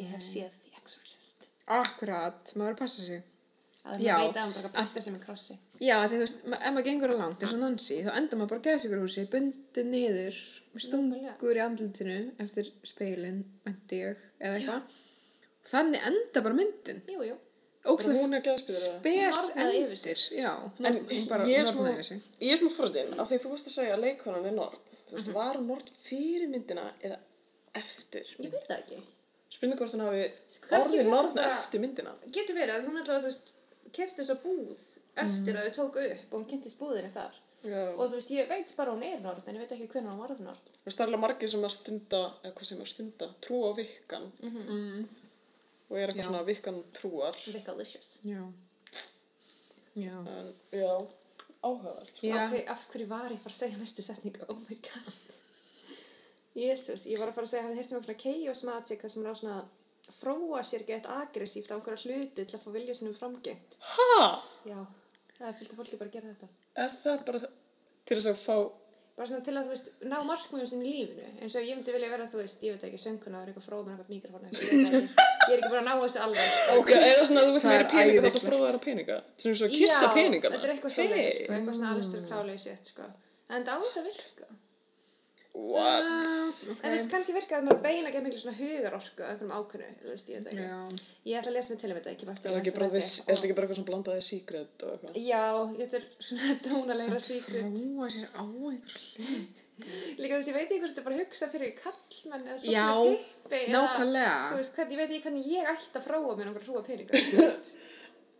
Ég 0.00 0.14
hef 0.14 0.22
séð 0.22 0.54
The 0.62 0.78
Exorcist. 0.80 1.50
akkurat, 1.80 2.54
maður 2.54 2.70
er 2.70 2.78
að 2.78 2.82
passa 2.84 3.02
sig 3.10 3.26
Það 3.80 3.94
er 3.96 4.02
Já. 4.04 4.12
maður 4.12 4.26
veit 4.26 4.36
að 4.36 4.42
hann 4.44 4.54
bara 4.54 4.68
að 4.68 4.74
byrta 4.76 5.02
sem 5.02 5.14
er 5.16 5.20
krossi. 5.24 5.54
Já, 5.80 5.94
því 6.04 6.16
þú 6.18 6.24
veist, 6.26 6.40
ef 6.52 6.72
maður 6.76 6.84
gengur 6.90 7.12
á 7.16 7.16
langt 7.16 7.40
eins 7.46 7.54
og 7.56 7.60
Nancy, 7.62 7.96
þá 8.04 8.10
endar 8.20 8.38
maður 8.40 8.50
bara 8.52 8.64
geðsíkurhúsi, 8.66 9.22
bundið 9.32 9.86
niður, 9.88 10.36
með 10.74 10.84
stungur 10.84 11.56
í 11.56 11.62
andlitinu 11.64 12.18
eftir 12.44 12.68
speilin, 12.84 13.38
menti 13.64 14.02
ég, 14.02 14.20
eða 14.38 14.58
eitthvað. 14.60 14.98
Þannig 15.70 16.06
enda 16.10 16.42
bara 16.46 16.54
myndin. 16.58 17.00
Jú, 17.08 17.22
jú. 17.28 17.36
Bara 17.80 17.94
Ókslega 17.94 18.20
hún 18.20 18.34
er 18.36 18.42
glæðspýður 18.44 18.82
að... 18.84 18.96
spes 19.00 19.36
Nornaði 19.40 19.78
yfir 19.80 19.92
endir, 19.96 20.22
já. 20.36 20.50
En 20.84 20.96
hún 21.00 21.28
bara 21.30 21.44
ég 21.48 21.60
er 21.62 21.68
smá, 21.70 21.76
nornaði 21.78 21.94
yfir 21.94 22.08
sig. 22.10 22.24
ég 22.44 22.52
er 22.52 22.58
smá 22.60 22.70
forðin, 22.74 23.14
af 23.22 23.30
því 23.30 23.38
þú 23.40 23.52
varst 23.54 23.70
að 23.70 23.74
segja 23.78 23.94
að 23.96 24.02
leikonan 24.04 24.48
er 24.50 24.56
Nord. 24.58 24.82
Þú 24.90 25.14
Mhm. 25.14 25.16
veist, 25.16 25.30
var 25.38 25.60
Nord 25.64 25.88
fyrir 26.04 26.48
myndina 26.52 26.84
eða 27.00 27.16
eftir? 27.80 28.26
Ég 28.38 28.50
veit 28.52 28.66
það 28.68 28.76
ekki. 28.82 28.98
Spurning 29.50 29.78
hvort 29.80 29.94
hann 29.96 30.04
hafi 30.04 30.26
kannski 30.68 30.76
orðið 30.76 31.00
þetta 31.00 31.10
norn 31.14 31.34
bara- 31.34 31.52
eftir 31.56 31.80
myndina. 31.86 32.12
Getur 32.36 32.54
verið 32.60 32.74
að 32.76 32.84
hún 32.90 33.00
alltaf, 33.00 33.22
þú 33.22 33.30
veist, 33.30 33.48
kefti 33.96 34.20
þessa 34.20 34.36
búð 34.44 34.76
eftir 35.24 35.54
að 35.56 35.70
þau 35.70 35.74
tóku 35.80 36.04
upp 36.10 36.34
og 36.34 36.36
hún 36.40 36.48
kynntist 36.52 36.78
búðinni 36.78 37.10
þar. 37.16 37.32
Já. 37.64 37.80
Og 37.96 38.04
þú 38.10 38.14
veist, 38.20 38.30
ég 38.30 38.48
veit 38.48 38.76
bara 38.76 38.90
að 38.92 38.94
hún 39.00 39.04
er 39.08 39.20
norð, 39.24 39.48
en 39.48 39.56
ég 39.56 39.64
veit 39.64 39.72
ekki 39.76 39.88
hvernig 39.92 40.12
hún 40.12 40.20
varð 40.20 40.40
norð. 40.44 40.62
Þú 40.68 40.84
veist, 40.86 40.98
það 40.98 41.04
er 41.06 41.08
alveg 41.10 41.20
margir 41.24 41.48
sem 41.50 41.64
að 41.64 41.74
stunda, 41.78 42.20
eða 42.44 42.52
hvað 42.54 42.66
sem 42.70 42.78
að 42.84 42.86
stunda, 42.92 43.26
trú 43.40 43.56
á 43.64 43.70
vikkan. 43.76 44.32
Mm. 44.42 45.08
Og 45.90 45.98
er 45.98 46.06
eitthvað 46.10 46.22
Já. 46.22 46.28
svona 46.28 46.42
vikkan 46.46 46.78
trúar. 46.94 47.38
Vikalicious. 47.54 48.12
Já. 48.22 48.42
Já. 49.98 50.14
En, 50.22 50.52
já, 50.72 50.92
áhugavert. 51.66 52.14
sko. 52.14 52.26
Já. 52.30 52.44
Ok, 52.46 52.60
af 52.70 52.86
hverju 52.92 53.08
var 53.10 53.30
ég 53.34 53.38
að 53.40 53.44
fara 53.44 53.54
að 53.56 53.58
segja 53.58 53.80
næstu 53.80 54.04
setningu? 54.06 54.46
Oh 54.48 54.60
my 54.68 54.78
god. 54.86 55.18
Jésús, 56.60 57.04
ég 57.06 57.18
var 57.18 57.30
að 57.30 57.36
fara 57.38 57.46
að 57.46 57.52
segja 57.52 57.64
að 57.64 57.70
það 57.72 57.80
hérti 57.80 57.94
með 57.96 58.04
svona 58.04 58.22
chaos 58.24 58.62
magic 58.68 59.02
það 59.02 59.12
sem 59.12 59.22
er 59.24 59.30
á 59.30 59.34
svona 59.40 59.58
að 59.60 60.16
fróa 60.20 60.62
sér 60.66 60.84
gett 60.88 61.06
aggressíft 61.06 61.70
á 61.70 61.74
einhverja 61.76 62.02
hluti 62.06 62.44
til 62.44 62.56
að 62.58 62.64
fá 62.64 62.70
vilja 62.74 62.96
sinum 62.98 63.14
framgengt. 63.14 63.76
Ha? 63.92 64.26
Já, 64.66 64.80
það 65.38 65.48
er 65.50 65.58
fyllt 65.60 65.74
af 65.74 65.80
fólki 65.82 66.00
bara 66.00 66.10
að 66.10 66.16
gera 66.18 66.32
þetta. 66.34 66.48
Er 66.84 66.94
það 67.02 67.24
bara 67.28 67.42
til 68.06 68.18
þess 68.18 68.30
að 68.32 68.40
fá... 68.44 68.56
Bara 69.18 69.28
svona 69.28 69.44
til 69.44 69.54
að, 69.58 69.66
þú 69.66 69.74
veist, 69.74 69.90
ná 70.10 70.16
markmiðum 70.24 70.70
sinni 70.70 70.90
í 70.90 70.96
lífinu. 71.02 71.30
eins 71.42 71.58
og 71.58 71.66
ég 71.66 71.76
myndi 71.76 71.94
vilja 71.94 72.10
vera, 72.14 72.28
þú 72.30 72.40
veist, 72.40 72.62
ég 72.64 72.76
veit 72.76 72.86
ekki, 72.88 73.00
sönguna, 73.02 73.42
eitthvað 73.44 73.66
fróð 73.66 73.90
með 73.90 74.02
eitthvað. 74.06 74.14
Ég, 74.16 74.22
veit 74.22 74.86
það 74.86 74.98
ekki. 75.02 75.38
Ég 75.50 75.56
er 75.56 75.60
ekki 75.64 75.72
bara 75.74 75.82
að 75.82 75.88
ná 75.90 75.94
þessu 76.04 76.22
alveg. 76.26 76.48
sko. 76.54 76.78
Ok, 76.80 76.90
eða 76.96 77.26
svona 77.28 77.40
að 77.42 77.46
þú 77.50 77.52
vilt 77.56 77.66
Það 77.66 77.74
er 77.74 77.76
meira 77.76 77.90
peninga 77.90 78.20
þess 78.20 78.30
að 78.30 78.30
æðislegt. 78.30 78.48
fróða 78.48 78.64
þeirra 78.70 78.82
peninga. 78.88 79.16
Sem 79.44 79.54
svo 79.60 79.66
að 79.68 79.76
kissa 79.76 80.00
Já, 80.06 80.14
peningana. 80.16 80.54
þetta 80.56 80.66
er 80.70 80.74
eitthvað 80.76 80.96
svona, 80.96 81.20
Hey, 81.20 81.30
sko, 81.36 81.52
eitthvað 81.58 81.76
svona 81.80 82.26
klálega 82.30 82.60
sétt, 82.66 82.84
sko. 82.94 83.04
En 83.50 83.64
það 83.66 83.74
átt 83.80 84.00
að 84.00 84.10
virka. 84.10 84.46
What? 85.50 86.06
En 86.06 86.76
þú 86.78 86.90
veist, 86.94 87.08
kannski 87.10 87.32
virka 87.34 87.56
að 87.58 87.64
maður 87.66 87.80
beina 87.82 88.06
ekki 88.12 88.20
miklu 88.22 88.38
svona 88.38 88.54
hugarorku 88.54 89.24
að 89.26 89.40
einhverjum 89.42 89.96
þú 89.98 90.12
veist, 90.12 90.28
ég 90.30 90.36
ætla 91.40 91.50
að 91.50 91.56
lesa 91.56 91.72
mig 91.74 91.80
til 91.82 91.90
um 91.90 91.96
þetta, 91.98 92.12
ekki 92.14 92.28
bara 92.28 92.38
það 92.44 92.58
ekki 92.60 92.74
bara, 92.76 92.88
þess, 92.94 93.10
er 93.26 93.34
það 93.34 93.46
ekki 93.48 93.56
bara 93.58 93.66
eitthvað 93.66 93.78
svona 93.80 93.90
blandaði 93.90 94.22
secret 94.28 94.84
og 94.86 94.92
eitthvað? 94.94 95.18
Já, 95.26 95.42
þetta 95.80 95.98
er 95.98 96.04
svona 96.28 96.54
tónalegra 96.68 97.20
secret. 97.26 97.74
Líka 100.20 100.32
þú 100.34 100.38
veist, 100.38 100.50
ég 100.50 100.56
veit 100.56 100.66
ekki 100.68 100.80
hvort 100.82 100.92
þetta 100.94 101.06
bara 101.08 101.18
hugsa 101.20 101.48
fyrir 101.52 101.72
kallmenn 101.80 102.46
eða 102.46 102.58
svona 102.60 102.74
Já, 102.74 102.86
tippi. 103.04 103.60
eða, 103.60 103.72
nákvæmlega. 103.76 104.34
Þú 104.50 104.58
veist, 104.60 104.74
hvernig, 104.76 104.92
ég 104.94 105.00
veit 105.02 105.10
ekki 105.14 105.24
hvernig 105.26 105.50
ég 105.54 105.70
ætti 105.74 106.00
að 106.00 106.06
fráa 106.08 106.34
mér 106.36 106.50
einhverja 106.50 106.66
hrúa 106.68 106.82
peninga, 106.88 107.22
þú 107.30 107.44
veist. 107.44 107.70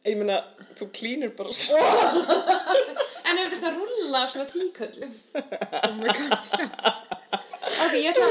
Ég 0.08 0.16
meina, 0.16 0.36
þú 0.78 0.86
klínir 0.96 1.34
bara 1.36 1.52
svo. 1.52 1.76
En 3.30 3.38
ef 3.38 3.50
þetta 3.52 3.70
rúlla 3.76 4.22
svona 4.30 4.46
tíköllum. 4.48 5.12
Oh 5.86 5.92
my 6.00 6.08
god. 6.08 7.39
Ok, 7.80 7.94
ég 7.96 8.08
ætla, 8.10 8.26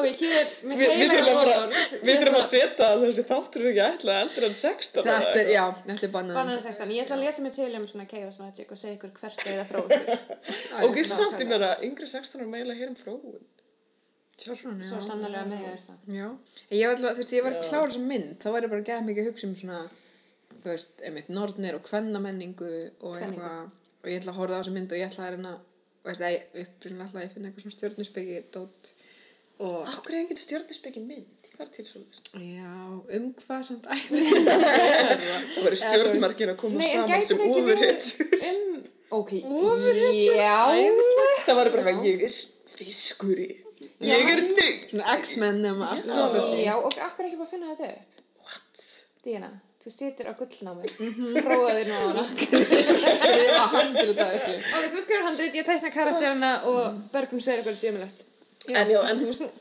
Ok, 0.00 0.20
hér 0.20 0.34
er 0.40 0.48
við 0.64 0.80
heilaga 0.90 1.12
þurfum 1.12 1.30
að, 1.30 1.40
fara, 1.40 1.56
orðorð. 1.60 2.06
við 2.08 2.16
þurfum 2.20 2.38
að 2.40 2.46
setja 2.50 2.88
að 2.90 3.04
þessi 3.04 3.24
þáttur 3.30 3.62
er 3.64 3.70
ekki 3.70 3.84
ætlað 3.86 4.20
eldri 4.24 4.48
en 4.50 4.56
16 4.60 5.00
eða 5.04 5.18
Þetta 5.20 5.40
er, 5.42 5.50
já, 5.54 5.64
þetta 5.86 6.06
er 6.08 6.12
bannað. 6.16 6.38
Bananar 6.40 6.64
16. 6.64 6.92
Ég 6.96 7.04
ætla 7.06 7.16
að 7.18 7.24
lesa 7.26 7.44
mig 7.46 7.54
til 7.56 7.70
um 7.78 7.86
svona 7.90 8.06
chaos 8.10 8.38
magic 8.42 8.74
og 8.74 8.80
segja 8.80 8.96
ykkur 8.98 9.12
hvert 9.20 9.46
eða 9.54 9.64
frá 9.70 9.80
ykkur. 9.86 10.20
Ok, 10.88 11.00
samt 11.10 11.40
ég 11.44 11.50
meira, 11.54 11.70
yngri 11.86 12.10
16 12.10 12.44
er 12.44 12.50
meila 12.56 12.76
hér 12.80 12.92
um 12.92 12.98
já. 12.98 13.40
Svo 14.40 15.00
sannarlega 15.04 15.46
með 15.50 15.64
er 15.68 15.80
það. 15.84 15.98
Já. 16.16 16.28
Ég 16.72 16.86
var 16.88 17.00
þú 17.02 17.20
veist, 17.20 17.34
ég 17.36 17.44
var 17.44 17.58
klára 17.66 17.88
þessa 17.90 18.04
mynd, 18.08 18.30
þá 18.40 18.46
ég 18.66 18.72
bara 18.72 18.86
gæð 18.88 19.02
mikið 19.10 19.26
að 19.26 19.28
hugsa 19.30 19.48
um 19.50 19.56
svona, 19.58 19.80
þú 20.62 20.70
veist, 20.70 20.94
einmitt, 21.04 21.28
nornir 21.36 21.76
og 21.76 21.82
kvennamenningu 21.84 22.70
og 23.04 23.18
eitthvað, 23.20 23.74
og 24.00 24.08
ég 24.08 24.22
ætla 24.22 24.32
að 24.32 24.38
horfa 24.40 24.56
á 24.56 24.60
þessa 24.62 24.74
mynd 24.78 24.94
og 24.94 25.02
ég 25.02 25.10
ætla 25.12 25.26
að 25.26 25.28
reyna, 26.00 26.08
veist, 26.08 26.22
að 26.24 26.32
ég 26.34 26.64
upprýnlega 26.64 27.06
ætla 27.08 27.20
að 27.20 27.26
ég 27.26 27.32
finna 27.34 27.50
eitthvað 27.50 27.64
svona 27.66 27.76
stjórnusbyggi 27.76 28.38
dót 28.54 28.90
og, 29.60 29.88
Akkur 29.90 30.14
er 30.14 30.22
engin 30.22 30.38
stjórnispekin 30.40 31.04
mynd? 31.08 31.48
Hvað 31.52 31.66
er 31.66 31.72
til 31.74 31.84
svo 31.84 32.00
þess? 32.00 32.20
já, 32.40 32.70
um 33.18 33.26
hvað 33.42 33.64
samt 33.66 33.88
ætti. 33.92 34.22
Það 35.52 35.66
verður 35.66 35.80
stjórnmarkin 35.82 36.52
að 36.54 36.56
koma 36.62 36.80
Nei, 36.80 36.86
en 36.86 36.94
saman 36.94 37.10
gæti 37.10 37.28
sem 37.28 37.42
hún 37.42 37.50
ekki 37.50 37.64
ofurhitt. 37.66 38.08
verið 38.22 38.48
um... 38.54 38.78
Ok, 39.10 39.32
já. 40.40 40.54
Það 41.44 41.58
var 41.58 41.70
bara 41.74 41.82
eitthvað, 41.82 42.06
ég 42.06 42.24
er 42.30 42.38
fiskur 42.78 43.42
í. 43.42 43.50
Ég 44.06 44.30
er 44.32 44.40
nöyt. 44.46 44.86
Svona 44.94 45.16
X-Men 45.18 45.60
nema 45.66 45.90
astrology. 45.92 46.62
Já, 46.64 46.76
og 46.78 46.94
akkur 47.10 47.26
ekki 47.28 47.40
bara 47.42 47.50
finna 47.50 47.74
þetta 47.74 47.90
upp? 47.90 48.22
What? 48.46 48.84
Díana, 49.26 49.50
þú 49.80 49.92
situr 49.94 50.28
á 50.28 50.34
gullnámi. 50.36 50.90
Prófaði 51.46 51.86
nú 51.88 51.96
á 51.96 52.02
hana. 52.10 52.24
Skrifa 52.28 53.64
handrið 53.74 54.20
að 54.20 54.34
þessu. 54.34 54.54
Ok, 54.60 54.86
þú 54.92 55.02
skrifur 55.06 55.26
handrið, 55.28 55.58
ég 55.60 55.68
tækna 55.70 55.92
karakterina 55.94 56.52
og 56.70 57.00
Bergum 57.14 57.40
segir 57.40 57.62
eitthvað 57.62 57.78
stjömulegt. 57.80 58.22
En 58.68 58.92
já, 58.92 59.00
en 59.08 59.20
þú 59.20 59.30
veist, 59.30 59.58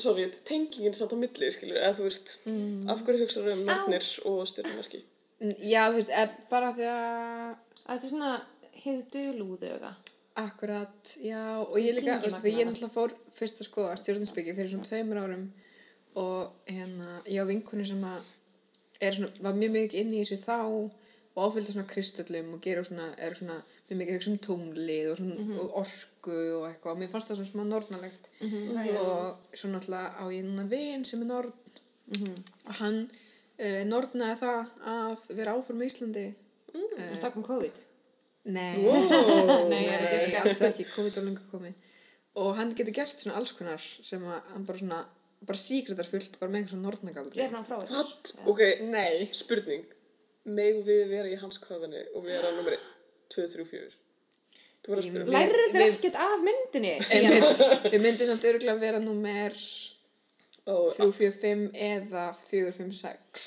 sorry, 0.00 0.26
tengingin 0.48 0.96
samt 0.96 1.12
á 1.12 1.16
milli, 1.20 1.50
skilur, 1.52 1.78
eða 1.82 1.94
þú 1.98 2.08
veist, 2.08 2.34
af 2.88 3.04
hverju 3.04 3.24
hugsaðu 3.26 3.54
um 3.54 3.64
nornir 3.68 4.08
og 4.30 4.42
stjórnmarki? 4.48 5.02
Já, 5.62 5.82
þú 5.90 5.98
veist, 6.00 6.14
bara 6.50 6.72
því 6.76 6.92
að 6.92 7.56
Þetta 7.88 8.04
er 8.04 8.10
svona 8.10 8.32
hið 8.82 9.04
dulúðu, 9.14 9.68
eða? 9.78 9.90
Akkurat, 10.38 11.12
já, 11.24 11.40
og 11.64 11.78
ég 11.80 11.96
líka, 11.96 12.18
þú 12.20 12.28
veist, 12.28 12.42
þegar 12.42 12.58
ég 12.60 12.68
náttúrulega 12.68 12.94
fór 12.94 13.14
fyrst 13.38 13.62
að 13.62 13.68
skoða 13.70 13.94
stjórninsbyggi 14.00 14.54
fyrir 14.58 14.72
svona 14.72 14.88
tveimur 14.88 15.20
árum 15.22 15.46
og 16.20 16.68
hérna, 16.68 17.14
ég 17.32 17.40
á 17.40 17.48
vinkunni 17.48 17.86
sem 17.88 18.02
að 18.04 18.28
svona, 19.00 19.28
var 19.40 19.54
mjög 19.54 19.72
mikið 19.76 20.00
inn 20.00 20.14
í 20.14 20.22
þessu 20.24 20.38
þá 20.44 20.56
og 21.38 21.44
áfylgta 21.52 21.72
svona 21.72 21.86
kristöllum 21.92 22.52
og 22.56 22.60
gera 22.64 22.82
svona, 22.84 23.04
er 23.22 23.34
svona 23.38 23.56
mjög 23.88 23.98
mikið 24.00 24.14
hugsa 24.16 24.30
um 24.32 24.38
tunglið 24.46 25.10
og 25.12 25.16
svona 25.20 25.34
Mhm. 25.38 25.58
og 25.60 25.76
orku 25.82 26.36
og 26.58 26.64
eitthvað. 26.68 26.92
Og 26.92 26.98
mér 26.98 27.08
fannst 27.12 27.28
það 27.30 27.36
svona 27.38 27.52
smá 27.52 27.64
nornalegt 27.68 28.28
og 28.98 29.36
svo 29.54 29.68
náttúrulega 29.70 30.08
á 30.18 30.24
ég 30.34 30.44
núna 30.44 30.66
vin 30.68 31.04
sem 31.04 31.22
er 31.22 31.26
norn 31.26 31.52
Mhm. 32.08 32.34
og 32.66 32.74
hann 32.80 33.10
uh, 33.60 33.82
nornaði 33.84 34.38
það 34.40 34.68
að 34.86 35.28
vera 35.36 35.54
áfram 35.54 35.82
í 35.82 35.86
Íslandi. 35.90 36.26
Og 36.74 37.18
það 37.22 37.32
kom 37.34 37.42
COVID. 37.44 37.76
Nei, 38.44 38.76
Wow, 38.82 39.68
nei, 39.70 39.84
ég 39.84 39.92
er 39.92 40.18
ekki 40.18 40.36
alls 40.40 40.60
ekki. 40.60 40.84
COVID 40.94 41.16
á 41.18 41.22
lengur 41.26 41.46
komið. 41.52 41.74
Og 42.36 42.56
hann 42.56 42.74
getur 42.74 42.94
gert 42.94 43.08
svona 43.18 43.36
alls 43.36 43.52
konar 43.52 43.78
sem 43.80 44.22
að 44.22 44.40
hann 44.52 44.64
bara 44.64 44.78
svona 44.78 45.00
bara 45.46 45.58
síkretar 45.58 46.06
fullt 46.08 46.38
bara 46.40 46.50
með 46.50 46.58
eitthvað 46.62 46.74
svona 46.74 46.88
nortnagaldri 46.88 47.42
Er 47.44 47.52
hann 47.54 47.64
frá 47.68 47.76
þessu? 47.82 47.94
What? 47.94 48.32
Ok, 48.50 48.62
Nei 48.90 49.28
spurning. 49.32 49.84
Megum 50.48 50.84
við 50.86 51.02
vera 51.12 51.28
í 51.28 51.36
hans 51.40 51.58
kvaðinni 51.62 52.02
og 52.16 52.24
vera 52.24 52.50
nummer 52.56 52.76
2, 53.34 53.46
3, 53.54 53.64
4? 53.68 53.90
Þú 54.82 54.92
verður 54.94 55.02
að 55.02 55.08
spyrja. 55.08 55.24
Við- 55.24 55.34
Lærið 55.34 55.72
þér 55.74 55.82
við- 55.84 55.94
ekkert 55.98 56.18
af 56.24 56.38
myndinni? 56.46 56.94
Einmitt, 57.12 57.92
Við 57.92 58.00
myndum 58.06 58.30
samt 58.32 58.44
örgulega 58.52 58.78
vera 58.80 59.00
númer 59.04 59.56
Og 60.68 60.90
345 60.96 61.70
eða 61.74 62.24
456 62.50 63.46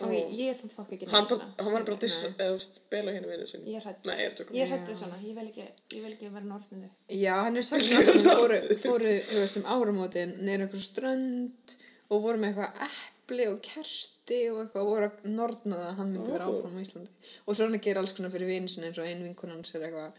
Ok, 0.00 0.12
ég 0.38 0.48
er 0.48 0.54
samt 0.56 0.72
fokk 0.76 0.92
ekki 0.96 1.08
hann, 1.10 1.26
svona. 1.28 1.46
hann 1.58 1.72
var 1.74 1.84
bara 1.84 1.96
að 1.98 2.04
dissa, 2.06 2.30
eða 2.40 2.80
bela 2.94 3.12
hérna 3.12 3.28
vinnu 3.32 3.46
sinni. 3.50 3.72
Ég 3.74 3.80
er 3.80 3.86
hrædd. 3.86 4.06
Nei, 4.08 4.16
ég 4.22 4.36
tökum. 4.38 4.56
Ég 4.56 4.70
hrætt 4.72 4.88
við 4.88 4.98
svona, 5.02 5.18
ég 5.26 5.36
vil 5.36 5.46
ekki, 5.50 5.66
ég 5.96 6.02
vil 6.06 6.12
ekki 6.14 6.30
vera 6.32 6.48
nortniðu. 6.48 6.90
Já, 7.18 7.34
hann 7.44 7.56
er 7.60 7.66
sagt 7.68 7.88
að 7.92 8.10
hann 8.12 8.26
fóru, 8.28 8.60
fóru 8.86 9.14
þú 9.28 9.40
veist, 9.42 9.58
um 9.60 9.66
áramótin 9.74 10.36
neyru 10.46 10.66
einhver 10.68 10.84
strönd 10.86 11.76
og 12.12 12.22
voru 12.24 12.40
með 12.40 12.52
eitthvað 12.54 12.86
epli 12.88 13.46
og 13.52 13.58
kerti 13.64 14.40
og 14.52 14.62
eitthvað 14.64 14.88
voru 14.92 15.08
að 15.10 15.28
nortna 15.36 15.76
það 15.80 15.88
að 15.90 15.98
hann 16.00 16.12
myndi 16.14 16.32
vera 16.34 16.48
Ó. 16.48 16.52
áfram 16.52 16.76
á 16.76 16.82
Íslandi 16.84 17.12
og 17.46 17.56
svo 17.56 17.64
hann 17.68 17.76
að 17.78 17.84
gera 17.86 18.02
alls 18.02 18.12
konar 18.16 18.32
fyrir 18.34 18.50
vini 18.50 18.68
sinni 18.68 18.88
eins 18.90 18.98
og 19.00 19.06
ein 19.08 19.22
vinkun 19.24 19.52
hans 19.54 19.72
er 19.76 19.86
eitthvað 19.86 20.10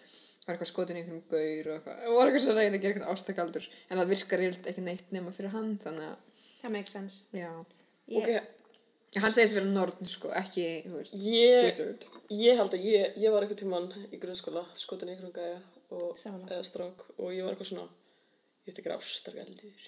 var 0.44 0.56
eitthvað 0.56 0.70
skotin 0.72 0.98
í 0.98 1.04
einhverjum 1.04 1.28
gaur 1.30 1.70
og 1.70 1.76
eitthvað 1.78 2.08
og 2.10 2.18
var 2.18 2.32
eitthvað 2.32 2.44
svo 2.48 2.56
reynd 2.58 2.78
að 2.78 2.82
gera 2.84 2.96
eitthvað 2.96 3.14
ástakaldur 3.14 3.68
en 3.90 4.00
það 4.02 4.12
virkar 4.14 4.42
reynd 4.44 4.70
ekki 4.74 4.86
neitt 4.88 5.14
nema 5.14 5.34
fyrir 5.36 5.54
hann 5.54 5.76
þannig 5.84 6.10
að, 6.10 6.42
Það 6.64 6.74
makes 6.78 6.96
sense. 6.98 7.22
já 7.36 7.52
Ég, 8.08 8.20
Ok, 8.20 8.53
Já, 9.14 9.20
hann 9.22 9.34
segist 9.34 9.53
vera 9.57 9.70
nortn 9.70 10.07
sko, 10.09 10.32
ekki, 10.39 10.64
þú 10.88 10.93
veist 10.97 11.16
ég, 11.22 11.57
wizard 11.68 12.05
ég 12.34 12.57
held 12.57 12.74
að 12.74 12.86
ég, 12.89 13.18
ég 13.22 13.34
var 13.34 13.45
eitthvað 13.45 13.59
tímann 13.61 13.89
í 14.09 14.20
grunnskóla, 14.22 14.64
skotin 14.80 15.11
í 15.11 15.14
einhverjum 15.14 15.36
gæja 15.38 15.59
og, 15.93 16.16
Samanlega. 16.18 16.55
eða 16.57 16.68
strák 16.70 17.03
og 17.20 17.28
ég 17.36 17.45
var 17.45 17.53
eitthvað 17.53 17.70
svona, 17.70 17.86
ég 18.66 18.74
ætti 18.74 18.82
ekki 18.82 18.95
ástargaldur. 18.95 19.84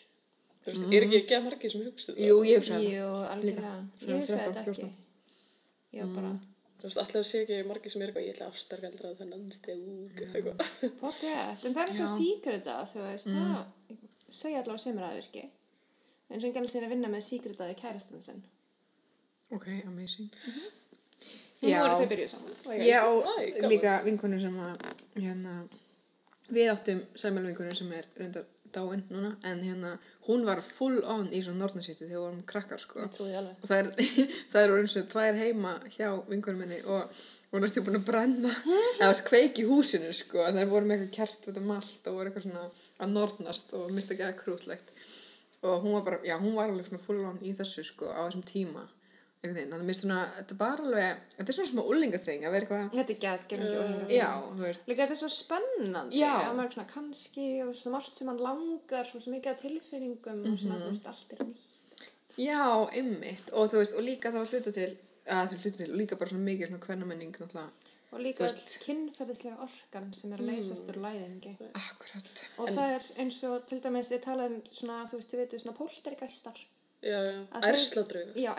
Þú 0.65 0.71
veist, 0.71 0.86
er 0.97 1.05
ekki 1.07 1.17
ekki 1.23 1.38
að 1.39 1.47
margir 1.47 1.73
sem 1.73 1.82
hugsa 1.86 2.11
þetta? 2.11 2.28
Jú, 2.28 2.38
ég 2.45 2.61
hugsa 2.61 2.76
það 2.78 2.86
Jú. 2.89 3.09
Svona 4.01 4.13
Ég 4.13 4.21
hugsaði 4.21 4.38
13, 4.38 4.53
þetta 4.59 4.76
ekki. 4.76 4.86
14. 4.86 4.93
Ég 5.95 6.05
var 6.05 6.15
bara, 6.19 6.32
Þú 6.76 6.88
veist, 6.89 6.97
alltaf 7.01 7.26
sé 7.26 7.41
ekki 7.45 7.59
margir 7.69 7.91
sem 7.93 8.01
er 8.03 8.09
eitthvað, 8.11 8.26
ég 8.26 8.36
ætla 8.36 8.47
að 8.49 8.55
þennan 9.21 9.45
strák, 9.55 10.23
eitthvað. 10.26 10.71
Pótt 11.01 11.21
rétt, 11.26 11.63
en 11.65 11.78
það 11.78 11.84
er 11.86 11.93
svo 11.97 12.07
Já. 12.09 12.15
síkrita, 12.19 12.76
þú 12.91 13.05
veist, 13.05 13.30
það 13.32 14.34
segja 14.41 14.61
allavega 14.61 14.84
sem 14.84 14.99
er 14.99 15.07
aðvirki. 15.09 15.45
En 16.30 16.41
svo 16.41 16.49
engan 16.49 16.67
sinni 16.69 16.89
að 16.89 16.93
vinna 16.95 17.11
með 17.13 17.23
síkritaði 17.30 17.78
kærastan 17.80 18.26
sinn. 18.26 18.43
Ok, 19.54 19.68
amazing. 19.86 20.30
Já. 21.62 21.80
voru 21.82 22.00
þau 22.02 22.10
byrjuð 22.12 22.30
saman. 22.30 22.56
og 22.66 22.74
Ég 22.82 22.98
á 22.98 23.10
Það 23.10 23.39
er 23.41 23.52
gaman. 23.56 23.70
líka 23.72 23.93
vinkonu 24.06 24.39
sem 24.41 24.58
að 24.60 24.88
hérna, 25.22 25.54
við 26.50 26.72
áttum 26.74 27.00
sæmjölu 27.18 27.52
vinkonu 27.52 27.76
sem 27.78 27.91
er 27.96 28.08
reyndar 28.20 28.46
dáin 28.76 29.04
núna 29.10 29.32
en 29.43 29.62
hérna 29.64 29.93
hún 30.28 30.43
var 30.46 30.62
full 30.62 30.98
on 31.08 31.30
í 31.32 31.39
svona 31.46 31.64
nortnasýttu 31.64 32.04
þegar 32.04 32.18
við 32.18 32.26
vorum 32.26 32.43
krakkar 32.43 32.82
sko. 32.82 33.06
Og 33.06 33.70
það 33.70 33.78
er, 33.80 33.91
það 34.52 34.62
er 34.64 34.76
eins 34.82 34.98
og 35.00 35.08
tvær 35.14 35.39
heima 35.39 35.72
hjá 35.96 36.10
vinkonu 36.28 36.60
minni 36.60 36.82
og 36.84 37.16
hún 37.54 37.64
er 37.64 37.72
stjórn 37.72 37.88
búin 37.88 38.02
að 38.02 38.08
brenna. 38.10 38.52
Eða 39.00 39.12
veist, 39.14 39.24
kveik 39.30 39.62
í 39.64 39.68
húsinu 39.70 40.12
sko 40.14 40.43
það 40.43 40.68
voru 40.74 40.89
með 40.89 41.06
eitthvað 41.06 41.16
kert 41.22 41.48
út 41.54 41.62
um 41.62 41.72
allt 41.78 42.10
og 42.12 42.20
voru 42.20 42.30
eitthvað 42.34 42.50
svona 42.50 42.68
að 43.00 43.16
nortnast 43.16 43.74
og 43.80 43.93
mista 43.96 44.14
ekki 44.18 44.28
að 44.28 44.38
krútlegt. 44.43 44.91
Og 45.66 45.82
hún 45.86 45.96
var 45.96 46.04
bara, 46.10 46.20
já, 46.28 46.36
hún 46.38 46.54
var 46.60 46.70
alveg 46.70 46.86
svona 46.89 47.02
full 47.02 47.24
on 47.26 47.39
í 47.41 47.56
þessu, 47.58 47.82
sko, 47.88 48.12
á 48.12 48.28
þessum 48.28 48.43
tíma 48.46 48.84
þannig 49.44 49.74
að 49.76 49.82
mér 49.82 49.90
finnst 49.92 50.02
svona, 50.06 50.20
þetta 50.38 50.54
er 50.56 50.60
bara 50.62 50.84
alveg 50.86 51.20
þetta 51.38 51.52
er 51.52 51.58
svona 51.58 51.72
smá 51.72 51.82
úlingaþing 51.92 52.46
að 52.48 52.54
vera 52.56 52.66
eitthvað 52.66 52.96
Þetta 52.96 53.14
er 53.14 53.20
gefum 53.26 53.44
ekki 53.46 53.78
orðingar. 53.82 54.10
já, 54.16 54.30
þú 54.56 54.64
veist 54.66 54.88
Líka 54.90 55.02
þetta 55.06 55.16
er 55.16 55.22
svo 55.22 55.30
spennandi. 55.36 56.20
Já. 56.20 56.32
Að 56.40 56.56
maður 56.58 56.70
er 56.70 56.76
svona 56.76 56.90
kannski 56.96 57.48
og 57.66 57.74
svo 57.78 57.94
margt 57.94 58.18
sem 58.20 58.28
hann 58.32 58.42
langar, 58.48 59.06
svo 59.12 59.22
mikið 59.36 59.52
af 59.54 59.62
tilfinningum 59.62 60.44
og 60.50 60.60
svona, 60.60 60.80
þú 60.82 60.92
veist, 60.92 61.08
allt 61.12 61.34
er 61.38 61.46
nýtt. 61.46 61.66
já, 62.42 62.62
ymmit, 63.02 63.52
og 63.54 63.70
þú 63.72 63.82
veist, 63.82 63.94
og 63.96 64.04
líka 64.04 64.32
þá 64.34 64.42
að 64.42 64.54
hluta 64.56 64.72
til 64.76 64.90
að 65.26 65.50
það 65.54 65.64
hluta 65.64 65.78
til, 65.78 65.92
og 65.92 65.98
líka 66.02 66.20
bara 66.20 66.30
svona 66.30 66.48
mikið 66.50 66.68
svona 66.68 66.86
náttúrulega, 67.46 67.72
Og 68.16 68.22
líka 68.22 68.48
Þú 68.48 68.80
kynferðislega 68.86 69.58
orkan 69.66 70.14
sem 70.16 70.32
er 70.32 70.40
að 70.40 70.48
leysast 70.48 70.88
úr 70.88 71.00
læðingi. 71.04 71.52
akkurat 71.76 72.44
Og 72.64 72.70
það 72.70 72.94
er 72.96 73.08
eins 73.20 73.44
og 73.44 73.66
til 73.68 73.80
dæmis 73.84 74.08
þið 74.08 74.22
talað 74.24 74.54
um 74.56 74.62
svona, 74.72 75.02
þú 75.10 75.18
veist, 75.20 75.32
póltergeistar. 77.06 78.22
Já, 78.41 78.51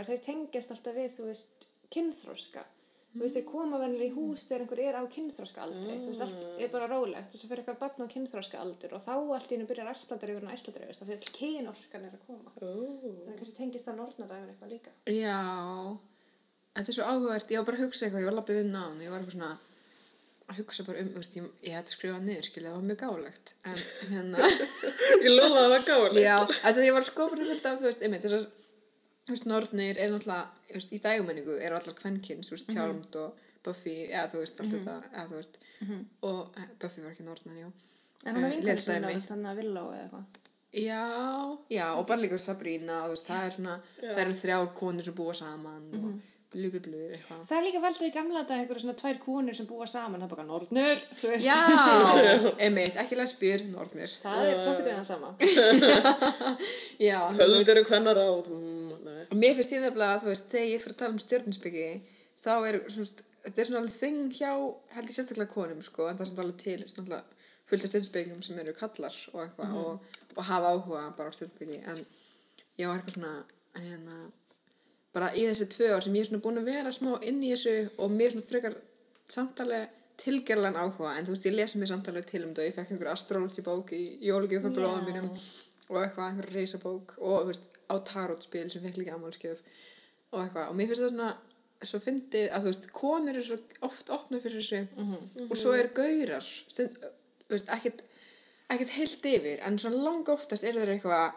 Að 0.00 0.10
þeir- 0.10 0.24
tengjast 0.26 0.70
alltaf 0.74 0.94
við, 1.00 1.10
þú 1.16 1.26
veist, 1.30 1.66
kynþróska. 1.94 2.62
Þú 3.10 3.24
veist, 3.24 3.34
þeir 3.34 3.46
koma 3.50 3.78
vennilega 3.82 4.06
í 4.06 4.14
hús 4.14 4.44
þegar 4.46 4.62
einhver 4.64 4.80
er 4.86 4.94
á 4.94 5.02
kynþróska 5.10 5.62
aldri. 5.64 5.96
Þú 5.98 6.10
veist, 6.12 6.20
allt 6.22 6.44
er 6.62 6.68
bara 6.70 6.86
rólegt. 6.92 7.32
Og 7.34 7.40
svo 7.40 7.48
fyrir 7.50 7.64
eitthvað 7.64 7.80
barn 7.82 8.04
á 8.06 8.12
kynþróska 8.14 8.60
aldur 8.62 8.94
og 8.94 9.02
þá 9.02 9.10
allt 9.18 9.50
í 9.50 9.56
hennu 9.56 9.66
byrjar 9.66 9.90
ærsladraugur 9.90 10.46
og 10.46 10.52
ærsladraugur. 10.54 10.98
Það 11.00 11.10
fyrir 11.10 11.32
kynorkan 11.40 12.04
er 12.06 12.14
að 12.14 12.22
koma. 12.28 12.52
Ó, 12.54 12.70
Þannig 12.70 13.40
kannski 13.40 13.56
tengist 13.58 13.88
það 13.90 13.98
nornadagur 13.98 14.52
eitthvað 14.54 14.70
líka. 14.76 14.94
Já, 15.10 15.40
en 16.70 16.78
þetta 16.84 16.92
er 16.94 16.98
svo 17.00 17.08
áhugavert, 17.10 17.50
ég 17.50 17.58
var 17.58 17.66
bara 17.72 17.80
að 17.80 17.84
hugsa 17.88 18.06
eitthvað, 18.06 18.22
ég 18.22 18.30
var 18.30 18.38
lappið 18.38 18.60
við 18.62 18.70
náðan, 18.70 19.02
ég 19.02 19.10
var 19.10 19.18
eitthvað 19.24 19.36
svona 19.40 19.50
að 20.50 20.58
hugsa 20.62 20.84
bara 20.86 21.02
um, 21.02 21.10
þú 21.10 21.20
veist, 21.24 21.34
ég, 21.38 21.50
ég 21.66 21.74
hætti 21.76 21.90
að 21.90 21.96
skrifa 21.96 22.22
niður, 22.22 22.46
skilja, 22.46 22.70
það 22.70 22.78
var 22.78 22.86
mjög 22.90 23.00
gálegt, 23.02 23.52
en 23.70 23.82
hérna, 24.14 24.48
Ég 25.20 25.34
lofa 25.36 25.50
að 25.50 25.60
það 25.60 25.70
var 25.74 25.84
gáðilegt. 25.90 26.24
já, 26.24 26.36
þess 26.64 26.76
að 26.80 26.86
ég 26.86 26.96
var 26.96 27.04
að 27.04 27.10
skoða 27.10 27.30
bara 27.34 27.46
fullt 27.50 27.68
af, 27.70 27.78
þú 27.80 27.86
veist, 27.88 28.02
einmitt, 28.06 28.24
þessar, 28.26 28.66
þú 29.26 29.34
veist, 29.34 29.46
nornir 29.50 30.00
er 30.00 30.10
náttúrulega, 30.14 30.66
þú 30.70 30.76
veist, 30.78 30.92
í 30.96 31.00
dægumenningu 31.04 31.56
eru 31.60 31.78
allar 31.78 31.96
kvenkins, 32.00 32.48
þú 32.50 32.56
veist, 32.56 32.72
Charmed 32.74 33.20
og 33.20 33.46
Buffy, 33.66 33.96
eða 34.08 34.26
þú 34.32 34.42
veist, 34.44 34.60
allt 34.64 34.74
þetta, 34.76 34.96
eða 35.12 35.26
þú 35.30 35.38
veist, 35.40 35.58
og 36.30 36.60
eh, 36.60 36.68
Buffy 36.80 37.04
var 37.04 37.12
ekki 37.14 37.26
nornan, 37.28 37.60
já. 37.60 37.70
En 38.24 38.36
hún 38.36 38.68
er 38.68 38.76
sem 38.80 39.02
dæmi. 39.04 39.22
þannig 39.28 39.50
að 39.50 39.60
villó 39.62 39.84
eða 39.94 40.02
eitthvað. 40.04 40.36
Já, 40.70 41.04
já, 41.72 41.86
og 41.98 42.04
bara 42.06 42.20
líka 42.22 42.38
Sabrina, 42.38 43.00
þú 43.06 43.14
veist, 43.16 43.26
það 43.26 43.46
er 43.46 43.54
svona, 43.56 43.78
það 44.00 44.20
eru 44.24 44.34
þrjár 44.40 44.68
konur 44.78 45.04
sem 45.08 45.16
búa 45.18 45.32
saman 45.34 45.88
og 45.98 46.10
blu, 46.50 46.68
blu, 46.82 47.00
eitthvað. 47.14 47.42
Það 47.46 47.56
er 47.56 47.64
líka 47.66 47.80
veldur 47.84 48.06
í 48.08 48.12
gamla 48.14 48.40
dag 48.42 48.58
einhverja 48.58 48.82
svona 48.82 48.96
tvær 48.98 49.18
konur 49.22 49.56
sem 49.56 49.66
búa 49.68 49.86
saman, 49.86 50.18
það 50.18 50.26
er 50.26 50.32
bara 50.32 50.46
nornur, 50.48 51.02
þú 51.20 51.30
veist. 51.30 51.46
Já, 51.46 51.58
einmitt, 52.66 52.96
ekki 52.98 53.18
lesbjur, 53.18 53.64
nornir. 53.70 54.14
Það 54.24 54.48
er 54.48 54.62
pokkert 54.64 54.88
við 54.88 54.96
það 54.96 55.06
sama. 55.06 55.30
Já, 57.08 57.18
þú 57.36 57.48
veist, 57.52 57.72
eru 57.74 57.84
hvenna 57.86 58.14
ráð. 58.18 58.50
Mm, 58.50 58.96
nei. 59.06 59.20
og 59.28 59.36
mér 59.38 59.54
finnst 59.58 59.76
ég 59.76 59.84
nefnilega 59.84 60.16
að 60.16 60.24
þú 60.24 60.32
veist, 60.32 60.48
þegar 60.54 60.72
ég 60.72 60.82
fyrir 60.84 60.96
að 60.96 61.02
tala 61.04 61.14
um 61.14 61.22
stjórninsbyggi, 61.24 61.86
þá 62.42 62.52
er 62.56 62.80
svona, 62.96 63.28
þetta 63.46 63.62
er 63.62 63.70
svona 63.70 63.84
alveg 63.84 63.96
þing 64.00 64.34
hjá, 64.40 64.50
held 64.96 65.12
ég 65.12 65.18
sérstaklega 65.20 65.54
konum, 65.54 65.86
sko, 65.86 66.08
en 66.08 66.18
það 66.18 66.26
er 66.26 66.32
samt 66.32 66.42
alveg 66.46 66.60
til, 66.64 66.80
svona 66.90 67.22
fullt 67.70 67.86
af 67.86 67.94
stjórninsbyggum 67.94 68.42
sem 68.42 68.58
eru 68.58 68.74
kallar 68.74 69.22
og 69.30 69.44
eitthvað 69.44 69.78
og, 69.84 70.12
og 70.34 70.44
hafa 70.50 70.74
áhuga 70.74 71.06
bara 71.14 71.30
á 71.30 71.34
stjórninsbyggi, 71.38 71.78
en 71.94 72.02
ég 72.80 72.90
var 72.90 72.98
eitthvað 72.98 73.20
svona, 73.20 73.34
hérna, 73.78 74.20
bara 75.14 75.30
í 75.34 75.46
þessi 75.48 75.66
tvö 75.74 75.88
ár 75.94 76.04
sem 76.04 76.14
ég 76.16 76.26
er 76.26 76.30
svona 76.30 76.44
búin 76.44 76.60
að 76.60 76.70
vera 76.70 76.92
smá 76.94 77.10
inn 77.26 77.40
í 77.42 77.50
þessu 77.54 77.74
og 77.98 78.12
mér 78.14 78.34
svona 78.34 78.46
frekar 78.46 78.76
samtalið 79.30 79.88
tilgerlan 80.20 80.76
áhuga. 80.76 81.14
En 81.16 81.26
þú 81.26 81.34
veist 81.34 81.46
ég 81.48 81.56
lesi 81.56 81.80
mér 81.80 81.90
samtalið 81.90 82.28
til 82.28 82.42
um 82.44 82.52
og 82.52 82.64
ég 82.64 82.76
fekk 82.76 82.94
einhver 82.94 83.12
astrology 83.14 83.64
bók 83.66 83.92
í 83.96 84.02
jólugjöf 84.26 84.66
fyrir 84.66 84.76
bróðum 84.76 85.06
Já. 85.06 85.08
mínum 85.08 85.30
og 85.90 86.00
eitthvað 86.02 86.26
einhver 86.26 86.50
reysabók 86.54 87.14
og 87.18 87.48
veist 87.48 87.64
á 87.90 87.94
tarotspil 88.06 88.68
sem 88.70 88.84
fekk 88.84 89.00
líka 89.00 89.16
ammálskjöf 89.16 89.62
og 90.32 90.42
eitthvað. 90.44 90.68
Og 90.68 90.76
mér 90.78 90.90
finnst 90.90 91.02
það 91.02 91.14
svona 91.14 91.30
svo 91.90 92.02
fyndið 92.04 92.50
að 92.52 92.66
þú 92.66 92.70
veist 92.70 92.88
konur 92.92 93.34
eru 93.34 93.46
svo 93.46 93.58
oft 93.88 94.12
opnað 94.12 94.44
fyrir 94.44 94.60
þessu 94.60 95.46
og 95.48 95.56
svo 95.56 95.72
er 95.72 95.88
gaurar 95.96 96.44
stund, 96.44 96.98
veist 97.48 97.72
ekkert 97.72 98.04
ekkert 98.70 98.92
heilt 98.98 99.30
yfir. 99.32 99.62
En 99.66 99.78
svona 99.80 100.02
lang 100.04 100.28
oftast 100.30 100.66
er 100.66 100.76
þeir 100.76 100.94
eitthvað 100.94 101.32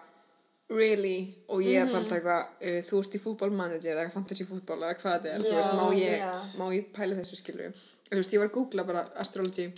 really? 0.73 1.15
Og 1.53 1.63
ég 1.65 1.79
er 1.81 1.87
bara 1.89 2.01
alltaf 2.01 2.17
eitthvað 2.17 2.67
uh, 2.69 2.81
þú 2.89 2.99
ert 3.03 3.15
í 3.17 3.23
fútbolmanager 3.23 3.95
eða 4.01 4.11
fantasy 4.13 4.45
fútbol 4.49 4.79
eða 4.81 4.97
hvað 4.99 5.15
þetta 5.17 5.33
er, 5.37 5.45
þú 5.45 5.53
Já, 5.53 5.57
veist, 5.59 5.73
má 5.79 5.85
ég, 5.97 6.19
já. 6.19 6.31
má 6.59 6.65
ég 6.75 6.91
pæla 6.95 7.17
þessu 7.21 7.39
skilu 7.39 7.71
þú 7.73 8.19
veist, 8.19 8.33
ég 8.35 8.43
var 8.43 8.49
að 8.51 8.55
googla 8.59 8.85
bara 8.89 9.03
astrology. 9.23 9.69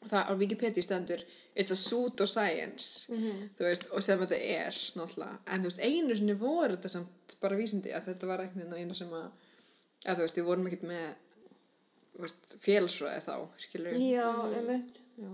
Og 0.00 0.08
það 0.08 0.30
á 0.30 0.32
Wikipedia 0.40 0.82
stendur 0.82 1.20
it's 1.54 1.74
a 1.74 1.76
pseudoscience 1.76 3.10
þú 3.58 3.66
veist, 3.66 3.82
og 3.92 4.00
sem 4.02 4.20
þetta 4.22 4.38
er 4.40 4.78
náttúrulega, 4.96 5.38
en 5.52 5.60
þú 5.60 5.68
veist, 5.68 5.82
einu 5.84 6.16
sinni 6.16 6.36
voru 6.40 6.72
þetta 6.76 6.88
samt 6.94 7.34
bara 7.42 7.58
vísindi 7.58 7.92
að 7.92 8.06
þetta 8.08 8.30
var 8.30 8.40
veginn 8.46 8.72
einu 8.78 8.96
sem 8.96 9.10
að, 9.12 9.26
að 10.06 10.16
þú 10.22 10.24
veist, 10.24 10.38
við 10.40 10.48
vorum 10.48 10.70
ekkert 10.70 10.86
með 10.88 11.08
þú 12.14 12.24
veist, 12.24 12.54
félagsræði 12.64 13.20
þá, 13.26 13.34
skilur 13.66 13.98
Já, 14.00 14.28
einmitt. 14.56 15.02
Já. 15.20 15.30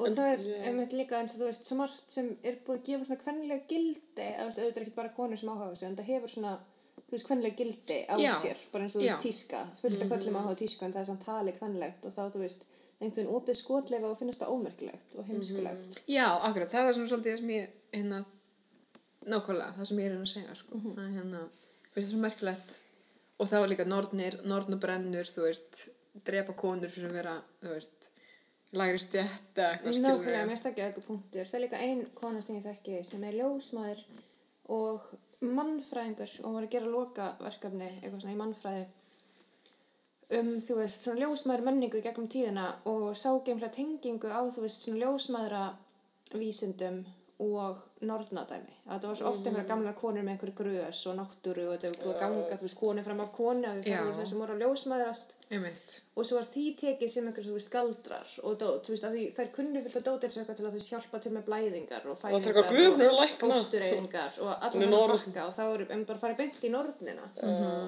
Og 0.00 0.06
En- 0.08 0.14
það 0.16 0.28
er 0.32 0.66
einmitt 0.70 0.92
líka 0.96 1.18
eins 1.20 1.34
og 1.34 1.40
þú 1.42 1.46
veist, 1.50 1.64
svo 1.68 1.76
margt 1.76 2.12
sem 2.14 2.28
er 2.42 2.54
búið 2.64 2.78
að 2.78 2.84
gefa 2.88 3.04
svona 3.08 3.20
kvennilega 3.24 3.66
gildi, 3.68 4.00
eða 4.16 4.44
þú 4.44 4.46
veist, 4.48 4.58
auðvitað 4.60 4.80
er 4.80 4.84
ekki 4.86 4.94
bara 4.96 5.08
konur 5.16 5.38
sem 5.40 5.48
áhuga 5.52 5.70
þessu, 5.74 5.86
en 5.90 5.96
það 5.98 6.08
hefur 6.10 6.30
svona, 6.34 6.52
þú 7.06 7.12
veist, 7.16 7.26
kvennilega 7.28 7.56
gildi 7.60 7.98
á 8.08 8.14
Já. 8.22 8.32
sér, 8.40 8.56
bara 8.72 8.84
eins 8.84 8.96
og 8.96 9.02
þú 9.02 9.06
veist, 9.10 9.22
tíska, 9.26 9.60
fullt 9.82 10.02
af 10.02 10.08
köllum 10.14 10.38
áhuga 10.40 10.54
á 10.56 10.60
tísku, 10.62 10.84
en 10.86 10.92
það 10.94 11.00
er 11.04 11.08
samt 11.10 11.24
talið 11.26 11.58
kvennilegt 11.58 12.04
og 12.06 12.12
þá, 12.16 12.22
þú 12.32 12.38
veist, 12.46 12.64
einhvern 13.00 13.16
veginn 13.16 13.34
opið 13.36 13.56
skotleifa 13.60 14.10
og 14.10 14.18
finnast 14.18 14.40
það 14.40 14.52
ómerkilegt 14.56 15.16
og 15.18 15.24
heimskulegt. 15.28 16.00
Já, 16.08 16.26
akkurat, 16.48 16.70
það 16.72 16.88
er 16.88 16.92
svona 16.96 17.10
svolítið 17.12 17.32
það 17.32 17.38
sem 17.38 17.52
ég, 17.58 17.66
hérna, 17.92 18.24
nákvæmlega, 19.26 19.74
það 19.76 19.86
sem 19.90 19.98
ég 20.00 20.04
er 20.06 20.12
hérna 20.14 20.26
að 20.28 20.32
segja, 20.34 20.54
sko, 20.56 20.76
Mhm. 20.76 20.96
að 20.96 21.12
hérna, 21.16 21.40
finnst 21.92 22.08
það 22.08 22.12
svo 22.14 22.20
merkilegt, 22.24 22.80
lægri 28.76 29.02
stjætta, 29.02 29.66
eitthvað 29.72 29.96
skilur 29.96 30.08
Nákvæmlega, 30.08 30.46
mér 30.50 30.60
stakja 30.60 30.86
eitthvað 30.86 31.08
punktur. 31.08 31.48
Það 31.48 31.58
er 31.58 31.64
líka 31.64 31.82
ein 31.86 32.06
kona 32.20 32.42
sem 32.44 32.60
ég 32.60 32.66
þekki 32.68 33.02
sem 33.06 33.26
er 33.26 33.38
ljósmaður 33.40 34.04
og 34.76 35.10
mannfræðingur 35.40 36.32
og 36.44 36.56
var 36.56 36.66
að 36.66 36.72
gera 36.76 36.94
lokaverkefni, 36.94 37.92
eitthvað 37.98 38.22
svona 38.22 38.36
í 38.36 38.40
mannfræði 38.40 38.88
um, 40.38 40.50
þú 40.62 40.78
veist, 40.78 41.04
svona 41.04 41.24
ljósmaður 41.24 41.66
menningu 41.66 42.02
gegnum 42.04 42.28
tíðina 42.30 42.66
og 42.90 43.10
sá 43.18 43.30
geimlega 43.46 43.74
tengingu 43.74 44.30
á, 44.30 44.40
þú 44.52 44.66
veist, 44.66 44.84
svona 44.84 45.02
ljósmaðra 45.04 45.64
vísundum 46.38 47.02
og 47.42 47.80
norðnadæmi. 48.08 48.76
Að 48.88 49.02
það 49.02 49.10
var 49.10 49.18
svo 49.18 49.30
oft 49.30 49.48
einhverja 49.48 49.68
gamlar 49.68 49.96
konur 49.98 50.24
með 50.24 50.36
einhverju 50.36 50.56
grös 50.60 51.02
og 51.10 51.18
náttúru 51.18 51.66
og 51.68 51.74
þetta 51.74 52.06
var 52.06 52.14
að 52.14 52.22
ganga, 52.22 52.56
þú 52.56 52.64
veist, 52.66 52.78
konu 52.80 53.04
fram 53.04 53.20
af 53.24 53.34
konu 53.36 53.66
og 53.68 53.76
Já. 53.84 54.00
það 54.16 54.34
voru 54.40 54.56
að 54.56 54.62
ljósmaðrast 54.64 55.36
Einmitt. 55.50 55.96
og 56.14 56.22
svo 56.28 56.36
var 56.38 56.46
því 56.46 56.64
tekið 56.78 57.08
sem 57.10 57.26
einhver 57.26 57.42
þú 57.42 57.54
veist 57.56 57.70
galdrar 57.72 58.28
og 58.46 58.52
dót, 58.60 58.86
þú 58.86 58.92
veist 58.94 59.06
að 59.08 59.14
því 59.16 59.24
þær 59.34 59.48
kunni 59.56 59.80
fullt 59.82 59.98
að 59.98 60.04
dót 60.06 60.22
eins 60.26 60.36
og 60.36 60.40
eitthvað 60.44 60.58
til 60.60 60.66
að 60.68 60.74
þú 60.76 60.82
hjálpa 60.86 61.20
til 61.24 61.32
með 61.34 61.44
blæðingar 61.48 62.04
og 62.06 62.20
fæðingar 62.20 62.60
að 62.60 63.16
lækna. 63.18 63.40
fóstureyðingar 63.42 64.32
og 64.44 64.50
er 64.54 64.56
hann 64.70 64.94
pakka 65.10 65.42
og 65.48 65.54
þá 65.56 65.64
erum 65.66 65.90
við 65.90 66.06
bara 66.06 66.16
að 66.16 66.22
fara 66.22 66.38
beint 66.38 66.62
í 66.62 66.70
nornina. 66.70 67.26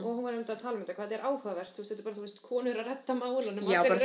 Og 0.03 0.09
hún 0.11 0.23
var 0.27 0.35
um 0.35 0.43
þetta 0.43 0.57
að 0.57 0.65
tala 0.65 0.75
um 0.75 0.83
þetta 0.83 0.97
hvað 0.99 1.07
þetta 1.07 1.19
er 1.21 1.27
áhugavert, 1.31 1.71
þú 1.71 1.85
veist 1.85 1.93
þetta 1.93 2.03
er 2.03 2.09
bara 2.09 2.19
þú 2.19 2.25
veist 2.27 2.43
konur 2.49 2.83
að 2.83 2.91
redda 2.91 3.13
málunum 3.23 3.63
allir 3.63 3.95
að 3.95 4.03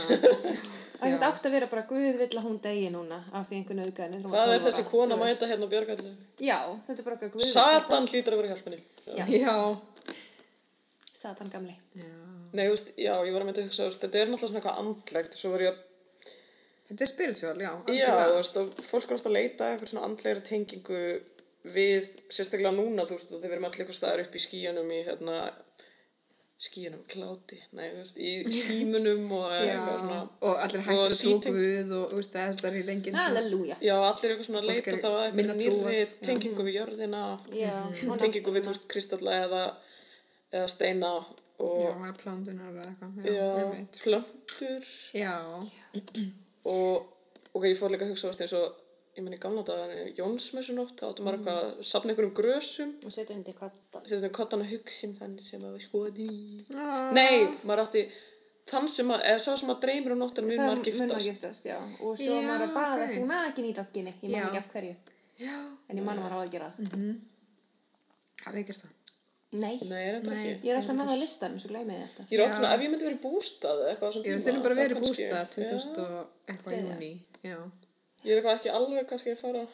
þetta 1.14 1.28
átti 1.30 1.48
að 1.48 1.54
vera 1.56 1.68
bara 1.70 1.84
Guð 1.88 2.18
vill 2.20 2.32
að 2.36 2.46
hún 2.46 2.58
degi 2.64 2.79
núna 2.94 3.18
af 3.36 3.44
því 3.48 3.58
einhver 3.60 3.76
nöðgæðin 3.78 4.16
er 4.16 4.24
Hvað 4.30 4.52
er 4.54 4.64
þessi 4.64 4.84
kona 4.88 5.16
að 5.16 5.22
mæta 5.24 5.48
hérna 5.50 5.68
á 5.68 5.72
Björgallu? 5.74 6.12
Já, 6.40 6.58
þetta 6.86 6.98
er 7.02 7.06
bara 7.08 7.18
eitthvað 7.20 7.52
Satan 7.52 8.08
hlýtur 8.10 8.36
að 8.36 8.40
vera 8.42 8.52
hjálpinni. 8.54 8.80
Já. 9.04 9.24
Já. 9.36 9.56
Satan 11.20 11.50
gamli 11.52 11.74
Já. 11.94 12.08
Nei, 12.56 12.64
þú 12.66 12.72
veist, 12.74 12.88
já, 12.98 13.12
ég 13.26 13.34
var 13.34 13.44
að 13.44 13.46
mynda 13.50 13.62
að 13.62 13.66
hugsa, 13.68 13.86
veist, 13.86 14.00
þetta 14.02 14.18
er 14.22 14.30
náttúrulega 14.32 14.48
svona 14.50 14.60
eitthvað 14.62 14.80
andlegt, 14.82 15.36
svo 15.38 15.50
var 15.52 15.64
ég 15.66 15.74
að, 15.74 15.82
Þetta 16.90 17.04
er 17.04 17.10
spiritual, 17.12 17.52
já. 17.62 17.68
já, 17.70 17.74
algjörlega. 17.86 18.22
þú 18.30 18.38
veist, 18.40 18.56
og 18.58 18.80
fólk 18.88 19.04
er 19.12 19.16
ofta 19.20 19.28
að 19.30 19.36
leita 19.36 19.66
að 19.66 19.74
eitthvað 19.76 19.90
svona 19.92 20.06
andlegri 20.08 20.42
tengingu 20.48 21.02
við, 21.76 22.08
sérstaklega 22.34 22.72
núna, 22.74 23.04
þú 23.06 23.14
veist, 23.18 23.30
og 23.30 23.44
þeir 23.44 23.52
verðum 23.52 23.68
allir 23.68 23.84
eitthvað 23.84 23.98
staðar 24.00 24.22
upp 24.24 24.34
í 24.34 24.42
skíunum 24.42 24.90
í, 24.90 24.98
hérna, 25.06 25.36
skíunum, 26.60 27.00
kláti, 27.08 27.56
nei, 27.72 27.86
veist, 27.96 28.18
í 28.20 28.30
símunum 28.52 29.22
og 29.32 29.46
eitthvað 29.54 30.00
svona, 30.02 30.18
og 30.44 30.58
allir 30.64 30.82
hættir 30.84 31.00
og 31.00 31.06
að 31.06 31.14
trú. 31.44 31.54
Guð 31.56 31.92
og, 31.96 32.14
veist, 32.18 32.34
það 32.36 32.66
er 32.70 32.76
í 32.76 32.82
lengin. 32.90 33.16
Halleluja 33.16 33.78
já, 33.80 33.94
allir 33.96 34.34
eitthvað 34.34 34.48
svona 34.50 34.60
að 34.60 34.66
Fólk 34.68 34.74
leita 34.74 34.92
er 34.92 34.98
þá 35.00 35.08
að 35.10 35.38
minna 35.38 35.54
eitthvað 35.54 35.60
nýrri 35.62 36.02
trúað, 36.02 36.12
tengingu 36.28 36.66
við 36.68 36.76
jörðina, 36.80 37.22
Já, 37.56 37.72
og 37.80 38.20
tengingu 38.20 38.52
við, 38.52 38.60
náttúruna. 38.60 38.74
veist, 38.74 38.88
kristalla 38.92 39.38
eða, 39.46 39.62
eða 40.52 40.68
steina 40.74 41.12
og, 41.16 41.80
Já, 41.80 41.90
eða 41.96 42.12
plándunar 42.20 42.76
eða 42.76 42.90
eitthvað. 42.90 43.24
Já, 43.24 43.32
já, 43.40 43.48
einmitt. 43.64 44.02
plöntur, 44.04 44.92
Já, 45.16 45.34
og 46.68 47.56
ok, 47.56 47.64
ég 47.70 47.78
fór 47.80 47.92
líka 47.96 48.04
að 48.06 48.12
hugsa 48.12 48.28
þú 48.28 48.32
veist, 48.34 48.44
eins 48.44 48.56
og 48.60 48.76
ég 49.16 49.24
menn 49.26 49.34
í 49.34 49.40
gamla 49.42 49.62
dagar 49.66 49.90
Jónsmessunótt, 50.18 50.94
þá 51.00 51.04
áttu 51.10 51.24
maður 51.26 51.38
eitthvað 51.40 51.60
að 51.64 51.84
safna 51.90 52.12
einhverjum 52.12 52.34
grösum 52.38 52.92
og 53.04 53.12
setja 53.12 53.34
undir 53.36 53.54
kottan 53.58 54.04
setja 54.06 54.26
um 54.28 54.34
kottan 54.38 54.62
að 54.64 54.70
hugsa 54.76 55.06
um 55.08 55.14
þannig 55.18 55.46
sem 55.50 55.64
að 55.66 55.74
við 55.76 55.86
skoði 55.88 56.28
Ah. 56.76 57.10
nei, 57.16 57.48
maður 57.66 57.82
átti 57.86 58.04
þann 58.70 58.86
sem 58.88 59.08
að, 59.10 59.24
eða 59.32 59.40
sá 59.42 59.56
sem 59.58 59.72
að 59.74 59.80
dreymir 59.82 60.12
um 60.14 60.20
nóttina 60.22 60.46
mun 60.46 60.60
maður 60.62 60.78
mun 60.78 61.08
maður 61.10 61.24
giftast. 61.26 61.64
giftast. 61.64 62.00
Og 62.06 62.16
svo 62.20 62.30
Já, 62.30 62.46
maður 62.46 62.66
að 62.68 62.74
baða 62.76 63.02
ok. 63.04 63.10
sig 63.16 63.24
makin 63.26 63.64
í 63.66 63.72
dokkinni. 63.74 64.12
Ég 64.22 64.30
man 64.30 64.46
ekki 64.46 64.60
af 64.62 64.68
hverju. 64.72 64.94
Já. 65.40 65.56
En 65.90 65.98
ég 65.98 66.04
man 66.06 66.18
að 66.18 66.22
maður 66.22 66.36
á 66.36 66.40
að 66.44 66.52
gera 66.54 66.68
það. 66.78 67.16
Hafið 68.44 68.60
ekki 68.60 68.68
gert 68.70 68.82
það? 68.84 68.96
Nei. 69.50 69.74
Nei, 69.90 70.02
er 70.06 70.20
Nei. 70.22 70.44
Ég 70.62 70.70
er 70.70 70.76
alltaf 70.78 70.94
með 71.00 71.08
það 71.10 71.18
listanum, 71.24 71.58
svo 71.58 71.68
gleymi 71.72 71.96
ég 71.96 72.02
alltaf. 72.06 72.28
Ég 72.30 72.38
er 72.38 72.44
oft 72.44 72.52
Já. 72.52 72.56
svona, 72.60 72.70
ef 72.76 72.80
ég 72.84 72.90
myndi 72.92 73.06
verið 73.08 73.22
bústað 73.24 73.80
eða 73.82 73.88
eitthvað 73.90 74.06
á 74.06 74.10
þessum 74.10 74.22
Ég 74.22 74.30
tíma. 74.30 74.44
þurfum 74.46 74.62
bara 74.62 74.74
þá 74.74 74.78
að 74.78 74.82
vera 74.84 74.94
í 74.94 74.98
kannski- 75.00 75.10
bústa 75.10 75.34
Já. 75.34 75.50
2000 75.50 75.98
og 75.98 76.28
eitthvað 76.46 76.70
Þriðja. 76.70 76.94
júni. 76.94 77.12
Já. 77.42 77.56
Ég 78.24 78.34
er 78.34 78.40
eitthvað 78.40 78.58
ekki 78.58 78.74
alveg 78.76 79.08
kannski 79.08 79.32
að 79.34 79.40
fara 79.44 79.64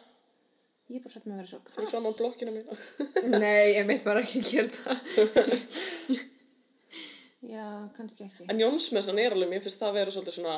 Ég 0.86 1.00
er 1.00 1.02
bara 1.02 1.16
satt 1.16 1.24
með 1.26 1.34
að 1.34 1.38
vera 1.40 1.48
svo. 1.50 1.58
fyrir 1.74 1.88
fram 1.90 2.04
á 2.06 2.12
blokkina 2.14 2.52
mína. 2.54 2.76
Nei, 3.42 3.74
ég 3.74 3.86
mitt 3.88 4.04
var 4.06 4.20
ekki 4.20 4.38
að 4.38 4.50
gera 4.52 4.68
það. 4.76 4.98
Já, 7.56 7.66
kannski 7.96 8.26
ekki. 8.26 8.46
En 8.52 8.60
Jónsmessan 8.62 9.18
er 9.18 9.34
alveg, 9.34 9.50
mér 9.50 9.64
finnst 9.64 9.80
það 9.80 9.90
að 9.90 9.98
vera 9.98 10.14
svolítið 10.14 10.36
svona 10.36 10.54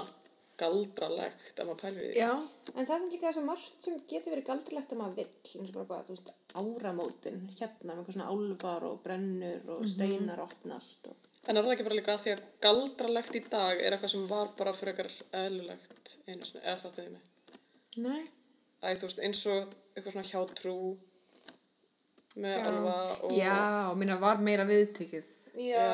galdralegt 0.58 1.54
ef 1.54 1.64
maður 1.64 1.80
pælir 1.80 2.02
í 2.02 2.10
því. 2.10 2.20
Já. 2.20 2.32
En 2.74 2.88
það 2.90 2.94
er 2.96 3.06
líka 3.06 3.26
það 3.26 3.36
sem 3.38 3.48
margt 3.48 3.86
sem 3.86 3.96
getur 4.10 4.34
verið 4.34 4.46
galdrilegt 4.50 4.92
að 4.92 5.00
maður 5.00 5.16
vill, 5.22 5.32
eins 5.54 5.70
og 5.70 5.74
bara 5.78 5.88
hvað, 5.88 6.04
þú 6.08 6.16
veist, 6.16 6.30
áramótin, 6.60 7.40
hérna 7.54 7.88
með 7.88 8.02
eitthvað 8.02 8.18
svona 8.18 8.28
álfar 8.34 8.86
og 8.90 9.00
brennur 9.06 9.72
og 9.76 9.88
steinar 9.94 10.44
opnast 10.44 11.08
og... 11.08 11.32
En 11.48 11.56
er 11.56 11.64
það 11.64 11.76
ekki 11.76 11.88
bara 11.88 12.00
líka 12.00 12.18
að 12.18 12.24
því 12.26 12.34
að 12.34 12.44
galdralegt 12.66 13.38
í 13.38 13.44
dag 13.48 13.80
er 13.80 13.96
eitthvað 13.96 14.14
sem 14.16 14.28
var 14.28 14.52
bara 14.58 14.76
frekar 14.76 15.08
eðlilegt 15.40 16.16
einu 16.26 16.44
sinni, 16.44 16.64
eða 16.66 16.80
fattu? 16.82 17.06
Nei. 17.96 18.22
Æ, 18.84 18.94
þú 18.94 19.08
veist, 19.08 19.20
eins 19.24 19.40
og 19.50 19.72
eitthvað 19.96 20.12
svona 20.14 20.28
hjátrú 20.28 20.74
með 22.38 22.54
Já. 22.54 22.64
alva 22.70 22.96
og... 23.24 23.32
Já, 23.34 23.94
minna 23.98 24.18
var 24.22 24.38
meira 24.44 24.64
viðtekið. 24.68 25.26
Já. 25.58 25.88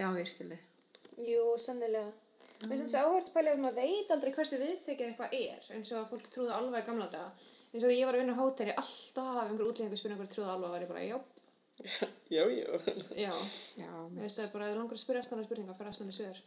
Já, 0.00 0.06
ég 0.18 0.26
skilji. 0.32 0.58
Jú, 1.28 1.44
sannilega. 1.62 2.10
Mér 2.64 2.78
finnst 2.80 2.94
það 2.96 3.04
áhört 3.10 3.28
pæli 3.34 3.50
að 3.52 3.60
maður 3.62 3.76
veit 3.84 4.08
aldrei 4.14 4.32
hversu 4.34 4.56
viðtekið 4.58 5.06
eitthvað 5.10 5.36
er, 5.38 5.62
eins 5.76 5.92
og 5.92 5.98
að 6.00 6.10
fólk 6.14 6.26
trúði 6.32 6.52
alveg 6.56 6.80
í 6.82 6.86
gamla 6.88 7.08
daga. 7.12 7.30
Eins 7.74 7.82
og 7.82 7.88
þegar 7.90 7.98
ég 7.98 8.06
var 8.08 8.14
að 8.16 8.22
vinna 8.22 8.34
á 8.34 8.40
hóteli, 8.40 8.72
alltaf 8.80 9.40
einhver 9.44 9.68
útlendingur 9.68 9.98
spurði 10.00 10.14
einhver 10.16 10.30
trúði 10.32 10.50
alveg, 10.54 10.70
var 10.74 10.82
ég 10.86 10.90
bara, 10.94 11.04
já, 11.04 11.18
Já, 12.30 12.44
já. 12.54 12.70
já. 13.18 13.32
Já, 13.74 13.90
Þú 13.90 14.20
veist, 14.22 14.36
það 14.38 14.44
er 14.44 14.52
bara, 14.52 14.68
þú 14.70 14.76
langar 14.78 14.94
að 14.94 15.00
spyrja 15.02 15.20
aðstæðan 15.24 15.46
spurninga, 15.48 15.74
fyrir 15.74 15.90
aðstæðan 15.90 16.12
í 16.12 16.16
svör. 16.18 16.38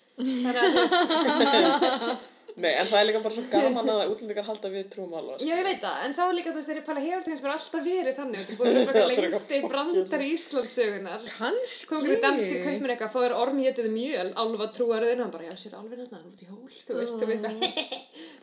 Að, 2.58 2.64
þú 2.64 2.64
veist, 2.64 2.64
Nei, 2.64 2.74
en 2.74 2.88
það 2.90 3.00
er 3.00 3.06
líka 3.08 3.20
bara 3.22 3.36
svo 3.36 3.44
gaman 3.52 3.90
að 3.94 4.12
útlendingar 4.12 4.46
halda 4.48 4.70
við 4.74 4.88
trúum 4.94 5.12
alva. 5.14 5.36
Já, 5.38 5.54
ég 5.54 5.68
veit 5.68 5.84
það, 5.84 5.98
en 6.08 6.16
þá 6.18 6.22
líka 6.34 6.54
þú 6.54 6.58
veist 6.58 6.72
ég 6.74 6.86
pæla 6.88 7.04
hefur 7.04 7.26
það 7.28 7.42
bara 7.44 7.58
alltaf 7.58 7.86
verið 7.86 8.18
þannig, 8.18 8.40
þetta 8.42 8.54
er 8.54 8.58
búin 8.58 8.68
að 8.68 9.00
er 9.02 9.08
lengst 9.12 9.54
í 9.54 9.60
brandar 9.68 10.26
í 10.26 10.32
Íslandssögunar. 10.34 11.28
Kannski. 11.38 11.90
Kom 11.92 12.02
ekki 12.02 12.20
dans 12.26 12.48
fyrir 12.48 12.66
kaupminn 12.66 12.94
eitthvað, 12.96 13.14
þá 13.14 13.20
er 13.28 13.38
ormi 13.44 13.70
hétið 13.70 13.90
mjöl, 13.94 14.28
alva 14.44 14.70
trúaröðin, 14.74 15.22
hann 15.22 15.34
bara, 15.38 15.50
já, 15.52 15.56
sér 15.62 15.78
alveg 15.78 16.02
hérna, 16.02 16.18
hann 16.18 16.26
er 16.26 16.34
út 16.34 16.42
í 16.42 16.50
hól, 16.50 16.76
þú 16.82 16.98
veist, 16.98 17.18
þú 17.22 17.30
veist, 17.30 17.50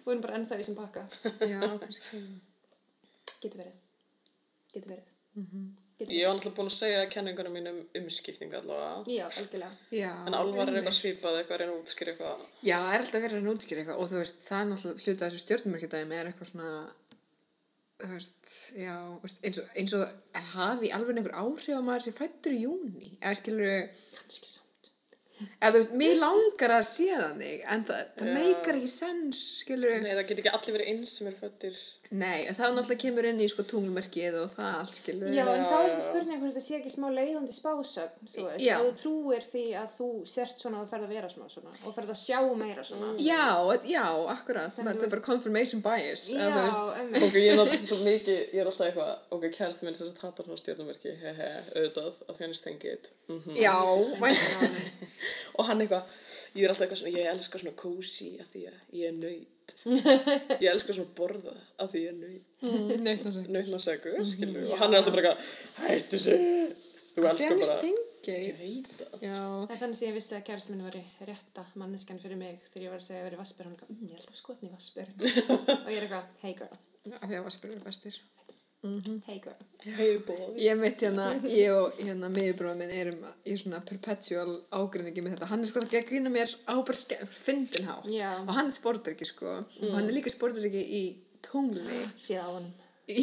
og 0.05 0.13
hann 0.13 0.27
bara 0.29 0.39
ennþá 0.39 0.61
í 0.63 0.69
sem 0.69 0.79
pakka. 0.79 1.07
Já, 1.43 1.59
kannski. 1.83 2.27
Getur 3.43 3.65
verið, 3.65 3.81
getur 4.77 4.95
verið. 4.95 5.17
Ég 6.01 6.27
var 6.27 6.35
náttúrulega 6.35 6.57
búin 6.57 6.69
að 6.71 6.75
segja 6.75 7.03
kenningunum 7.13 7.53
mínum 7.55 7.77
umskipting 8.01 8.55
allavega. 8.59 9.05
Já, 9.15 9.25
algjörlega. 9.29 9.77
Já. 9.95 10.09
En 10.27 10.35
álvar 10.35 10.69
er 10.73 10.81
eitthvað 10.81 10.97
svipað, 10.97 11.37
eitthvað 11.39 11.55
að 11.55 11.61
reyna 11.63 11.75
að 11.77 11.83
útskýra 11.85 12.13
eitthvað. 12.15 12.43
Já, 12.67 12.75
það 12.83 12.95
er 12.97 13.05
alltaf 13.05 13.23
verið 13.25 13.39
að 13.39 13.47
nútskýra 13.47 13.85
eitthvað 13.85 14.03
og 14.03 14.11
þú 14.11 14.19
veist, 14.25 14.41
það 14.49 14.59
er 14.65 14.69
náttúrulega 14.73 15.05
hluta 15.05 15.29
af 15.29 15.31
þessu 15.37 15.43
stjórnumörkjadæmi 15.45 16.19
er 16.19 16.31
eitthvað 16.33 16.51
svona, 16.51 16.73
þú 18.03 18.11
veist, 18.17 18.51
já, 18.83 18.97
þú 19.15 19.23
veist, 19.29 19.41
eins 19.47 19.63
og, 19.63 19.71
eins 19.85 19.95
og 19.95 20.05
að 20.41 20.51
hafi 20.57 20.93
alveg 20.99 21.21
einhver 21.23 21.39
áhrif 21.45 21.79
á 21.79 21.83
maður 21.87 22.07
sem 22.09 22.19
fættur 22.19 22.59
í 22.59 22.63
júni, 22.67 23.13
eða 23.23 23.39
skilur, 23.39 23.73
Kannski 24.19 24.51
samt. 24.51 24.91
eða 25.63 25.71
þú 25.71 25.79
veist, 25.79 25.95
mér 26.03 26.19
langar 26.27 26.75
að 26.81 26.87
sé 26.91 27.09
þannig, 27.15 27.63
en 27.71 27.87
það, 27.87 28.03
það 28.19 28.35
meikar 28.41 28.81
ekki 28.83 28.91
sens, 28.99 29.45
skilur, 29.63 29.95
Nei, 30.03 30.11
það 30.19 30.27
get 30.33 30.43
ekki 30.43 30.57
allir 30.59 30.77
verið 30.81 30.93
eins 30.97 31.15
sem 31.21 31.31
eru 31.31 31.39
fættir. 31.47 31.79
Nei, 32.11 32.45
en 32.49 32.55
það 32.57 32.75
náttúrulega 32.77 33.01
kemur 33.01 33.27
inn 33.29 33.41
í 33.41 33.49
sko 33.51 33.65
tunglmerkið 33.69 34.35
og 34.43 34.51
það 34.53 34.71
allt, 34.81 34.99
skilur, 35.01 35.31
Já, 35.35 35.45
en 35.51 35.65
þá 35.65 35.77
er 35.79 35.89
já. 35.91 36.01
spurning 36.05 36.41
hvort 36.43 36.53
þetta 36.55 36.65
sé 36.65 36.75
ekki 36.79 36.93
smá 36.93 37.07
leiðandi 37.15 37.55
spásögn, 37.57 38.29
þú 38.33 38.45
veist, 38.49 38.69
þú 38.69 38.91
trúir 39.01 39.43
því 39.47 39.65
að 39.81 39.89
þú 39.95 40.09
sért 40.29 40.65
svona 40.65 40.83
og 40.83 40.89
ferð 40.91 41.05
að 41.09 41.15
vera 41.17 41.31
smá 41.33 41.47
svona 41.53 41.73
og 41.85 41.97
ferð 41.97 42.11
að 42.15 42.21
sjá 42.21 42.41
meira 42.61 42.85
svona. 42.87 43.09
Já, 43.23 43.47
já, 43.89 44.07
akkurat, 44.35 44.77
þetta 44.77 44.91
er 44.95 45.01
þú 45.01 45.11
bara 45.17 45.27
confirmation 45.31 45.81
bias, 45.85 46.23
Já, 46.29 46.39
eða 46.45 46.53
þú 46.55 46.61
veist, 46.69 46.85
emmi. 47.03 47.15
Ok, 47.25 47.35
ég 47.41 47.49
er 47.51 47.59
náttúrulega 47.61 47.89
svo 47.89 47.99
mikið, 48.05 48.41
ég 48.45 48.61
er 48.61 48.67
alltaf 48.71 48.87
eitthvað, 48.91 49.13
ok, 49.39 49.45
kærasti 49.59 49.83
minn 49.89 49.99
sem 49.99 50.09
sagt 50.11 50.23
hattar 50.25 50.45
svona 50.49 50.61
stjórnumerki, 50.61 51.11
hehe, 51.25 51.51
auðvitað, 51.75 52.15
að 52.29 52.33
því 52.37 52.43
hann 52.45 52.55
er 52.55 52.61
stengið. 52.61 53.03
Mm 53.29 53.39
-hmm. 53.41 53.55
já, 53.65 53.77
vænt, 54.21 54.45
Og 55.55 55.67
hann 55.69 55.81
eitthvað, 55.81 56.03
ég 56.55 56.65
er 56.65 56.69
alltaf 56.69 56.85
eitthvað 56.85 57.01
svona, 57.01 57.15
ég 57.15 57.27
að 59.65 59.95
að 59.95 60.05
er 60.05 60.25
nöyt. 60.25 60.61
Ég 60.61 60.71
elska 60.73 60.97
svona 60.97 61.15
borða 61.19 61.55
að 61.81 61.93
því 61.93 62.03
ég 62.03 62.09
er 62.11 62.19
nöyt. 62.21 63.23
það 63.25 63.37
sé, 63.37 63.45
Nautnasegur, 63.55 64.19
skilur, 64.31 64.67
og 64.71 64.83
hann 64.83 64.93
er 64.93 65.01
alltaf 65.01 65.15
bara 65.15 65.33
eitthvað, 65.33 65.39
hættu 65.85 66.21
sig, 66.25 66.45
þú 67.15 67.27
elskar 67.31 67.55
er 67.55 67.63
bara, 67.63 67.93
ég 68.25 68.61
veit 68.61 68.89
það. 68.89 69.17
já, 69.21 69.39
Það 69.65 69.75
er 69.75 69.81
þannig 69.83 69.99
sem 69.99 70.09
ég 70.09 70.15
vissi 70.17 70.37
að 70.39 70.45
kærast 70.49 70.71
minn 70.73 70.85
var 70.87 70.97
rétta 71.29 71.65
manneskan 71.81 72.21
fyrir 72.23 72.41
mig 72.41 72.61
þegar 72.71 72.87
ég 72.87 72.95
var 72.95 73.03
að 73.03 73.09
segja 73.09 73.21
að 73.21 73.27
vera 73.29 73.41
vassbyr 73.43 73.67
og 73.67 73.71
hann 73.71 73.77
eitthvað, 73.77 73.91
mmm, 73.95 74.07
ég 74.09 74.15
er 74.15 74.23
alltaf 74.23 74.39
skotn 74.41 74.69
í 74.69 74.73
vassbyr 74.73 75.13
og 75.85 75.91
ég 75.93 75.99
er 75.99 76.07
eitthvað, 76.07 76.31
hey 76.45 76.57
girl, 76.61 76.79
af 77.21 77.27
því 77.29 77.37
að 77.41 77.47
vassbyrður 77.51 77.85
er 78.85 78.95
bestir. 78.99 79.23
hey 79.29 79.39
girl 79.45 79.63
Hey 79.85 80.15
boy. 80.25 80.45
Ég 80.65 80.79
mitt 80.81 81.03
hérna, 81.05 81.27
ég 81.51 81.73
og 81.77 81.99
hérna 82.01 82.31
miðurbróðum 82.33 82.79
minn 82.81 82.93
erum 82.97 83.19
í 83.45 83.57
svona 83.61 83.83
perpetual 83.85 84.55
ágrinningi 84.79 85.21
með 85.25 85.35
þetta. 85.35 85.49
Hann 85.51 85.61
er 85.61 85.69
sko 85.69 85.83
ekki 85.85 85.99
að 86.01 86.07
grína 86.09 86.33
mér 86.33 86.55
á 86.65 86.75
bara 86.81 86.97
ske- 86.97 87.19
fyndinn 87.29 87.85
hátt. 87.91 88.09
Já. 88.09 88.31
Og 88.47 88.55
hann 88.57 88.71
er 88.71 88.77
sportbergi 88.79 89.29
sko. 89.29 89.59
Og 89.61 89.93
hann 89.99 90.09
er 90.09 90.17
líka 90.17 90.33
sportbergi 90.33 90.81
í 90.81 91.03
tungli. 91.45 92.01
honum 92.49 92.73
Já. 93.09 93.21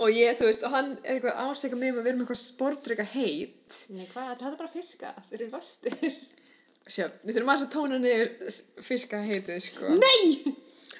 Og 0.00 0.08
ég, 0.10 0.34
þú 0.40 0.48
veist, 0.48 0.64
og 0.66 0.72
hann 0.74 0.88
er 1.04 1.18
eitthvað 1.20 1.36
ásækja 1.44 1.78
mig 1.78 1.92
um 1.92 2.00
að 2.00 2.06
vera 2.08 2.18
með 2.18 2.24
eitthvað 2.24 2.40
sportberga 2.42 3.04
heit. 3.12 3.76
Nei, 3.94 4.06
hvað, 4.10 4.32
það 4.40 4.48
er 4.48 4.56
bara 4.58 4.72
fiska, 4.72 5.12
þeir 5.28 5.38
eru 5.44 5.50
vastir 5.54 5.96
Sjá, 6.90 7.04
við 7.22 7.36
þurfum 7.36 7.52
aðeins 7.52 7.66
að 7.68 7.74
tóna 7.76 7.98
niður 8.02 8.30
fiska 8.82 9.20
heitið 9.22 9.60
sko. 9.68 9.92
Nei! 10.00 10.56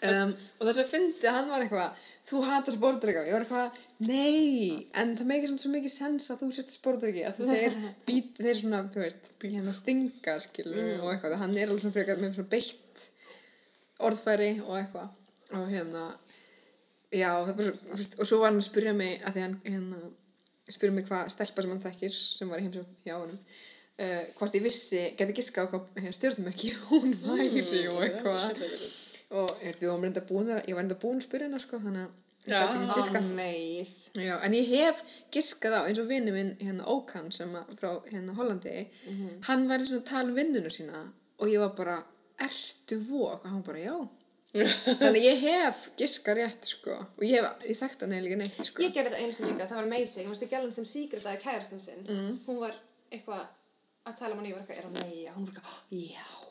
Um, 0.07 0.31
og 0.61 0.69
þess 0.69 0.78
að 0.85 0.93
fyndi 0.93 1.27
að 1.28 1.35
hann 1.40 1.51
var 1.51 1.65
eitthvað 1.65 2.05
þú 2.31 2.40
hatar 2.47 2.77
sportdrykka, 2.77 3.27
ég 3.27 3.35
var 3.35 3.44
eitthvað 3.44 3.78
nei, 4.07 4.89
en 5.02 5.16
það 5.19 5.31
meikir 5.32 5.51
svona 5.51 5.62
svo 5.65 5.73
mikið 5.74 5.94
sens 5.94 6.31
að 6.31 6.44
þú 6.44 6.51
setja 6.55 6.77
sportdrykki, 6.77 7.24
að 7.27 7.40
þeir 7.51 7.78
být, 8.09 8.32
þeir 8.39 8.61
svona, 8.61 8.82
þú 8.94 9.02
veist, 9.05 9.31
hérna 9.44 9.74
stinga 9.77 10.36
skilur 10.44 10.93
og 11.01 11.11
eitthvað, 11.15 11.39
hann 11.43 11.57
er 11.57 11.69
alveg 11.69 11.85
svona 11.85 11.97
frekar 11.98 12.23
með 12.23 12.36
svona 12.39 12.52
beitt 12.55 13.07
orðfæri 14.01 14.52
og 14.65 14.77
eitthvað. 14.78 15.16
Og 15.59 15.66
hérna 15.73 16.05
já, 17.11 17.32
það 17.35 17.51
er 17.51 17.59
bara 17.59 17.69
svo, 17.69 17.82
þú 17.89 17.98
veist, 17.98 18.16
og 18.16 18.31
svo 18.31 18.40
var 18.40 18.52
hann 18.52 18.62
að 18.62 18.69
spyrja 18.69 18.94
mig 18.97 19.19
að 19.27 19.36
því 19.36 19.44
hann, 19.47 19.59
hérna 19.66 20.01
spyrja 20.70 20.94
mig 20.94 21.09
hvað 21.09 21.32
stelpa 21.35 21.65
sem 21.65 21.74
hann 21.74 21.82
þekkir 21.82 22.16
sem 22.16 22.51
var 22.52 22.61
í 22.61 22.66
heimsókn 22.66 23.05
hjá 23.05 23.16
honum 23.16 23.39
uh, 23.39 24.24
hvort 24.39 24.57
ég 24.57 24.65
vissi, 24.65 25.02
geti 25.19 25.36
giska 25.40 25.66
á 25.66 25.70
hvað 25.73 26.11
stjórnumerki 26.16 26.73
hún 26.90 27.15
væri 27.24 27.86
og 27.90 28.02
eitthvað 28.07 28.62
og 29.31 29.51
ég 29.61 29.69
veist, 29.70 29.82
við 29.82 29.90
varum 29.93 30.05
reynda 30.09 30.24
búin 30.27 30.51
að, 30.51 30.61
ég 30.66 30.74
var 30.74 30.85
reynda 30.85 30.98
búin 31.02 31.23
hennar 31.44 31.62
sko, 31.62 31.78
þannig 31.85 32.07
að 32.09 32.27
ég 32.51 32.51
Já. 32.51 32.57
Já, 34.16 34.35
en 34.47 34.55
ég 34.57 34.70
hef 34.73 35.02
giskað 35.35 35.77
á 35.77 35.81
eins 35.86 36.01
og 36.01 36.09
vinnu 36.09 36.32
minn 36.35 36.55
hérna 36.59 36.86
Ókan 36.89 37.28
sem 37.35 37.52
að, 37.55 37.74
frá 37.78 37.90
hérna 38.09 38.35
Hollandi 38.39 38.86
hann 39.47 39.66
var 39.69 39.78
eins 39.85 39.93
og 39.93 40.01
að 40.01 40.09
tala 40.11 40.32
um 40.32 40.39
vinnuna 40.40 40.73
sína 40.73 41.02
og 41.39 41.52
ég 41.52 41.61
var 41.62 41.74
bara, 41.77 41.98
ertu 42.40 42.98
vok 43.07 43.44
og 43.44 43.51
hann 43.51 43.62
bara, 43.62 43.78
já. 43.85 44.09
Þannig 45.05 45.23
ég 45.28 45.44
hef 45.44 45.85
giskað 46.01 46.40
rétt 46.40 46.66
sko 46.73 46.97
og 46.97 47.23
ég 47.23 47.39
hef, 47.39 47.69
ég 47.70 47.78
þekkti 47.78 48.09
hann 48.09 48.24
líka 48.24 48.40
neitt 48.40 48.59
sko. 48.66 48.82
Ég 48.82 48.97
gerði 48.97 49.12
þetta 49.12 49.23
eins 49.23 49.40
og 49.40 49.47
líka, 49.47 49.69
það 49.70 49.78
var 49.78 49.86
amazing. 49.90 50.27
Þú 50.27 50.35
veistu 50.35 50.51
gælan 50.51 50.74
sem 50.74 50.89
síkretaði 50.90 51.43
kærastan 51.44 51.81
sinn? 51.85 52.02
Hún 52.48 52.59
var 52.65 52.74
eitthvað 53.12 53.44
að 54.09 54.19
tala 54.19 54.35
um 54.35 54.40
hann 54.40 54.48
og 54.48 54.51
ég 54.51 54.57
var 54.57 54.65
eitthvað, 54.65 54.78
er 54.81 54.89
hann 54.89 54.98
meia 55.12 55.36
Hún 55.36 55.47
var 55.47 55.61
eitthvað, 55.61 55.82
já 56.09 56.49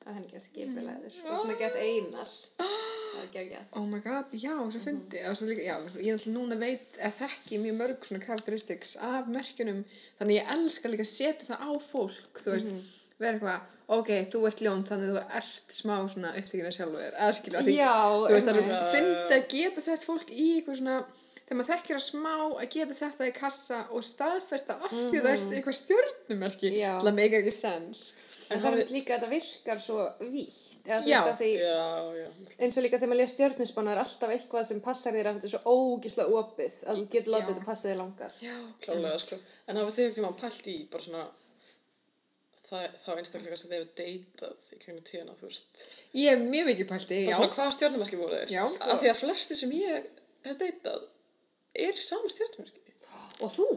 Það 0.00 0.10
er 0.10 0.16
henni 0.16 0.30
ekki 0.30 0.40
skipilegður 0.46 1.16
Og 1.28 1.42
svona 1.42 1.56
gett 1.60 1.74
einar. 1.76 2.30
Það 2.60 3.18
var 3.18 3.32
geggjað. 3.34 3.66
Oh 3.76 3.88
my 3.90 3.98
god, 4.04 4.36
já, 4.38 4.54
svo 4.72 4.80
fyndi 4.84 5.24
og 5.28 5.36
svo 5.36 5.48
líka, 5.50 5.66
já, 5.66 5.74
svo 5.92 6.00
ég 6.00 6.16
ætla 6.16 6.32
núna 6.32 6.56
veit 6.60 6.96
að 7.02 7.18
þekki 7.18 7.58
mjög 7.64 7.76
mörg 7.82 8.06
svona 8.08 8.22
karakteristiks 8.24 8.94
af 9.10 9.28
merkjunum, 9.34 9.82
þannig 10.20 10.38
ég 10.38 10.54
elska 10.54 10.92
líka 10.92 11.04
að 11.04 11.10
setja 11.10 11.48
það 11.50 11.66
á 11.68 11.70
fólk, 11.84 12.40
þú 12.40 12.54
veist 12.54 12.70
vera 13.20 13.36
eitthvað, 13.36 13.66
ok, 13.98 14.10
þú 14.32 14.42
ert 14.48 14.62
ljón 14.64 14.86
þannig 14.88 15.10
þú 15.10 15.24
ert 15.42 15.74
smá 15.76 15.96
svona 16.08 16.30
upptökina 16.40 16.70
sjálfur 16.72 17.10
eða 17.10 17.32
skilur, 17.36 17.66
því, 17.66 17.74
þú 18.24 18.32
veist, 18.32 18.48
það 18.48 18.62
er 18.62 18.86
fyndi 18.94 19.36
að 19.36 19.44
geta 19.52 19.84
sett 19.84 20.06
fólk 20.08 20.32
í 20.32 20.46
eitthvað 20.54 20.80
svona 20.80 20.96
þegar 21.50 21.58
maður 21.58 21.70
þekkir 21.74 21.98
að 21.98 22.06
smá 22.06 22.34
að 22.46 22.66
geta 22.76 22.96
sett 22.96 23.18
það 23.18 23.28
í 23.28 23.36
kassa 23.36 23.82
og 23.90 24.06
staðfesta 24.06 24.78
af 24.78 24.92
því 24.94 25.20
það 25.26 25.30
er 25.34 25.56
eitthvað 25.58 25.78
stjórnumerki 25.82 26.72
En 28.50 28.60
það 28.64 28.80
er 28.80 28.92
líka 28.94 29.14
að 29.14 29.20
þetta 29.20 29.30
virkar 29.34 29.80
svo 29.84 30.04
vítt 30.32 30.66
Eða 30.80 31.02
þú 31.04 31.10
Já. 31.10 31.18
að 31.20 31.34
því 31.40 31.48
Já, 31.60 31.88
já. 32.16 32.28
eins 32.64 32.76
og 32.80 32.84
líka 32.86 32.98
þegar 32.98 33.10
maður 33.10 33.20
les 33.20 33.32
stjörnusbánu 33.34 33.90
er 33.92 33.98
alltaf 34.00 34.30
eitthvað 34.32 34.64
sem 34.70 34.78
passar 34.80 35.12
þér 35.12 35.28
að 35.28 35.36
þetta 35.36 35.48
er 35.48 35.52
svo 35.52 35.74
ógislega 35.76 36.38
opið 36.40 36.78
að 36.88 36.96
þú 37.00 37.04
getur 37.12 37.34
látið 37.34 37.50
þetta 37.50 37.66
passa 37.66 37.88
þér 37.90 37.98
langar 38.00 38.32
já, 38.40 38.54
Klálega, 38.86 39.18
sko. 39.20 39.38
En 39.68 39.76
hafið 39.80 39.94
þið 39.98 40.04
ekkert 40.06 40.18
tíma 40.20 40.30
pælt 40.40 40.70
í 40.72 40.76
bara 40.94 41.04
svona 41.04 41.26
það, 42.70 42.96
þá 43.04 43.10
einstaklega 43.20 43.60
sem 43.60 43.70
þið 43.70 43.76
hefur 43.78 43.92
deytað 44.00 44.64
í 44.72 44.80
kringum 44.84 45.06
tíðina, 45.10 45.36
þú 45.36 45.46
veist. 45.50 45.84
Ég 46.16 46.32
hef 46.32 46.44
mjög 46.56 46.68
mikið 46.70 46.90
pælti, 46.94 47.20
Já. 47.20 47.28
já. 47.28 47.36
Svona, 47.36 47.54
hvaða 47.58 47.76
stjórnumerki 47.76 48.20
voru 48.20 48.40
þeir? 48.40 48.52
Já, 48.56 48.62
sko. 48.74 48.90
Af 48.94 49.00
því 49.04 49.10
að 49.12 49.20
flesti 49.20 49.58
sem 49.60 49.76
ég 49.76 50.10
hef 50.48 50.60
deytað 50.64 51.06
er 51.86 51.92
í 52.00 52.04
sama 52.08 52.30
stjórnumerki. 52.32 52.94
Og 53.40 53.52
þú? 53.52 53.68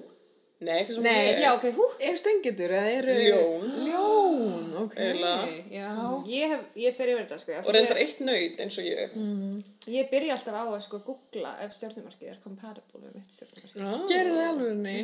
Nei, 0.64 0.76
ekki 0.82 0.96
sem 0.96 1.06
Nei, 1.06 1.16
ég. 1.28 1.40
Já, 1.44 1.50
ok, 1.58 1.66
hú. 1.78 1.88
Eru 2.10 2.20
stengjöndur 2.22 2.74
eða 2.78 2.92
eru... 2.98 3.16
Ljón. 3.20 3.68
Ljón, 3.88 4.68
ok. 4.84 4.96
Eiginlega. 4.98 5.48
Já. 5.74 5.90
Ég 6.32 6.54
hef, 6.54 6.64
ég 6.84 6.96
fer 6.98 7.12
yfir 7.14 7.24
þetta, 7.26 7.40
sko. 7.44 7.58
Og 7.64 7.72
reyndar 7.76 8.00
eitt 8.04 8.24
nöyt 8.24 8.64
eins 8.66 8.78
og 8.82 8.88
ég. 8.88 9.18
Mm. 9.20 9.58
Ég 9.94 10.10
byrja 10.14 10.38
alltaf 10.38 10.56
á 10.58 10.64
að 10.64 10.80
sko 10.88 11.02
googla 11.08 11.56
ef 11.66 11.76
stjórnumarkið 11.78 12.32
er 12.34 12.40
compatible 12.46 13.04
við 13.04 13.20
mitt 13.20 13.36
stjórnumarkið. 13.38 13.84
Já. 13.84 13.92
Gerir 14.14 14.38
það 14.40 14.50
alveg 14.54 14.72
henni? 14.74 14.98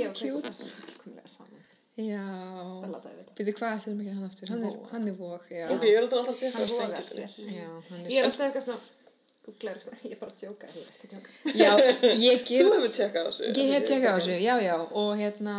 Ég 0.00 0.08
og 0.08 0.18
Kveik 0.18 0.34
cute. 0.38 0.50
er 0.54 0.58
svo 0.60 0.70
fullkomlega 0.72 1.32
saman. 1.34 1.60
Já. 1.94 2.24
Það 2.82 2.90
láta 2.90 3.12
ég 3.12 3.18
vita. 3.20 3.32
Býtu 3.38 3.52
hvað 3.54 3.74
ætlum 3.78 4.00
ekki 4.02 4.14
hann 4.16 4.26
aftur? 4.26 4.50
Hann 4.50 4.64
er, 4.66 5.10
er 5.12 5.18
vók, 5.20 5.44
já. 5.52 5.66
Ok, 5.70 5.84
ég 5.86 5.94
er 5.94 6.02
alltaf 6.02 6.24
alltaf 6.24 6.40
stengið. 6.40 7.10
sér. 7.12 7.36
Já, 7.54 7.68
hann 7.90 8.08
Ég 8.10 8.16
er... 8.16 8.24
er 8.24 8.30
alltaf 8.30 8.46
eitthvað 8.48 8.64
svona, 8.66 9.03
googla 9.44 9.72
er 9.72 9.78
eitthvað, 9.78 10.04
ég 10.04 10.14
er 10.14 10.20
bara 10.20 10.32
að 10.32 10.40
tjóka, 10.40 10.68
ég 10.72 10.80
er 10.80 10.92
ekki 10.94 11.08
að 11.08 11.12
tjóka. 11.14 11.34
Já, 11.58 11.70
ég 12.20 12.42
Þú 12.46 12.54
ger... 12.54 12.70
hefur 12.74 12.92
tjekkað 12.96 13.28
þessu. 13.28 13.48
Ég 13.50 13.72
hef 13.74 13.86
tekið 13.90 14.06
á 14.08 14.14
þessu, 14.16 14.36
já, 14.40 14.54
já, 14.64 14.74
og 15.00 15.10
hérna, 15.20 15.56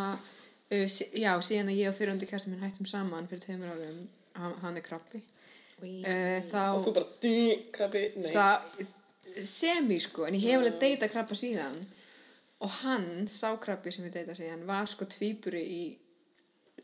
uh, 0.74 0.95
já, 1.22 1.32
síðan 1.48 1.72
að 1.74 1.82
ég 1.82 1.91
og 1.91 1.98
fyrirhundi 1.99 2.30
kæstum 2.30 2.56
minn 2.56 2.66
hættum 2.66 2.90
saman 2.90 3.30
fyrir 3.30 3.44
tveimur 3.44 3.74
árum, 3.76 3.99
hann, 4.40 4.56
hann 4.64 4.80
er 4.80 4.86
krabbi, 4.86 5.22
uh, 5.22 6.40
þá, 6.49 6.64
Og 6.64 6.82
þú 6.88 6.95
bara, 6.98 7.12
dí, 7.26 7.36
krabbi, 7.76 8.07
nei. 8.18 8.32
það, 8.32 8.90
semi, 9.52 9.99
sko, 10.02 10.26
en 10.26 10.40
ég 10.40 10.48
hef 10.49 10.64
alveg 10.64 10.82
deyta 10.82 11.12
krabba 11.12 11.38
síðan, 11.38 11.78
og 12.66 12.74
hann, 12.82 13.07
sá 13.30 13.52
krabbi 13.62 13.94
sem 13.94 14.07
ég 14.10 14.18
deyta 14.18 14.38
síðan, 14.38 14.66
var 14.70 14.90
sko 14.90 15.06
tvíburi 15.12 15.62
í 15.62 15.86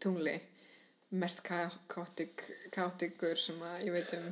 tungli, 0.01 0.37
mest 1.17 1.41
kaotikur 1.43 3.39
sem 3.39 3.57
að 3.67 3.89
ég 3.89 3.95
veit 3.97 4.13
um, 4.15 4.27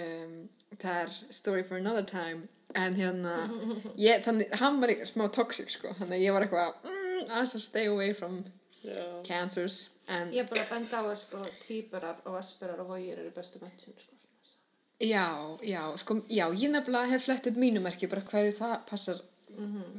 um, 0.00 0.36
það 0.80 0.98
er 1.04 1.14
story 1.34 1.62
for 1.66 1.76
another 1.80 2.04
time, 2.04 2.48
en 2.74 2.94
hérna, 2.96 3.34
ég, 4.06 4.22
þannig, 4.24 4.52
hann 4.62 4.80
var 4.80 4.92
líka 4.92 5.06
smá 5.08 5.26
toxic, 5.34 5.70
sko, 5.74 5.92
þannig 6.00 6.18
að 6.20 6.24
ég 6.26 6.36
var 6.36 6.46
eitthvað, 6.46 6.78
mm, 6.88 7.24
aðeins 7.28 7.56
að 7.58 7.64
stay 7.66 7.90
away 7.90 8.12
from 8.16 8.38
Já. 8.82 9.02
cancers, 9.28 9.80
en 10.08 10.32
Ég 10.34 10.42
er 10.44 10.48
bara 10.50 10.64
að 10.64 10.72
benda 10.76 11.02
á 11.02 11.02
að 11.06 11.18
sko 11.20 11.42
tvíburar 11.66 12.24
og 12.26 12.38
asperar 12.40 12.80
og 12.82 12.88
vógir 12.94 13.20
eru 13.22 13.30
bestu 13.36 13.60
mennsin, 13.62 13.94
sko. 13.98 14.16
já, 15.02 15.26
já, 15.66 15.82
sko, 16.02 16.16
já, 16.30 16.46
ég 16.54 16.70
nefnilega 16.72 17.12
hef 17.12 17.24
flett 17.28 17.46
upp 17.50 17.60
mínu 17.60 17.82
merki, 17.84 18.08
bara 18.10 18.24
hverju 18.32 18.56
það 18.58 18.74
passar 18.90 19.20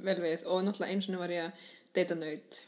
vel 0.03 0.17
við, 0.23 0.43
og 0.49 0.63
náttúrulega 0.65 0.91
eins 0.95 1.07
og 1.11 1.19
var 1.21 1.29
ég 1.35 1.45
að 1.45 1.65
deyta 1.93 2.15
naut, 2.17 2.61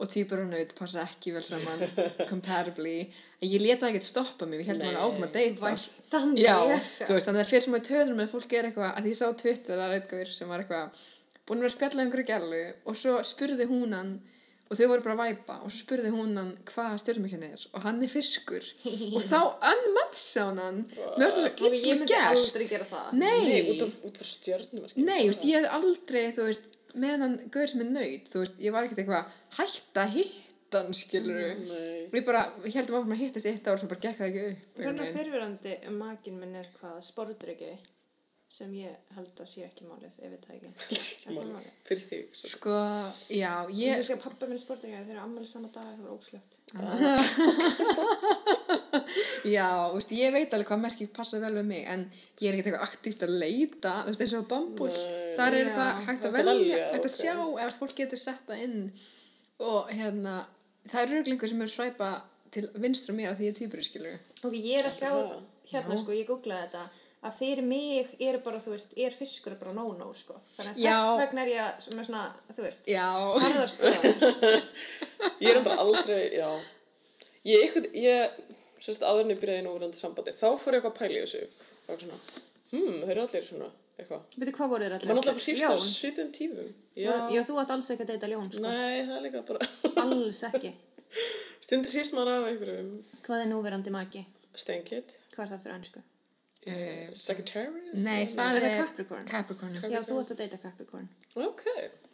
og 0.00 0.08
tvíbur 0.08 0.40
og 0.46 0.48
naut 0.54 0.70
passa 0.78 1.02
ekki 1.04 1.34
vel 1.36 1.42
saman 1.44 1.82
comparably, 2.30 3.02
en 3.40 3.48
ég 3.48 3.62
leta 3.64 3.86
það 3.86 3.90
ekkert 3.94 4.08
stoppa 4.08 4.46
mig, 4.46 4.60
ég 4.60 4.68
held 4.70 4.82
maður 4.84 5.00
áfram 5.04 5.26
að 5.28 5.36
deyta. 5.38 5.70
Já, 6.40 6.56
þú 7.06 7.14
veist, 7.14 7.26
þannig 7.26 7.38
að 7.38 7.40
það 7.40 7.50
fyrir 7.52 7.64
sem 7.66 7.78
að 7.78 7.86
töðum 7.90 8.18
með 8.20 8.32
fólk 8.34 8.52
er 8.58 8.68
eitthvað, 8.68 8.90
að 8.96 9.06
því 9.06 9.14
ég 9.14 9.20
sá 9.20 9.26
á 9.30 9.40
Twitter 9.42 9.80
að 9.84 9.94
eitthvað 9.96 10.34
sem 10.34 10.50
var 10.52 10.64
eitthvað 10.64 11.04
búin 11.48 11.58
að 11.58 11.64
vera 11.64 11.70
að 11.70 11.76
spjalla 11.76 12.00
um 12.00 12.04
einhverju 12.06 12.28
gælu 12.30 12.60
og 12.90 12.98
svo 13.00 13.16
spurði 13.26 13.66
hún 13.70 13.94
hann 13.96 14.10
og 14.70 14.78
þau 14.78 14.84
voru 14.92 15.02
bara 15.02 15.14
að 15.16 15.22
væpa 15.32 15.54
og 15.64 15.70
svo 15.72 15.80
spurði 15.80 16.10
hún 16.14 16.36
hann 16.38 16.50
hvað 16.68 16.92
stjórnmekjan 17.02 17.46
er 17.48 17.64
og 17.74 17.86
hann 17.86 17.96
er 18.06 18.12
fiskur 18.12 18.66
og 18.86 19.24
þá 19.24 19.40
unmatsa 19.72 20.44
hún 20.46 20.60
hann 20.62 20.78
mér 21.18 21.32
finnst 21.32 21.40
það 21.40 21.64
Og 21.64 21.72
svo 21.72 21.72
ég 21.74 21.80
illa 21.80 21.96
myndi 21.98 22.12
gert 22.12 22.28
aldrei 22.36 22.66
gera 22.70 22.86
það. 22.92 23.08
Nei, 23.18 23.40
Nei, 23.48 23.72
út 23.72 23.82
af, 23.88 23.96
út 24.06 24.20
af 24.22 24.30
stjörnumerki. 24.30 25.06
Nei, 25.08 25.18
þú 25.24 25.32
veist, 25.32 25.48
ég 25.48 25.58
hef 25.64 25.74
aldrei, 25.80 26.22
þú 26.36 26.46
veist, 26.46 26.70
með 27.02 27.24
hann 27.24 27.34
gaur 27.56 27.72
sem 27.72 27.82
er 27.82 27.90
nöyt, 27.96 28.30
þú 28.30 28.44
veist, 28.44 28.62
ég 28.62 28.76
var 28.76 28.86
ekkert 28.86 29.02
eitthvað 29.02 29.34
hætt 29.58 30.00
að 30.04 30.14
hann, 30.76 30.92
skilur. 30.96 31.38
Við 32.12 32.22
bara, 32.26 32.42
við 32.64 32.76
heldum 32.78 32.96
áfram 32.98 33.14
að 33.16 33.22
hittast 33.24 33.48
í 33.48 33.50
eitt 33.52 33.70
ár 33.70 33.78
svo 33.80 33.88
bara 33.90 34.04
gekk 34.04 34.18
það 34.18 34.28
ekki 34.28 34.42
upp. 34.50 34.60
Þannig 34.80 35.04
að 35.06 35.16
fyrirverandi 35.18 35.72
makin 35.96 36.36
minn 36.42 36.60
er 36.60 36.68
hvað 36.78 36.96
sportryggi 37.06 37.72
sem 38.50 38.70
ég 38.74 38.90
held 39.16 39.40
að 39.40 39.48
sé 39.48 39.62
ekki 39.64 39.84
málið, 39.88 40.14
ef 40.20 40.30
við 40.32 40.40
það 40.44 40.54
ekki. 40.56 40.70
Málið? 41.36 41.68
Fyrir 41.86 42.02
svo. 42.02 42.48
Sko, 42.50 42.76
já, 43.32 43.52
Ég 43.78 43.92
að 44.16 44.24
pappa 44.24 44.44
minn 44.50 44.60
sportryggi 44.60 44.98
þeir 44.98 45.12
eru 45.14 45.22
ammali 45.22 45.48
sama 45.48 45.68
dag, 45.72 45.86
það 45.94 46.04
var 46.04 46.16
óslögt. 46.18 46.52
já, 49.56 49.68
veist, 49.94 50.12
ég 50.14 50.32
veit 50.34 50.52
alveg 50.54 50.68
hvað 50.68 50.82
merkið 50.84 51.10
passa 51.16 51.40
vel 51.42 51.54
við 51.56 51.66
mig, 51.70 51.82
en 51.94 52.02
ég 52.42 52.50
er 52.50 52.58
ekkert 52.58 52.70
eitthvað 52.72 52.88
aktíft 52.88 53.24
að 53.26 53.32
leita, 53.40 53.92
þú 54.04 54.10
veist, 54.12 54.24
eins 54.26 54.36
og 54.36 54.44
Nei. 55.06 55.32
þar 55.38 55.52
er 55.60 55.70
Já. 55.70 55.74
það 55.78 55.90
hægt 56.10 56.24
að 56.28 56.36
velja, 56.38 56.76
hægt 56.92 57.08
að 57.08 57.16
sjá, 57.16 57.34
ef 57.64 57.78
fólk 57.80 57.94
getur 58.02 58.20
sett 58.22 58.44
það 58.50 58.62
inn 58.66 58.78
og 59.70 59.80
hérna, 59.92 60.34
það 60.88 61.00
er 61.02 61.08
ruglingur 61.14 61.48
sem 61.52 61.62
er 61.64 61.70
svæpa 61.70 62.08
til 62.54 62.64
vinstra 62.82 63.12
mér 63.14 63.28
að 63.32 63.36
því 63.40 63.44
ég 63.46 63.52
er 63.54 63.58
tvíburi, 63.60 63.84
skilur 63.86 64.16
Og 64.48 64.52
ég 64.56 64.74
er 64.80 64.86
að 64.88 64.96
sjá, 64.96 65.10
hérna 65.70 65.94
Já. 65.94 66.00
sko, 66.02 66.10
ég 66.16 66.26
googlaði 66.28 66.62
þetta, 66.66 66.82
að 67.28 67.32
fyrir 67.36 67.64
mig 67.66 68.06
er 68.24 68.34
bara, 68.44 68.58
þú 68.62 68.70
veist, 68.74 68.90
er 68.96 69.12
fiskur 69.14 69.54
bara 69.60 69.72
no-no, 69.76 70.08
sko. 70.16 70.34
Þannig 70.56 70.72
að 70.72 70.80
Já. 70.80 70.96
þess 70.96 71.20
vegna 71.20 71.40
er 71.44 71.50
ég 71.52 71.64
með 71.98 72.04
svona, 72.08 72.24
þú 72.56 72.60
veist. 72.64 72.82
Ég 75.40 75.50
er 75.50 75.56
enda 75.60 75.74
aldrei, 75.80 76.22
já. 76.32 76.48
Ég, 77.44 77.60
eitthvað, 77.60 77.86
ég, 77.96 78.30
sérst, 78.80 79.02
áður 79.04 79.24
en 79.26 79.30
ég 79.34 79.40
byrjaði 79.40 79.60
í 79.62 79.64
núverandi 79.66 79.98
sambandi, 80.00 80.32
þá 80.36 80.46
fór 80.60 80.74
ég 80.76 80.80
eitthvað 80.80 80.94
að 80.94 80.98
pæla 80.98 81.16
í 81.18 81.20
þessu. 81.24 81.42
Það 81.84 81.90
var 81.92 82.00
svona, 82.04 82.18
hmm, 82.72 82.96
þeir 83.04 83.14
eru 83.14 83.22
allir 83.26 83.44
svona, 83.46 83.68
eitthvað. 84.00 84.22
Veitu, 84.40 84.52
hvað 84.58 84.70
voru 84.72 84.84
þér 84.88 84.94
allir? 84.96 85.08
Man 85.10 85.20
alltaf 85.22 85.40
hrýst 85.44 85.64
á 85.68 85.74
svipum 85.84 86.30
tífum. 86.36 86.68
Já. 86.98 87.12
Já, 87.34 87.40
þú 87.48 87.58
átt 87.62 87.72
alls 87.76 87.90
ekki 87.94 88.04
að 88.06 88.12
deyta 88.14 88.30
ljón, 88.32 88.48
sko. 88.52 88.62
Nei, 88.66 89.06
það 89.06 89.16
er 89.16 89.24
líka 89.26 89.42
bara, 89.48 89.70
Alls 90.04 90.42
ekki. 90.50 90.72
stundur 91.60 91.94
hrýst 91.96 92.14
maður 92.16 92.32
af 92.40 92.48
einhverjum 92.50 92.90
Hvað 93.26 93.44
er 93.44 93.50
núverandi 93.52 93.90
maki? 93.94 94.24
stengið. 94.54 95.14
Hvað 95.34 95.44
er 95.44 95.50
það 95.52 95.58
eftir 95.60 95.74
önsku? 95.78 96.02
Uh, 96.66 97.08
Sagittarius? 97.16 98.02
nei, 98.04 98.26
það 98.28 98.58
Er 98.60 98.66
er 98.68 98.76
Capricorn? 98.84 99.24
Capricorn. 99.30 99.74
já. 99.80 99.88
Já, 99.96 100.00
þú 100.08 100.20
átt 100.22 100.34
að 100.34 100.40
deyta 100.42 100.58
Capricorn. 100.62 101.08
Ok, 101.40 101.62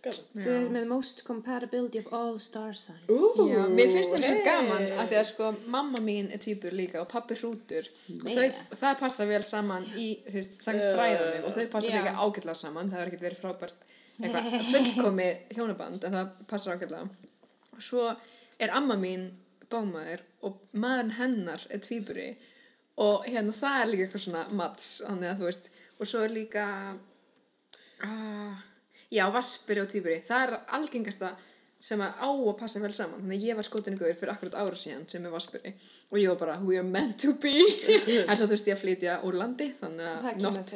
gæla. 0.05 0.23
Þú 0.37 0.55
er 0.55 0.69
með 0.77 0.87
most 0.91 1.23
compatibility 1.27 1.99
of 2.03 2.13
all 2.15 2.39
star 2.41 2.75
signs. 2.77 3.09
Ú, 3.11 3.47
Já, 3.51 3.63
mér 3.73 3.91
finnst 3.95 4.13
það 4.13 4.27
svo 4.29 4.35
hey. 4.37 4.45
gaman 4.47 4.87
að 5.01 5.11
því 5.13 5.19
að 5.21 5.27
sko 5.33 5.51
mamma 5.75 6.03
mín 6.05 6.31
er 6.35 6.43
týpur 6.45 6.77
líka 6.77 7.01
og 7.03 7.09
pappi 7.11 7.35
hrútur 7.41 7.89
og 8.21 8.31
þau, 8.31 8.63
það 8.83 8.99
passa 9.03 9.27
vel 9.27 9.43
saman 9.47 9.87
í, 9.97 10.09
þú 10.29 10.37
veist, 10.39 10.59
Já. 10.63 10.93
fræðunum 10.95 11.49
og 11.51 11.57
þau 11.59 11.67
passa 11.75 11.91
Já. 11.91 11.97
líka 11.99 12.15
ágætlega 12.23 12.59
saman, 12.63 12.91
það 12.93 13.01
er 13.03 13.11
ekkert 13.13 13.27
verið 13.27 13.43
frábært 13.43 13.87
eitthvað 14.17 14.47
fullkomið 14.73 15.57
hjónaband 15.59 16.05
en 16.09 16.15
það 16.17 16.31
passar 16.49 16.77
ágætlega 16.77 17.09
og 17.77 17.83
svo 17.85 18.05
er 18.63 18.71
amma 18.79 18.95
mín 18.97 19.27
bámaður 19.69 20.23
og 20.47 20.61
maðurinn 20.73 21.17
hennar 21.19 21.67
er 21.75 21.83
tvíburi 21.85 22.29
og 22.31 22.45
hérna 23.27 23.53
það 23.57 23.81
er 23.81 23.91
líka 23.91 24.07
eitthvað 24.07 24.25
svona 24.25 24.45
mats, 24.57 24.87
þannig 25.05 25.33
að 25.33 25.43
þú 25.43 25.51
veist 25.51 25.69
og 25.97 26.09
svo 26.09 26.23
er 26.25 26.33
líka 26.33 26.65
ah, 28.07 28.65
já, 29.13 29.27
vaspiri 29.33 29.83
og 29.83 29.91
tvíburi 29.93 30.23
það 30.25 30.47
er 30.47 30.57
algengasta 30.79 31.35
sem 31.87 32.01
að 32.03 32.17
á 32.19 32.29
að 32.33 32.55
passa 32.59 32.81
vel 32.83 32.93
saman. 32.97 33.21
Þannig 33.21 33.37
að 33.37 33.47
ég 33.47 33.59
var 33.59 33.67
skotin 33.67 33.97
ykkur 33.97 34.17
fyrir 34.17 34.33
akkurat 34.33 34.57
ára 34.59 34.79
síðan 34.81 35.05
sem 35.11 35.27
er 35.29 35.35
vaspiri 35.35 35.73
og 36.11 36.19
ég 36.19 36.33
var 36.33 36.39
bara 36.41 36.57
we 36.65 36.79
are 36.81 36.87
meant 36.87 37.19
to 37.23 37.35
be. 37.43 37.53
En 38.27 38.39
svo 38.39 38.49
þurfti 38.51 38.73
ég 38.73 38.79
að 38.79 38.83
flytja 38.83 39.17
úr 39.29 39.39
landi 39.39 39.69
þannig 39.77 40.09
að 40.09 40.41
not, 40.43 40.75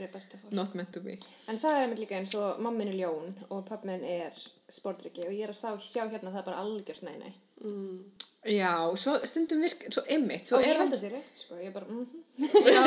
not 0.54 0.76
meant 0.78 0.92
to 0.94 1.02
be. 1.04 1.16
En 1.50 1.58
það 1.58 1.76
er 1.76 1.84
einmitt 1.86 2.04
líka 2.04 2.18
eins 2.20 2.34
og 2.38 2.60
mammin 2.62 2.92
er 2.92 3.00
ljón 3.00 3.34
og 3.48 3.64
pappin 3.68 4.04
er 4.04 4.36
sportryggi 4.70 5.26
og 5.26 5.34
ég 5.34 5.48
er 5.48 5.54
að 5.56 5.82
sjá 5.82 6.04
hérna 6.04 6.30
að 6.30 6.36
það 6.36 6.42
er 6.42 6.48
bara 6.52 6.64
algjör 6.66 7.02
nei, 7.08 7.16
nei. 7.24 7.34
Já, 8.48 8.72
svo 8.96 9.16
stundum 9.28 9.60
virk 9.60 9.82
svo 9.92 10.02
ymmit, 10.16 10.46
svo 10.48 10.56
og 10.58 10.64
ég 10.64 10.72
er 10.72 10.78
held 10.80 10.86
hann 10.86 10.94
að 10.94 11.00
það 11.02 11.08
er 11.10 11.14
rétt, 11.18 11.40
sko. 11.42 11.58
Ég 11.60 11.68
er 11.68 11.74
bara, 11.74 11.86
mhm. 11.92 12.06
já, 12.74 12.84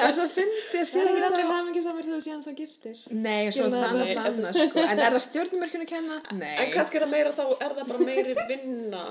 og 0.00 0.06
en 0.06 0.14
svo 0.16 0.26
fyndi 0.32 0.60
að 0.70 0.76
Það 0.78 0.92
setja 0.92 1.02
er 1.02 1.26
allir 1.28 1.48
þetta 1.48 1.58
ekki 1.70 1.82
saman 1.86 2.04
þegar 2.04 2.14
þú 2.14 2.22
séðan 2.26 2.44
þá 2.46 2.52
giftir. 2.62 3.02
nei, 3.10 3.42
svo 3.52 3.66
það 3.66 3.80
er 3.80 3.98
náttúrulega 3.98 4.24
annað 4.30 4.60
sko 4.60 4.84
en 4.86 5.02
er 5.04 5.16
það 5.16 5.26
stjórnumerkjun 5.26 5.84
að 5.84 5.90
kenna? 5.92 6.20
nei 6.40 6.54
En 6.54 6.72
kannski 6.76 7.00
er 7.00 7.06
það 7.06 7.12
meira 7.16 7.34
þá, 7.36 7.44
er 7.60 7.76
það 7.76 7.92
bara 7.92 8.08
meiri 8.08 8.38
vinna 8.48 9.04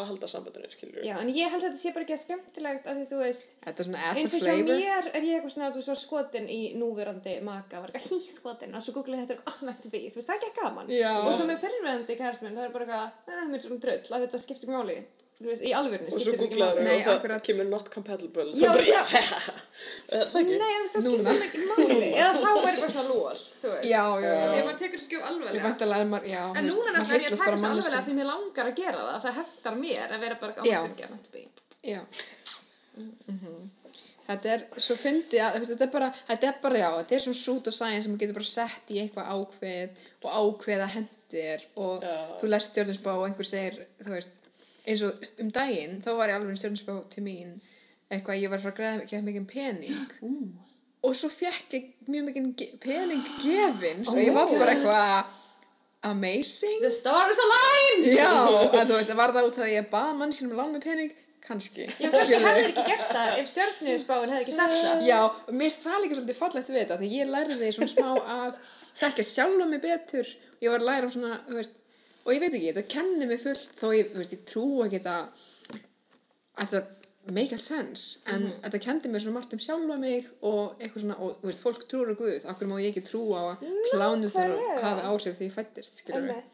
að 0.00 0.06
halda 0.10 0.28
sambandinu, 0.30 0.70
skilur 0.72 1.04
Já, 1.06 1.14
en 1.20 1.30
ég 1.32 1.50
held 1.52 1.62
að 1.62 1.66
þetta 1.66 1.80
sé 1.80 1.92
bara 1.94 2.06
ekki 2.06 2.16
að 2.16 2.22
skemmtilegt 2.22 2.88
að 2.90 3.00
því 3.00 3.06
þú 3.10 3.20
veist, 3.22 3.52
þetta 3.66 3.82
er 3.82 3.88
svona 3.88 4.02
adds 4.06 4.16
a 4.16 4.22
eins 4.22 4.36
og 4.36 4.40
hjá 4.40 4.46
flavor 4.46 4.80
mér 4.80 5.10
er 5.10 5.26
ég 5.26 5.36
eitthvað 5.36 5.54
svona 5.54 5.68
að 5.68 5.76
þú 5.76 5.84
svo 5.86 5.96
skotin 6.00 6.48
í 6.52 6.60
núverandi 6.80 7.36
maka, 7.46 7.82
var 7.82 7.92
eitthvað 7.92 8.16
hýð 8.16 8.40
skotin 8.40 8.76
og 8.76 8.86
svo 8.86 8.96
googlaði 8.96 9.24
þetta 9.24 9.36
eitthvað 9.36 9.60
almennt 9.60 9.90
við, 9.92 10.08
þú 10.12 10.20
veist, 10.20 10.30
það 10.30 10.36
er 10.36 10.40
ekki 10.42 10.60
gaman. 10.62 10.90
Já. 10.96 11.12
Og 11.22 11.36
svo 11.36 11.48
með 11.48 11.62
fyrirverandi 11.64 12.18
kærastminn, 12.20 12.56
það 12.56 12.68
er 12.68 12.74
bara 12.76 12.86
eitthvað, 12.86 13.20
neða, 13.30 13.46
mér 13.52 13.60
er 13.60 13.66
svona 13.66 13.84
dröll 13.86 14.16
að 14.16 14.26
þetta 14.26 14.42
skiptir 14.42 14.72
máli, 14.72 14.98
þú 15.36 15.48
veist, 15.50 15.64
í 15.68 15.72
alvörinu 15.76 16.14
Og 16.16 16.22
svo 16.22 16.34
googlaður. 16.40 16.80
Nei, 16.86 16.94
og 16.96 17.04
það 17.06 17.16
akkurat. 17.18 17.42
kemur 17.48 17.68
not 17.70 17.90
compatible. 17.92 18.46
Já, 18.56 18.68
bara, 18.72 18.86
já. 18.88 19.02
Það 20.32 20.38
ekki? 20.40 20.58
Nei, 20.62 20.72
það 20.92 21.06
skiptir 21.06 21.26
þetta 21.26 21.46
ekki 21.46 21.60
máli, 21.70 22.10
eða 22.22 22.32
þá 22.40 22.48
er 22.50 22.68
eitthvað 22.70 22.92
svona 22.96 23.06
lúar, 23.10 23.42
þú 23.60 23.72
veist. 23.74 23.86
já, 23.90 24.02
já, 24.24 24.30
já 24.32 24.46
Þegar 24.46 24.66
maður 24.70 24.80
tekur 24.82 25.04
skjóf 25.06 25.20
Ég 25.20 25.60
er 25.60 26.10
maður, 26.10 26.28
já, 26.32 26.42
En 26.56 26.70
núna 26.70 26.92
er 26.92 26.96
ég 26.96 27.10
heillast 27.12 27.32
að 27.32 27.38
taka 27.38 27.46
bara 27.46 27.56
þessu 27.56 27.70
alvarlega 27.72 28.04
því 28.08 28.18
mér 28.20 28.30
langar 28.32 28.70
að 28.72 28.78
gera 28.82 29.06
það. 29.06 29.18
Það 29.26 29.40
hendar 29.40 29.80
mér 29.84 30.16
að 30.16 30.26
vera 30.26 30.38
bara 30.42 30.52
á 30.56 30.64
Já. 30.66 30.78
Já. 31.86 32.00
Mhm. 32.96 33.56
Þetta 34.26 34.50
er 34.56 34.62
svo 34.82 34.96
fyndi 34.98 35.38
að, 35.38 35.60
þetta 35.68 35.84
er 35.86 35.90
bara, 35.92 36.08
þetta 36.26 36.48
er 36.48 36.56
bara, 36.64 36.78
já, 36.80 36.86
þetta 36.96 37.14
er 37.14 37.20
svona 37.22 37.38
sút 37.38 37.68
og 37.70 37.74
sæn 37.76 38.00
sem 38.02 38.10
maður 38.10 38.22
getur 38.24 38.38
bara 38.40 38.48
sett 38.50 38.90
í 38.90 38.98
eitthvað 39.04 39.28
ákveð 39.36 40.00
og 40.26 40.32
ákveð 40.40 40.82
að 40.82 40.94
hendi 40.96 41.28
þér 41.36 41.66
og 41.84 42.02
Já. 42.02 42.16
þú 42.40 42.50
lest 42.50 42.72
stjórnusbá 42.72 43.14
eins 44.86 45.02
og 45.06 45.26
um 45.42 45.50
daginn, 45.54 45.98
þá 46.04 46.12
var 46.18 46.32
ég 46.32 46.38
alveg 46.38 46.60
stjórnspá 46.60 46.98
til 47.12 47.24
mín, 47.26 47.56
eitthvað, 48.10 48.40
ég 48.42 48.52
var 48.52 48.62
frá 48.62 48.70
að 48.72 48.78
græða 48.78 49.02
ekki 49.06 49.22
mikið 49.26 49.48
pening 49.50 50.14
Ú. 50.26 50.34
og 51.06 51.16
svo 51.18 51.30
fekk 51.32 51.74
ég 51.78 51.90
mjög 52.10 52.30
mikið 52.30 52.78
pening 52.82 53.26
gefins 53.42 54.12
og 54.12 54.22
ég 54.22 54.36
var 54.36 54.50
bara 54.52 54.76
eitthvað 54.76 55.34
amazing. 56.06 56.80
The 56.80 56.90
stars 56.90 57.38
align! 57.44 58.10
Já, 58.14 58.32
en 58.70 58.88
þú 58.88 58.98
veist, 58.98 59.14
var 59.18 59.32
það 59.34 59.48
út 59.48 59.62
að 59.62 59.72
ég 59.72 59.88
bað 59.90 60.12
mannskjum 60.20 60.52
að 60.54 60.60
lána 60.60 60.76
mig 60.76 60.84
pening? 60.84 61.14
Kannski. 61.46 61.86
Já, 61.86 62.08
kannski 62.10 62.38
hefði 62.42 62.62
ekki 62.66 62.84
gert 62.88 63.10
það 63.14 63.40
ef 63.40 63.50
stjörnusbáin 63.52 64.32
hefði 64.32 64.44
ekki 64.44 64.54
sagt 64.56 64.76
það. 64.80 65.02
Já, 65.10 65.18
mér 65.54 65.74
það 65.82 66.00
líka 66.02 66.18
svolítið 66.18 66.38
fallegt 66.40 66.70
við 66.72 66.80
þetta 66.80 66.98
því 67.02 67.10
ég 67.12 67.30
lærði 67.30 67.72
svona 67.76 67.90
smá 67.92 68.08
að 68.36 68.60
þekka 68.98 69.26
sjálfa 69.30 69.68
mig 69.70 69.82
betur 69.84 70.32
ég 70.64 70.72
var 70.72 70.82
að 70.82 70.88
læra 70.90 71.12
svona, 71.14 71.38
þú 71.46 71.58
veist 71.60 71.76
og 72.26 72.32
ég 72.34 72.40
veit 72.42 72.52
ekki, 72.56 72.72
þetta 72.72 72.86
kenni 72.96 73.26
mig 73.30 73.40
fullt 73.42 73.76
þó 73.78 73.86
ég, 73.94 74.10
þú 74.12 74.20
veist, 74.22 74.34
ég 74.36 74.44
trú 74.50 74.66
ekki 74.84 74.98
þetta 74.98 75.16
að 76.56 76.72
það 76.72 76.94
make 77.36 77.56
a 77.56 77.58
sense 77.58 78.20
en 78.30 78.44
þetta 78.62 78.78
kendi 78.84 79.10
mér 79.10 79.22
svona 79.24 79.36
margt 79.40 79.54
um 79.56 79.62
sjálfa 79.62 79.96
mig 79.98 80.28
og 80.46 80.76
eitthvað 80.78 81.02
svona, 81.04 81.16
og 81.22 81.40
þú 81.40 81.48
veist, 81.50 81.62
fólk 81.64 81.86
trúur 81.90 82.12
á 82.14 82.18
Guð 82.20 82.46
okkur 82.52 82.70
má 82.70 82.76
ég 82.82 82.92
ekki 82.92 83.02
trúa 83.08 83.40
á 83.42 83.44
að 83.54 83.64
plánu 83.92 84.30
þeirra 84.30 84.60
Nákvæmlega. 84.60 84.84
hafi 84.86 85.08
áhrif 85.10 85.38
því 85.40 85.48
ég 85.48 85.56
fættist 85.56 86.02
skilur 86.02 86.28
við. 86.30 86.44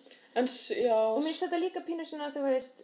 En 0.40 0.48
já, 0.48 0.96
Og 0.96 1.20
mér 1.20 1.28
finnst 1.28 1.44
þetta 1.44 1.60
líka 1.60 1.82
pínu 1.84 2.06
svona, 2.08 2.30
þú 2.32 2.44
veist, 2.46 2.80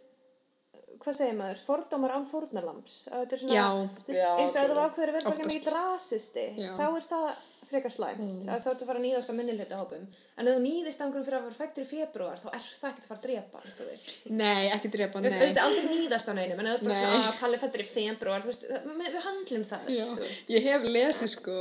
hvað 1.01 1.15
segir 1.17 1.37
maður, 1.39 1.61
fordómar 1.65 2.13
án 2.13 2.27
fórnarlamps. 2.29 2.97
Að 3.09 3.23
þetta 3.23 3.35
er 3.37 3.41
svona, 3.41 3.55
Já. 3.57 3.67
þú 3.73 4.11
veist, 4.11 4.19
Já, 4.19 4.29
eins 4.43 4.53
og 4.53 4.61
ok. 4.61 4.69
var 4.75 4.81
ákveður 4.85 5.09
að 5.09 5.17
vera 5.17 5.31
ekki 5.33 5.49
mikið 5.49 5.73
rasisti, 5.79 6.45
Já. 6.61 6.69
þá 6.77 6.85
er 6.99 7.07
það 7.09 7.25
frekar 7.69 7.93
slæmt. 7.93 8.19
Mm. 8.21 8.41
Þá 8.45 8.69
ertu 8.71 8.85
að 8.85 8.89
fara 8.89 8.99
að 8.99 9.05
nýðast 9.05 9.31
á 9.31 9.33
minni 9.37 9.55
hluta 9.55 9.79
hópum. 9.79 10.03
En 10.35 10.49
ef 10.49 10.57
þú 10.57 10.63
nýðist 10.65 11.03
einhverjum 11.05 11.27
fyrir 11.27 11.39
að 11.39 11.47
vera 11.47 11.59
fættur 11.59 11.85
í 11.85 11.89
februar, 11.89 12.41
þá 12.41 12.49
er 12.51 12.67
það 12.67 12.89
ekkert 12.89 13.05
að 13.05 13.09
fara 13.11 13.19
að 13.19 13.25
drepa. 13.27 13.63
Nei, 14.41 14.65
ekki 14.73 14.93
drepa, 14.97 15.21
Þú 15.21 15.29
veist, 15.29 15.39
nei 15.39 15.45
auðvitað 15.45 15.69
aldrei 15.69 15.89
nýðast 15.93 16.29
á 16.29 16.33
neinum, 16.39 16.59
en 16.59 16.69
ef 16.73 16.83
þú 16.83 16.89
bara 16.89 16.99
Nei. 17.13 17.23
að 17.29 17.39
Palli 17.39 17.63
fættur 17.63 17.85
í 17.85 17.87
februar, 17.93 18.45
veist, 18.49 18.67
við, 18.67 19.17
handlum 19.29 19.65
það, 19.69 19.89
ég 20.49 20.69
hef 20.69 20.87
lesið 20.89 21.33
sko, 21.37 21.57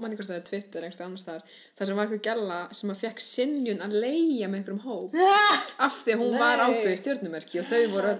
hvort 0.00 0.28
það 0.30 0.36
er 0.38 0.44
Twitter 0.48 0.84
einhverstað 0.86 1.06
annars 1.06 1.24
þar, 1.26 1.42
þar 1.76 1.88
sem 1.88 1.98
var 1.98 2.06
eitthvað 2.06 2.22
gæla 2.28 2.58
sem 2.78 2.92
að 2.92 3.00
fekk 3.02 3.22
sinjun 3.24 3.82
að 3.84 3.96
leia 4.04 4.48
með 4.48 4.60
einhverjum 4.60 4.82
hóp 4.86 5.18
af 5.86 5.98
því 6.00 6.14
að 6.14 6.22
hún 6.22 6.38
var 6.40 6.60
Nei. 6.60 6.64
ákveðið 6.66 7.00
stjórnumerki 7.02 7.60
og 7.60 7.68
þau 7.68 7.82
voru 7.92 8.14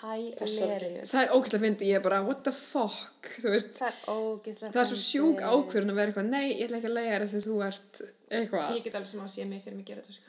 hilarious. 0.00 1.10
það 1.12 1.22
er 1.22 1.32
ógæslega 1.36 1.62
fyndi, 1.64 1.88
ég 1.90 1.98
er 1.98 2.04
bara 2.04 2.20
what 2.26 2.42
the 2.46 2.52
fuck, 2.54 3.30
þú 3.40 3.48
veist 3.54 3.72
Það 3.78 3.88
er 3.88 3.96
ógislega 4.12 4.72
það 4.74 4.82
er 4.82 4.90
svo 4.90 4.98
sjúk 5.02 5.42
ákvörðun 5.42 5.92
að 5.92 6.00
vera 6.00 6.12
eitthvað 6.12 6.30
nei, 6.32 6.46
ég 6.52 6.64
ætla 6.66 6.80
ekki 6.80 6.90
að 6.90 6.96
leia 6.98 7.14
þér 7.16 7.26
þegar 7.32 7.46
þú 7.46 7.56
ert 7.66 8.02
eitthvað 8.36 8.76
Ég 8.76 8.84
get 8.86 8.98
alveg 8.98 9.10
sem 9.12 9.24
að 9.24 9.34
sé 9.34 9.42
mig 9.48 9.60
fyrir 9.64 9.78
mig 9.78 9.86
gera 9.88 10.02
þetta 10.02 10.14
sko. 10.16 10.24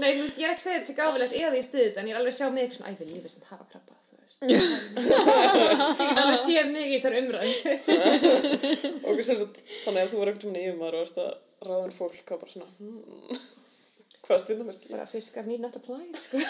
Nei, 0.00 0.10
þú 0.16 0.22
veist, 0.24 0.38
ég 0.40 0.46
er 0.46 0.54
ekki 0.54 0.62
að 0.62 0.66
segja 0.66 0.78
þetta 0.78 0.88
sé 0.88 0.94
gáfilegt 0.98 1.34
eða 1.36 1.58
ég 1.58 1.66
stuði 1.66 1.86
þetta, 1.88 2.00
en 2.00 2.08
ég 2.08 2.14
er 2.14 2.20
alveg 2.20 2.32
að 2.32 2.38
sjá 2.38 2.46
mig 2.54 2.76
svona, 2.76 2.88
æ, 2.88 2.96
vil 3.00 3.10
lífið 3.12 3.32
sem 3.34 3.48
hafa 3.50 3.64
krabba, 3.68 3.94
þú 4.08 4.14
veist. 4.22 4.38
ég 4.48 4.60
get 6.00 6.20
alveg 6.22 6.38
séð 6.40 6.70
mig 6.72 6.86
í 6.86 6.96
þessar 6.96 7.18
umræðu. 7.20 7.52
og 9.04 9.20
þannig 9.84 10.00
að 10.00 10.12
þú 10.12 10.22
var 10.22 10.32
ekkert 10.32 10.48
um 10.48 10.54
nýjum 10.56 10.78
maður 10.80 10.96
og 10.96 11.04
varst 11.04 11.20
að 11.22 11.32
ráðin 11.68 11.96
fólk 11.98 12.32
og 12.32 12.40
bara 12.40 12.54
svona, 12.54 12.70
hmm, 12.78 13.42
hvað 14.22 14.40
stundummerki? 14.42 14.90
Bara 14.92 15.04
fiskar 15.10 15.46
need 15.48 15.62
not 15.62 15.74
apply, 15.78 16.04
sko. 16.14 16.40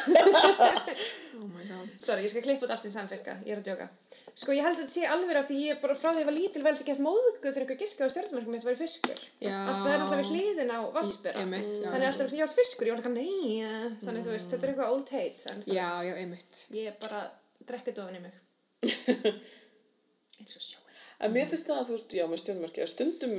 oh 1.39 1.49
my 1.49 1.65
god 1.65 1.89
Sorry, 2.05 2.27
ég 2.27 2.32
skal 2.32 2.44
klippa 2.44 2.66
út 2.66 2.74
allt 2.74 2.82
sem 2.82 2.93
samfiska, 2.93 3.35
ég 3.47 3.55
er 3.55 3.62
að 3.62 3.69
djóka. 3.70 3.86
Sko, 4.35 4.53
ég 4.53 4.66
held 4.66 4.77
að 4.77 4.82
þetta 4.82 4.94
sé 4.94 5.07
alveg 5.09 5.40
af 5.40 5.49
því 5.49 5.59
ég 5.66 5.81
bara 5.82 5.97
frá 5.97 6.11
því 6.11 6.23
ég 6.23 6.28
var 6.28 6.36
lítil 6.36 6.65
veldi 6.66 6.86
gett 6.89 7.03
móðguð 7.07 7.49
þegar 7.49 7.65
eitthvað 7.65 7.82
giska 7.85 8.09
á 8.09 8.12
stjórnmerkum 8.12 8.57
mitt 8.57 8.66
væri 8.66 8.81
fiskur. 8.82 9.23
Já. 9.40 9.57
Að 9.57 9.81
það 9.81 9.93
er 9.93 10.03
náttúrulega 10.03 10.23
við 10.23 10.32
hliðin 10.32 10.73
á 10.73 10.81
já. 10.82 11.09
Þannig 11.40 12.09
alltaf 12.11 12.28
þegar 12.28 12.39
ég 12.39 12.44
var 12.44 12.55
fiskur, 12.61 12.90
ég 12.90 12.94
var 12.94 13.03
eitthvað, 13.03 13.19
nei, 13.19 13.57
eh, 13.62 13.89
þannig 14.05 14.27
þú 14.27 14.35
veist, 14.36 14.53
þetta 14.53 14.69
er 14.69 14.74
eitthvað 14.74 14.93
old 14.97 15.15
hate. 15.16 15.57
Já, 15.73 15.89
já, 16.05 16.12
einmitt 16.20 16.62
Ég 16.77 16.93
er 16.93 16.99
bara 17.01 17.24
drekkið 17.69 18.03
ofan 18.05 18.20
í 18.20 18.23
mig. 18.27 18.39
Eins 20.43 20.57
og 20.59 20.65
sjóin. 20.65 20.94
En 21.23 21.35
mér 21.35 21.49
finnst 21.49 21.69
það 21.69 21.81
að 21.81 21.89
þú 21.89 21.97
veist, 21.97 22.15
já, 22.19 22.24
með 22.28 22.43
stjórnmerki, 22.43 22.82
að 22.82 22.93
stundum 22.93 23.36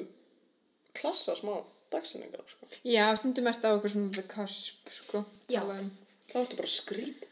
klassa 0.98 1.36
smá 1.38 1.56
dagsinningar, 1.94 2.42
sko. 2.48 2.70
já, 2.88 3.06
stundum 3.20 3.50
ert 3.52 3.66
á 3.66 3.70
eitthvað 3.74 3.94
svona 3.96 4.16
the 4.18 4.26
cusp, 4.30 4.90
sko 4.90 5.24
Já. 5.52 5.62
um. 5.62 5.92
Það 6.30 6.40
varstu 6.40 6.60
bara 6.60 6.72
skrít. 6.72 7.26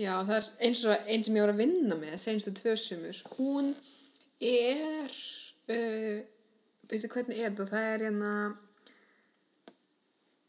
Já, 0.00 0.14
það 0.26 0.36
er 0.38 0.46
eins 0.66 0.84
og 0.88 1.08
einn 1.12 1.24
sem 1.26 1.36
ég 1.36 1.44
var 1.44 1.52
að 1.52 1.60
vinna 1.62 1.98
með 2.00 2.14
senstu 2.22 2.54
tvö 2.56 2.74
sumur, 2.80 3.20
hún 3.36 3.74
er 4.40 5.18
uh, 5.74 6.20
veistu 6.90 7.10
hvernig 7.12 7.38
er 7.38 7.52
þetta, 7.52 7.68
það 7.70 7.90
er 7.92 8.06
hérna 8.08 8.32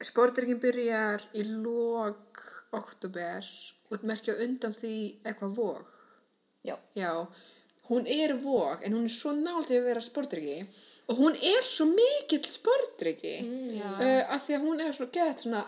sportreikin 0.05 0.61
byrjar 0.63 1.27
í 1.37 1.43
lok 1.49 2.41
oktober 2.75 3.45
og 3.91 4.07
merkja 4.09 4.35
undan 4.45 4.73
því 4.75 4.95
eitthvað 5.23 5.55
vog 5.59 5.93
Já. 6.65 6.75
Já, 6.97 7.27
hún 7.89 8.07
er 8.09 8.33
vog 8.41 8.81
en 8.83 8.95
hún 8.97 9.05
er 9.05 9.13
svo 9.13 9.35
nált 9.37 9.69
að 9.69 9.85
vera 9.85 10.01
sportreiki 10.01 10.63
og 11.05 11.17
hún 11.19 11.35
er 11.37 11.65
svo 11.65 11.85
mikill 11.91 12.45
sportreiki 12.49 13.35
mm, 13.45 13.73
uh, 13.79 14.21
að 14.35 14.45
því 14.45 14.55
að 14.57 14.63
hún 14.67 14.85
er 14.85 14.95
svo 14.97 15.09
gett 15.13 15.43
svona 15.43 15.65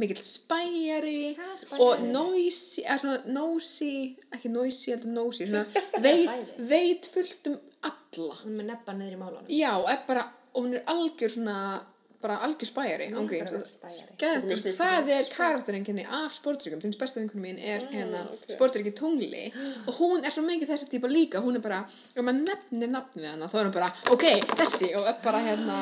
mikill 0.00 0.22
spæjari 0.26 1.34
og 1.78 2.00
svona 3.00 3.18
nosy, 3.30 3.92
ekki 4.34 4.50
noisy, 4.52 4.90
heldur 4.92 5.32
svona 5.36 5.64
veit, 6.04 6.56
veit 6.58 7.08
fullt 7.14 7.52
um 7.52 7.60
alla. 7.84 8.36
Hún 8.42 8.60
er 8.60 8.70
með 8.70 8.94
niður 8.98 9.16
í 9.16 9.20
málunum. 9.20 9.50
Já, 9.52 9.72
er 9.90 10.00
bara, 10.08 10.24
og 10.54 10.66
hún 10.66 10.76
er 10.78 10.86
algjör 10.90 11.34
svona, 11.36 11.56
bara 12.24 12.38
algjör 12.46 12.70
spæjari, 12.70 13.06
Hún 13.12 13.28
er 13.28 13.44
ángríns. 13.44 14.76
það 14.78 15.10
er 15.16 15.28
karakterenginni 15.36 16.04
af 16.20 16.32
sportryggum, 16.38 16.80
þess 16.82 17.00
besta 17.02 17.20
vinkunum 17.20 17.44
mín 17.44 17.60
er 17.60 17.84
hérna 17.92 18.24
ok. 18.32 18.46
sportryggi 18.56 18.94
tungli. 18.96 19.44
Og 19.86 19.92
hún 20.00 20.24
er 20.24 20.32
svo 20.34 20.44
mikið 20.46 20.72
þessi 20.72 20.90
típa 20.94 21.10
líka, 21.12 21.44
hún 21.44 21.60
er 21.60 21.64
bara, 21.64 21.82
ef 22.14 22.22
maður 22.24 22.48
nefnir 22.48 22.92
nafn 22.96 23.20
við 23.20 23.30
hana, 23.34 23.50
þá 23.52 23.60
er 23.60 23.68
hún 23.68 23.76
bara, 23.78 23.92
ok, 24.16 24.26
þessi. 24.60 24.90
Og 24.98 25.08
er 25.12 25.20
bara 25.24 25.44
hérna 25.44 25.78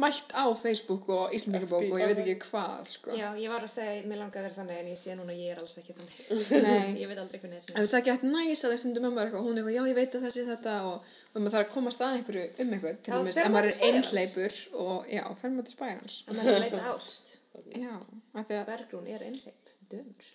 mætt 0.00 0.32
á 0.32 0.44
Facebook 0.56 1.08
og 1.12 1.34
Íslandingabók 1.36 1.84
og 1.92 2.00
ég 2.00 2.10
veit 2.10 2.20
ekki 2.22 2.36
hvað, 2.46 2.84
sko. 2.88 3.16
Já, 3.18 3.28
ég 3.36 3.52
var 3.52 3.66
að 3.66 3.72
segja, 3.74 4.06
mér 4.08 4.20
langaði 4.22 4.40
að 4.40 4.46
vera 4.46 4.56
þannig 4.58 4.80
en 4.80 4.90
ég 4.92 5.00
sé 5.00 5.16
núna 5.18 5.36
ég 5.36 5.52
er 5.52 5.60
alls 5.60 5.76
ekki 5.80 5.96
þannig. 5.98 6.16
Nei. 6.64 6.94
ég 7.02 7.10
veit 7.10 7.20
aldrei 7.20 7.42
hvernig 7.42 7.60
þetta 7.60 7.76
En 7.76 7.90
það 7.90 7.98
er 7.98 8.12
ekki 8.14 8.30
næs 8.32 8.64
að 8.64 8.74
þessum 8.74 8.96
mömmu 8.96 9.20
er 9.20 9.28
eitthvað, 9.28 9.46
hún 9.46 9.52
er 9.52 9.62
eitthvað, 9.62 9.76
já 9.76 9.90
ég 9.92 9.98
veit 10.00 10.16
að 10.18 10.26
þessi 10.26 10.46
þetta 10.48 10.74
og, 10.88 11.12
og 11.32 11.38
maður 11.38 11.56
þarf 11.56 11.68
að 11.68 11.76
komast 11.76 12.04
að 12.06 12.16
einhverju 12.18 12.48
um 12.64 12.74
einhver, 12.78 12.98
til 13.02 13.14
dæmis, 13.16 13.36
ef 13.36 13.52
maður 13.52 13.54
maður 13.58 13.70
er 13.72 13.86
einhleipur 13.90 14.58
og 14.86 15.12
já, 15.12 15.22
fer 15.42 15.54
maður 15.54 15.68
til 15.68 15.76
spæjarans. 15.76 16.18
En 16.26 16.40
það 16.40 16.52
er 16.56 16.62
leita 16.66 16.82
ást. 16.92 17.32
Já, 17.76 17.94
af 18.32 18.48
því 18.48 18.58
að 18.58 18.68
Bergrún 18.72 19.08
er 19.12 19.24
einhleip, 19.28 19.72
dömur. 19.92 20.28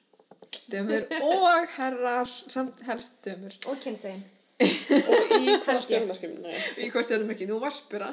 dömur 0.72 1.08
og 1.34 1.70
herrar, 1.78 2.30
samt 2.30 2.82
helst 2.86 3.22
dömur. 3.26 3.58
Og 3.72 3.80
kynsegin. 3.82 4.26
Og 4.58 5.34
í 5.38 5.54
hvaða 5.64 5.82
stjórnmerkjum? 5.86 6.34
Nei. 6.42 6.56
Í 6.82 6.88
hvað 6.94 7.06
stjórnum 7.06 7.34
ekki, 7.36 7.46
nú 7.50 7.60
varspura. 7.62 8.08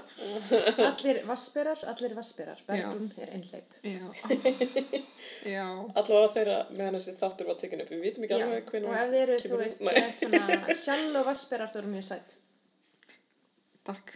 Allir 0.91 1.23
vassberar, 1.29 1.81
allir 1.93 2.13
vassberar. 2.19 2.61
Bergrún 2.69 3.09
er 3.25 3.33
einhleip. 3.39 3.79
Allavega 5.95 6.29
þeirra 6.35 6.59
meðan 6.75 6.99
þessi 6.99 7.17
þáttur 7.21 7.49
var 7.49 7.59
tekinn 7.61 7.85
upp. 7.85 7.91
Við 7.95 8.05
vitum 8.05 8.29
ekki 8.29 8.39
alveg 8.39 8.71
hvernig 8.71 8.93
og 8.93 9.01
ef 9.01 9.11
þið 9.15 9.23
eru, 9.23 9.41
þú 9.45 9.63
veist, 9.63 9.83
svona 10.21 10.77
sjálf 10.83 11.19
og 11.21 11.27
vassberar, 11.31 11.73
þá 11.73 11.81
eru 11.81 11.97
mjög 11.97 12.07
sætt. 12.11 12.39
Takk. 13.89 14.15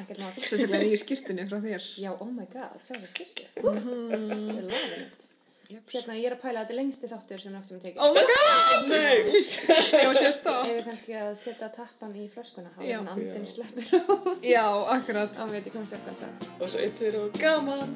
Ekkert 0.00 0.22
mál. 0.22 0.34
Sérstaklega 0.38 0.84
nýju 0.84 1.00
skýrtinni 1.04 1.48
frá 1.50 1.58
þér. 1.62 1.88
Já, 2.02 2.12
oh 2.14 2.30
my 2.30 2.46
god, 2.50 2.78
sjá 2.82 2.94
það 2.98 3.10
skiltið. 3.14 3.58
Ég 3.58 4.62
lofi 4.66 4.86
þetta. 4.94 5.29
Hérna, 5.70 6.14
ég 6.18 6.26
er 6.26 6.34
að 6.34 6.40
pæla 6.42 6.60
að 6.60 6.64
þetta 6.64 6.74
er 6.74 6.78
lengsti 6.80 7.10
þáttur 7.10 7.42
sem 7.42 7.56
að 7.58 7.68
tekja. 7.84 8.02
Oh 8.02 8.14
my 8.16 8.24
god! 8.30 8.88
Nei, 8.90 9.18
úps. 9.38 9.52
Já, 9.94 10.08
sést 10.18 10.42
það. 10.46 10.60
Ef 10.60 10.72
við 10.74 10.84
kannski 10.88 11.18
að 11.20 11.32
setja 11.38 11.68
tappan 11.76 12.14
í 12.18 12.26
flöskuna, 12.32 12.72
þá 12.74 12.80
er 12.86 12.94
hann 12.96 13.10
andin 13.14 13.46
sleppur 13.46 14.16
og 14.16 14.46
Já, 14.50 14.64
akkurat. 14.96 15.34
þá 15.38 15.44
veit 15.54 15.70
ég 15.70 15.76
komast 15.76 15.98
upp 15.98 16.08
það. 16.10 16.48
Og 16.58 16.72
svo 16.72 16.82
eitt, 16.82 16.96
tveir 16.98 17.20
og 17.22 17.38
gaman. 17.38 17.94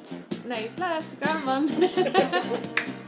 Nei, 0.51 0.62
bless, 0.78 1.16
gaman. 1.24 1.66